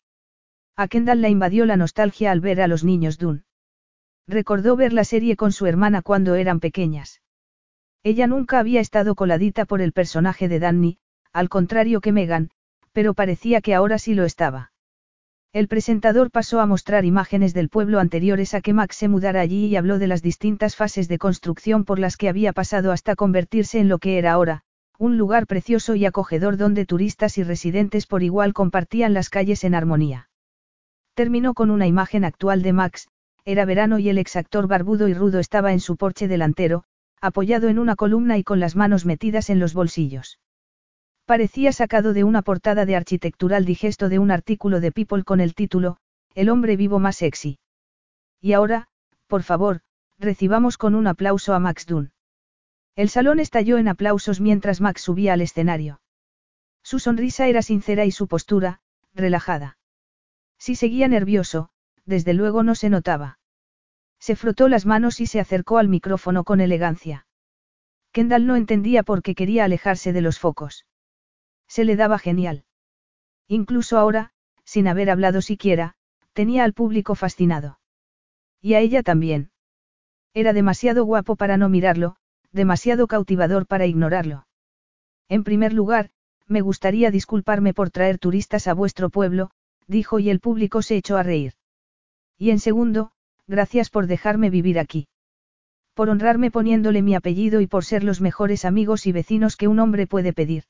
[0.75, 3.43] A Kendall la invadió la nostalgia al ver a los niños Dune.
[4.27, 7.21] Recordó ver la serie con su hermana cuando eran pequeñas.
[8.03, 10.99] Ella nunca había estado coladita por el personaje de Danny,
[11.31, 12.51] al contrario que Megan,
[12.91, 14.73] pero parecía que ahora sí lo estaba.
[15.55, 19.67] El presentador pasó a mostrar imágenes del pueblo anteriores a que Max se mudara allí
[19.67, 23.79] y habló de las distintas fases de construcción por las que había pasado hasta convertirse
[23.79, 24.63] en lo que era ahora,
[24.99, 29.75] un lugar precioso y acogedor donde turistas y residentes por igual compartían las calles en
[29.75, 30.29] armonía.
[31.13, 33.07] Terminó con una imagen actual de Max,
[33.45, 36.83] era verano y el exactor barbudo y rudo estaba en su porche delantero,
[37.21, 40.37] apoyado en una columna y con las manos metidas en los bolsillos.
[41.25, 45.55] Parecía sacado de una portada de arquitectural digesto de un artículo de People con el
[45.55, 45.97] título,
[46.35, 47.57] El hombre vivo más sexy.
[48.41, 48.89] Y ahora,
[49.25, 49.81] por favor,
[50.19, 52.11] recibamos con un aplauso a Max Dunn.
[52.95, 55.99] El salón estalló en aplausos mientras Max subía al escenario.
[56.83, 58.81] Su sonrisa era sincera y su postura,
[59.15, 59.79] relajada.
[60.59, 61.69] Si seguía nervioso,
[62.05, 63.39] desde luego no se notaba.
[64.19, 67.25] Se frotó las manos y se acercó al micrófono con elegancia.
[68.11, 70.85] Kendall no entendía por qué quería alejarse de los focos.
[71.67, 72.65] Se le daba genial.
[73.47, 74.31] Incluso ahora,
[74.63, 75.95] sin haber hablado siquiera,
[76.33, 77.79] tenía al público fascinado.
[78.61, 79.51] Y a ella también.
[80.33, 82.17] Era demasiado guapo para no mirarlo,
[82.51, 84.47] demasiado cautivador para ignorarlo.
[85.29, 86.09] En primer lugar,
[86.47, 89.51] me gustaría disculparme por traer turistas a vuestro pueblo,
[89.87, 91.53] dijo y el público se echó a reír.
[92.37, 93.11] Y en segundo,
[93.47, 95.07] gracias por dejarme vivir aquí.
[95.93, 99.79] Por honrarme poniéndole mi apellido y por ser los mejores amigos y vecinos que un
[99.79, 100.65] hombre puede pedir.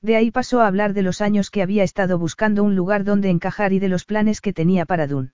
[0.00, 3.30] De ahí pasó a hablar de los años que había estado buscando un lugar donde
[3.30, 5.32] encajar y de los planes que tenía para Dun.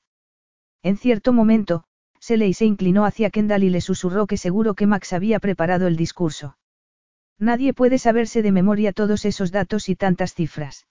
[0.83, 1.84] En cierto momento,
[2.18, 5.97] Seley se inclinó hacia Kendall y le susurró que seguro que Max había preparado el
[5.97, 6.57] discurso.
[7.39, 10.86] Nadie puede saberse de memoria todos esos datos y tantas cifras.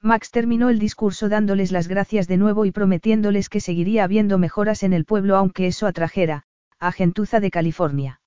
[0.00, 4.82] Max terminó el discurso dándoles las gracias de nuevo y prometiéndoles que seguiría habiendo mejoras
[4.82, 6.44] en el pueblo aunque eso atrajera,
[6.78, 8.20] a gentuza de California.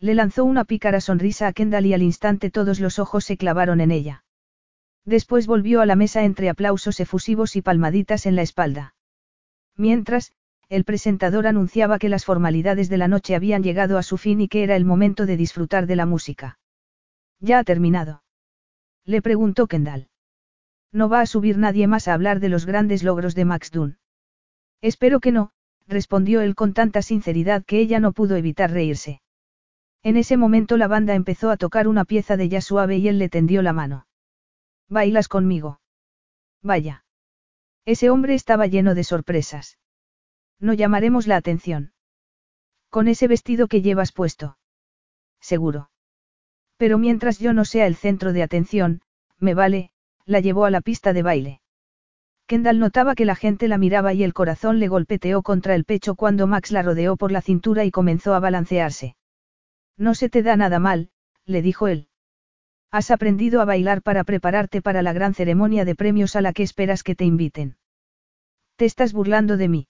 [0.00, 3.80] Le lanzó una pícara sonrisa a Kendall y al instante todos los ojos se clavaron
[3.80, 4.24] en ella.
[5.04, 8.94] Después volvió a la mesa entre aplausos efusivos y palmaditas en la espalda.
[9.76, 10.32] Mientras,
[10.68, 14.48] el presentador anunciaba que las formalidades de la noche habían llegado a su fin y
[14.48, 16.58] que era el momento de disfrutar de la música.
[17.40, 18.22] ¿Ya ha terminado?
[19.04, 20.08] Le preguntó Kendall.
[20.90, 23.98] No va a subir nadie más a hablar de los grandes logros de Max Dunn.
[24.80, 25.50] Espero que no,
[25.86, 29.20] respondió él con tanta sinceridad que ella no pudo evitar reírse.
[30.04, 33.18] En ese momento la banda empezó a tocar una pieza de jazz suave y él
[33.18, 34.06] le tendió la mano.
[34.86, 35.80] ¿Bailas conmigo?
[36.62, 37.06] Vaya.
[37.86, 39.78] Ese hombre estaba lleno de sorpresas.
[40.60, 41.94] No llamaremos la atención.
[42.90, 44.58] Con ese vestido que llevas puesto.
[45.40, 45.90] Seguro.
[46.76, 49.00] Pero mientras yo no sea el centro de atención,
[49.38, 49.90] me vale,
[50.26, 51.60] la llevó a la pista de baile.
[52.46, 56.14] Kendall notaba que la gente la miraba y el corazón le golpeteó contra el pecho
[56.14, 59.16] cuando Max la rodeó por la cintura y comenzó a balancearse.
[59.96, 61.10] No se te da nada mal,
[61.44, 62.08] le dijo él.
[62.90, 66.62] Has aprendido a bailar para prepararte para la gran ceremonia de premios a la que
[66.62, 67.76] esperas que te inviten.
[68.76, 69.88] ¿Te estás burlando de mí?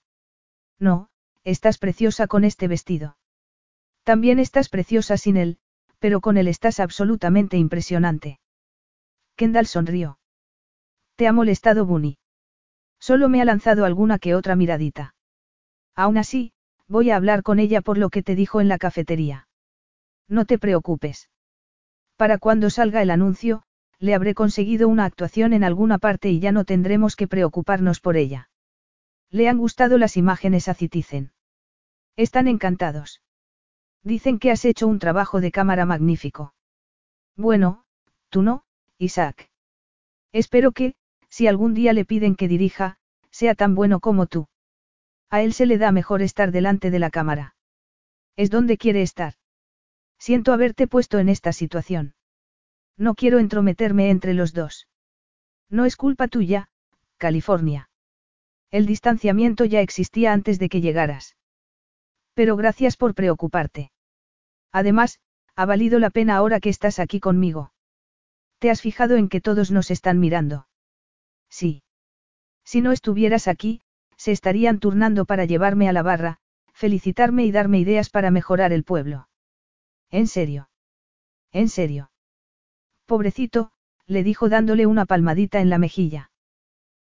[0.79, 1.09] No,
[1.43, 3.17] estás preciosa con este vestido.
[4.03, 5.57] También estás preciosa sin él,
[5.99, 8.39] pero con él estás absolutamente impresionante.
[9.35, 10.19] Kendall sonrió.
[11.15, 12.17] ¿Te ha molestado Bunny?
[12.99, 15.15] Solo me ha lanzado alguna que otra miradita.
[15.95, 16.53] Aún así,
[16.87, 19.44] voy a hablar con ella por lo que te dijo en la cafetería.
[20.27, 21.29] No te preocupes.
[22.15, 23.63] Para cuando salga el anuncio,
[23.99, 28.17] le habré conseguido una actuación en alguna parte y ya no tendremos que preocuparnos por
[28.17, 28.49] ella.
[29.29, 31.31] Le han gustado las imágenes a Citizen.
[32.15, 33.21] Están encantados.
[34.03, 36.53] Dicen que has hecho un trabajo de cámara magnífico.
[37.35, 37.83] Bueno,
[38.29, 38.63] tú no,
[38.97, 39.49] Isaac.
[40.31, 40.95] Espero que,
[41.29, 42.97] si algún día le piden que dirija,
[43.31, 44.47] sea tan bueno como tú.
[45.29, 47.55] A él se le da mejor estar delante de la cámara.
[48.37, 49.33] Es donde quiere estar.
[50.17, 52.15] Siento haberte puesto en esta situación.
[52.97, 54.87] No quiero entrometerme entre los dos.
[55.69, 56.69] No es culpa tuya,
[57.17, 57.89] California.
[58.71, 61.35] El distanciamiento ya existía antes de que llegaras.
[62.33, 63.91] Pero gracias por preocuparte.
[64.71, 65.19] Además,
[65.55, 67.71] ha valido la pena ahora que estás aquí conmigo.
[68.59, 70.67] ¿Te has fijado en que todos nos están mirando?
[71.49, 71.83] Sí.
[72.63, 73.81] Si no estuvieras aquí,
[74.17, 76.37] se estarían turnando para llevarme a la barra,
[76.73, 79.27] felicitarme y darme ideas para mejorar el pueblo.
[80.15, 80.69] ¿En serio?
[81.51, 82.09] ¿En serio?
[83.05, 83.73] Pobrecito,
[84.07, 86.31] le dijo dándole una palmadita en la mejilla.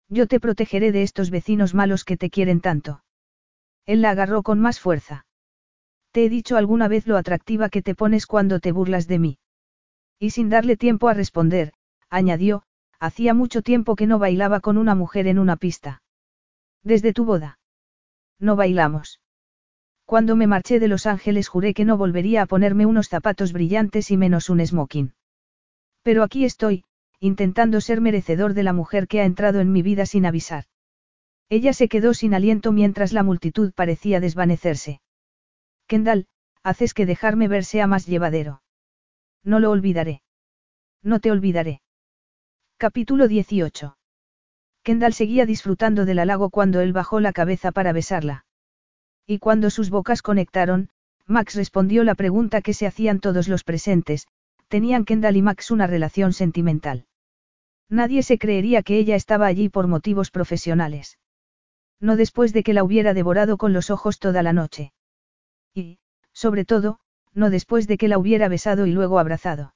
[0.08, 3.04] Yo te protegeré de estos vecinos malos que te quieren tanto.
[3.86, 5.26] Él la agarró con más fuerza.
[6.12, 9.40] Te he dicho alguna vez lo atractiva que te pones cuando te burlas de mí.
[10.18, 11.74] Y sin darle tiempo a responder,
[12.10, 12.64] añadió,
[12.98, 16.02] hacía mucho tiempo que no bailaba con una mujer en una pista.
[16.82, 17.60] Desde tu boda.
[18.40, 19.20] No bailamos.
[20.12, 24.12] Cuando me marché de Los Ángeles juré que no volvería a ponerme unos zapatos brillantes
[24.12, 25.14] y menos un smoking.
[26.04, 26.84] Pero aquí estoy,
[27.22, 30.66] intentando ser merecedor de la mujer que ha entrado en mi vida sin avisar.
[31.48, 35.00] Ella se quedó sin aliento mientras la multitud parecía desvanecerse.
[35.88, 36.28] Kendall,
[36.62, 38.64] haces que dejarme ver sea más llevadero.
[39.46, 40.24] No lo olvidaré.
[41.02, 41.82] No te olvidaré.
[42.76, 43.96] Capítulo 18.
[44.84, 48.44] Kendall seguía disfrutando del halago cuando él bajó la cabeza para besarla.
[49.26, 50.90] Y cuando sus bocas conectaron,
[51.28, 54.28] Max respondió la pregunta que se hacían todos los presentes,
[54.68, 57.06] ¿tenían Kendall y Max una relación sentimental?
[57.90, 61.20] Nadie se creería que ella estaba allí por motivos profesionales.
[62.00, 64.94] No después de que la hubiera devorado con los ojos toda la noche.
[65.74, 66.00] Y,
[66.34, 67.00] sobre todo,
[67.34, 69.74] no después de que la hubiera besado y luego abrazado.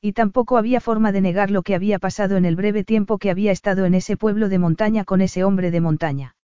[0.00, 3.30] Y tampoco había forma de negar lo que había pasado en el breve tiempo que
[3.30, 6.36] había estado en ese pueblo de montaña con ese hombre de montaña.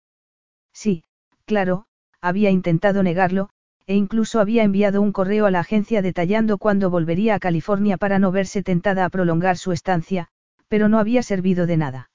[0.72, 1.04] Sí,
[1.44, 1.86] claro,
[2.22, 3.50] había intentado negarlo,
[3.86, 8.18] e incluso había enviado un correo a la agencia detallando cuándo volvería a California para
[8.18, 10.28] no verse tentada a prolongar su estancia,
[10.68, 12.10] pero no había servido de nada.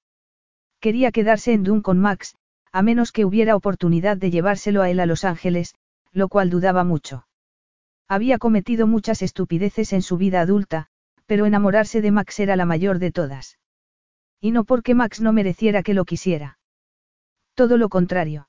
[0.79, 2.35] Quería quedarse en Dune con Max,
[2.71, 5.75] a menos que hubiera oportunidad de llevárselo a él a Los Ángeles,
[6.13, 7.27] lo cual dudaba mucho.
[8.07, 10.87] Había cometido muchas estupideces en su vida adulta,
[11.25, 13.59] pero enamorarse de Max era la mayor de todas.
[14.39, 16.59] Y no porque Max no mereciera que lo quisiera.
[17.53, 18.46] Todo lo contrario.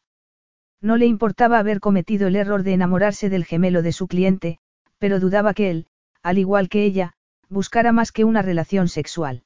[0.81, 4.59] No le importaba haber cometido el error de enamorarse del gemelo de su cliente,
[4.99, 5.87] pero dudaba que él,
[6.23, 7.15] al igual que ella,
[7.49, 9.43] buscara más que una relación sexual.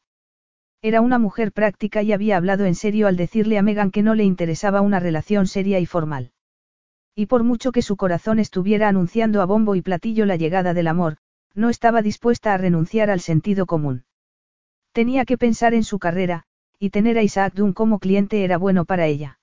[0.83, 4.15] Era una mujer práctica y había hablado en serio al decirle a Megan que no
[4.15, 6.33] le interesaba una relación seria y formal.
[7.15, 10.89] Y por mucho que su corazón estuviera anunciando a bombo y platillo la llegada del
[10.89, 11.19] amor,
[11.55, 14.05] no estaba dispuesta a renunciar al sentido común.
[14.93, 16.45] Tenía que pensar en su carrera,
[16.79, 19.39] y tener a Isaac Dunn como cliente era bueno para ella.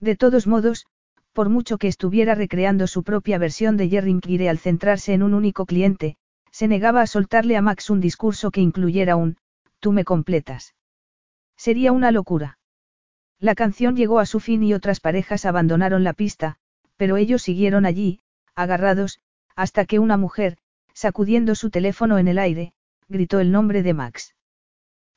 [0.00, 0.86] De todos modos,
[1.32, 5.34] por mucho que estuviera recreando su propia versión de Jerry Kire al centrarse en un
[5.34, 6.16] único cliente,
[6.50, 9.36] se negaba a soltarle a Max un discurso que incluyera un,
[9.80, 10.74] tú me completas.
[11.56, 12.58] Sería una locura.
[13.38, 16.56] La canción llegó a su fin y otras parejas abandonaron la pista,
[16.96, 18.20] pero ellos siguieron allí,
[18.54, 19.18] agarrados,
[19.56, 20.58] hasta que una mujer,
[20.92, 22.74] sacudiendo su teléfono en el aire,
[23.08, 24.34] gritó el nombre de Max.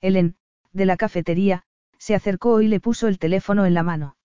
[0.02, 0.36] Ellen,
[0.72, 1.64] de la cafetería,
[1.98, 4.16] se acercó y le puso el teléfono en la mano.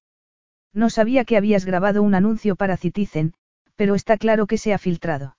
[0.73, 3.35] No sabía que habías grabado un anuncio para Citizen,
[3.77, 5.37] pero está claro que se ha filtrado.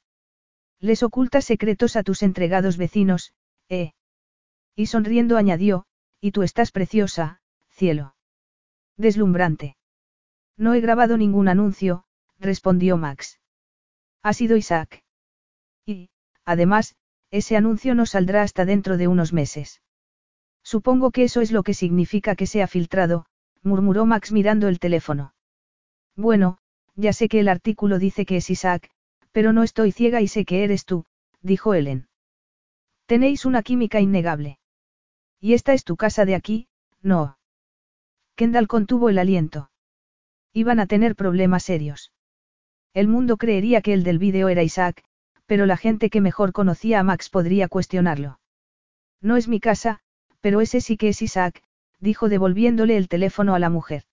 [0.80, 3.34] Les ocultas secretos a tus entregados vecinos,
[3.70, 3.94] ¿eh?
[4.76, 5.86] Y sonriendo añadió,
[6.20, 8.16] y tú estás preciosa, cielo.
[8.98, 9.78] Deslumbrante.
[10.58, 12.04] No he grabado ningún anuncio,
[12.40, 13.40] respondió Max.
[14.24, 15.04] Ha sido Isaac.
[15.86, 16.10] Y,
[16.46, 16.96] además,
[17.32, 19.82] ese anuncio no saldrá hasta dentro de unos meses.
[20.64, 23.26] Supongo que eso es lo que significa que se ha filtrado,
[23.64, 25.34] murmuró Max mirando el teléfono.
[26.16, 26.58] Bueno,
[26.96, 28.90] ya sé que el artículo dice que es Isaac,
[29.32, 31.06] pero no estoy ciega y sé que eres tú,
[31.42, 32.08] dijo Ellen.
[33.06, 34.60] Tenéis una química innegable.
[35.40, 36.68] Y esta es tu casa de aquí,
[37.02, 37.38] no.
[38.36, 39.72] Kendall contuvo el aliento.
[40.54, 42.12] Iban a tener problemas serios.
[42.94, 45.04] El mundo creería que el del vídeo era Isaac,
[45.46, 48.40] pero la gente que mejor conocía a Max podría cuestionarlo.
[49.22, 50.00] No es mi casa,
[50.42, 51.64] pero ese sí que es Isaac,
[52.02, 54.04] dijo devolviéndole el teléfono a la mujer.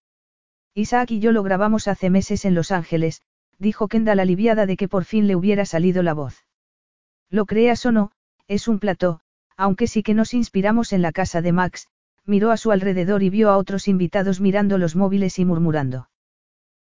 [0.74, 3.22] Isaac y yo lo grabamos hace meses en Los Ángeles,
[3.58, 6.44] dijo Kendall aliviada de que por fin le hubiera salido la voz.
[7.30, 8.12] Lo creas o no,
[8.46, 9.20] es un plató,
[9.56, 11.88] aunque sí que nos inspiramos en la casa de Max,
[12.24, 16.08] miró a su alrededor y vio a otros invitados mirando los móviles y murmurando.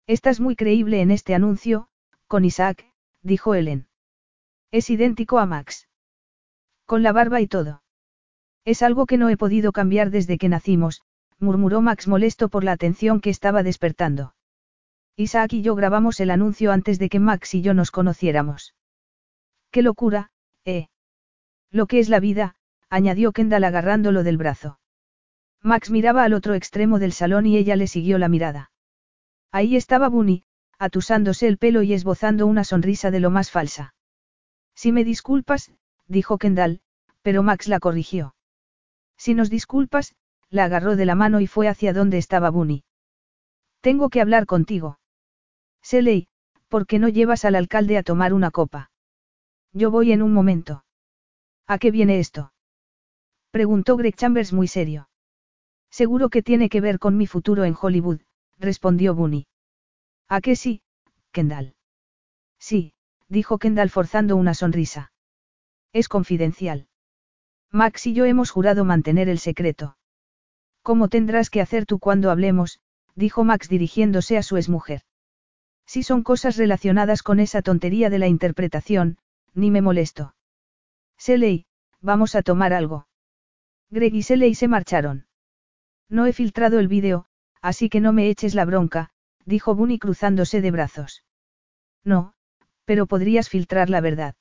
[0.07, 1.87] Estás muy creíble en este anuncio,
[2.27, 2.85] con Isaac,
[3.21, 3.87] dijo Ellen.
[4.71, 5.87] Es idéntico a Max.
[6.85, 7.82] Con la barba y todo.
[8.65, 11.01] Es algo que no he podido cambiar desde que nacimos,
[11.39, 14.35] murmuró Max molesto por la atención que estaba despertando.
[15.15, 18.73] Isaac y yo grabamos el anuncio antes de que Max y yo nos conociéramos.
[19.69, 20.31] ¡Qué locura,
[20.65, 20.87] eh!
[21.69, 22.55] Lo que es la vida,
[22.89, 24.79] añadió Kendall agarrándolo del brazo.
[25.61, 28.71] Max miraba al otro extremo del salón y ella le siguió la mirada.
[29.51, 30.43] Ahí estaba Bunny,
[30.79, 33.93] atusándose el pelo y esbozando una sonrisa de lo más falsa.
[34.75, 35.71] Si me disculpas,
[36.07, 36.81] dijo Kendall,
[37.21, 38.35] pero Max la corrigió.
[39.17, 40.15] Si nos disculpas,
[40.49, 42.83] la agarró de la mano y fue hacia donde estaba Bunny.
[43.81, 44.99] Tengo que hablar contigo.
[45.81, 46.27] Seley,
[46.69, 48.91] ¿por qué no llevas al alcalde a tomar una copa?
[49.73, 50.85] Yo voy en un momento.
[51.67, 52.53] ¿A qué viene esto?
[53.51, 55.09] Preguntó Greg Chambers muy serio.
[55.89, 58.21] Seguro que tiene que ver con mi futuro en Hollywood,
[58.57, 59.45] respondió Bunny.
[60.27, 60.81] ¿A qué sí,
[61.31, 61.75] Kendall?
[62.59, 62.93] Sí,
[63.27, 65.11] dijo Kendall forzando una sonrisa.
[65.91, 66.87] Es confidencial.
[67.73, 69.97] Max y yo hemos jurado mantener el secreto.
[70.83, 72.79] ¿Cómo tendrás que hacer tú cuando hablemos?
[73.15, 75.01] dijo Max dirigiéndose a su exmujer.
[75.87, 79.17] Si son cosas relacionadas con esa tontería de la interpretación,
[79.55, 80.35] ni me molesto.
[81.17, 81.65] Seley,
[81.99, 83.07] vamos a tomar algo.
[83.89, 85.25] Greg y Seley se marcharon.
[86.09, 87.25] No he filtrado el vídeo,
[87.59, 89.09] así que no me eches la bronca,
[89.45, 91.23] dijo Bunny cruzándose de brazos.
[92.03, 92.35] No,
[92.85, 94.35] pero podrías filtrar la verdad.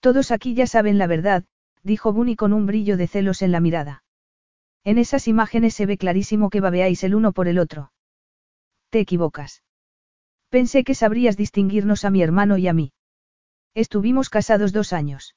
[0.00, 1.44] Todos aquí ya saben la verdad,
[1.82, 4.04] dijo Bunny con un brillo de celos en la mirada.
[4.84, 7.92] En esas imágenes se ve clarísimo que babeáis el uno por el otro.
[8.90, 9.62] Te equivocas.
[10.48, 12.92] Pensé que sabrías distinguirnos a mi hermano y a mí.
[13.74, 15.36] Estuvimos casados dos años.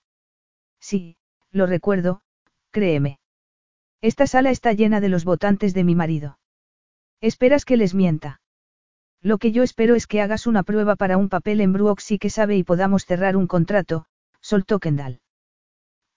[0.80, 1.18] Sí,
[1.52, 2.22] lo recuerdo,
[2.72, 3.20] créeme.
[4.02, 6.40] Esta sala está llena de los votantes de mi marido.
[7.22, 8.42] Esperas que les mienta.
[9.22, 12.20] Lo que yo espero es que hagas una prueba para un papel en Brooks y
[12.20, 14.06] que sabe y podamos cerrar un contrato,
[14.42, 15.22] soltó Kendall.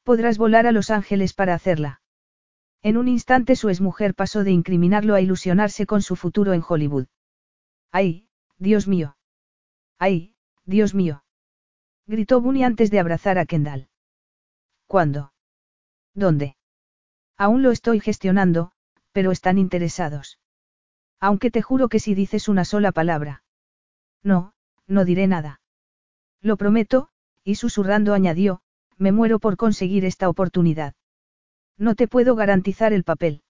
[0.06, 2.00] Podrás volar a Los Ángeles para hacerla.
[2.80, 7.06] En un instante su exmujer pasó de incriminarlo a ilusionarse con su futuro en Hollywood.
[7.90, 9.16] ¡Ay, Dios mío!
[9.98, 11.24] ¡Ay, Dios mío!
[12.06, 13.88] Gritó Bunny antes de abrazar a Kendall.
[14.86, 15.32] ¿Cuándo?
[16.14, 16.56] ¿Dónde?
[17.36, 18.70] Aún lo estoy gestionando,
[19.10, 20.38] pero están interesados.
[21.18, 23.42] Aunque te juro que si dices una sola palabra.
[24.22, 24.54] No,
[24.86, 25.60] no diré nada.
[26.40, 27.08] Lo prometo,
[27.42, 28.62] y susurrando añadió,
[28.98, 30.94] me muero por conseguir esta oportunidad.
[31.78, 33.42] No te puedo garantizar el papel.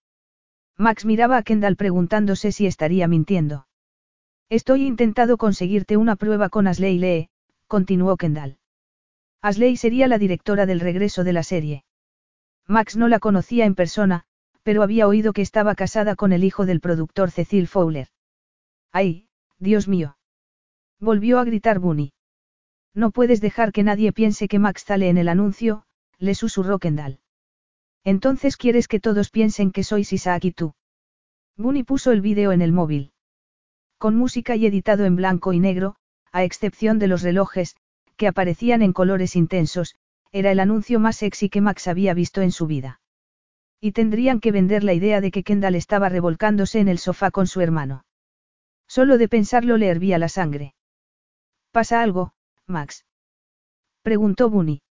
[0.76, 3.66] Max miraba a Kendall preguntándose si estaría mintiendo.
[4.48, 7.30] Estoy intentando conseguirte una prueba con Asley Lee,
[7.66, 8.58] continuó Kendall.
[9.42, 11.84] Asley sería la directora del regreso de la serie.
[12.66, 14.24] Max no la conocía en persona,
[14.62, 18.08] pero había oído que estaba casada con el hijo del productor Cecil Fowler.
[18.92, 20.16] ¡Ay, Dios mío!
[20.98, 22.12] Volvió a gritar Bunny.
[22.96, 25.82] No puedes dejar que nadie piense que Max sale en el anuncio,
[26.18, 27.20] le susurró Kendall.
[28.04, 30.74] Entonces quieres que todos piensen que sois Isaac y tú.
[31.58, 33.12] Bunny puso el vídeo en el móvil.
[33.98, 35.96] Con música y editado en blanco y negro,
[36.32, 37.76] a excepción de los relojes,
[38.16, 39.94] que aparecían en colores intensos,
[40.32, 43.02] era el anuncio más sexy que Max había visto en su vida.
[43.78, 47.46] Y tendrían que vender la idea de que Kendall estaba revolcándose en el sofá con
[47.46, 48.06] su hermano.
[48.88, 50.74] Solo de pensarlo le hervía la sangre.
[51.72, 52.32] ¿Pasa algo,
[52.68, 53.04] Max?
[54.02, 54.82] Preguntó Bunny.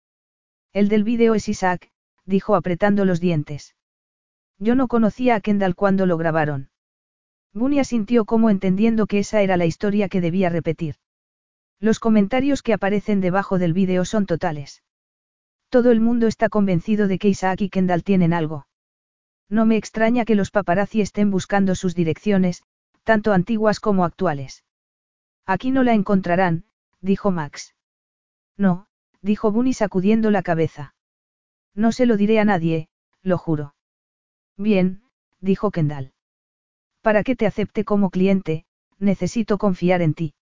[0.74, 1.90] El del vídeo es Isaac,
[2.26, 3.76] dijo apretando los dientes.
[4.58, 6.70] Yo no conocía a Kendall cuando lo grabaron.
[7.54, 10.96] Bunny asintió como entendiendo que esa era la historia que debía repetir.
[11.80, 14.84] Los comentarios que aparecen debajo del vídeo son totales.
[15.70, 18.68] Todo el mundo está convencido de que Isaac y Kendall tienen algo.
[19.50, 22.64] No me extraña que los paparazzi estén buscando sus direcciones,
[23.04, 24.64] tanto antiguas como actuales.
[25.46, 26.66] Aquí no la encontrarán,
[27.02, 27.76] dijo Max.
[28.58, 28.88] No,
[29.22, 30.96] dijo Bunny sacudiendo la cabeza.
[31.74, 32.90] No se lo diré a nadie,
[33.22, 33.76] lo juro.
[34.58, 35.04] Bien,
[35.40, 36.14] dijo Kendall.
[37.02, 38.66] Para que te acepte como cliente,
[38.98, 40.34] necesito confiar en ti.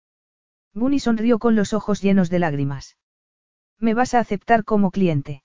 [0.73, 2.97] Bunny sonrió con los ojos llenos de lágrimas.
[3.79, 5.43] ¿Me vas a aceptar como cliente?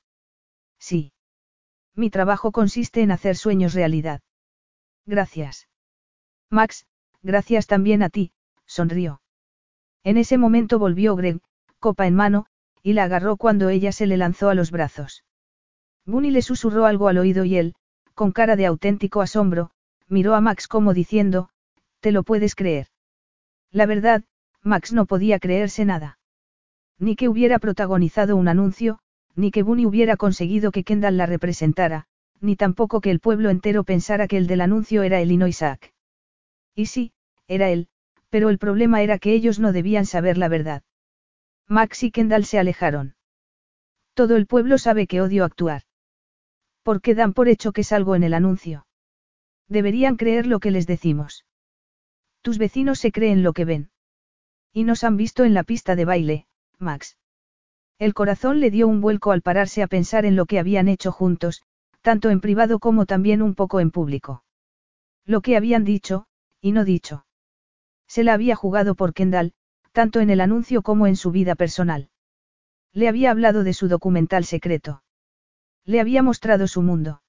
[0.79, 1.13] Sí.
[1.95, 4.21] Mi trabajo consiste en hacer sueños realidad.
[5.07, 5.69] Gracias.
[6.51, 6.87] Max,
[7.23, 8.33] gracias también a ti,
[8.67, 9.21] sonrió.
[10.05, 11.41] En ese momento volvió Greg,
[11.79, 12.47] copa en mano,
[12.83, 15.25] y la agarró cuando ella se le lanzó a los brazos.
[16.07, 17.75] Bunny le susurró algo al oído y él,
[18.15, 19.71] con cara de auténtico asombro,
[20.09, 21.51] miró a Max como diciendo,
[22.01, 22.87] ¿te lo puedes creer?
[23.71, 24.25] La verdad,
[24.63, 26.19] Max no podía creerse nada.
[26.99, 28.99] Ni que hubiera protagonizado un anuncio,
[29.37, 32.07] ni que Bunny hubiera conseguido que Kendall la representara,
[32.41, 35.93] ni tampoco que el pueblo entero pensara que el del anuncio era él y Isaac.
[36.75, 37.13] Y sí,
[37.47, 37.89] era él,
[38.31, 40.83] pero el problema era que ellos no debían saber la verdad.
[41.67, 43.15] Max y Kendall se alejaron.
[44.15, 45.83] Todo el pueblo sabe que odio actuar.
[46.83, 48.87] ¿Por qué dan por hecho que salgo en el anuncio?
[49.69, 51.45] Deberían creer lo que les decimos.
[52.43, 53.91] Tus vecinos se creen lo que ven.
[54.73, 56.47] Y nos han visto en la pista de baile,
[56.79, 57.19] Max.
[57.99, 61.13] El corazón le dio un vuelco al pararse a pensar en lo que habían hecho
[61.13, 61.63] juntos,
[62.01, 64.45] tanto en privado como también un poco en público.
[65.25, 66.27] Lo que habían dicho,
[66.61, 67.27] y no dicho.
[68.09, 69.53] Se la había jugado por Kendall,
[69.93, 72.09] tanto en el anuncio como en su vida personal.
[72.93, 75.03] Le había hablado de su documental secreto.
[75.85, 77.23] Le había mostrado su mundo.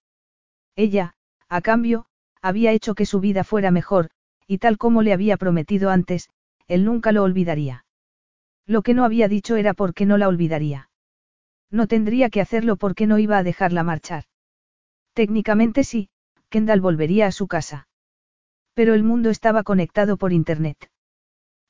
[0.75, 1.15] Ella,
[1.49, 2.05] a cambio,
[2.41, 4.09] había hecho que su vida fuera mejor,
[4.47, 6.29] y tal como le había prometido antes,
[6.67, 7.85] él nunca lo olvidaría.
[8.65, 10.89] Lo que no había dicho era por qué no la olvidaría.
[11.69, 14.23] No tendría que hacerlo porque no iba a dejarla marchar.
[15.13, 16.09] Técnicamente sí,
[16.49, 17.88] Kendall volvería a su casa.
[18.79, 20.89] Pero el mundo estaba conectado por Internet.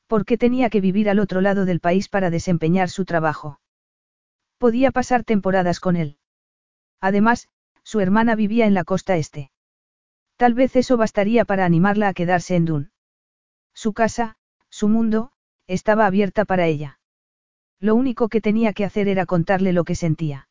[0.06, 3.60] ¿Por qué tenía que vivir al otro lado del país para desempeñar su trabajo?
[4.60, 6.20] Podía pasar temporadas con él.
[7.02, 7.50] Además,
[7.82, 9.50] su hermana vivía en la costa este.
[10.38, 12.92] Tal vez eso bastaría para animarla a quedarse en Dun.
[13.74, 14.38] Su casa,
[14.70, 15.32] su mundo,
[15.66, 17.00] estaba abierta para ella.
[17.80, 20.48] Lo único que tenía que hacer era contarle lo que sentía.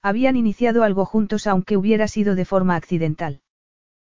[0.00, 3.41] Habían iniciado algo juntos aunque hubiera sido de forma accidental.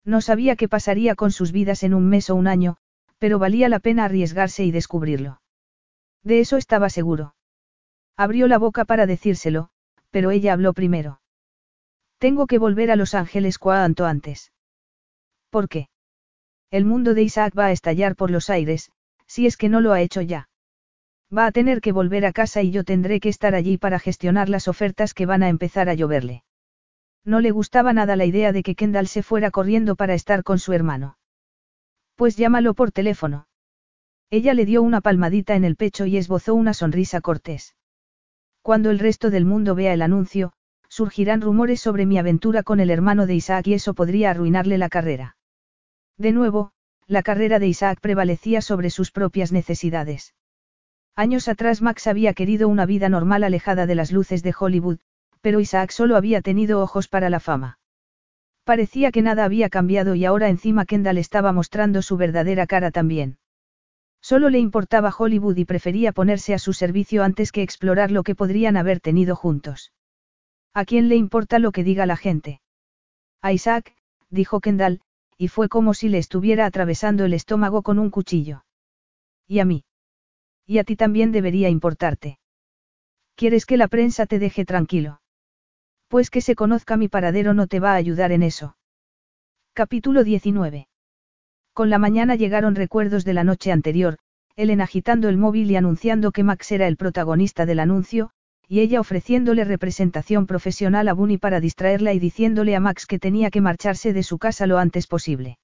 [0.04, 2.76] No sabía qué pasaría con sus vidas en un mes o un año,
[3.18, 5.40] pero valía la pena arriesgarse y descubrirlo.
[6.24, 7.34] De eso estaba seguro.
[8.16, 9.70] Abrió la boca para decírselo,
[10.10, 11.20] pero ella habló primero.
[12.18, 14.52] Tengo que volver a Los Ángeles cuanto antes.
[15.50, 15.88] ¿Por qué?
[16.70, 18.90] El mundo de Isaac va a estallar por los aires,
[19.26, 20.48] si es que no lo ha hecho ya.
[21.36, 24.48] Va a tener que volver a casa y yo tendré que estar allí para gestionar
[24.48, 26.44] las ofertas que van a empezar a lloverle.
[27.24, 30.58] No le gustaba nada la idea de que Kendall se fuera corriendo para estar con
[30.58, 31.18] su hermano.
[32.16, 33.46] Pues llámalo por teléfono.
[34.30, 37.76] Ella le dio una palmadita en el pecho y esbozó una sonrisa cortés.
[38.62, 40.52] Cuando el resto del mundo vea el anuncio,
[40.88, 44.88] surgirán rumores sobre mi aventura con el hermano de Isaac y eso podría arruinarle la
[44.88, 45.36] carrera.
[46.18, 46.72] De nuevo,
[47.06, 50.34] la carrera de Isaac prevalecía sobre sus propias necesidades.
[51.14, 54.98] Años atrás Max había querido una vida normal alejada de las luces de Hollywood,
[55.42, 57.78] pero Isaac solo había tenido ojos para la fama.
[58.64, 63.38] Parecía que nada había cambiado y ahora encima Kendall estaba mostrando su verdadera cara también.
[64.22, 68.36] Solo le importaba Hollywood y prefería ponerse a su servicio antes que explorar lo que
[68.36, 69.92] podrían haber tenido juntos.
[70.72, 72.60] ¿A quién le importa lo que diga la gente?
[73.42, 73.96] A Isaac,
[74.30, 75.00] dijo Kendall,
[75.36, 78.64] y fue como si le estuviera atravesando el estómago con un cuchillo.
[79.48, 79.84] ¿Y a mí?
[80.66, 82.38] Y a ti también debería importarte.
[83.34, 85.21] ¿Quieres que la prensa te deje tranquilo?
[86.12, 88.76] Pues que se conozca mi paradero no te va a ayudar en eso.
[89.72, 90.86] Capítulo 19.
[91.72, 94.18] Con la mañana llegaron recuerdos de la noche anterior,
[94.54, 98.30] Ellen agitando el móvil y anunciando que Max era el protagonista del anuncio,
[98.68, 103.50] y ella ofreciéndole representación profesional a Bunny para distraerla y diciéndole a Max que tenía
[103.50, 105.58] que marcharse de su casa lo antes posible.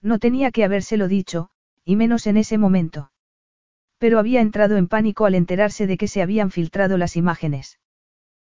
[0.00, 1.50] No tenía que habérselo dicho,
[1.84, 3.10] y menos en ese momento.
[3.98, 7.80] Pero había entrado en pánico al enterarse de que se habían filtrado las imágenes.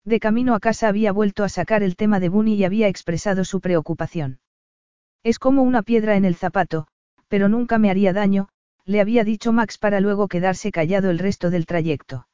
[0.08, 3.44] De camino a casa había vuelto a sacar el tema de Bunny y había expresado
[3.44, 4.40] su preocupación.
[5.22, 6.86] Es como una piedra en el zapato,
[7.28, 8.48] pero nunca me haría daño,
[8.86, 12.26] le había dicho Max para luego quedarse callado el resto del trayecto.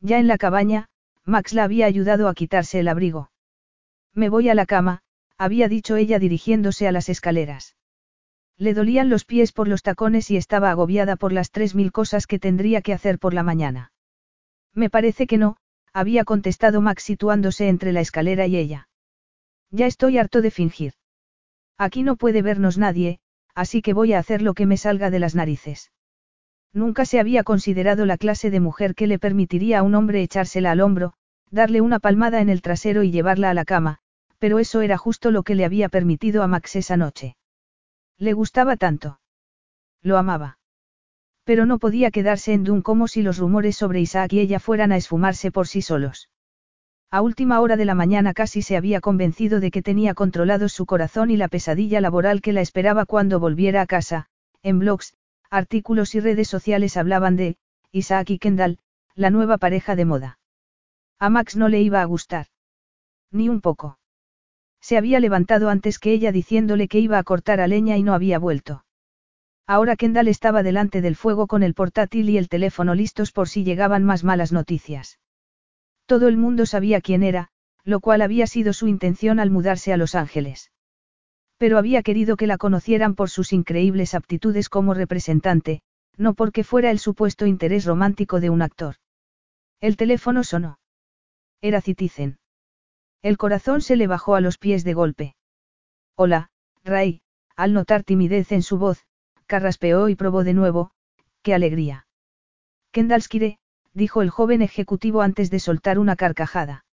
[0.00, 0.88] Ya en la cabaña,
[1.24, 3.30] Max la había ayudado a quitarse el abrigo.
[4.12, 5.02] Me voy a la cama,
[5.36, 7.76] había dicho ella dirigiéndose a las escaleras.
[8.56, 12.26] Le dolían los pies por los tacones y estaba agobiada por las tres mil cosas
[12.26, 13.92] que tendría que hacer por la mañana.
[14.74, 15.58] Me parece que no,
[15.92, 18.88] había contestado Max situándose entre la escalera y ella.
[19.70, 20.94] Ya estoy harto de fingir.
[21.76, 23.20] Aquí no puede vernos nadie,
[23.54, 25.92] así que voy a hacer lo que me salga de las narices.
[26.72, 30.70] Nunca se había considerado la clase de mujer que le permitiría a un hombre echársela
[30.72, 31.14] al hombro,
[31.50, 33.98] darle una palmada en el trasero y llevarla a la cama,
[34.38, 37.36] pero eso era justo lo que le había permitido a Max esa noche.
[38.18, 39.20] Le gustaba tanto.
[40.02, 40.57] Lo amaba.
[41.48, 44.92] Pero no podía quedarse en Dun como si los rumores sobre Isaac y ella fueran
[44.92, 46.28] a esfumarse por sí solos.
[47.10, 50.84] A última hora de la mañana casi se había convencido de que tenía controlados su
[50.84, 54.28] corazón y la pesadilla laboral que la esperaba cuando volviera a casa.
[54.62, 55.14] En blogs,
[55.48, 57.56] artículos y redes sociales hablaban de,
[57.92, 58.78] Isaac y Kendall,
[59.14, 60.38] la nueva pareja de moda.
[61.18, 62.48] A Max no le iba a gustar.
[63.32, 63.98] Ni un poco.
[64.82, 68.12] Se había levantado antes que ella diciéndole que iba a cortar a leña y no
[68.12, 68.84] había vuelto.
[69.70, 73.64] Ahora Kendall estaba delante del fuego con el portátil y el teléfono listos por si
[73.64, 75.18] llegaban más malas noticias.
[76.06, 77.50] Todo el mundo sabía quién era,
[77.84, 80.72] lo cual había sido su intención al mudarse a Los Ángeles.
[81.58, 85.82] Pero había querido que la conocieran por sus increíbles aptitudes como representante,
[86.16, 88.96] no porque fuera el supuesto interés romántico de un actor.
[89.82, 90.78] El teléfono sonó.
[91.60, 92.38] Era Citizen.
[93.20, 95.34] El corazón se le bajó a los pies de golpe.
[96.16, 96.48] Hola,
[96.84, 97.20] Ray,
[97.54, 99.04] al notar timidez en su voz,
[99.48, 100.92] carraspeó y probó de nuevo,
[101.42, 102.06] qué alegría.
[102.92, 103.58] Kendallskire,
[103.94, 106.84] dijo el joven ejecutivo antes de soltar una carcajada.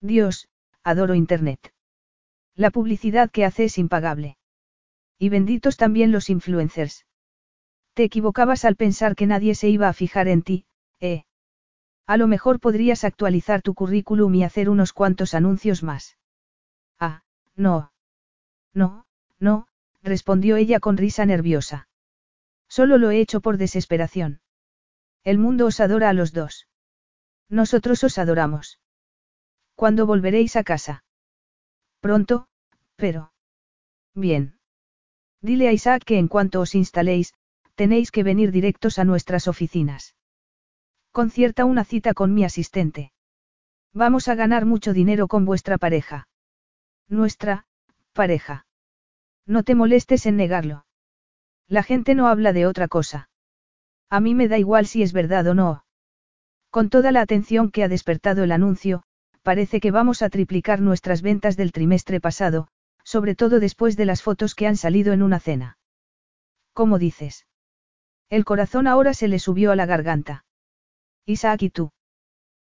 [0.00, 0.48] Dios,
[0.82, 1.72] adoro Internet.
[2.56, 4.36] La publicidad que hace es impagable.
[5.18, 7.06] Y benditos también los influencers.
[7.94, 10.66] Te equivocabas al pensar que nadie se iba a fijar en ti,
[11.00, 11.24] ¿eh?
[12.06, 16.18] A lo mejor podrías actualizar tu currículum y hacer unos cuantos anuncios más.
[16.98, 17.22] Ah,
[17.54, 17.92] no.
[18.74, 19.06] No,
[19.38, 19.68] no,
[20.04, 21.88] respondió ella con risa nerviosa.
[22.68, 24.40] Solo lo he hecho por desesperación.
[25.24, 26.68] El mundo os adora a los dos.
[27.48, 28.78] Nosotros os adoramos.
[29.74, 31.04] ¿Cuándo volveréis a casa?
[32.00, 32.46] Pronto,
[32.96, 33.32] pero.
[34.14, 34.58] Bien.
[35.40, 37.34] Dile a Isaac que en cuanto os instaléis,
[37.74, 40.14] tenéis que venir directos a nuestras oficinas.
[41.10, 43.12] Concierta una cita con mi asistente.
[43.92, 46.28] Vamos a ganar mucho dinero con vuestra pareja.
[47.08, 47.66] Nuestra,
[48.12, 48.66] pareja.
[49.46, 50.86] No te molestes en negarlo.
[51.68, 53.28] La gente no habla de otra cosa.
[54.10, 55.84] A mí me da igual si es verdad o no.
[56.70, 59.02] Con toda la atención que ha despertado el anuncio,
[59.42, 62.68] parece que vamos a triplicar nuestras ventas del trimestre pasado,
[63.04, 65.78] sobre todo después de las fotos que han salido en una cena.
[66.72, 67.46] ¿Cómo dices?
[68.30, 70.44] El corazón ahora se le subió a la garganta.
[71.26, 71.92] Isaac y tú.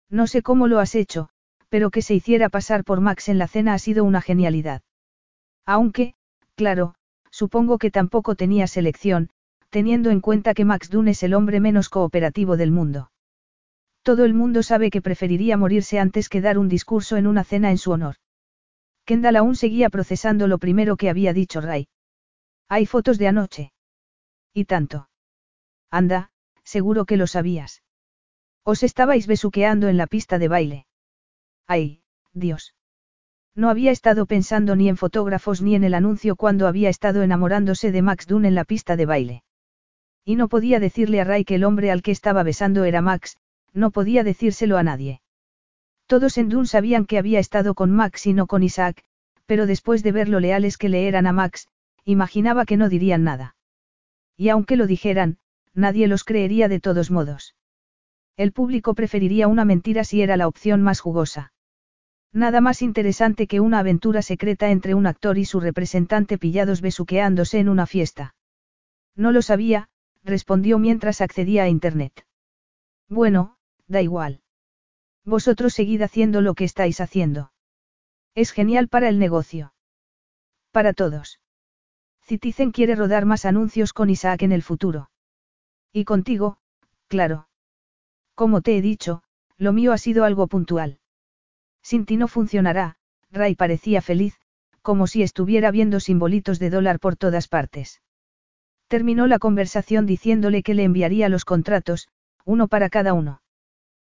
[0.09, 1.28] No sé cómo lo has hecho,
[1.68, 4.83] pero que se hiciera pasar por Max en la cena ha sido una genialidad.
[5.67, 6.15] Aunque,
[6.60, 6.94] claro,
[7.30, 9.30] supongo que tampoco tenía selección,
[9.70, 13.10] teniendo en cuenta que Max Dunn es el hombre menos cooperativo del mundo.
[14.02, 17.70] Todo el mundo sabe que preferiría morirse antes que dar un discurso en una cena
[17.70, 18.16] en su honor.
[19.06, 21.89] Kendall aún seguía procesando lo primero que había dicho Ray.
[22.68, 23.72] Hay fotos de anoche.
[24.52, 25.08] Y tanto.
[25.90, 26.30] Anda,
[26.62, 27.82] seguro que lo sabías.
[28.64, 30.86] Os estabais besuqueando en la pista de baile.
[31.66, 32.02] Ay,
[32.34, 32.74] Dios.
[33.54, 37.92] No había estado pensando ni en fotógrafos ni en el anuncio cuando había estado enamorándose
[37.92, 39.42] de Max Dunn en la pista de baile.
[40.24, 43.36] Y no podía decirle a Ray que el hombre al que estaba besando era Max,
[43.72, 45.20] no podía decírselo a nadie.
[46.06, 49.04] Todos en Dune sabían que había estado con Max y no con Isaac,
[49.46, 51.68] pero después de ver lo leales que le eran a Max,
[52.04, 53.56] imaginaba que no dirían nada.
[54.36, 55.38] Y aunque lo dijeran,
[55.74, 57.54] nadie los creería de todos modos.
[58.36, 61.52] El público preferiría una mentira si era la opción más jugosa.
[62.33, 67.59] Nada más interesante que una aventura secreta entre un actor y su representante pillados besuqueándose
[67.59, 68.34] en una fiesta.
[69.17, 69.89] No lo sabía,
[70.23, 72.25] respondió mientras accedía a Internet.
[73.09, 73.57] Bueno,
[73.89, 74.42] da igual.
[75.25, 77.52] Vosotros seguid haciendo lo que estáis haciendo.
[78.36, 79.75] Es genial para el negocio.
[80.70, 81.41] Para todos.
[82.23, 85.10] Citizen quiere rodar más anuncios con Isaac en el futuro.
[85.92, 86.59] Y contigo,
[87.09, 87.49] claro.
[88.36, 89.25] Como te he dicho,
[89.59, 90.99] Lo mío ha sido algo puntual.
[91.83, 92.97] Sin ti no funcionará,
[93.31, 94.39] Ray parecía feliz,
[94.83, 98.00] como si estuviera viendo simbolitos de dólar por todas partes.
[98.89, 102.09] Terminó la conversación diciéndole que le enviaría los contratos,
[102.44, 103.42] uno para cada uno.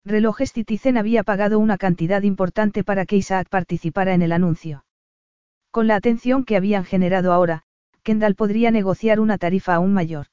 [0.05, 4.85] Relojes Citizen había pagado una cantidad importante para que Isaac participara en el anuncio.
[5.69, 7.63] Con la atención que habían generado ahora,
[8.03, 10.27] Kendall podría negociar una tarifa aún mayor.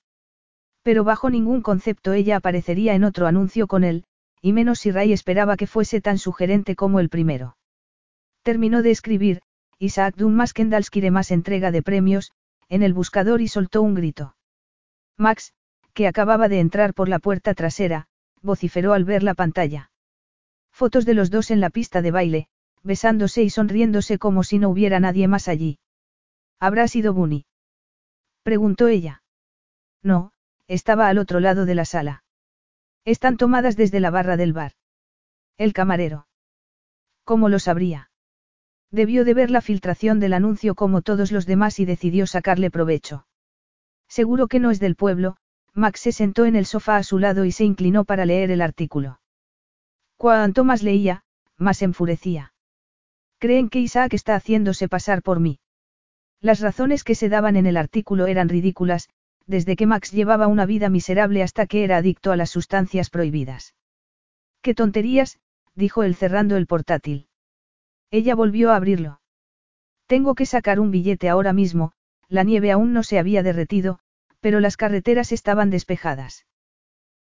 [0.83, 4.05] Pero bajo ningún concepto ella aparecería en otro anuncio con él,
[4.41, 7.57] y menos si Ray esperaba que fuese tan sugerente como el primero.
[8.43, 9.43] Terminó de escribir,
[9.79, 12.33] Isaac Dunmas Kendall's quiere más entrega de premios,
[12.69, 14.37] en el buscador y soltó un grito.
[15.17, 15.53] Max,
[15.95, 18.07] que acababa de entrar por la puerta trasera,
[18.43, 19.91] vociferó al ver la pantalla.
[20.71, 22.49] Fotos de los dos en la pista de baile,
[22.83, 25.79] besándose y sonriéndose como si no hubiera nadie más allí.
[26.61, 27.47] ¿Habrá sido Bunny?
[28.43, 29.23] preguntó ella.
[30.03, 30.33] No,
[30.69, 32.23] estaba al otro lado de la sala.
[33.09, 34.73] Están tomadas desde la barra del bar.
[35.57, 36.27] El camarero.
[37.25, 38.11] ¿Cómo lo sabría?
[38.91, 43.27] Debió de ver la filtración del anuncio como todos los demás y decidió sacarle provecho.
[44.09, 45.39] Seguro que no es del pueblo,
[45.73, 48.61] Max se sentó en el sofá a su lado y se inclinó para leer el
[48.61, 49.21] artículo.
[50.19, 51.25] Cuanto más leía,
[51.57, 52.53] más enfurecía.
[53.39, 55.61] Creen que Isaac está haciéndose pasar por mí.
[56.43, 59.09] Las razones que se daban en el artículo eran ridículas,
[59.49, 63.75] desde que Max llevaba una vida miserable hasta que era adicto a las sustancias prohibidas.
[64.63, 65.41] ¡Qué tonterías!
[65.75, 67.29] dijo él cerrando el portátil.
[68.11, 69.21] Ella volvió a abrirlo.
[70.07, 71.93] Tengo que sacar un billete ahora mismo,
[72.29, 74.01] la nieve aún no se había derretido,
[74.41, 76.47] pero las carreteras estaban despejadas.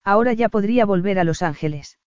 [0.02, 1.98] Ahora ya podría volver a Los Ángeles.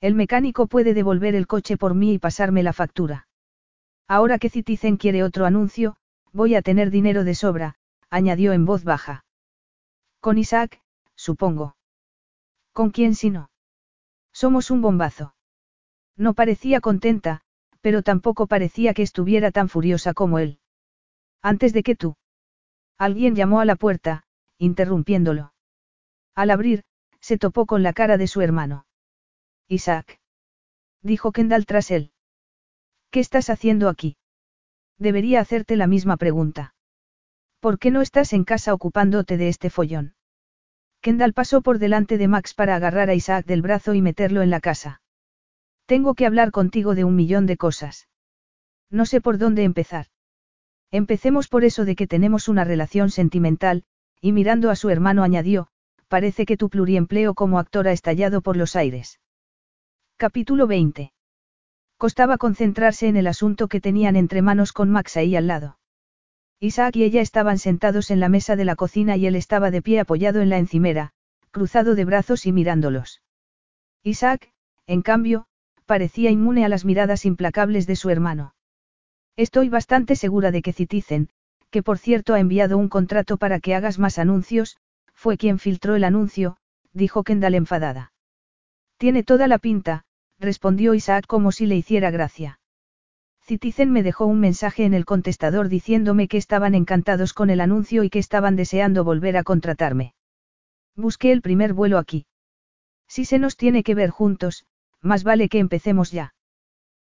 [0.00, 3.26] El mecánico puede devolver el coche por mí y pasarme la factura.
[4.08, 5.96] Ahora que Citizen quiere otro anuncio,
[6.32, 7.76] voy a tener dinero de sobra,
[8.10, 9.23] añadió en voz baja.
[10.24, 10.80] Con Isaac,
[11.16, 11.76] supongo.
[12.72, 13.50] ¿Con quién si no?
[14.32, 15.34] Somos un bombazo.
[16.16, 17.42] No parecía contenta,
[17.82, 20.60] pero tampoco parecía que estuviera tan furiosa como él.
[21.42, 22.16] Antes de que tú.
[22.96, 24.24] Alguien llamó a la puerta,
[24.56, 25.52] interrumpiéndolo.
[26.34, 26.84] Al abrir,
[27.20, 28.86] se topó con la cara de su hermano.
[29.68, 30.18] Isaac.
[31.02, 32.12] Dijo Kendall tras él.
[33.10, 34.16] ¿Qué estás haciendo aquí?
[34.96, 36.74] Debería hacerte la misma pregunta.
[37.60, 40.13] ¿Por qué no estás en casa ocupándote de este follón?
[41.04, 44.48] Kendall pasó por delante de Max para agarrar a Isaac del brazo y meterlo en
[44.48, 45.02] la casa.
[45.84, 48.08] Tengo que hablar contigo de un millón de cosas.
[48.88, 50.06] No sé por dónde empezar.
[50.90, 53.84] Empecemos por eso de que tenemos una relación sentimental,
[54.22, 55.68] y mirando a su hermano añadió,
[56.08, 59.20] parece que tu pluriempleo como actor ha estallado por los aires.
[60.16, 61.12] Capítulo 20.
[61.98, 65.76] Costaba concentrarse en el asunto que tenían entre manos con Max ahí al lado.
[66.60, 69.82] Isaac y ella estaban sentados en la mesa de la cocina y él estaba de
[69.82, 71.12] pie apoyado en la encimera,
[71.50, 73.22] cruzado de brazos y mirándolos.
[74.02, 74.52] Isaac,
[74.86, 75.46] en cambio,
[75.86, 78.54] parecía inmune a las miradas implacables de su hermano.
[79.36, 81.28] Estoy bastante segura de que Citizen,
[81.70, 84.76] que por cierto ha enviado un contrato para que hagas más anuncios,
[85.12, 86.56] fue quien filtró el anuncio,
[86.92, 88.12] dijo Kendall enfadada.
[88.96, 90.04] Tiene toda la pinta,
[90.38, 92.60] respondió Isaac como si le hiciera gracia.
[93.46, 98.02] Citizen me dejó un mensaje en el contestador diciéndome que estaban encantados con el anuncio
[98.02, 100.14] y que estaban deseando volver a contratarme.
[100.96, 102.24] Busqué el primer vuelo aquí.
[103.06, 104.64] Si se nos tiene que ver juntos,
[105.02, 106.34] más vale que empecemos ya.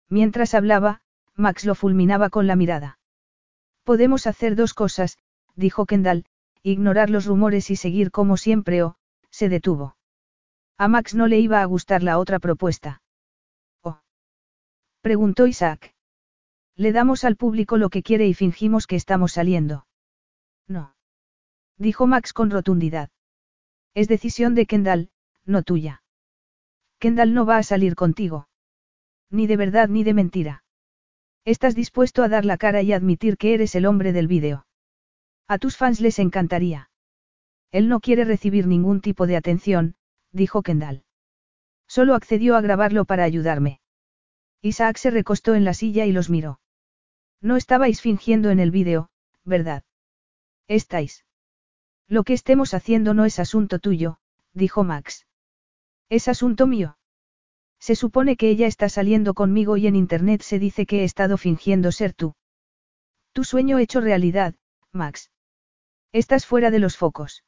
[0.09, 1.01] Mientras hablaba,
[1.35, 2.99] Max lo fulminaba con la mirada.
[3.83, 5.17] Podemos hacer dos cosas,
[5.55, 6.25] dijo Kendall,
[6.61, 8.95] ignorar los rumores y seguir como siempre o,
[9.31, 9.97] se detuvo.
[10.77, 13.01] A Max no le iba a gustar la otra propuesta.
[13.81, 13.99] Oh.
[15.01, 15.96] Preguntó Isaac.
[16.77, 19.87] Le damos al público lo que quiere y fingimos que estamos saliendo.
[20.67, 20.95] No.
[21.77, 23.09] Dijo Max con rotundidad.
[23.95, 25.09] Es decisión de Kendall,
[25.43, 26.03] no tuya.
[26.99, 28.47] Kendall no va a salir contigo.
[29.31, 30.63] Ni de verdad ni de mentira.
[31.45, 34.67] Estás dispuesto a dar la cara y admitir que eres el hombre del vídeo.
[35.47, 36.91] A tus fans les encantaría.
[37.71, 39.95] Él no quiere recibir ningún tipo de atención,
[40.31, 41.05] dijo Kendall.
[41.87, 43.81] Solo accedió a grabarlo para ayudarme.
[44.61, 46.59] Isaac se recostó en la silla y los miró.
[47.41, 49.09] No estabais fingiendo en el vídeo,
[49.43, 49.83] ¿verdad?
[50.67, 51.25] Estáis.
[52.07, 54.19] Lo que estemos haciendo no es asunto tuyo,
[54.53, 55.27] dijo Max.
[56.09, 56.97] Es asunto mío.
[57.79, 61.37] Se supone que ella está saliendo conmigo y en internet se dice que he estado
[61.37, 62.35] fingiendo ser tú.
[63.33, 64.55] Tu sueño hecho realidad,
[64.91, 65.31] Max.
[66.11, 67.43] Estás fuera de los focos.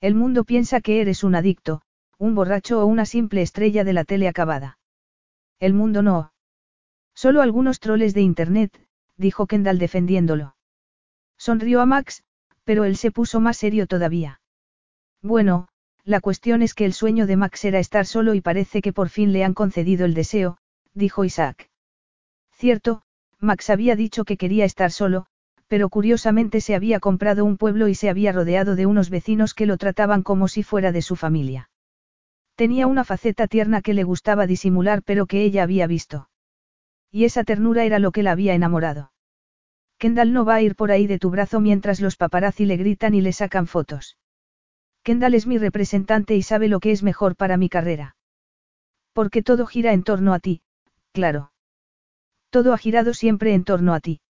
[0.00, 1.82] El mundo piensa que eres un adicto,
[2.18, 4.78] un borracho o una simple estrella de la tele acabada.
[5.58, 6.32] El mundo no.
[7.14, 8.80] Solo algunos troles de internet,
[9.16, 10.56] dijo Kendall defendiéndolo.
[11.38, 12.22] Sonrió a Max,
[12.64, 14.40] pero él se puso más serio todavía.
[15.22, 15.68] Bueno,
[16.04, 19.08] la cuestión es que el sueño de Max era estar solo y parece que por
[19.08, 20.58] fin le han concedido el deseo,
[20.94, 21.70] dijo Isaac.
[22.52, 23.02] Cierto,
[23.38, 25.26] Max había dicho que quería estar solo,
[25.68, 29.66] pero curiosamente se había comprado un pueblo y se había rodeado de unos vecinos que
[29.66, 31.70] lo trataban como si fuera de su familia.
[32.56, 36.28] Tenía una faceta tierna que le gustaba disimular pero que ella había visto.
[37.12, 39.12] Y esa ternura era lo que la había enamorado.
[39.98, 43.14] Kendall no va a ir por ahí de tu brazo mientras los paparazzi le gritan
[43.14, 44.18] y le sacan fotos.
[45.04, 48.16] Kendall es mi representante y sabe lo que es mejor para mi carrera.
[49.12, 50.62] Porque todo gira en torno a ti,
[51.12, 51.52] claro.
[52.50, 54.20] Todo ha girado siempre en torno a ti.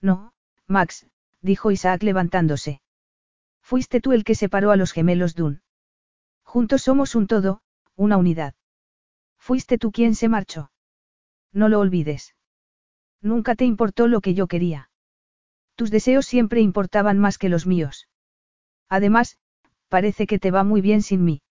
[0.00, 0.34] No,
[0.66, 1.06] Max,
[1.40, 2.82] dijo Isaac levantándose.
[3.62, 5.62] Fuiste tú el que separó a los gemelos Dun.
[6.42, 7.62] Juntos somos un todo,
[7.96, 8.54] una unidad.
[9.38, 10.71] Fuiste tú quien se marchó.
[11.52, 12.34] No lo olvides.
[13.20, 14.90] Nunca te importó lo que yo quería.
[15.76, 18.08] Tus deseos siempre importaban más que los míos.
[18.88, 19.38] Además,
[19.88, 21.42] parece que te va muy bien sin mí.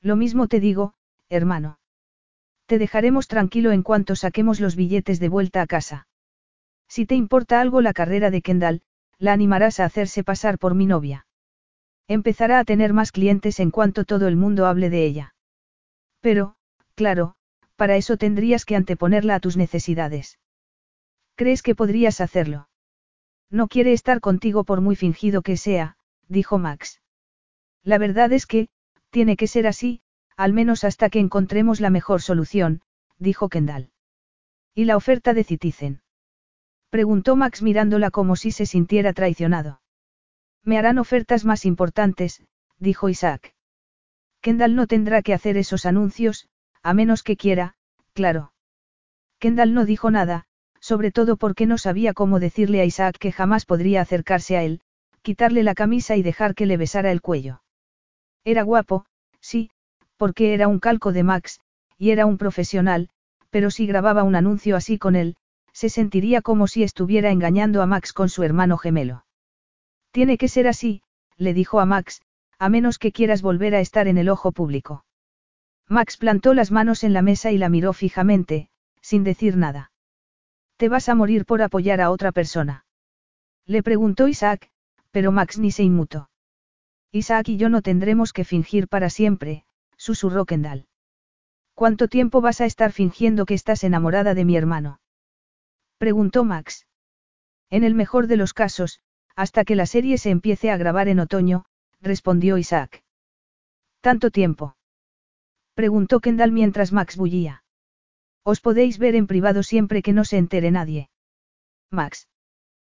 [0.00, 0.94] Lo mismo te digo,
[1.28, 1.78] hermano.
[2.66, 6.06] Te dejaremos tranquilo en cuanto saquemos los billetes de vuelta a casa.
[6.88, 8.82] Si te importa algo la carrera de Kendall,
[9.18, 11.26] la animarás a hacerse pasar por mi novia.
[12.08, 15.34] Empezará a tener más clientes en cuanto todo el mundo hable de ella.
[16.20, 16.56] Pero,
[16.94, 17.36] claro,
[17.80, 20.38] para eso tendrías que anteponerla a tus necesidades.
[21.34, 22.68] ¿Crees que podrías hacerlo?
[23.48, 25.96] No quiere estar contigo por muy fingido que sea,
[26.28, 27.00] dijo Max.
[27.82, 28.68] La verdad es que,
[29.08, 30.02] tiene que ser así,
[30.36, 32.82] al menos hasta que encontremos la mejor solución,
[33.18, 33.88] dijo Kendall.
[34.74, 36.02] ¿Y la oferta de Citizen?
[36.90, 39.80] Preguntó Max mirándola como si se sintiera traicionado.
[40.64, 42.42] Me harán ofertas más importantes,
[42.78, 43.54] dijo Isaac.
[44.42, 46.50] Kendall no tendrá que hacer esos anuncios,
[46.82, 47.74] a menos que quiera,
[48.12, 48.52] claro.
[49.38, 50.44] Kendall no dijo nada,
[50.80, 54.80] sobre todo porque no sabía cómo decirle a Isaac que jamás podría acercarse a él,
[55.22, 57.62] quitarle la camisa y dejar que le besara el cuello.
[58.44, 59.04] Era guapo,
[59.40, 59.70] sí,
[60.16, 61.60] porque era un calco de Max,
[61.98, 63.10] y era un profesional,
[63.50, 65.36] pero si grababa un anuncio así con él,
[65.72, 69.24] se sentiría como si estuviera engañando a Max con su hermano gemelo.
[70.10, 71.02] Tiene que ser así,
[71.36, 72.22] le dijo a Max,
[72.58, 75.04] a menos que quieras volver a estar en el ojo público.
[75.90, 78.70] Max plantó las manos en la mesa y la miró fijamente,
[79.02, 79.90] sin decir nada.
[80.76, 82.86] ¿Te vas a morir por apoyar a otra persona?
[83.66, 84.70] Le preguntó Isaac,
[85.10, 86.30] pero Max ni se inmutó.
[87.10, 89.64] Isaac y yo no tendremos que fingir para siempre,
[89.96, 90.86] susurró Kendall.
[91.74, 95.00] ¿Cuánto tiempo vas a estar fingiendo que estás enamorada de mi hermano?
[95.98, 96.86] Preguntó Max.
[97.68, 99.00] En el mejor de los casos,
[99.34, 101.64] hasta que la serie se empiece a grabar en otoño,
[102.00, 103.02] respondió Isaac.
[104.00, 104.76] ¿Tanto tiempo?
[105.80, 107.64] Preguntó Kendall mientras Max bullía.
[108.44, 111.08] Os podéis ver en privado siempre que no se entere nadie.
[111.90, 112.28] Max.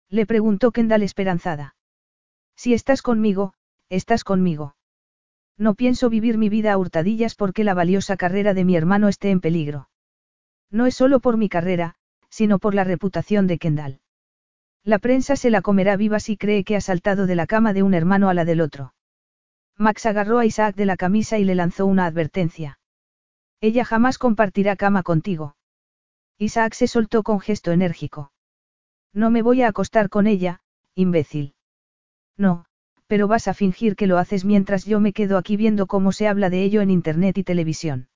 [0.09, 1.77] Le preguntó Kendall esperanzada.
[2.57, 3.53] Si estás conmigo,
[3.91, 4.77] estás conmigo.
[5.59, 9.29] No pienso vivir mi vida a hurtadillas porque la valiosa carrera de mi hermano esté
[9.31, 9.91] en peligro.
[10.71, 11.97] No es solo por mi carrera,
[12.31, 14.01] sino por la reputación de Kendall.
[14.85, 17.83] La prensa se la comerá viva si cree que ha saltado de la cama de
[17.83, 18.95] un hermano a la del otro.
[19.81, 22.79] Max agarró a Isaac de la camisa y le lanzó una advertencia.
[23.63, 25.57] Ella jamás compartirá cama contigo.
[26.37, 28.31] Isaac se soltó con gesto enérgico.
[29.15, 30.61] No me voy a acostar con ella,
[30.95, 31.55] imbécil.
[32.37, 32.67] No,
[33.07, 36.29] pero vas a fingir que lo haces mientras yo me quedo aquí viendo cómo se
[36.29, 38.11] habla de ello en Internet y televisión.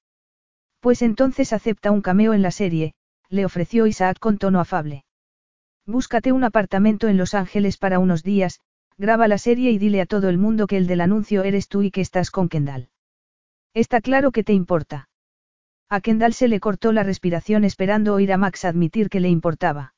[0.81, 2.93] Pues entonces acepta un cameo en la serie,
[3.31, 5.07] le ofreció Isaac con tono afable.
[5.87, 8.61] Búscate un apartamento en Los Ángeles para unos días,
[8.99, 11.83] graba la serie y dile a todo el mundo que el del anuncio eres tú
[11.83, 12.89] y que estás con Kendall.
[13.75, 15.09] Está claro que te importa.
[15.89, 19.95] A Kendall se le cortó la respiración esperando oír a Max admitir que le importaba.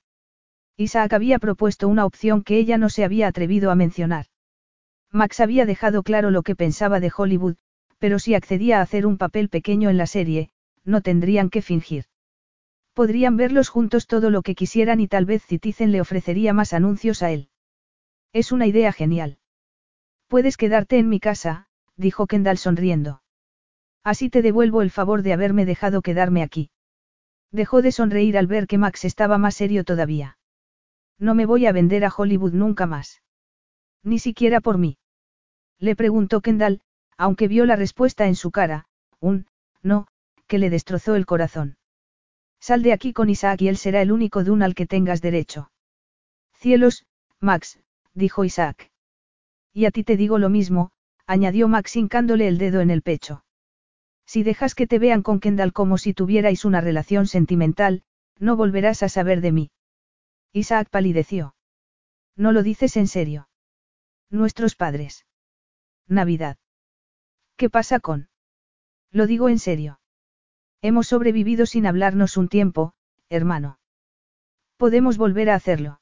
[0.76, 4.26] Isaac había propuesto una opción que ella no se había atrevido a mencionar.
[5.10, 7.56] Max había dejado claro lo que pensaba de Hollywood,
[7.98, 10.50] pero si accedía a hacer un papel pequeño en la serie,
[10.84, 12.04] no tendrían que fingir.
[12.92, 17.22] Podrían verlos juntos todo lo que quisieran y tal vez Citizen le ofrecería más anuncios
[17.22, 17.48] a él.
[18.32, 19.38] Es una idea genial.
[20.28, 23.22] Puedes quedarte en mi casa, dijo Kendall sonriendo.
[24.04, 26.70] Así te devuelvo el favor de haberme dejado quedarme aquí.
[27.50, 30.38] Dejó de sonreír al ver que Max estaba más serio todavía.
[31.18, 33.22] No me voy a vender a Hollywood nunca más.
[34.02, 34.98] Ni siquiera por mí.
[35.78, 36.80] Le preguntó Kendall,
[37.16, 38.86] aunque vio la respuesta en su cara,
[39.20, 39.46] un,
[39.82, 40.06] no,
[40.46, 41.76] que le destrozó el corazón.
[42.60, 45.70] Sal de aquí con Isaac y él será el único Dun al que tengas derecho.
[46.54, 47.06] Cielos,
[47.40, 47.80] Max,
[48.16, 48.90] dijo Isaac.
[49.72, 50.90] Y a ti te digo lo mismo,
[51.26, 53.44] añadió Max hincándole el dedo en el pecho.
[54.24, 58.02] Si dejas que te vean con Kendall como si tuvierais una relación sentimental,
[58.38, 59.70] no volverás a saber de mí.
[60.52, 61.54] Isaac palideció.
[62.36, 63.48] No lo dices en serio.
[64.30, 65.26] Nuestros padres.
[66.08, 66.56] Navidad.
[67.56, 68.28] ¿Qué pasa con?
[69.12, 70.00] Lo digo en serio.
[70.82, 72.94] Hemos sobrevivido sin hablarnos un tiempo,
[73.28, 73.78] hermano.
[74.76, 76.00] Podemos volver a hacerlo.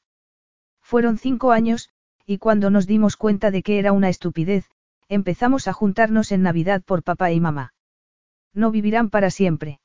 [0.80, 1.90] Fueron cinco años,
[2.26, 4.70] y cuando nos dimos cuenta de que era una estupidez,
[5.08, 7.74] empezamos a juntarnos en Navidad por papá y mamá.
[8.54, 9.80] No vivirán para siempre.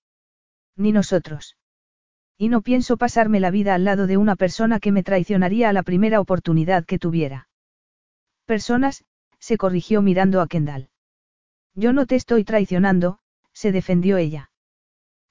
[0.75, 1.57] Ni nosotros.
[2.37, 5.73] Y no pienso pasarme la vida al lado de una persona que me traicionaría a
[5.73, 7.49] la primera oportunidad que tuviera.
[8.45, 9.03] Personas,
[9.39, 10.89] se corrigió mirando a Kendall.
[11.75, 13.19] Yo no te estoy traicionando,
[13.53, 14.51] se defendió ella.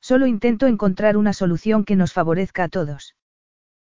[0.00, 3.16] Solo intento encontrar una solución que nos favorezca a todos.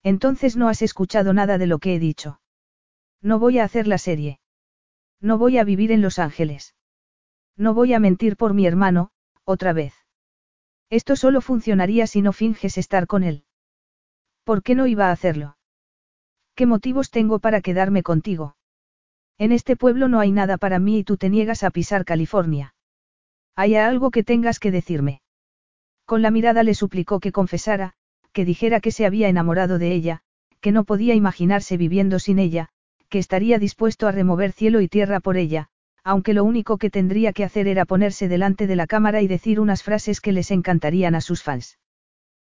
[0.02, 2.40] Entonces no has escuchado nada de lo que he dicho.
[3.24, 4.38] No voy a hacer la serie.
[5.18, 6.74] No voy a vivir en Los Ángeles.
[7.56, 9.12] No voy a mentir por mi hermano,
[9.44, 9.94] otra vez.
[10.90, 13.46] Esto solo funcionaría si no finges estar con él.
[14.44, 15.56] ¿Por qué no iba a hacerlo?
[16.54, 18.56] ¿Qué motivos tengo para quedarme contigo?
[19.38, 22.74] En este pueblo no hay nada para mí y tú te niegas a pisar California.
[23.56, 25.22] ¿Hay algo que tengas que decirme?
[26.04, 27.94] Con la mirada le suplicó que confesara,
[28.34, 30.20] que dijera que se había enamorado de ella,
[30.60, 32.68] que no podía imaginarse viviendo sin ella,
[33.08, 35.68] que estaría dispuesto a remover cielo y tierra por ella,
[36.02, 39.58] aunque lo único que tendría que hacer era ponerse delante de la cámara y decir
[39.58, 41.78] unas frases que les encantarían a sus fans.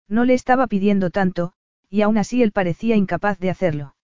[0.09, 1.53] No le estaba pidiendo tanto,
[1.91, 3.95] y aún así él parecía incapaz de hacerlo.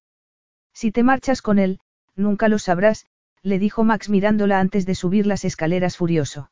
[0.74, 1.80] Si te marchas con él,
[2.14, 3.06] nunca lo sabrás,
[3.42, 6.50] le dijo Max mirándola antes de subir las escaleras furioso.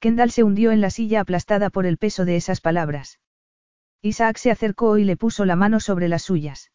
[0.00, 3.20] Kendall se hundió en la silla aplastada por el peso de esas palabras.
[4.02, 6.72] Isaac se acercó y le puso la mano sobre las suyas.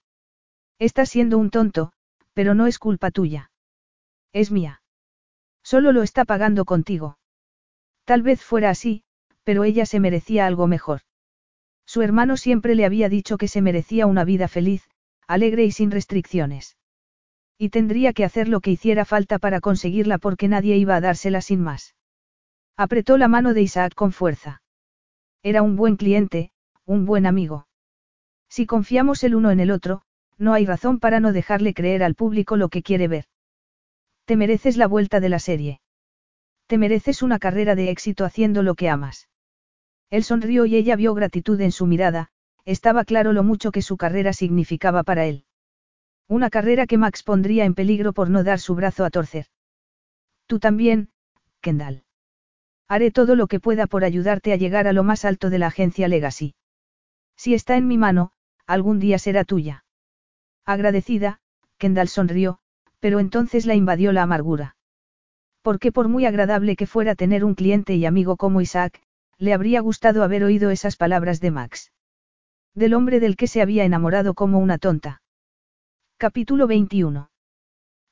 [0.78, 1.92] Estás siendo un tonto,
[2.36, 3.50] pero no es culpa tuya.
[4.34, 4.82] Es mía.
[5.64, 7.18] Solo lo está pagando contigo.
[8.04, 9.04] Tal vez fuera así,
[9.44, 11.02] pero ella se merecía algo mejor.
[11.88, 14.84] Su hermano siempre le había dicho que se merecía una vida feliz,
[15.28, 16.78] alegre y sin restricciones.
[17.58, 21.42] Y tendría que hacer lo que hiciera falta para conseguirla porque nadie iba a dársela
[21.42, 21.96] sin más.
[22.76, 24.62] Apretó la mano de Isaac con fuerza.
[25.42, 26.52] Era un buen cliente,
[26.84, 27.68] un buen amigo.
[28.50, 30.02] Si confiamos el uno en el otro,
[30.38, 33.26] no hay razón para no dejarle creer al público lo que quiere ver.
[34.26, 35.82] Te mereces la vuelta de la serie.
[36.68, 39.30] Te mereces una carrera de éxito haciendo lo que amas.
[40.10, 42.30] Él sonrió y ella vio gratitud en su mirada,
[42.66, 45.46] estaba claro lo mucho que su carrera significaba para él.
[46.28, 49.46] Una carrera que Max pondría en peligro por no dar su brazo a torcer.
[50.48, 51.10] Tú también,
[51.62, 52.04] Kendall.
[52.88, 55.68] Haré todo lo que pueda por ayudarte a llegar a lo más alto de la
[55.68, 56.56] agencia Legacy.
[57.36, 58.32] Si está en mi mano,
[58.66, 59.85] algún día será tuya.
[60.66, 61.40] Agradecida,
[61.78, 62.58] Kendall sonrió,
[63.00, 64.76] pero entonces la invadió la amargura.
[65.62, 69.00] Porque por muy agradable que fuera tener un cliente y amigo como Isaac,
[69.38, 71.92] le habría gustado haber oído esas palabras de Max.
[72.74, 75.22] Del hombre del que se había enamorado como una tonta.
[76.18, 77.30] Capítulo 21.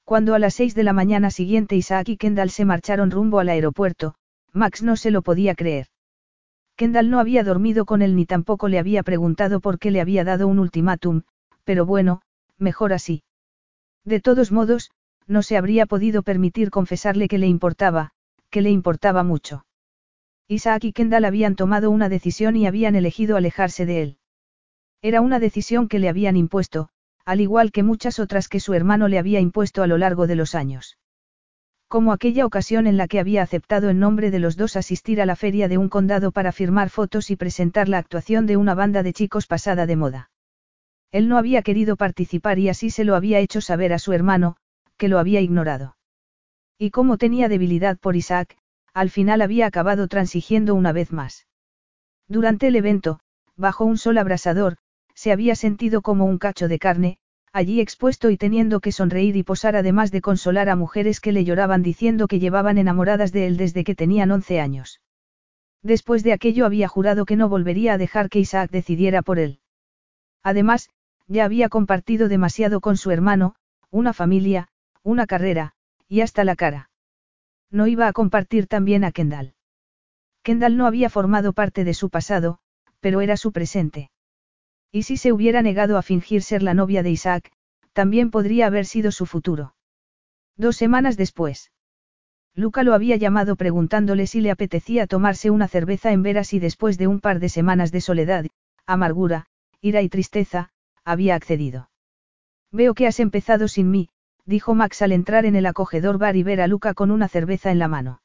[0.04, 3.50] Cuando a las seis de la mañana siguiente Isaac y Kendall se marcharon rumbo al
[3.50, 4.16] aeropuerto,
[4.52, 5.88] Max no se lo podía creer.
[6.76, 10.24] Kendall no había dormido con él ni tampoco le había preguntado por qué le había
[10.24, 11.22] dado un ultimátum,
[11.64, 12.22] pero bueno,
[12.58, 13.24] mejor así.
[14.06, 14.92] De todos modos,
[15.28, 18.12] no se habría podido permitir confesarle que le importaba,
[18.50, 19.66] que le importaba mucho.
[20.48, 24.18] Isaac y Kendall habían tomado una decisión y habían elegido alejarse de él.
[25.02, 26.90] Era una decisión que le habían impuesto,
[27.26, 30.36] al igual que muchas otras que su hermano le había impuesto a lo largo de
[30.36, 30.98] los años.
[31.88, 35.26] Como aquella ocasión en la que había aceptado en nombre de los dos asistir a
[35.26, 39.04] la feria de un condado para firmar fotos y presentar la actuación de una banda
[39.04, 40.32] de chicos pasada de moda.
[41.14, 44.58] Él no había querido participar y así se lo había hecho saber a su hermano,
[44.98, 45.96] que lo había ignorado.
[46.80, 48.58] Y como tenía debilidad por Isaac,
[48.96, 51.46] al final había acabado transigiendo una vez más.
[52.28, 53.20] Durante el evento,
[53.56, 54.78] bajo un sol abrasador,
[55.14, 57.18] se había sentido como un cacho de carne,
[57.52, 61.46] allí expuesto y teniendo que sonreír y posar además de consolar a mujeres que le
[61.46, 65.00] lloraban diciendo que llevaban enamoradas de él desde que tenían 11 años.
[65.84, 69.60] Después de aquello había jurado que no volvería a dejar que Isaac decidiera por él.
[70.42, 70.90] Además,
[71.28, 73.56] ya había compartido demasiado con su hermano,
[73.90, 74.68] una familia,
[75.04, 75.74] una carrera,
[76.08, 76.90] y hasta la cara.
[77.72, 79.54] No iba a compartir también a Kendall.
[80.44, 82.60] Kendall no había formado parte de su pasado,
[83.00, 84.12] pero era su presente.
[84.92, 87.52] Y si se hubiera negado a fingir ser la novia de Isaac,
[87.94, 89.76] también podría haber sido su futuro.
[90.58, 91.72] Dos semanas después.
[92.56, 96.98] Luca lo había llamado preguntándole si le apetecía tomarse una cerveza en veras y después
[96.98, 98.46] de un par de semanas de soledad,
[98.86, 99.48] amargura,
[99.82, 100.70] ira y tristeza,
[101.06, 101.90] había accedido.
[102.72, 104.10] Veo que has empezado sin mí,
[104.46, 107.72] dijo Max al entrar en el acogedor bar y ver a Luca con una cerveza
[107.72, 108.22] en la mano.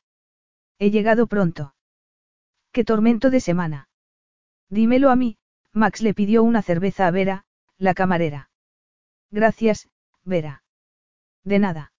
[0.79, 1.75] He llegado pronto.
[2.73, 3.89] ¡Qué tormento de semana!
[4.71, 5.39] Dímelo a mí,
[5.73, 7.45] Max le pidió una cerveza a Vera,
[7.79, 8.51] la camarera.
[9.31, 9.89] Gracias,
[10.25, 10.63] Vera.
[11.45, 11.93] De nada.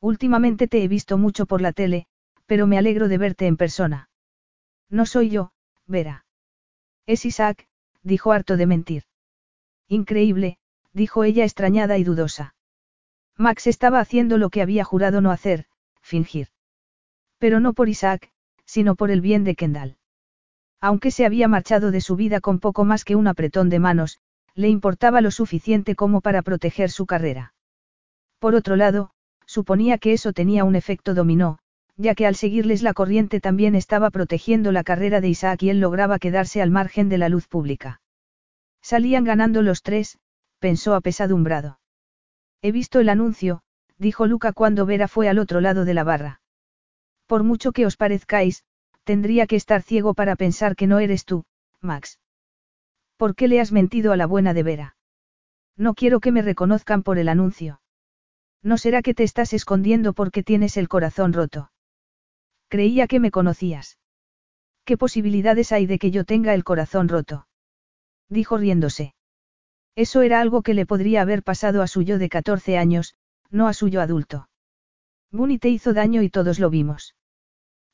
[0.00, 2.06] Últimamente te he visto mucho por la tele,
[2.46, 4.08] pero me alegro de verte en persona.
[4.88, 5.52] No soy yo,
[5.86, 6.26] Vera.
[7.06, 7.68] Es Isaac,
[8.02, 9.04] dijo harto de mentir.
[9.88, 10.58] Increíble,
[10.92, 12.54] dijo ella extrañada y dudosa.
[13.36, 15.66] Max estaba haciendo lo que había jurado no hacer,
[16.00, 16.48] fingir.
[17.38, 18.32] Pero no por Isaac,
[18.64, 19.96] sino por el bien de Kendall.
[20.80, 24.20] Aunque se había marchado de su vida con poco más que un apretón de manos,
[24.54, 27.54] le importaba lo suficiente como para proteger su carrera.
[28.38, 29.10] Por otro lado,
[29.44, 31.58] suponía que eso tenía un efecto dominó,
[31.96, 35.80] ya que al seguirles la corriente también estaba protegiendo la carrera de Isaac y él
[35.80, 38.00] lograba quedarse al margen de la luz pública.
[38.86, 40.16] Salían ganando los tres,
[40.60, 41.80] pensó apesadumbrado.
[42.62, 43.62] He visto el anuncio,
[43.98, 46.40] dijo Luca cuando Vera fue al otro lado de la barra.
[47.26, 48.62] Por mucho que os parezcáis,
[49.02, 51.44] tendría que estar ciego para pensar que no eres tú,
[51.80, 52.20] Max.
[53.16, 54.96] ¿Por qué le has mentido a la buena de Vera?
[55.76, 57.80] No quiero que me reconozcan por el anuncio.
[58.62, 61.72] ¿No será que te estás escondiendo porque tienes el corazón roto?
[62.68, 63.98] Creía que me conocías.
[64.84, 67.45] ¿Qué posibilidades hay de que yo tenga el corazón roto?
[68.28, 69.14] Dijo riéndose.
[69.94, 73.14] Eso era algo que le podría haber pasado a su yo de 14 años,
[73.50, 74.48] no a su yo adulto.
[75.30, 77.14] Bunny te hizo daño y todos lo vimos.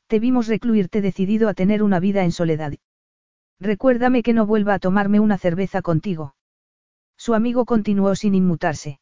[0.06, 2.72] Te vimos recluirte decidido a tener una vida en soledad.
[3.60, 6.34] Recuérdame que no vuelva a tomarme una cerveza contigo.
[7.16, 8.98] Su amigo continuó sin inmutarse.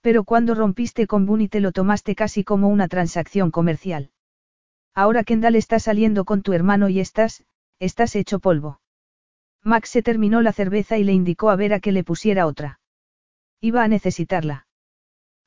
[0.00, 4.10] Pero cuando rompiste con Bunny te lo tomaste casi como una transacción comercial.
[4.94, 7.44] Ahora Kendall está saliendo con tu hermano y estás,
[7.78, 8.80] estás hecho polvo.
[9.64, 12.80] Max se terminó la cerveza y le indicó a Vera que le pusiera otra.
[13.60, 14.66] Iba a necesitarla.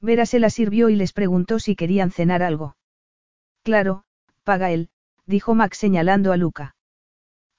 [0.02, 2.76] Vera se la sirvió y les preguntó si querían cenar algo.
[3.64, 4.04] Claro,
[4.44, 4.90] paga él,
[5.26, 6.76] dijo Max señalando a Luca.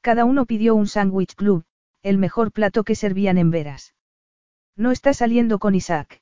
[0.00, 1.64] Cada uno pidió un sándwich club,
[2.02, 3.94] el mejor plato que servían en Veras.
[4.76, 6.20] No está saliendo con Isaac.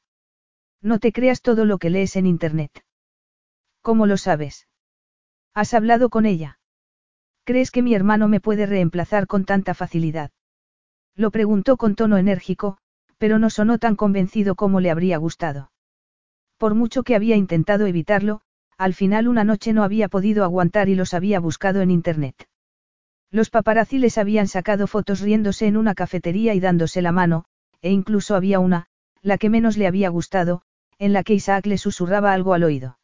[0.83, 2.85] No te creas todo lo que lees en Internet.
[3.81, 4.69] ¿Cómo lo sabes?
[5.55, 6.60] ¿Has hablado con ella?
[7.45, 10.31] ¿Crees que mi hermano me puede reemplazar con tanta facilidad?
[11.17, 12.79] Lo preguntó con tono enérgico,
[13.19, 15.73] pero no sonó tan convencido como le habría gustado.
[16.59, 18.43] Por mucho que había intentado evitarlo,
[18.79, 22.49] al final una noche no había podido aguantar y los había buscado en Internet.
[23.31, 27.45] Los paparazzi les habían sacado fotos riéndose en una cafetería y dándose la mano,
[27.81, 28.87] e incluso había una,
[29.23, 30.63] la que menos le había gustado,
[30.99, 32.99] en la que Isaac le susurraba algo al oído.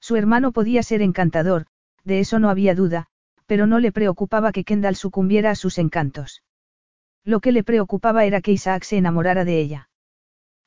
[0.00, 1.66] Su hermano podía ser encantador,
[2.04, 3.08] de eso no había duda,
[3.50, 6.44] pero no le preocupaba que Kendall sucumbiera a sus encantos.
[7.24, 9.88] Lo que le preocupaba era que Isaac se enamorara de ella.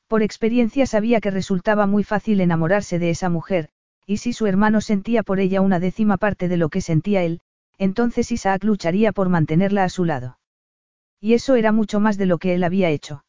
[0.09, 3.69] Por experiencia sabía que resultaba muy fácil enamorarse de esa mujer,
[4.05, 7.39] y si su hermano sentía por ella una décima parte de lo que sentía él,
[7.77, 10.37] entonces Isaac lucharía por mantenerla a su lado.
[11.21, 13.23] Y eso era mucho más de lo que él había hecho.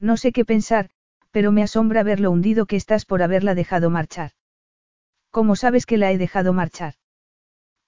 [0.00, 0.90] No sé qué pensar,
[1.30, 4.32] pero me asombra ver lo hundido que estás por haberla dejado marchar.
[5.30, 6.92] ¿Cómo sabes que la he dejado marchar?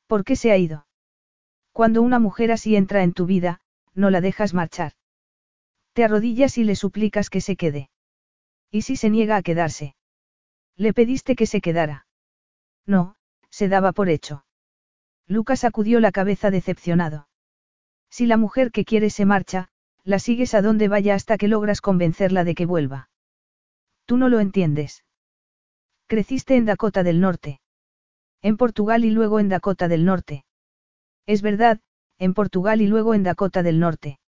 [0.09, 0.87] ¿Por qué se ha ido?
[1.73, 3.61] Cuando una mujer así entra en tu vida,
[3.95, 4.95] no la dejas marchar.
[5.93, 7.91] Te arrodillas y le suplicas que se quede.
[8.71, 9.95] ¿Y si se niega a quedarse?
[10.77, 12.07] Le pediste que se quedara.
[12.87, 13.17] No,
[13.51, 14.45] se daba por hecho.
[15.27, 17.29] Lucas sacudió la cabeza decepcionado.
[18.09, 19.69] Si la mujer que quieres se marcha,
[20.05, 23.11] la sigues a donde vaya hasta que logras convencerla de que vuelva.
[24.07, 25.05] Tú no lo entiendes.
[26.07, 27.61] Creciste en Dakota del Norte.
[28.43, 30.45] En Portugal y luego en Dakota del Norte.
[31.27, 31.81] Es verdad,
[32.19, 34.19] en Portugal y luego en Dakota del Norte.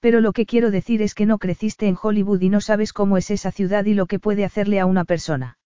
[0.00, 3.16] Pero lo que quiero decir es que no creciste en Hollywood y no sabes cómo
[3.16, 5.58] es esa ciudad y lo que puede hacerle a una persona.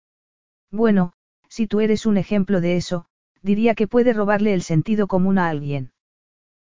[0.71, 1.13] Bueno,
[1.49, 3.07] si tú eres un ejemplo de eso,
[3.43, 5.93] diría que puede robarle el sentido común a alguien.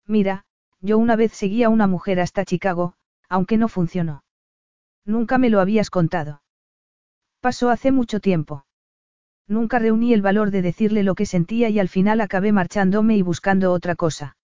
[0.07, 0.45] Mira,
[0.81, 2.95] yo una vez seguí a una mujer hasta Chicago,
[3.29, 4.23] aunque no funcionó.
[5.05, 6.43] Nunca me lo habías contado.
[7.41, 8.65] Pasó hace mucho tiempo.
[9.49, 13.23] Nunca reuní el valor de decirle lo que sentía y al final acabé marchándome y
[13.23, 14.37] buscando otra cosa.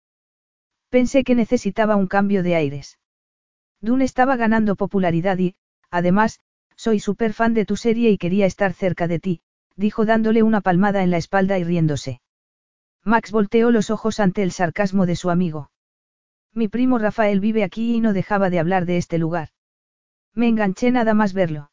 [0.88, 2.98] Pensé que necesitaba un cambio de aires.
[3.82, 5.56] Dune estaba ganando popularidad y,
[5.90, 6.40] además,
[6.74, 9.42] soy súper fan de tu serie y quería estar cerca de ti,
[9.76, 12.22] dijo dándole una palmada en la espalda y riéndose.
[13.04, 15.70] Max volteó los ojos ante el sarcasmo de su amigo.
[16.54, 19.48] Mi primo Rafael vive aquí y no dejaba de hablar de este lugar.
[20.32, 21.70] Me enganché nada más verlo.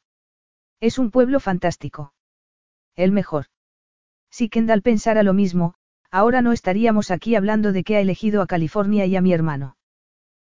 [0.82, 2.14] Es un pueblo fantástico.
[2.96, 3.46] El mejor.
[4.30, 5.76] Si Kendall pensara lo mismo,
[6.10, 9.78] ahora no estaríamos aquí hablando de que ha elegido a California y a mi hermano.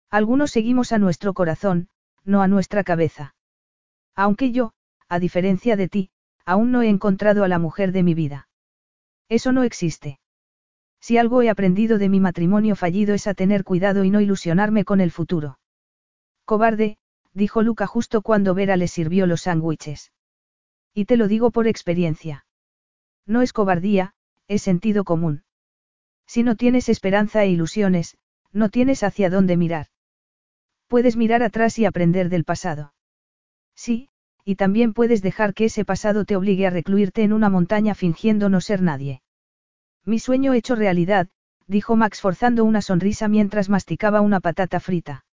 [0.09, 1.89] Algunos seguimos a nuestro corazón,
[2.23, 3.35] no a nuestra cabeza.
[4.15, 4.73] Aunque yo,
[5.09, 6.09] a diferencia de ti,
[6.45, 8.47] aún no he encontrado a la mujer de mi vida.
[9.29, 10.19] Eso no existe.
[10.99, 14.85] Si algo he aprendido de mi matrimonio fallido es a tener cuidado y no ilusionarme
[14.85, 15.59] con el futuro.
[16.45, 16.97] Cobarde,
[17.33, 20.11] dijo Luca justo cuando Vera le sirvió los sándwiches.
[20.93, 22.45] Y te lo digo por experiencia.
[23.25, 24.13] No es cobardía,
[24.47, 25.43] es sentido común.
[26.27, 28.17] Si no tienes esperanza e ilusiones,
[28.51, 29.87] no tienes hacia dónde mirar.
[30.87, 32.93] Puedes mirar atrás y aprender del pasado.
[33.75, 34.09] Sí,
[34.45, 38.49] y también puedes dejar que ese pasado te obligue a recluirte en una montaña fingiendo
[38.49, 39.21] no ser nadie.
[40.05, 41.29] Mi sueño hecho realidad,
[41.65, 45.25] dijo Max forzando una sonrisa mientras masticaba una patata frita.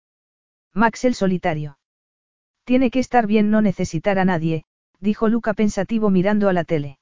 [0.73, 1.79] Max el solitario.
[2.65, 4.65] Tiene que estar bien no necesitar a nadie,
[5.01, 6.99] dijo Luca pensativo mirando a la tele.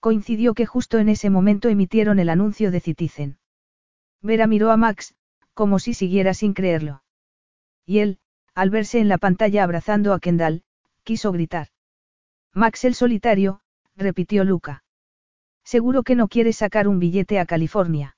[0.00, 3.38] Coincidió que justo en ese momento emitieron el anuncio de Citizen.
[4.22, 5.14] Vera miró a Max,
[5.54, 7.02] como si siguiera sin creerlo.
[7.86, 8.18] Y él,
[8.54, 10.62] al verse en la pantalla abrazando a Kendall,
[11.02, 11.68] quiso gritar.
[12.52, 13.60] Max el solitario,
[13.96, 14.84] repitió Luca.
[15.64, 18.16] Seguro que no quiere sacar un billete a California.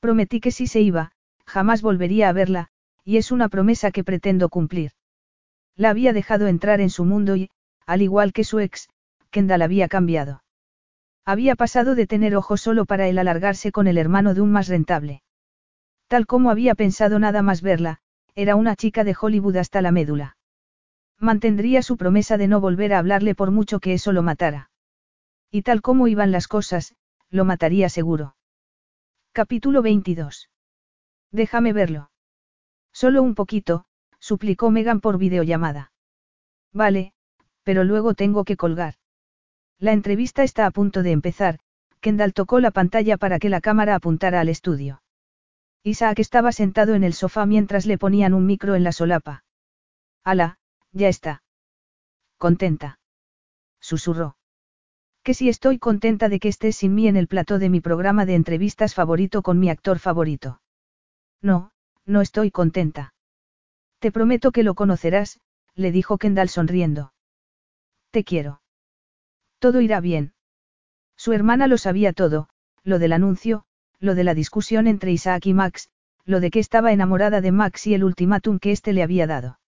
[0.00, 1.12] Prometí que si se iba,
[1.46, 2.68] jamás volvería a verla,
[3.04, 4.92] y es una promesa que pretendo cumplir.
[5.76, 7.50] La había dejado entrar en su mundo y,
[7.86, 8.88] al igual que su ex,
[9.30, 10.42] Kendall había cambiado.
[11.24, 14.68] Había pasado de tener ojos solo para él alargarse con el hermano de un más
[14.68, 15.22] rentable.
[16.06, 17.98] Tal como había pensado nada más verla,
[18.34, 20.36] era una chica de Hollywood hasta la médula.
[21.18, 24.70] Mantendría su promesa de no volver a hablarle por mucho que eso lo matara.
[25.50, 26.94] Y tal como iban las cosas,
[27.30, 28.36] lo mataría seguro.
[29.32, 30.50] Capítulo 22.
[31.32, 32.10] Déjame verlo.
[32.92, 33.86] Solo un poquito,
[34.18, 35.92] suplicó Megan por videollamada.
[36.72, 37.13] Vale,
[37.64, 38.94] pero luego tengo que colgar.
[39.78, 41.58] La entrevista está a punto de empezar,
[42.00, 45.02] Kendall tocó la pantalla para que la cámara apuntara al estudio.
[45.82, 49.44] Isaac estaba sentado en el sofá mientras le ponían un micro en la solapa.
[50.22, 50.58] Ala,
[50.92, 51.42] ya está.
[52.36, 52.98] Contenta.
[53.80, 54.36] Susurró.
[55.22, 58.26] Que si estoy contenta de que estés sin mí en el plató de mi programa
[58.26, 60.60] de entrevistas favorito con mi actor favorito.
[61.40, 61.70] No,
[62.04, 63.14] no estoy contenta.
[63.98, 65.40] Te prometo que lo conocerás,
[65.74, 67.13] le dijo Kendall sonriendo.
[68.14, 68.60] Te quiero.
[69.58, 70.34] Todo irá bien.
[71.16, 72.48] Su hermana lo sabía todo,
[72.84, 73.64] lo del anuncio,
[73.98, 75.90] lo de la discusión entre Isaac y Max,
[76.24, 79.58] lo de que estaba enamorada de Max y el ultimátum que éste le había dado.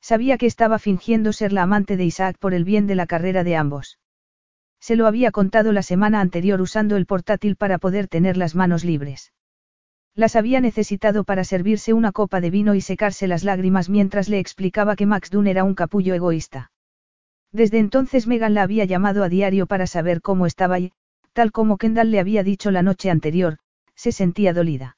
[0.00, 3.42] Sabía que estaba fingiendo ser la amante de Isaac por el bien de la carrera
[3.42, 3.98] de ambos.
[4.78, 8.84] Se lo había contado la semana anterior usando el portátil para poder tener las manos
[8.84, 9.32] libres.
[10.14, 14.38] Las había necesitado para servirse una copa de vino y secarse las lágrimas mientras le
[14.38, 16.70] explicaba que Max Dunn era un capullo egoísta.
[17.54, 20.92] Desde entonces Megan la había llamado a diario para saber cómo estaba y,
[21.34, 23.58] tal como Kendall le había dicho la noche anterior,
[23.94, 24.96] se sentía dolida.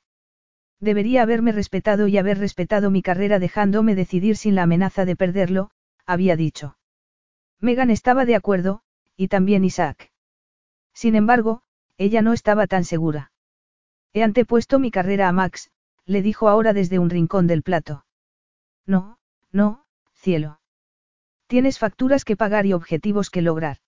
[0.80, 5.70] Debería haberme respetado y haber respetado mi carrera dejándome decidir sin la amenaza de perderlo,
[6.06, 6.78] había dicho.
[7.60, 8.80] Megan estaba de acuerdo,
[9.18, 10.10] y también Isaac.
[10.94, 11.60] Sin embargo,
[11.98, 13.32] ella no estaba tan segura.
[14.14, 15.70] He antepuesto mi carrera a Max,
[16.06, 18.06] le dijo ahora desde un rincón del plato.
[18.86, 19.18] No,
[19.52, 20.58] no, cielo.
[21.46, 23.78] Tienes facturas que pagar y objetivos que lograr.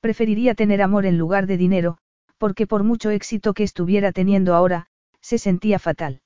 [0.00, 1.98] Preferiría tener amor en lugar de dinero,
[2.38, 4.86] porque por mucho éxito que estuviera teniendo ahora,
[5.20, 6.22] se sentía fatal.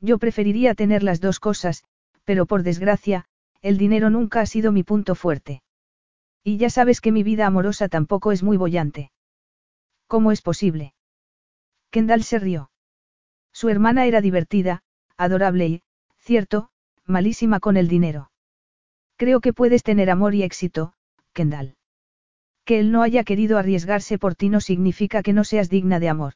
[0.00, 1.82] Yo preferiría tener las dos cosas,
[2.24, 3.24] pero por desgracia,
[3.62, 5.62] el dinero nunca ha sido mi punto fuerte.
[6.44, 9.10] Y ya sabes que mi vida amorosa tampoco es muy bollante.
[10.06, 10.94] ¿Cómo es posible?
[11.90, 12.70] Kendall se rió.
[13.52, 14.82] Su hermana era divertida,
[15.16, 15.82] adorable y,
[16.18, 16.68] cierto,
[17.06, 18.30] malísima con el dinero.
[19.16, 20.94] Creo que puedes tener amor y éxito,
[21.32, 21.76] Kendall.
[22.64, 26.08] Que él no haya querido arriesgarse por ti no significa que no seas digna de
[26.08, 26.34] amor.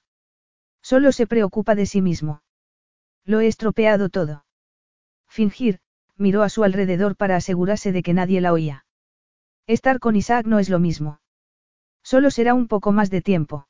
[0.83, 2.43] Solo se preocupa de sí mismo.
[3.25, 4.45] Lo he estropeado todo.
[5.29, 5.81] Fingir,
[6.17, 8.87] miró a su alrededor para asegurarse de que nadie la oía.
[9.67, 11.21] Estar con Isaac no es lo mismo.
[12.03, 13.69] Solo será un poco más de tiempo.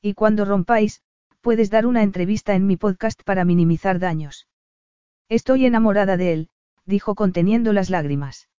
[0.00, 1.02] Y cuando rompáis,
[1.40, 4.48] puedes dar una entrevista en mi podcast para minimizar daños.
[5.28, 6.50] Estoy enamorada de él,
[6.90, 8.50] dijo conteniendo las lágrimas.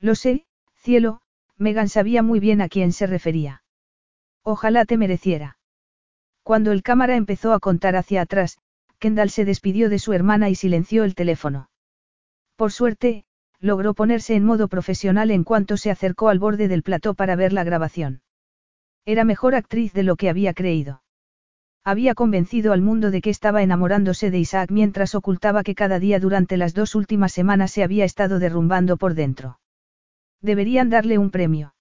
[0.00, 1.20] Lo sé, cielo,
[1.56, 3.62] Megan sabía muy bien a quién se refería.
[4.42, 5.58] Ojalá te mereciera.
[6.42, 8.58] Cuando el cámara empezó a contar hacia atrás,
[8.98, 11.70] Kendall se despidió de su hermana y silenció el teléfono.
[12.56, 13.24] Por suerte,
[13.60, 17.52] logró ponerse en modo profesional en cuanto se acercó al borde del plató para ver
[17.52, 18.22] la grabación.
[19.04, 21.02] Era mejor actriz de lo que había creído.
[21.84, 26.20] Había convencido al mundo de que estaba enamorándose de Isaac mientras ocultaba que cada día
[26.20, 29.58] durante las dos últimas semanas se había estado derrumbando por dentro.
[30.42, 31.74] Deberían darle un premio.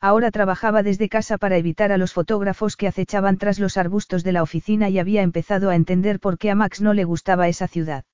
[0.00, 4.32] Ahora trabajaba desde casa para evitar a los fotógrafos que acechaban tras los arbustos de
[4.32, 7.68] la oficina y había empezado a entender por qué a Max no le gustaba esa
[7.68, 8.04] ciudad.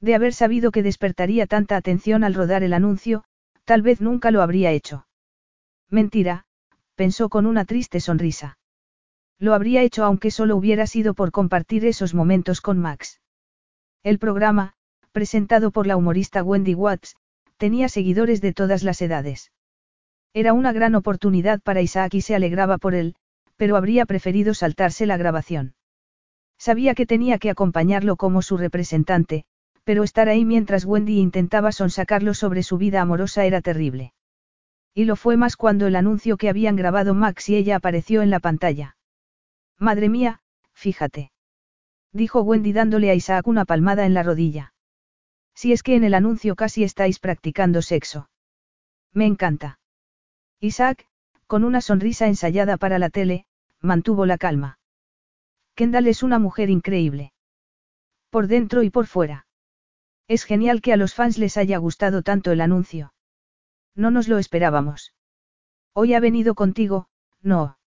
[0.00, 3.24] De haber sabido que despertaría tanta atención al rodar el anuncio,
[3.64, 5.06] tal vez nunca lo habría hecho.
[5.88, 6.44] Mentira,
[6.94, 8.58] pensó con una triste sonrisa.
[9.38, 13.20] Lo habría hecho aunque solo hubiera sido por compartir esos momentos con Max.
[14.02, 14.74] El programa,
[15.12, 17.16] presentado por la humorista Wendy Watts,
[17.56, 19.52] tenía seguidores de todas las edades.
[20.32, 23.14] Era una gran oportunidad para Isaac y se alegraba por él,
[23.56, 25.74] pero habría preferido saltarse la grabación.
[26.58, 29.44] Sabía que tenía que acompañarlo como su representante,
[29.84, 34.12] pero estar ahí mientras Wendy intentaba sonsacarlo sobre su vida amorosa era terrible.
[34.94, 38.30] Y lo fue más cuando el anuncio que habían grabado Max y ella apareció en
[38.30, 38.95] la pantalla.
[39.78, 40.40] Madre mía,
[40.72, 41.32] fíjate.
[42.12, 44.72] Dijo Wendy dándole a Isaac una palmada en la rodilla.
[45.54, 48.30] Si es que en el anuncio casi estáis practicando sexo.
[49.12, 49.78] Me encanta.
[50.60, 51.06] Isaac,
[51.46, 53.46] con una sonrisa ensayada para la tele,
[53.80, 54.78] mantuvo la calma.
[55.74, 57.32] Kendall es una mujer increíble.
[58.30, 59.46] Por dentro y por fuera.
[60.26, 63.12] Es genial que a los fans les haya gustado tanto el anuncio.
[63.94, 65.14] No nos lo esperábamos.
[65.92, 67.08] Hoy ha venido contigo,
[67.42, 67.78] no.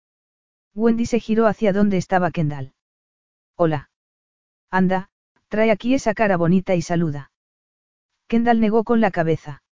[0.76, 2.74] Wendy se giró hacia donde estaba Kendall.
[3.56, 3.90] Hola.
[4.72, 5.10] Anda,
[5.48, 7.32] trae aquí esa cara bonita y saluda.
[8.28, 9.64] Kendall negó con la cabeza.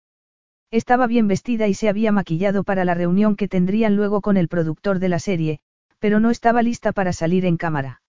[0.71, 4.49] Estaba bien vestida y se había maquillado para la reunión que tendrían luego con el
[4.49, 5.61] productor de la serie,
[5.99, 8.03] pero no estaba lista para salir en cámara.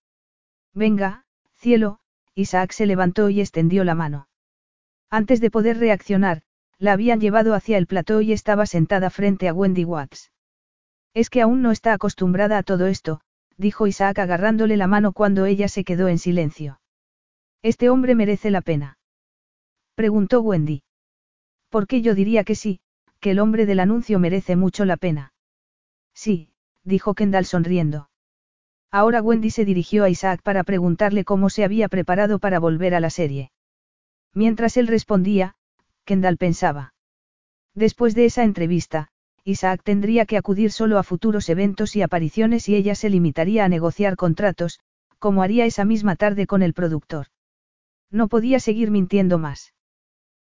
[0.74, 1.26] Venga,
[1.56, 2.00] cielo,
[2.34, 4.28] Isaac se levantó y extendió la mano.
[5.10, 6.42] Antes de poder reaccionar,
[6.80, 10.32] la habían llevado hacia el plató y estaba sentada frente a Wendy Watts.
[11.18, 13.22] Es que aún no está acostumbrada a todo esto,
[13.58, 16.80] dijo Isaac agarrándole la mano cuando ella se quedó en silencio.
[17.64, 19.00] ¿Este hombre merece la pena?
[19.96, 20.84] Preguntó Wendy.
[21.70, 22.82] ¿Por qué yo diría que sí,
[23.20, 25.34] que el hombre del anuncio merece mucho la pena?
[26.14, 26.52] Sí,
[26.84, 28.12] dijo Kendall sonriendo.
[28.92, 33.00] Ahora Wendy se dirigió a Isaac para preguntarle cómo se había preparado para volver a
[33.00, 33.50] la serie.
[34.36, 35.56] Mientras él respondía,
[36.06, 36.94] Kendall pensaba.
[37.74, 39.10] Después de esa entrevista,
[39.48, 43.70] Isaac tendría que acudir solo a futuros eventos y apariciones y ella se limitaría a
[43.70, 44.82] negociar contratos,
[45.20, 47.28] como haría esa misma tarde con el productor.
[48.12, 49.74] No podía seguir mintiendo más.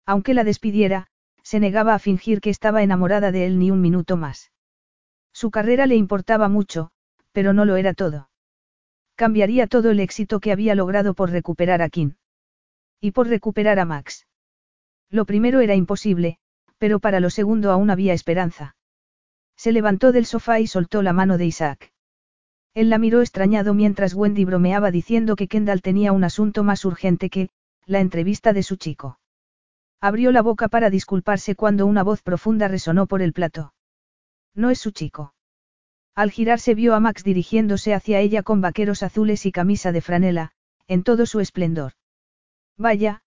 [0.04, 1.06] Aunque la despidiera,
[1.44, 4.50] se negaba a fingir que estaba enamorada de él ni un minuto más.
[5.32, 6.90] Su carrera le importaba mucho,
[7.30, 8.30] pero no lo era todo.
[9.14, 12.16] Cambiaría todo el éxito que había logrado por recuperar a Kim.
[13.00, 14.26] Y por recuperar a Max.
[15.08, 16.38] Lo primero era imposible,
[16.78, 18.74] pero para lo segundo aún había esperanza.
[19.58, 21.92] Se levantó del sofá y soltó la mano de Isaac.
[22.74, 27.28] Él la miró extrañado mientras Wendy bromeaba diciendo que Kendall tenía un asunto más urgente
[27.28, 27.50] que,
[27.84, 29.18] la entrevista de su chico.
[30.00, 33.74] Abrió la boca para disculparse cuando una voz profunda resonó por el plato.
[34.54, 35.34] No es su chico.
[36.14, 40.52] Al girarse vio a Max dirigiéndose hacia ella con vaqueros azules y camisa de franela,
[40.86, 41.94] en todo su esplendor.
[42.76, 43.22] Vaya,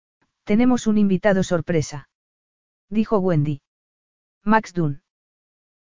[0.45, 2.07] tenemos un invitado sorpresa.
[2.89, 3.61] Dijo Wendy.
[4.45, 5.01] Max Dunn.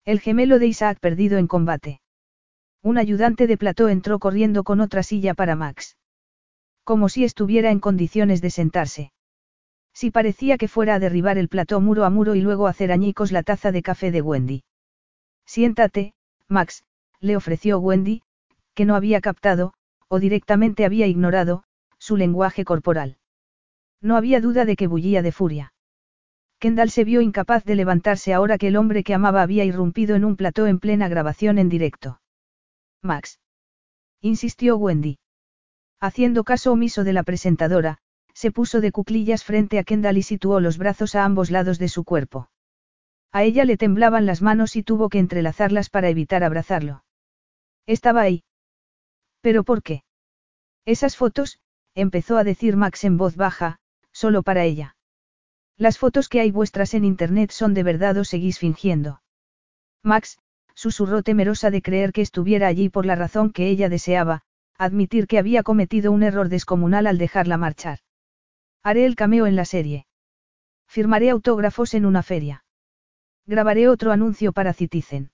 [0.05, 2.01] El gemelo de Isaac perdido en combate.
[2.83, 5.97] Un ayudante de plató entró corriendo con otra silla para Max.
[6.85, 9.13] Como si estuviera en condiciones de sentarse.
[9.93, 13.33] Si parecía que fuera a derribar el plató muro a muro y luego hacer añicos
[13.33, 14.65] la taza de café de Wendy.
[15.45, 16.15] Siéntate,
[16.49, 16.85] Max,
[17.21, 18.23] le ofreció Wendy,
[18.75, 19.75] que no había captado,
[20.09, 21.65] o directamente había ignorado,
[21.99, 23.19] su lenguaje corporal.
[24.01, 25.75] No había duda de que bullía de furia.
[26.61, 30.27] Kendall se vio incapaz de levantarse ahora que el hombre que amaba había irrumpido en
[30.27, 32.21] un plató en plena grabación en directo.
[33.03, 33.41] Max.
[34.21, 35.19] Insistió Wendy.
[36.01, 37.99] Haciendo caso omiso de la presentadora,
[38.35, 41.89] se puso de cuclillas frente a Kendall y situó los brazos a ambos lados de
[41.89, 42.51] su cuerpo.
[43.33, 47.05] A ella le temblaban las manos y tuvo que entrelazarlas para evitar abrazarlo.
[47.87, 48.45] Estaba ahí.
[49.41, 50.05] ¿Pero por qué?
[50.85, 51.59] Esas fotos,
[51.95, 53.79] empezó a decir Max en voz baja,
[54.13, 54.97] solo para ella.
[55.81, 59.23] Las fotos que hay vuestras en internet son de verdad o seguís fingiendo.
[60.03, 60.39] Max,
[60.75, 64.43] susurró temerosa de creer que estuviera allí por la razón que ella deseaba,
[64.77, 68.01] admitir que había cometido un error descomunal al dejarla marchar.
[68.83, 70.07] Haré el cameo en la serie.
[70.87, 72.63] Firmaré autógrafos en una feria.
[73.47, 75.31] Grabaré otro anuncio para Citizen.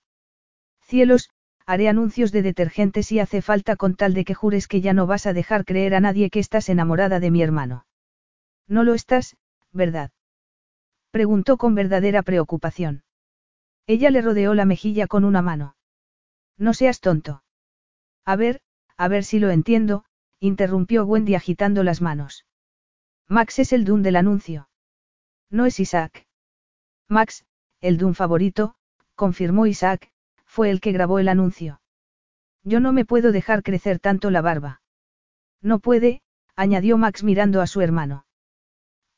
[0.80, 1.28] Cielos,
[1.66, 5.08] haré anuncios de detergente si hace falta con tal de que jures que ya no
[5.08, 7.84] vas a dejar creer a nadie que estás enamorada de mi hermano.
[8.68, 9.36] No lo estás,
[9.72, 10.12] ¿verdad?
[11.16, 13.02] Preguntó con verdadera preocupación.
[13.86, 15.74] Ella le rodeó la mejilla con una mano.
[16.58, 17.42] No seas tonto.
[18.26, 18.60] A ver,
[18.98, 20.04] a ver si lo entiendo,
[20.40, 22.44] interrumpió Wendy agitando las manos.
[23.28, 24.68] Max es el Dun del anuncio.
[25.48, 26.26] No es Isaac.
[27.08, 27.46] Max,
[27.80, 28.74] el Dun favorito,
[29.14, 30.12] confirmó Isaac,
[30.44, 31.80] fue el que grabó el anuncio.
[32.62, 34.82] Yo no me puedo dejar crecer tanto la barba.
[35.62, 36.20] No puede,
[36.56, 38.25] añadió Max mirando a su hermano.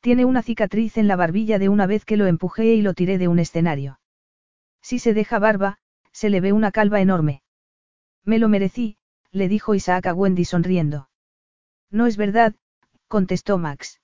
[0.01, 3.17] Tiene una cicatriz en la barbilla de una vez que lo empujé y lo tiré
[3.17, 3.99] de un escenario.
[4.81, 5.77] Si se deja barba,
[6.11, 7.41] se le ve una calva enorme.
[8.23, 8.97] Me lo merecí,
[9.31, 11.09] le dijo Isaac a Wendy sonriendo.
[11.91, 12.55] No es verdad,
[13.07, 13.99] contestó Max.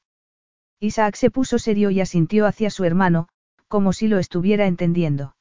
[0.80, 3.30] Isaac se puso serio y asintió hacia su hermano,
[3.67, 5.35] como si lo estuviera entendiendo.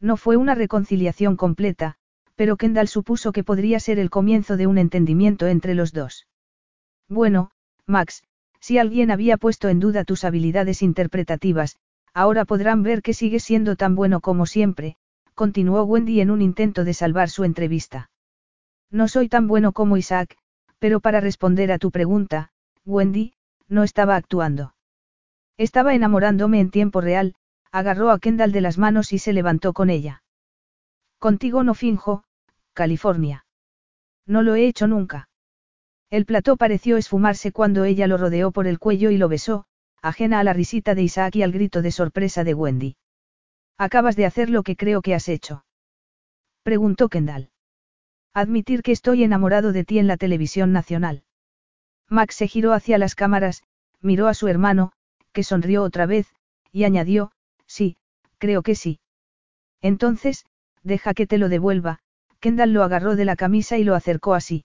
[0.00, 1.96] No fue una reconciliación completa,
[2.38, 6.28] Pero Kendall supuso que podría ser el comienzo de un entendimiento entre los dos.
[7.08, 7.50] Bueno,
[7.84, 8.22] Max,
[8.60, 11.76] si alguien había puesto en duda tus habilidades interpretativas,
[12.14, 14.96] ahora podrán ver que sigues siendo tan bueno como siempre,
[15.34, 18.10] continuó Wendy en un intento de salvar su entrevista.
[18.90, 20.36] No soy tan bueno como Isaac,
[20.78, 22.50] pero para responder a tu pregunta,
[22.84, 23.34] Wendy,
[23.68, 24.74] no estaba actuando.
[25.56, 27.34] Estaba enamorándome en tiempo real,
[27.70, 30.22] agarró a Kendall de las manos y se levantó con ella.
[31.18, 32.24] Contigo no finjo,
[32.72, 33.44] California.
[34.26, 35.28] No lo he hecho nunca.
[36.10, 39.66] El plató pareció esfumarse cuando ella lo rodeó por el cuello y lo besó,
[40.00, 42.96] ajena a la risita de Isaac y al grito de sorpresa de Wendy.
[43.76, 45.64] Acabas de hacer lo que creo que has hecho.
[46.62, 47.50] Preguntó Kendall.
[48.32, 51.24] Admitir que estoy enamorado de ti en la televisión nacional.
[52.08, 53.62] Max se giró hacia las cámaras,
[54.00, 54.92] miró a su hermano,
[55.32, 56.26] que sonrió otra vez,
[56.72, 57.32] y añadió,
[57.66, 57.96] sí,
[58.38, 59.00] creo que sí.
[59.82, 60.46] Entonces,
[60.82, 62.00] deja que te lo devuelva,
[62.40, 64.64] Kendall lo agarró de la camisa y lo acercó así.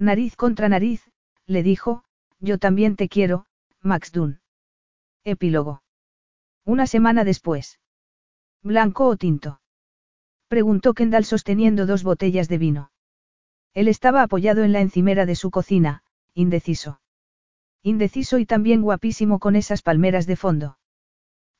[0.00, 1.10] Nariz contra nariz,
[1.44, 2.04] le dijo,
[2.38, 3.44] yo también te quiero,
[3.82, 4.40] Max Dunn.
[5.24, 5.82] Epílogo.
[6.64, 7.78] Una semana después.
[8.62, 9.60] ¿Blanco o tinto?
[10.48, 12.92] Preguntó Kendall sosteniendo dos botellas de vino.
[13.74, 17.02] Él estaba apoyado en la encimera de su cocina, indeciso.
[17.82, 20.78] Indeciso y también guapísimo con esas palmeras de fondo.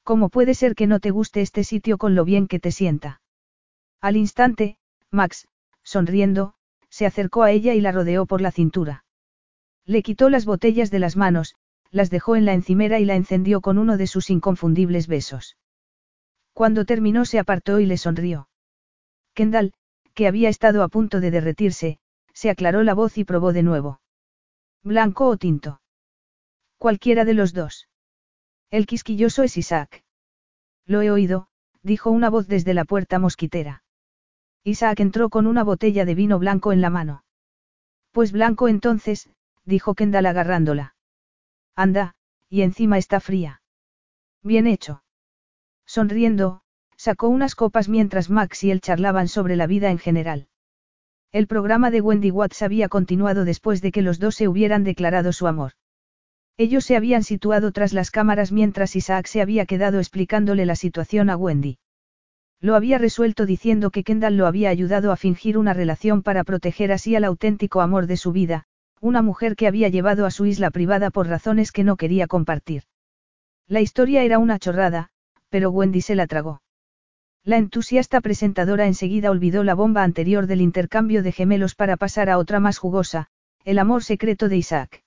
[0.02, 3.20] ¿Cómo puede ser que no te guste este sitio con lo bien que te sienta?
[4.01, 4.78] Al instante,
[5.10, 5.47] Max,
[5.83, 6.55] sonriendo,
[6.91, 9.05] se acercó a ella y la rodeó por la cintura.
[9.86, 11.55] Le quitó las botellas de las manos,
[11.91, 15.57] las dejó en la encimera y la encendió con uno de sus inconfundibles besos.
[16.52, 18.49] Cuando terminó se apartó y le sonrió.
[19.35, 19.73] Kendall,
[20.15, 21.99] que había estado a punto de derretirse,
[22.35, 24.01] se aclaró la voz y probó de nuevo.
[24.83, 25.81] ¿Blanco o tinto?
[26.78, 27.89] Cualquiera de los dos.
[28.70, 30.05] El quisquilloso es Isaac.
[30.86, 31.49] Lo he oído,
[31.83, 33.83] dijo una voz desde la puerta mosquitera.
[34.65, 37.25] Isaac entró con una botella de vino blanco en la mano.
[38.13, 39.31] Pues blanco entonces,
[39.65, 40.95] dijo Kendall agarrándola.
[41.77, 42.15] Anda,
[42.49, 43.63] y encima está fría.
[44.43, 45.03] Bien hecho.
[45.87, 46.63] Sonriendo,
[46.97, 50.49] sacó unas copas mientras Max y él charlaban sobre la vida en general.
[51.33, 55.33] El programa de Wendy Watts había continuado después de que los dos se hubieran declarado
[55.33, 55.73] su amor.
[56.57, 61.31] Ellos se habían situado tras las cámaras mientras Isaac se había quedado explicándole la situación
[61.31, 61.79] a Wendy.
[62.63, 66.93] Lo había resuelto diciendo que Kendall lo había ayudado a fingir una relación para proteger
[66.93, 68.65] así al auténtico amor de su vida,
[69.01, 72.83] una mujer que había llevado a su isla privada por razones que no quería compartir.
[73.67, 75.09] La historia era una chorrada,
[75.49, 76.61] pero Wendy se la tragó.
[77.45, 82.37] La entusiasta presentadora enseguida olvidó la bomba anterior del intercambio de gemelos para pasar a
[82.37, 83.29] otra más jugosa,
[83.65, 85.03] el amor secreto de Isaac.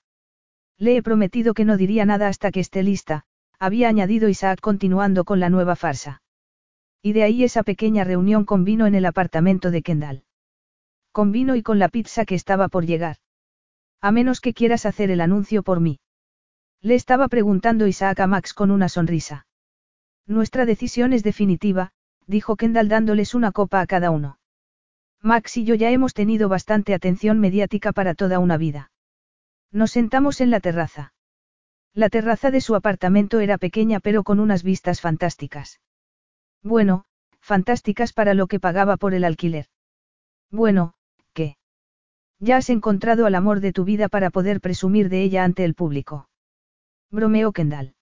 [0.80, 3.26] Le he prometido que no diría nada hasta que esté lista,
[3.60, 6.23] había añadido Isaac continuando con la nueva farsa.
[7.06, 10.24] Y de ahí esa pequeña reunión con vino en el apartamento de Kendall.
[11.12, 13.18] Con vino y con la pizza que estaba por llegar.
[14.00, 16.00] A menos que quieras hacer el anuncio por mí.
[16.82, 19.48] Le estaba preguntando Isaac a Max con una sonrisa.
[20.26, 21.92] Nuestra decisión es definitiva,
[22.26, 24.40] dijo Kendall dándoles una copa a cada uno.
[25.22, 28.92] Max y yo ya hemos tenido bastante atención mediática para toda una vida.
[29.72, 31.14] Nos sentamos en la terraza.
[31.94, 35.82] La terraza de su apartamento era pequeña pero con unas vistas fantásticas.
[36.64, 37.04] Bueno,
[37.42, 39.68] fantásticas para lo que pagaba por el alquiler.
[40.50, 40.94] Bueno,
[41.34, 41.58] ¿qué?
[42.40, 45.76] Ya has encontrado al amor de tu vida para poder presumir de ella ante el
[45.76, 46.30] público.
[47.12, 47.96] Bromeó Kendall.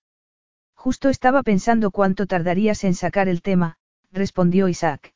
[0.75, 3.77] Justo estaba pensando cuánto tardarías en sacar el tema,
[4.11, 5.13] respondió Isaac.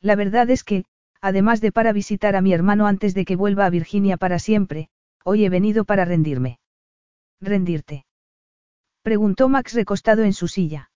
[0.00, 0.84] La verdad es que,
[1.20, 4.88] además de para visitar a mi hermano antes de que vuelva a Virginia para siempre,
[5.24, 6.58] hoy he venido para rendirme.
[7.40, 8.06] ¿Rendirte?
[9.02, 10.90] Preguntó Max recostado en su silla.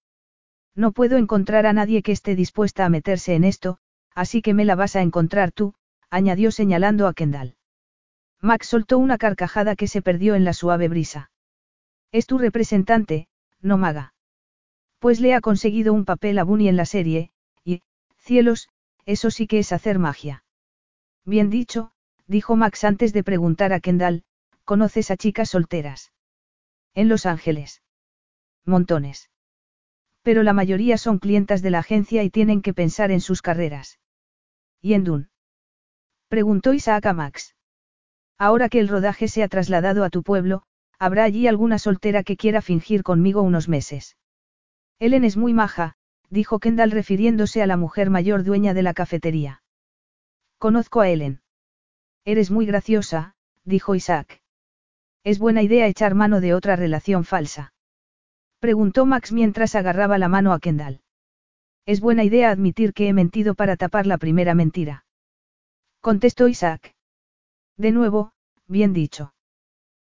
[0.80, 3.76] No puedo encontrar a nadie que esté dispuesta a meterse en esto,
[4.14, 5.74] así que me la vas a encontrar tú,
[6.08, 7.56] añadió señalando a Kendall.
[8.40, 11.30] Max soltó una carcajada que se perdió en la suave brisa.
[12.12, 13.28] Es tu representante,
[13.60, 14.14] no maga.
[15.00, 17.30] Pues le ha conseguido un papel a Bunny en la serie,
[17.62, 17.82] y,
[18.16, 18.70] cielos,
[19.04, 20.44] eso sí que es hacer magia.
[21.26, 21.92] Bien dicho,
[22.26, 24.24] dijo Max antes de preguntar a Kendall,
[24.64, 26.10] ¿conoces a chicas solteras?
[26.94, 27.82] En Los Ángeles.
[28.64, 29.28] Montones.
[30.22, 33.98] Pero la mayoría son clientas de la agencia y tienen que pensar en sus carreras.
[34.80, 35.28] ¿Y en Dune?
[36.28, 37.54] Preguntó Isaac a Max.
[38.38, 40.62] Ahora que el rodaje se ha trasladado a tu pueblo,
[40.98, 44.16] habrá allí alguna soltera que quiera fingir conmigo unos meses.
[44.98, 45.94] Ellen es muy maja,
[46.28, 49.62] dijo Kendall refiriéndose a la mujer mayor dueña de la cafetería.
[50.58, 51.40] Conozco a Ellen.
[52.24, 53.34] Eres muy graciosa,
[53.64, 54.42] dijo Isaac.
[55.24, 57.72] Es buena idea echar mano de otra relación falsa.
[58.60, 61.00] Preguntó Max mientras agarraba la mano a Kendall.
[61.86, 65.06] Es buena idea admitir que he mentido para tapar la primera mentira.
[66.02, 66.94] Contestó Isaac.
[67.78, 68.32] De nuevo,
[68.68, 69.32] bien dicho.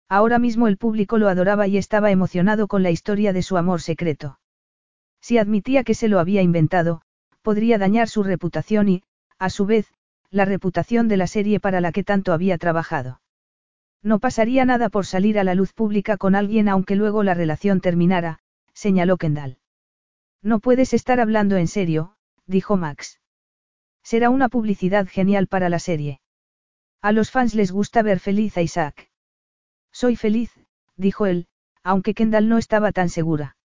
[0.07, 3.81] Ahora mismo el público lo adoraba y estaba emocionado con la historia de su amor
[3.81, 4.39] secreto.
[5.19, 7.01] Si admitía que se lo había inventado,
[7.41, 9.03] podría dañar su reputación y,
[9.39, 9.91] a su vez,
[10.29, 13.19] la reputación de la serie para la que tanto había trabajado.
[14.03, 17.81] No pasaría nada por salir a la luz pública con alguien aunque luego la relación
[17.81, 18.39] terminara,
[18.73, 19.59] señaló Kendall.
[20.41, 23.19] No puedes estar hablando en serio, dijo Max.
[24.03, 26.19] Será una publicidad genial para la serie.
[27.01, 29.09] A los fans les gusta ver feliz a Isaac.
[29.91, 30.51] Soy feliz,
[30.97, 31.47] dijo él,
[31.83, 33.55] aunque Kendall no estaba tan segura.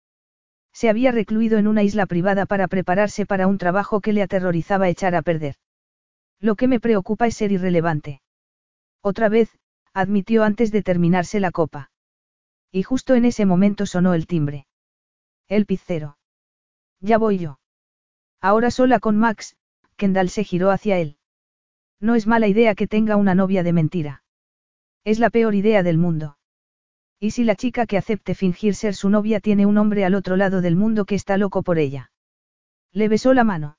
[0.73, 4.89] Se había recluido en una isla privada para prepararse para un trabajo que le aterrorizaba
[4.89, 5.57] echar a perder.
[6.39, 8.23] Lo que me preocupa es ser irrelevante.
[9.03, 9.51] Otra vez,
[9.93, 11.91] admitió antes de terminarse la copa.
[12.71, 14.68] Y justo en ese momento sonó el timbre.
[15.49, 16.19] El pizzero.
[17.01, 17.59] Ya voy yo.
[18.41, 19.57] Ahora sola con Max,
[19.97, 21.17] Kendall se giró hacia él.
[22.01, 24.23] No es mala idea que tenga una novia de mentira.
[25.05, 26.37] Es la peor idea del mundo.
[27.19, 30.37] ¿Y si la chica que acepte fingir ser su novia tiene un hombre al otro
[30.37, 32.13] lado del mundo que está loco por ella?
[32.93, 33.79] Le besó la mano.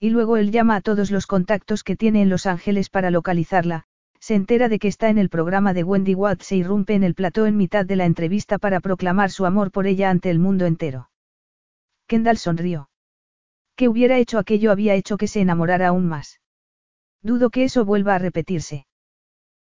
[0.00, 3.84] Y luego él llama a todos los contactos que tiene en Los Ángeles para localizarla,
[4.28, 7.14] se entera de que está en el programa de Wendy Watts e irrumpe en el
[7.14, 10.66] plató en mitad de la entrevista para proclamar su amor por ella ante el mundo
[10.66, 11.08] entero.
[12.06, 12.90] Kendall sonrió.
[13.74, 16.42] ¿Qué hubiera hecho aquello había hecho que se enamorara aún más.
[17.22, 18.86] Dudo que eso vuelva a repetirse.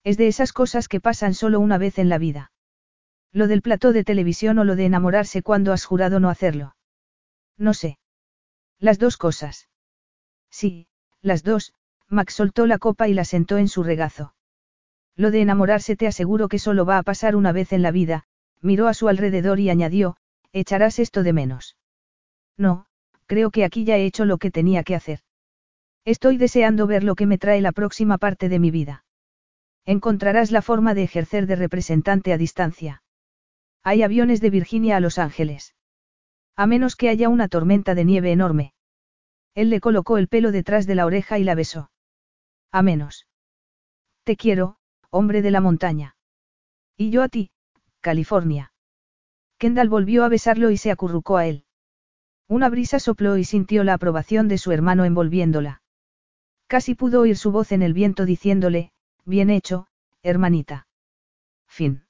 [0.02, 2.50] Es de esas cosas que pasan solo una vez en la vida.
[3.32, 6.74] Lo del plató de televisión o lo de enamorarse cuando has jurado no hacerlo.
[7.58, 7.98] No sé.
[8.78, 9.68] Las dos cosas.
[10.50, 10.86] Sí,
[11.20, 11.74] las dos,
[12.08, 14.34] Max soltó la copa y la sentó en su regazo.
[15.16, 18.24] Lo de enamorarse te aseguro que solo va a pasar una vez en la vida,
[18.60, 20.16] miró a su alrededor y añadió,
[20.52, 21.76] echarás esto de menos.
[22.56, 22.86] No,
[23.26, 25.20] creo que aquí ya he hecho lo que tenía que hacer.
[26.04, 29.04] Estoy deseando ver lo que me trae la próxima parte de mi vida.
[29.86, 33.02] Encontrarás la forma de ejercer de representante a distancia.
[33.82, 35.74] Hay aviones de Virginia a Los Ángeles.
[36.56, 38.72] A menos que haya una tormenta de nieve enorme.
[39.54, 41.90] Él le colocó el pelo detrás de la oreja y la besó.
[42.72, 43.26] A menos.
[44.24, 44.78] Te quiero,
[45.14, 46.16] hombre de la montaña.
[46.96, 47.50] Y yo a ti,
[48.00, 48.72] California.
[49.58, 51.64] Kendall volvió a besarlo y se acurrucó a él.
[52.48, 55.82] Una brisa sopló y sintió la aprobación de su hermano envolviéndola.
[56.66, 58.90] Casi pudo oír su voz en el viento diciéndole,
[59.24, 59.86] bien hecho,
[60.22, 60.88] hermanita.
[61.68, 62.03] Fin.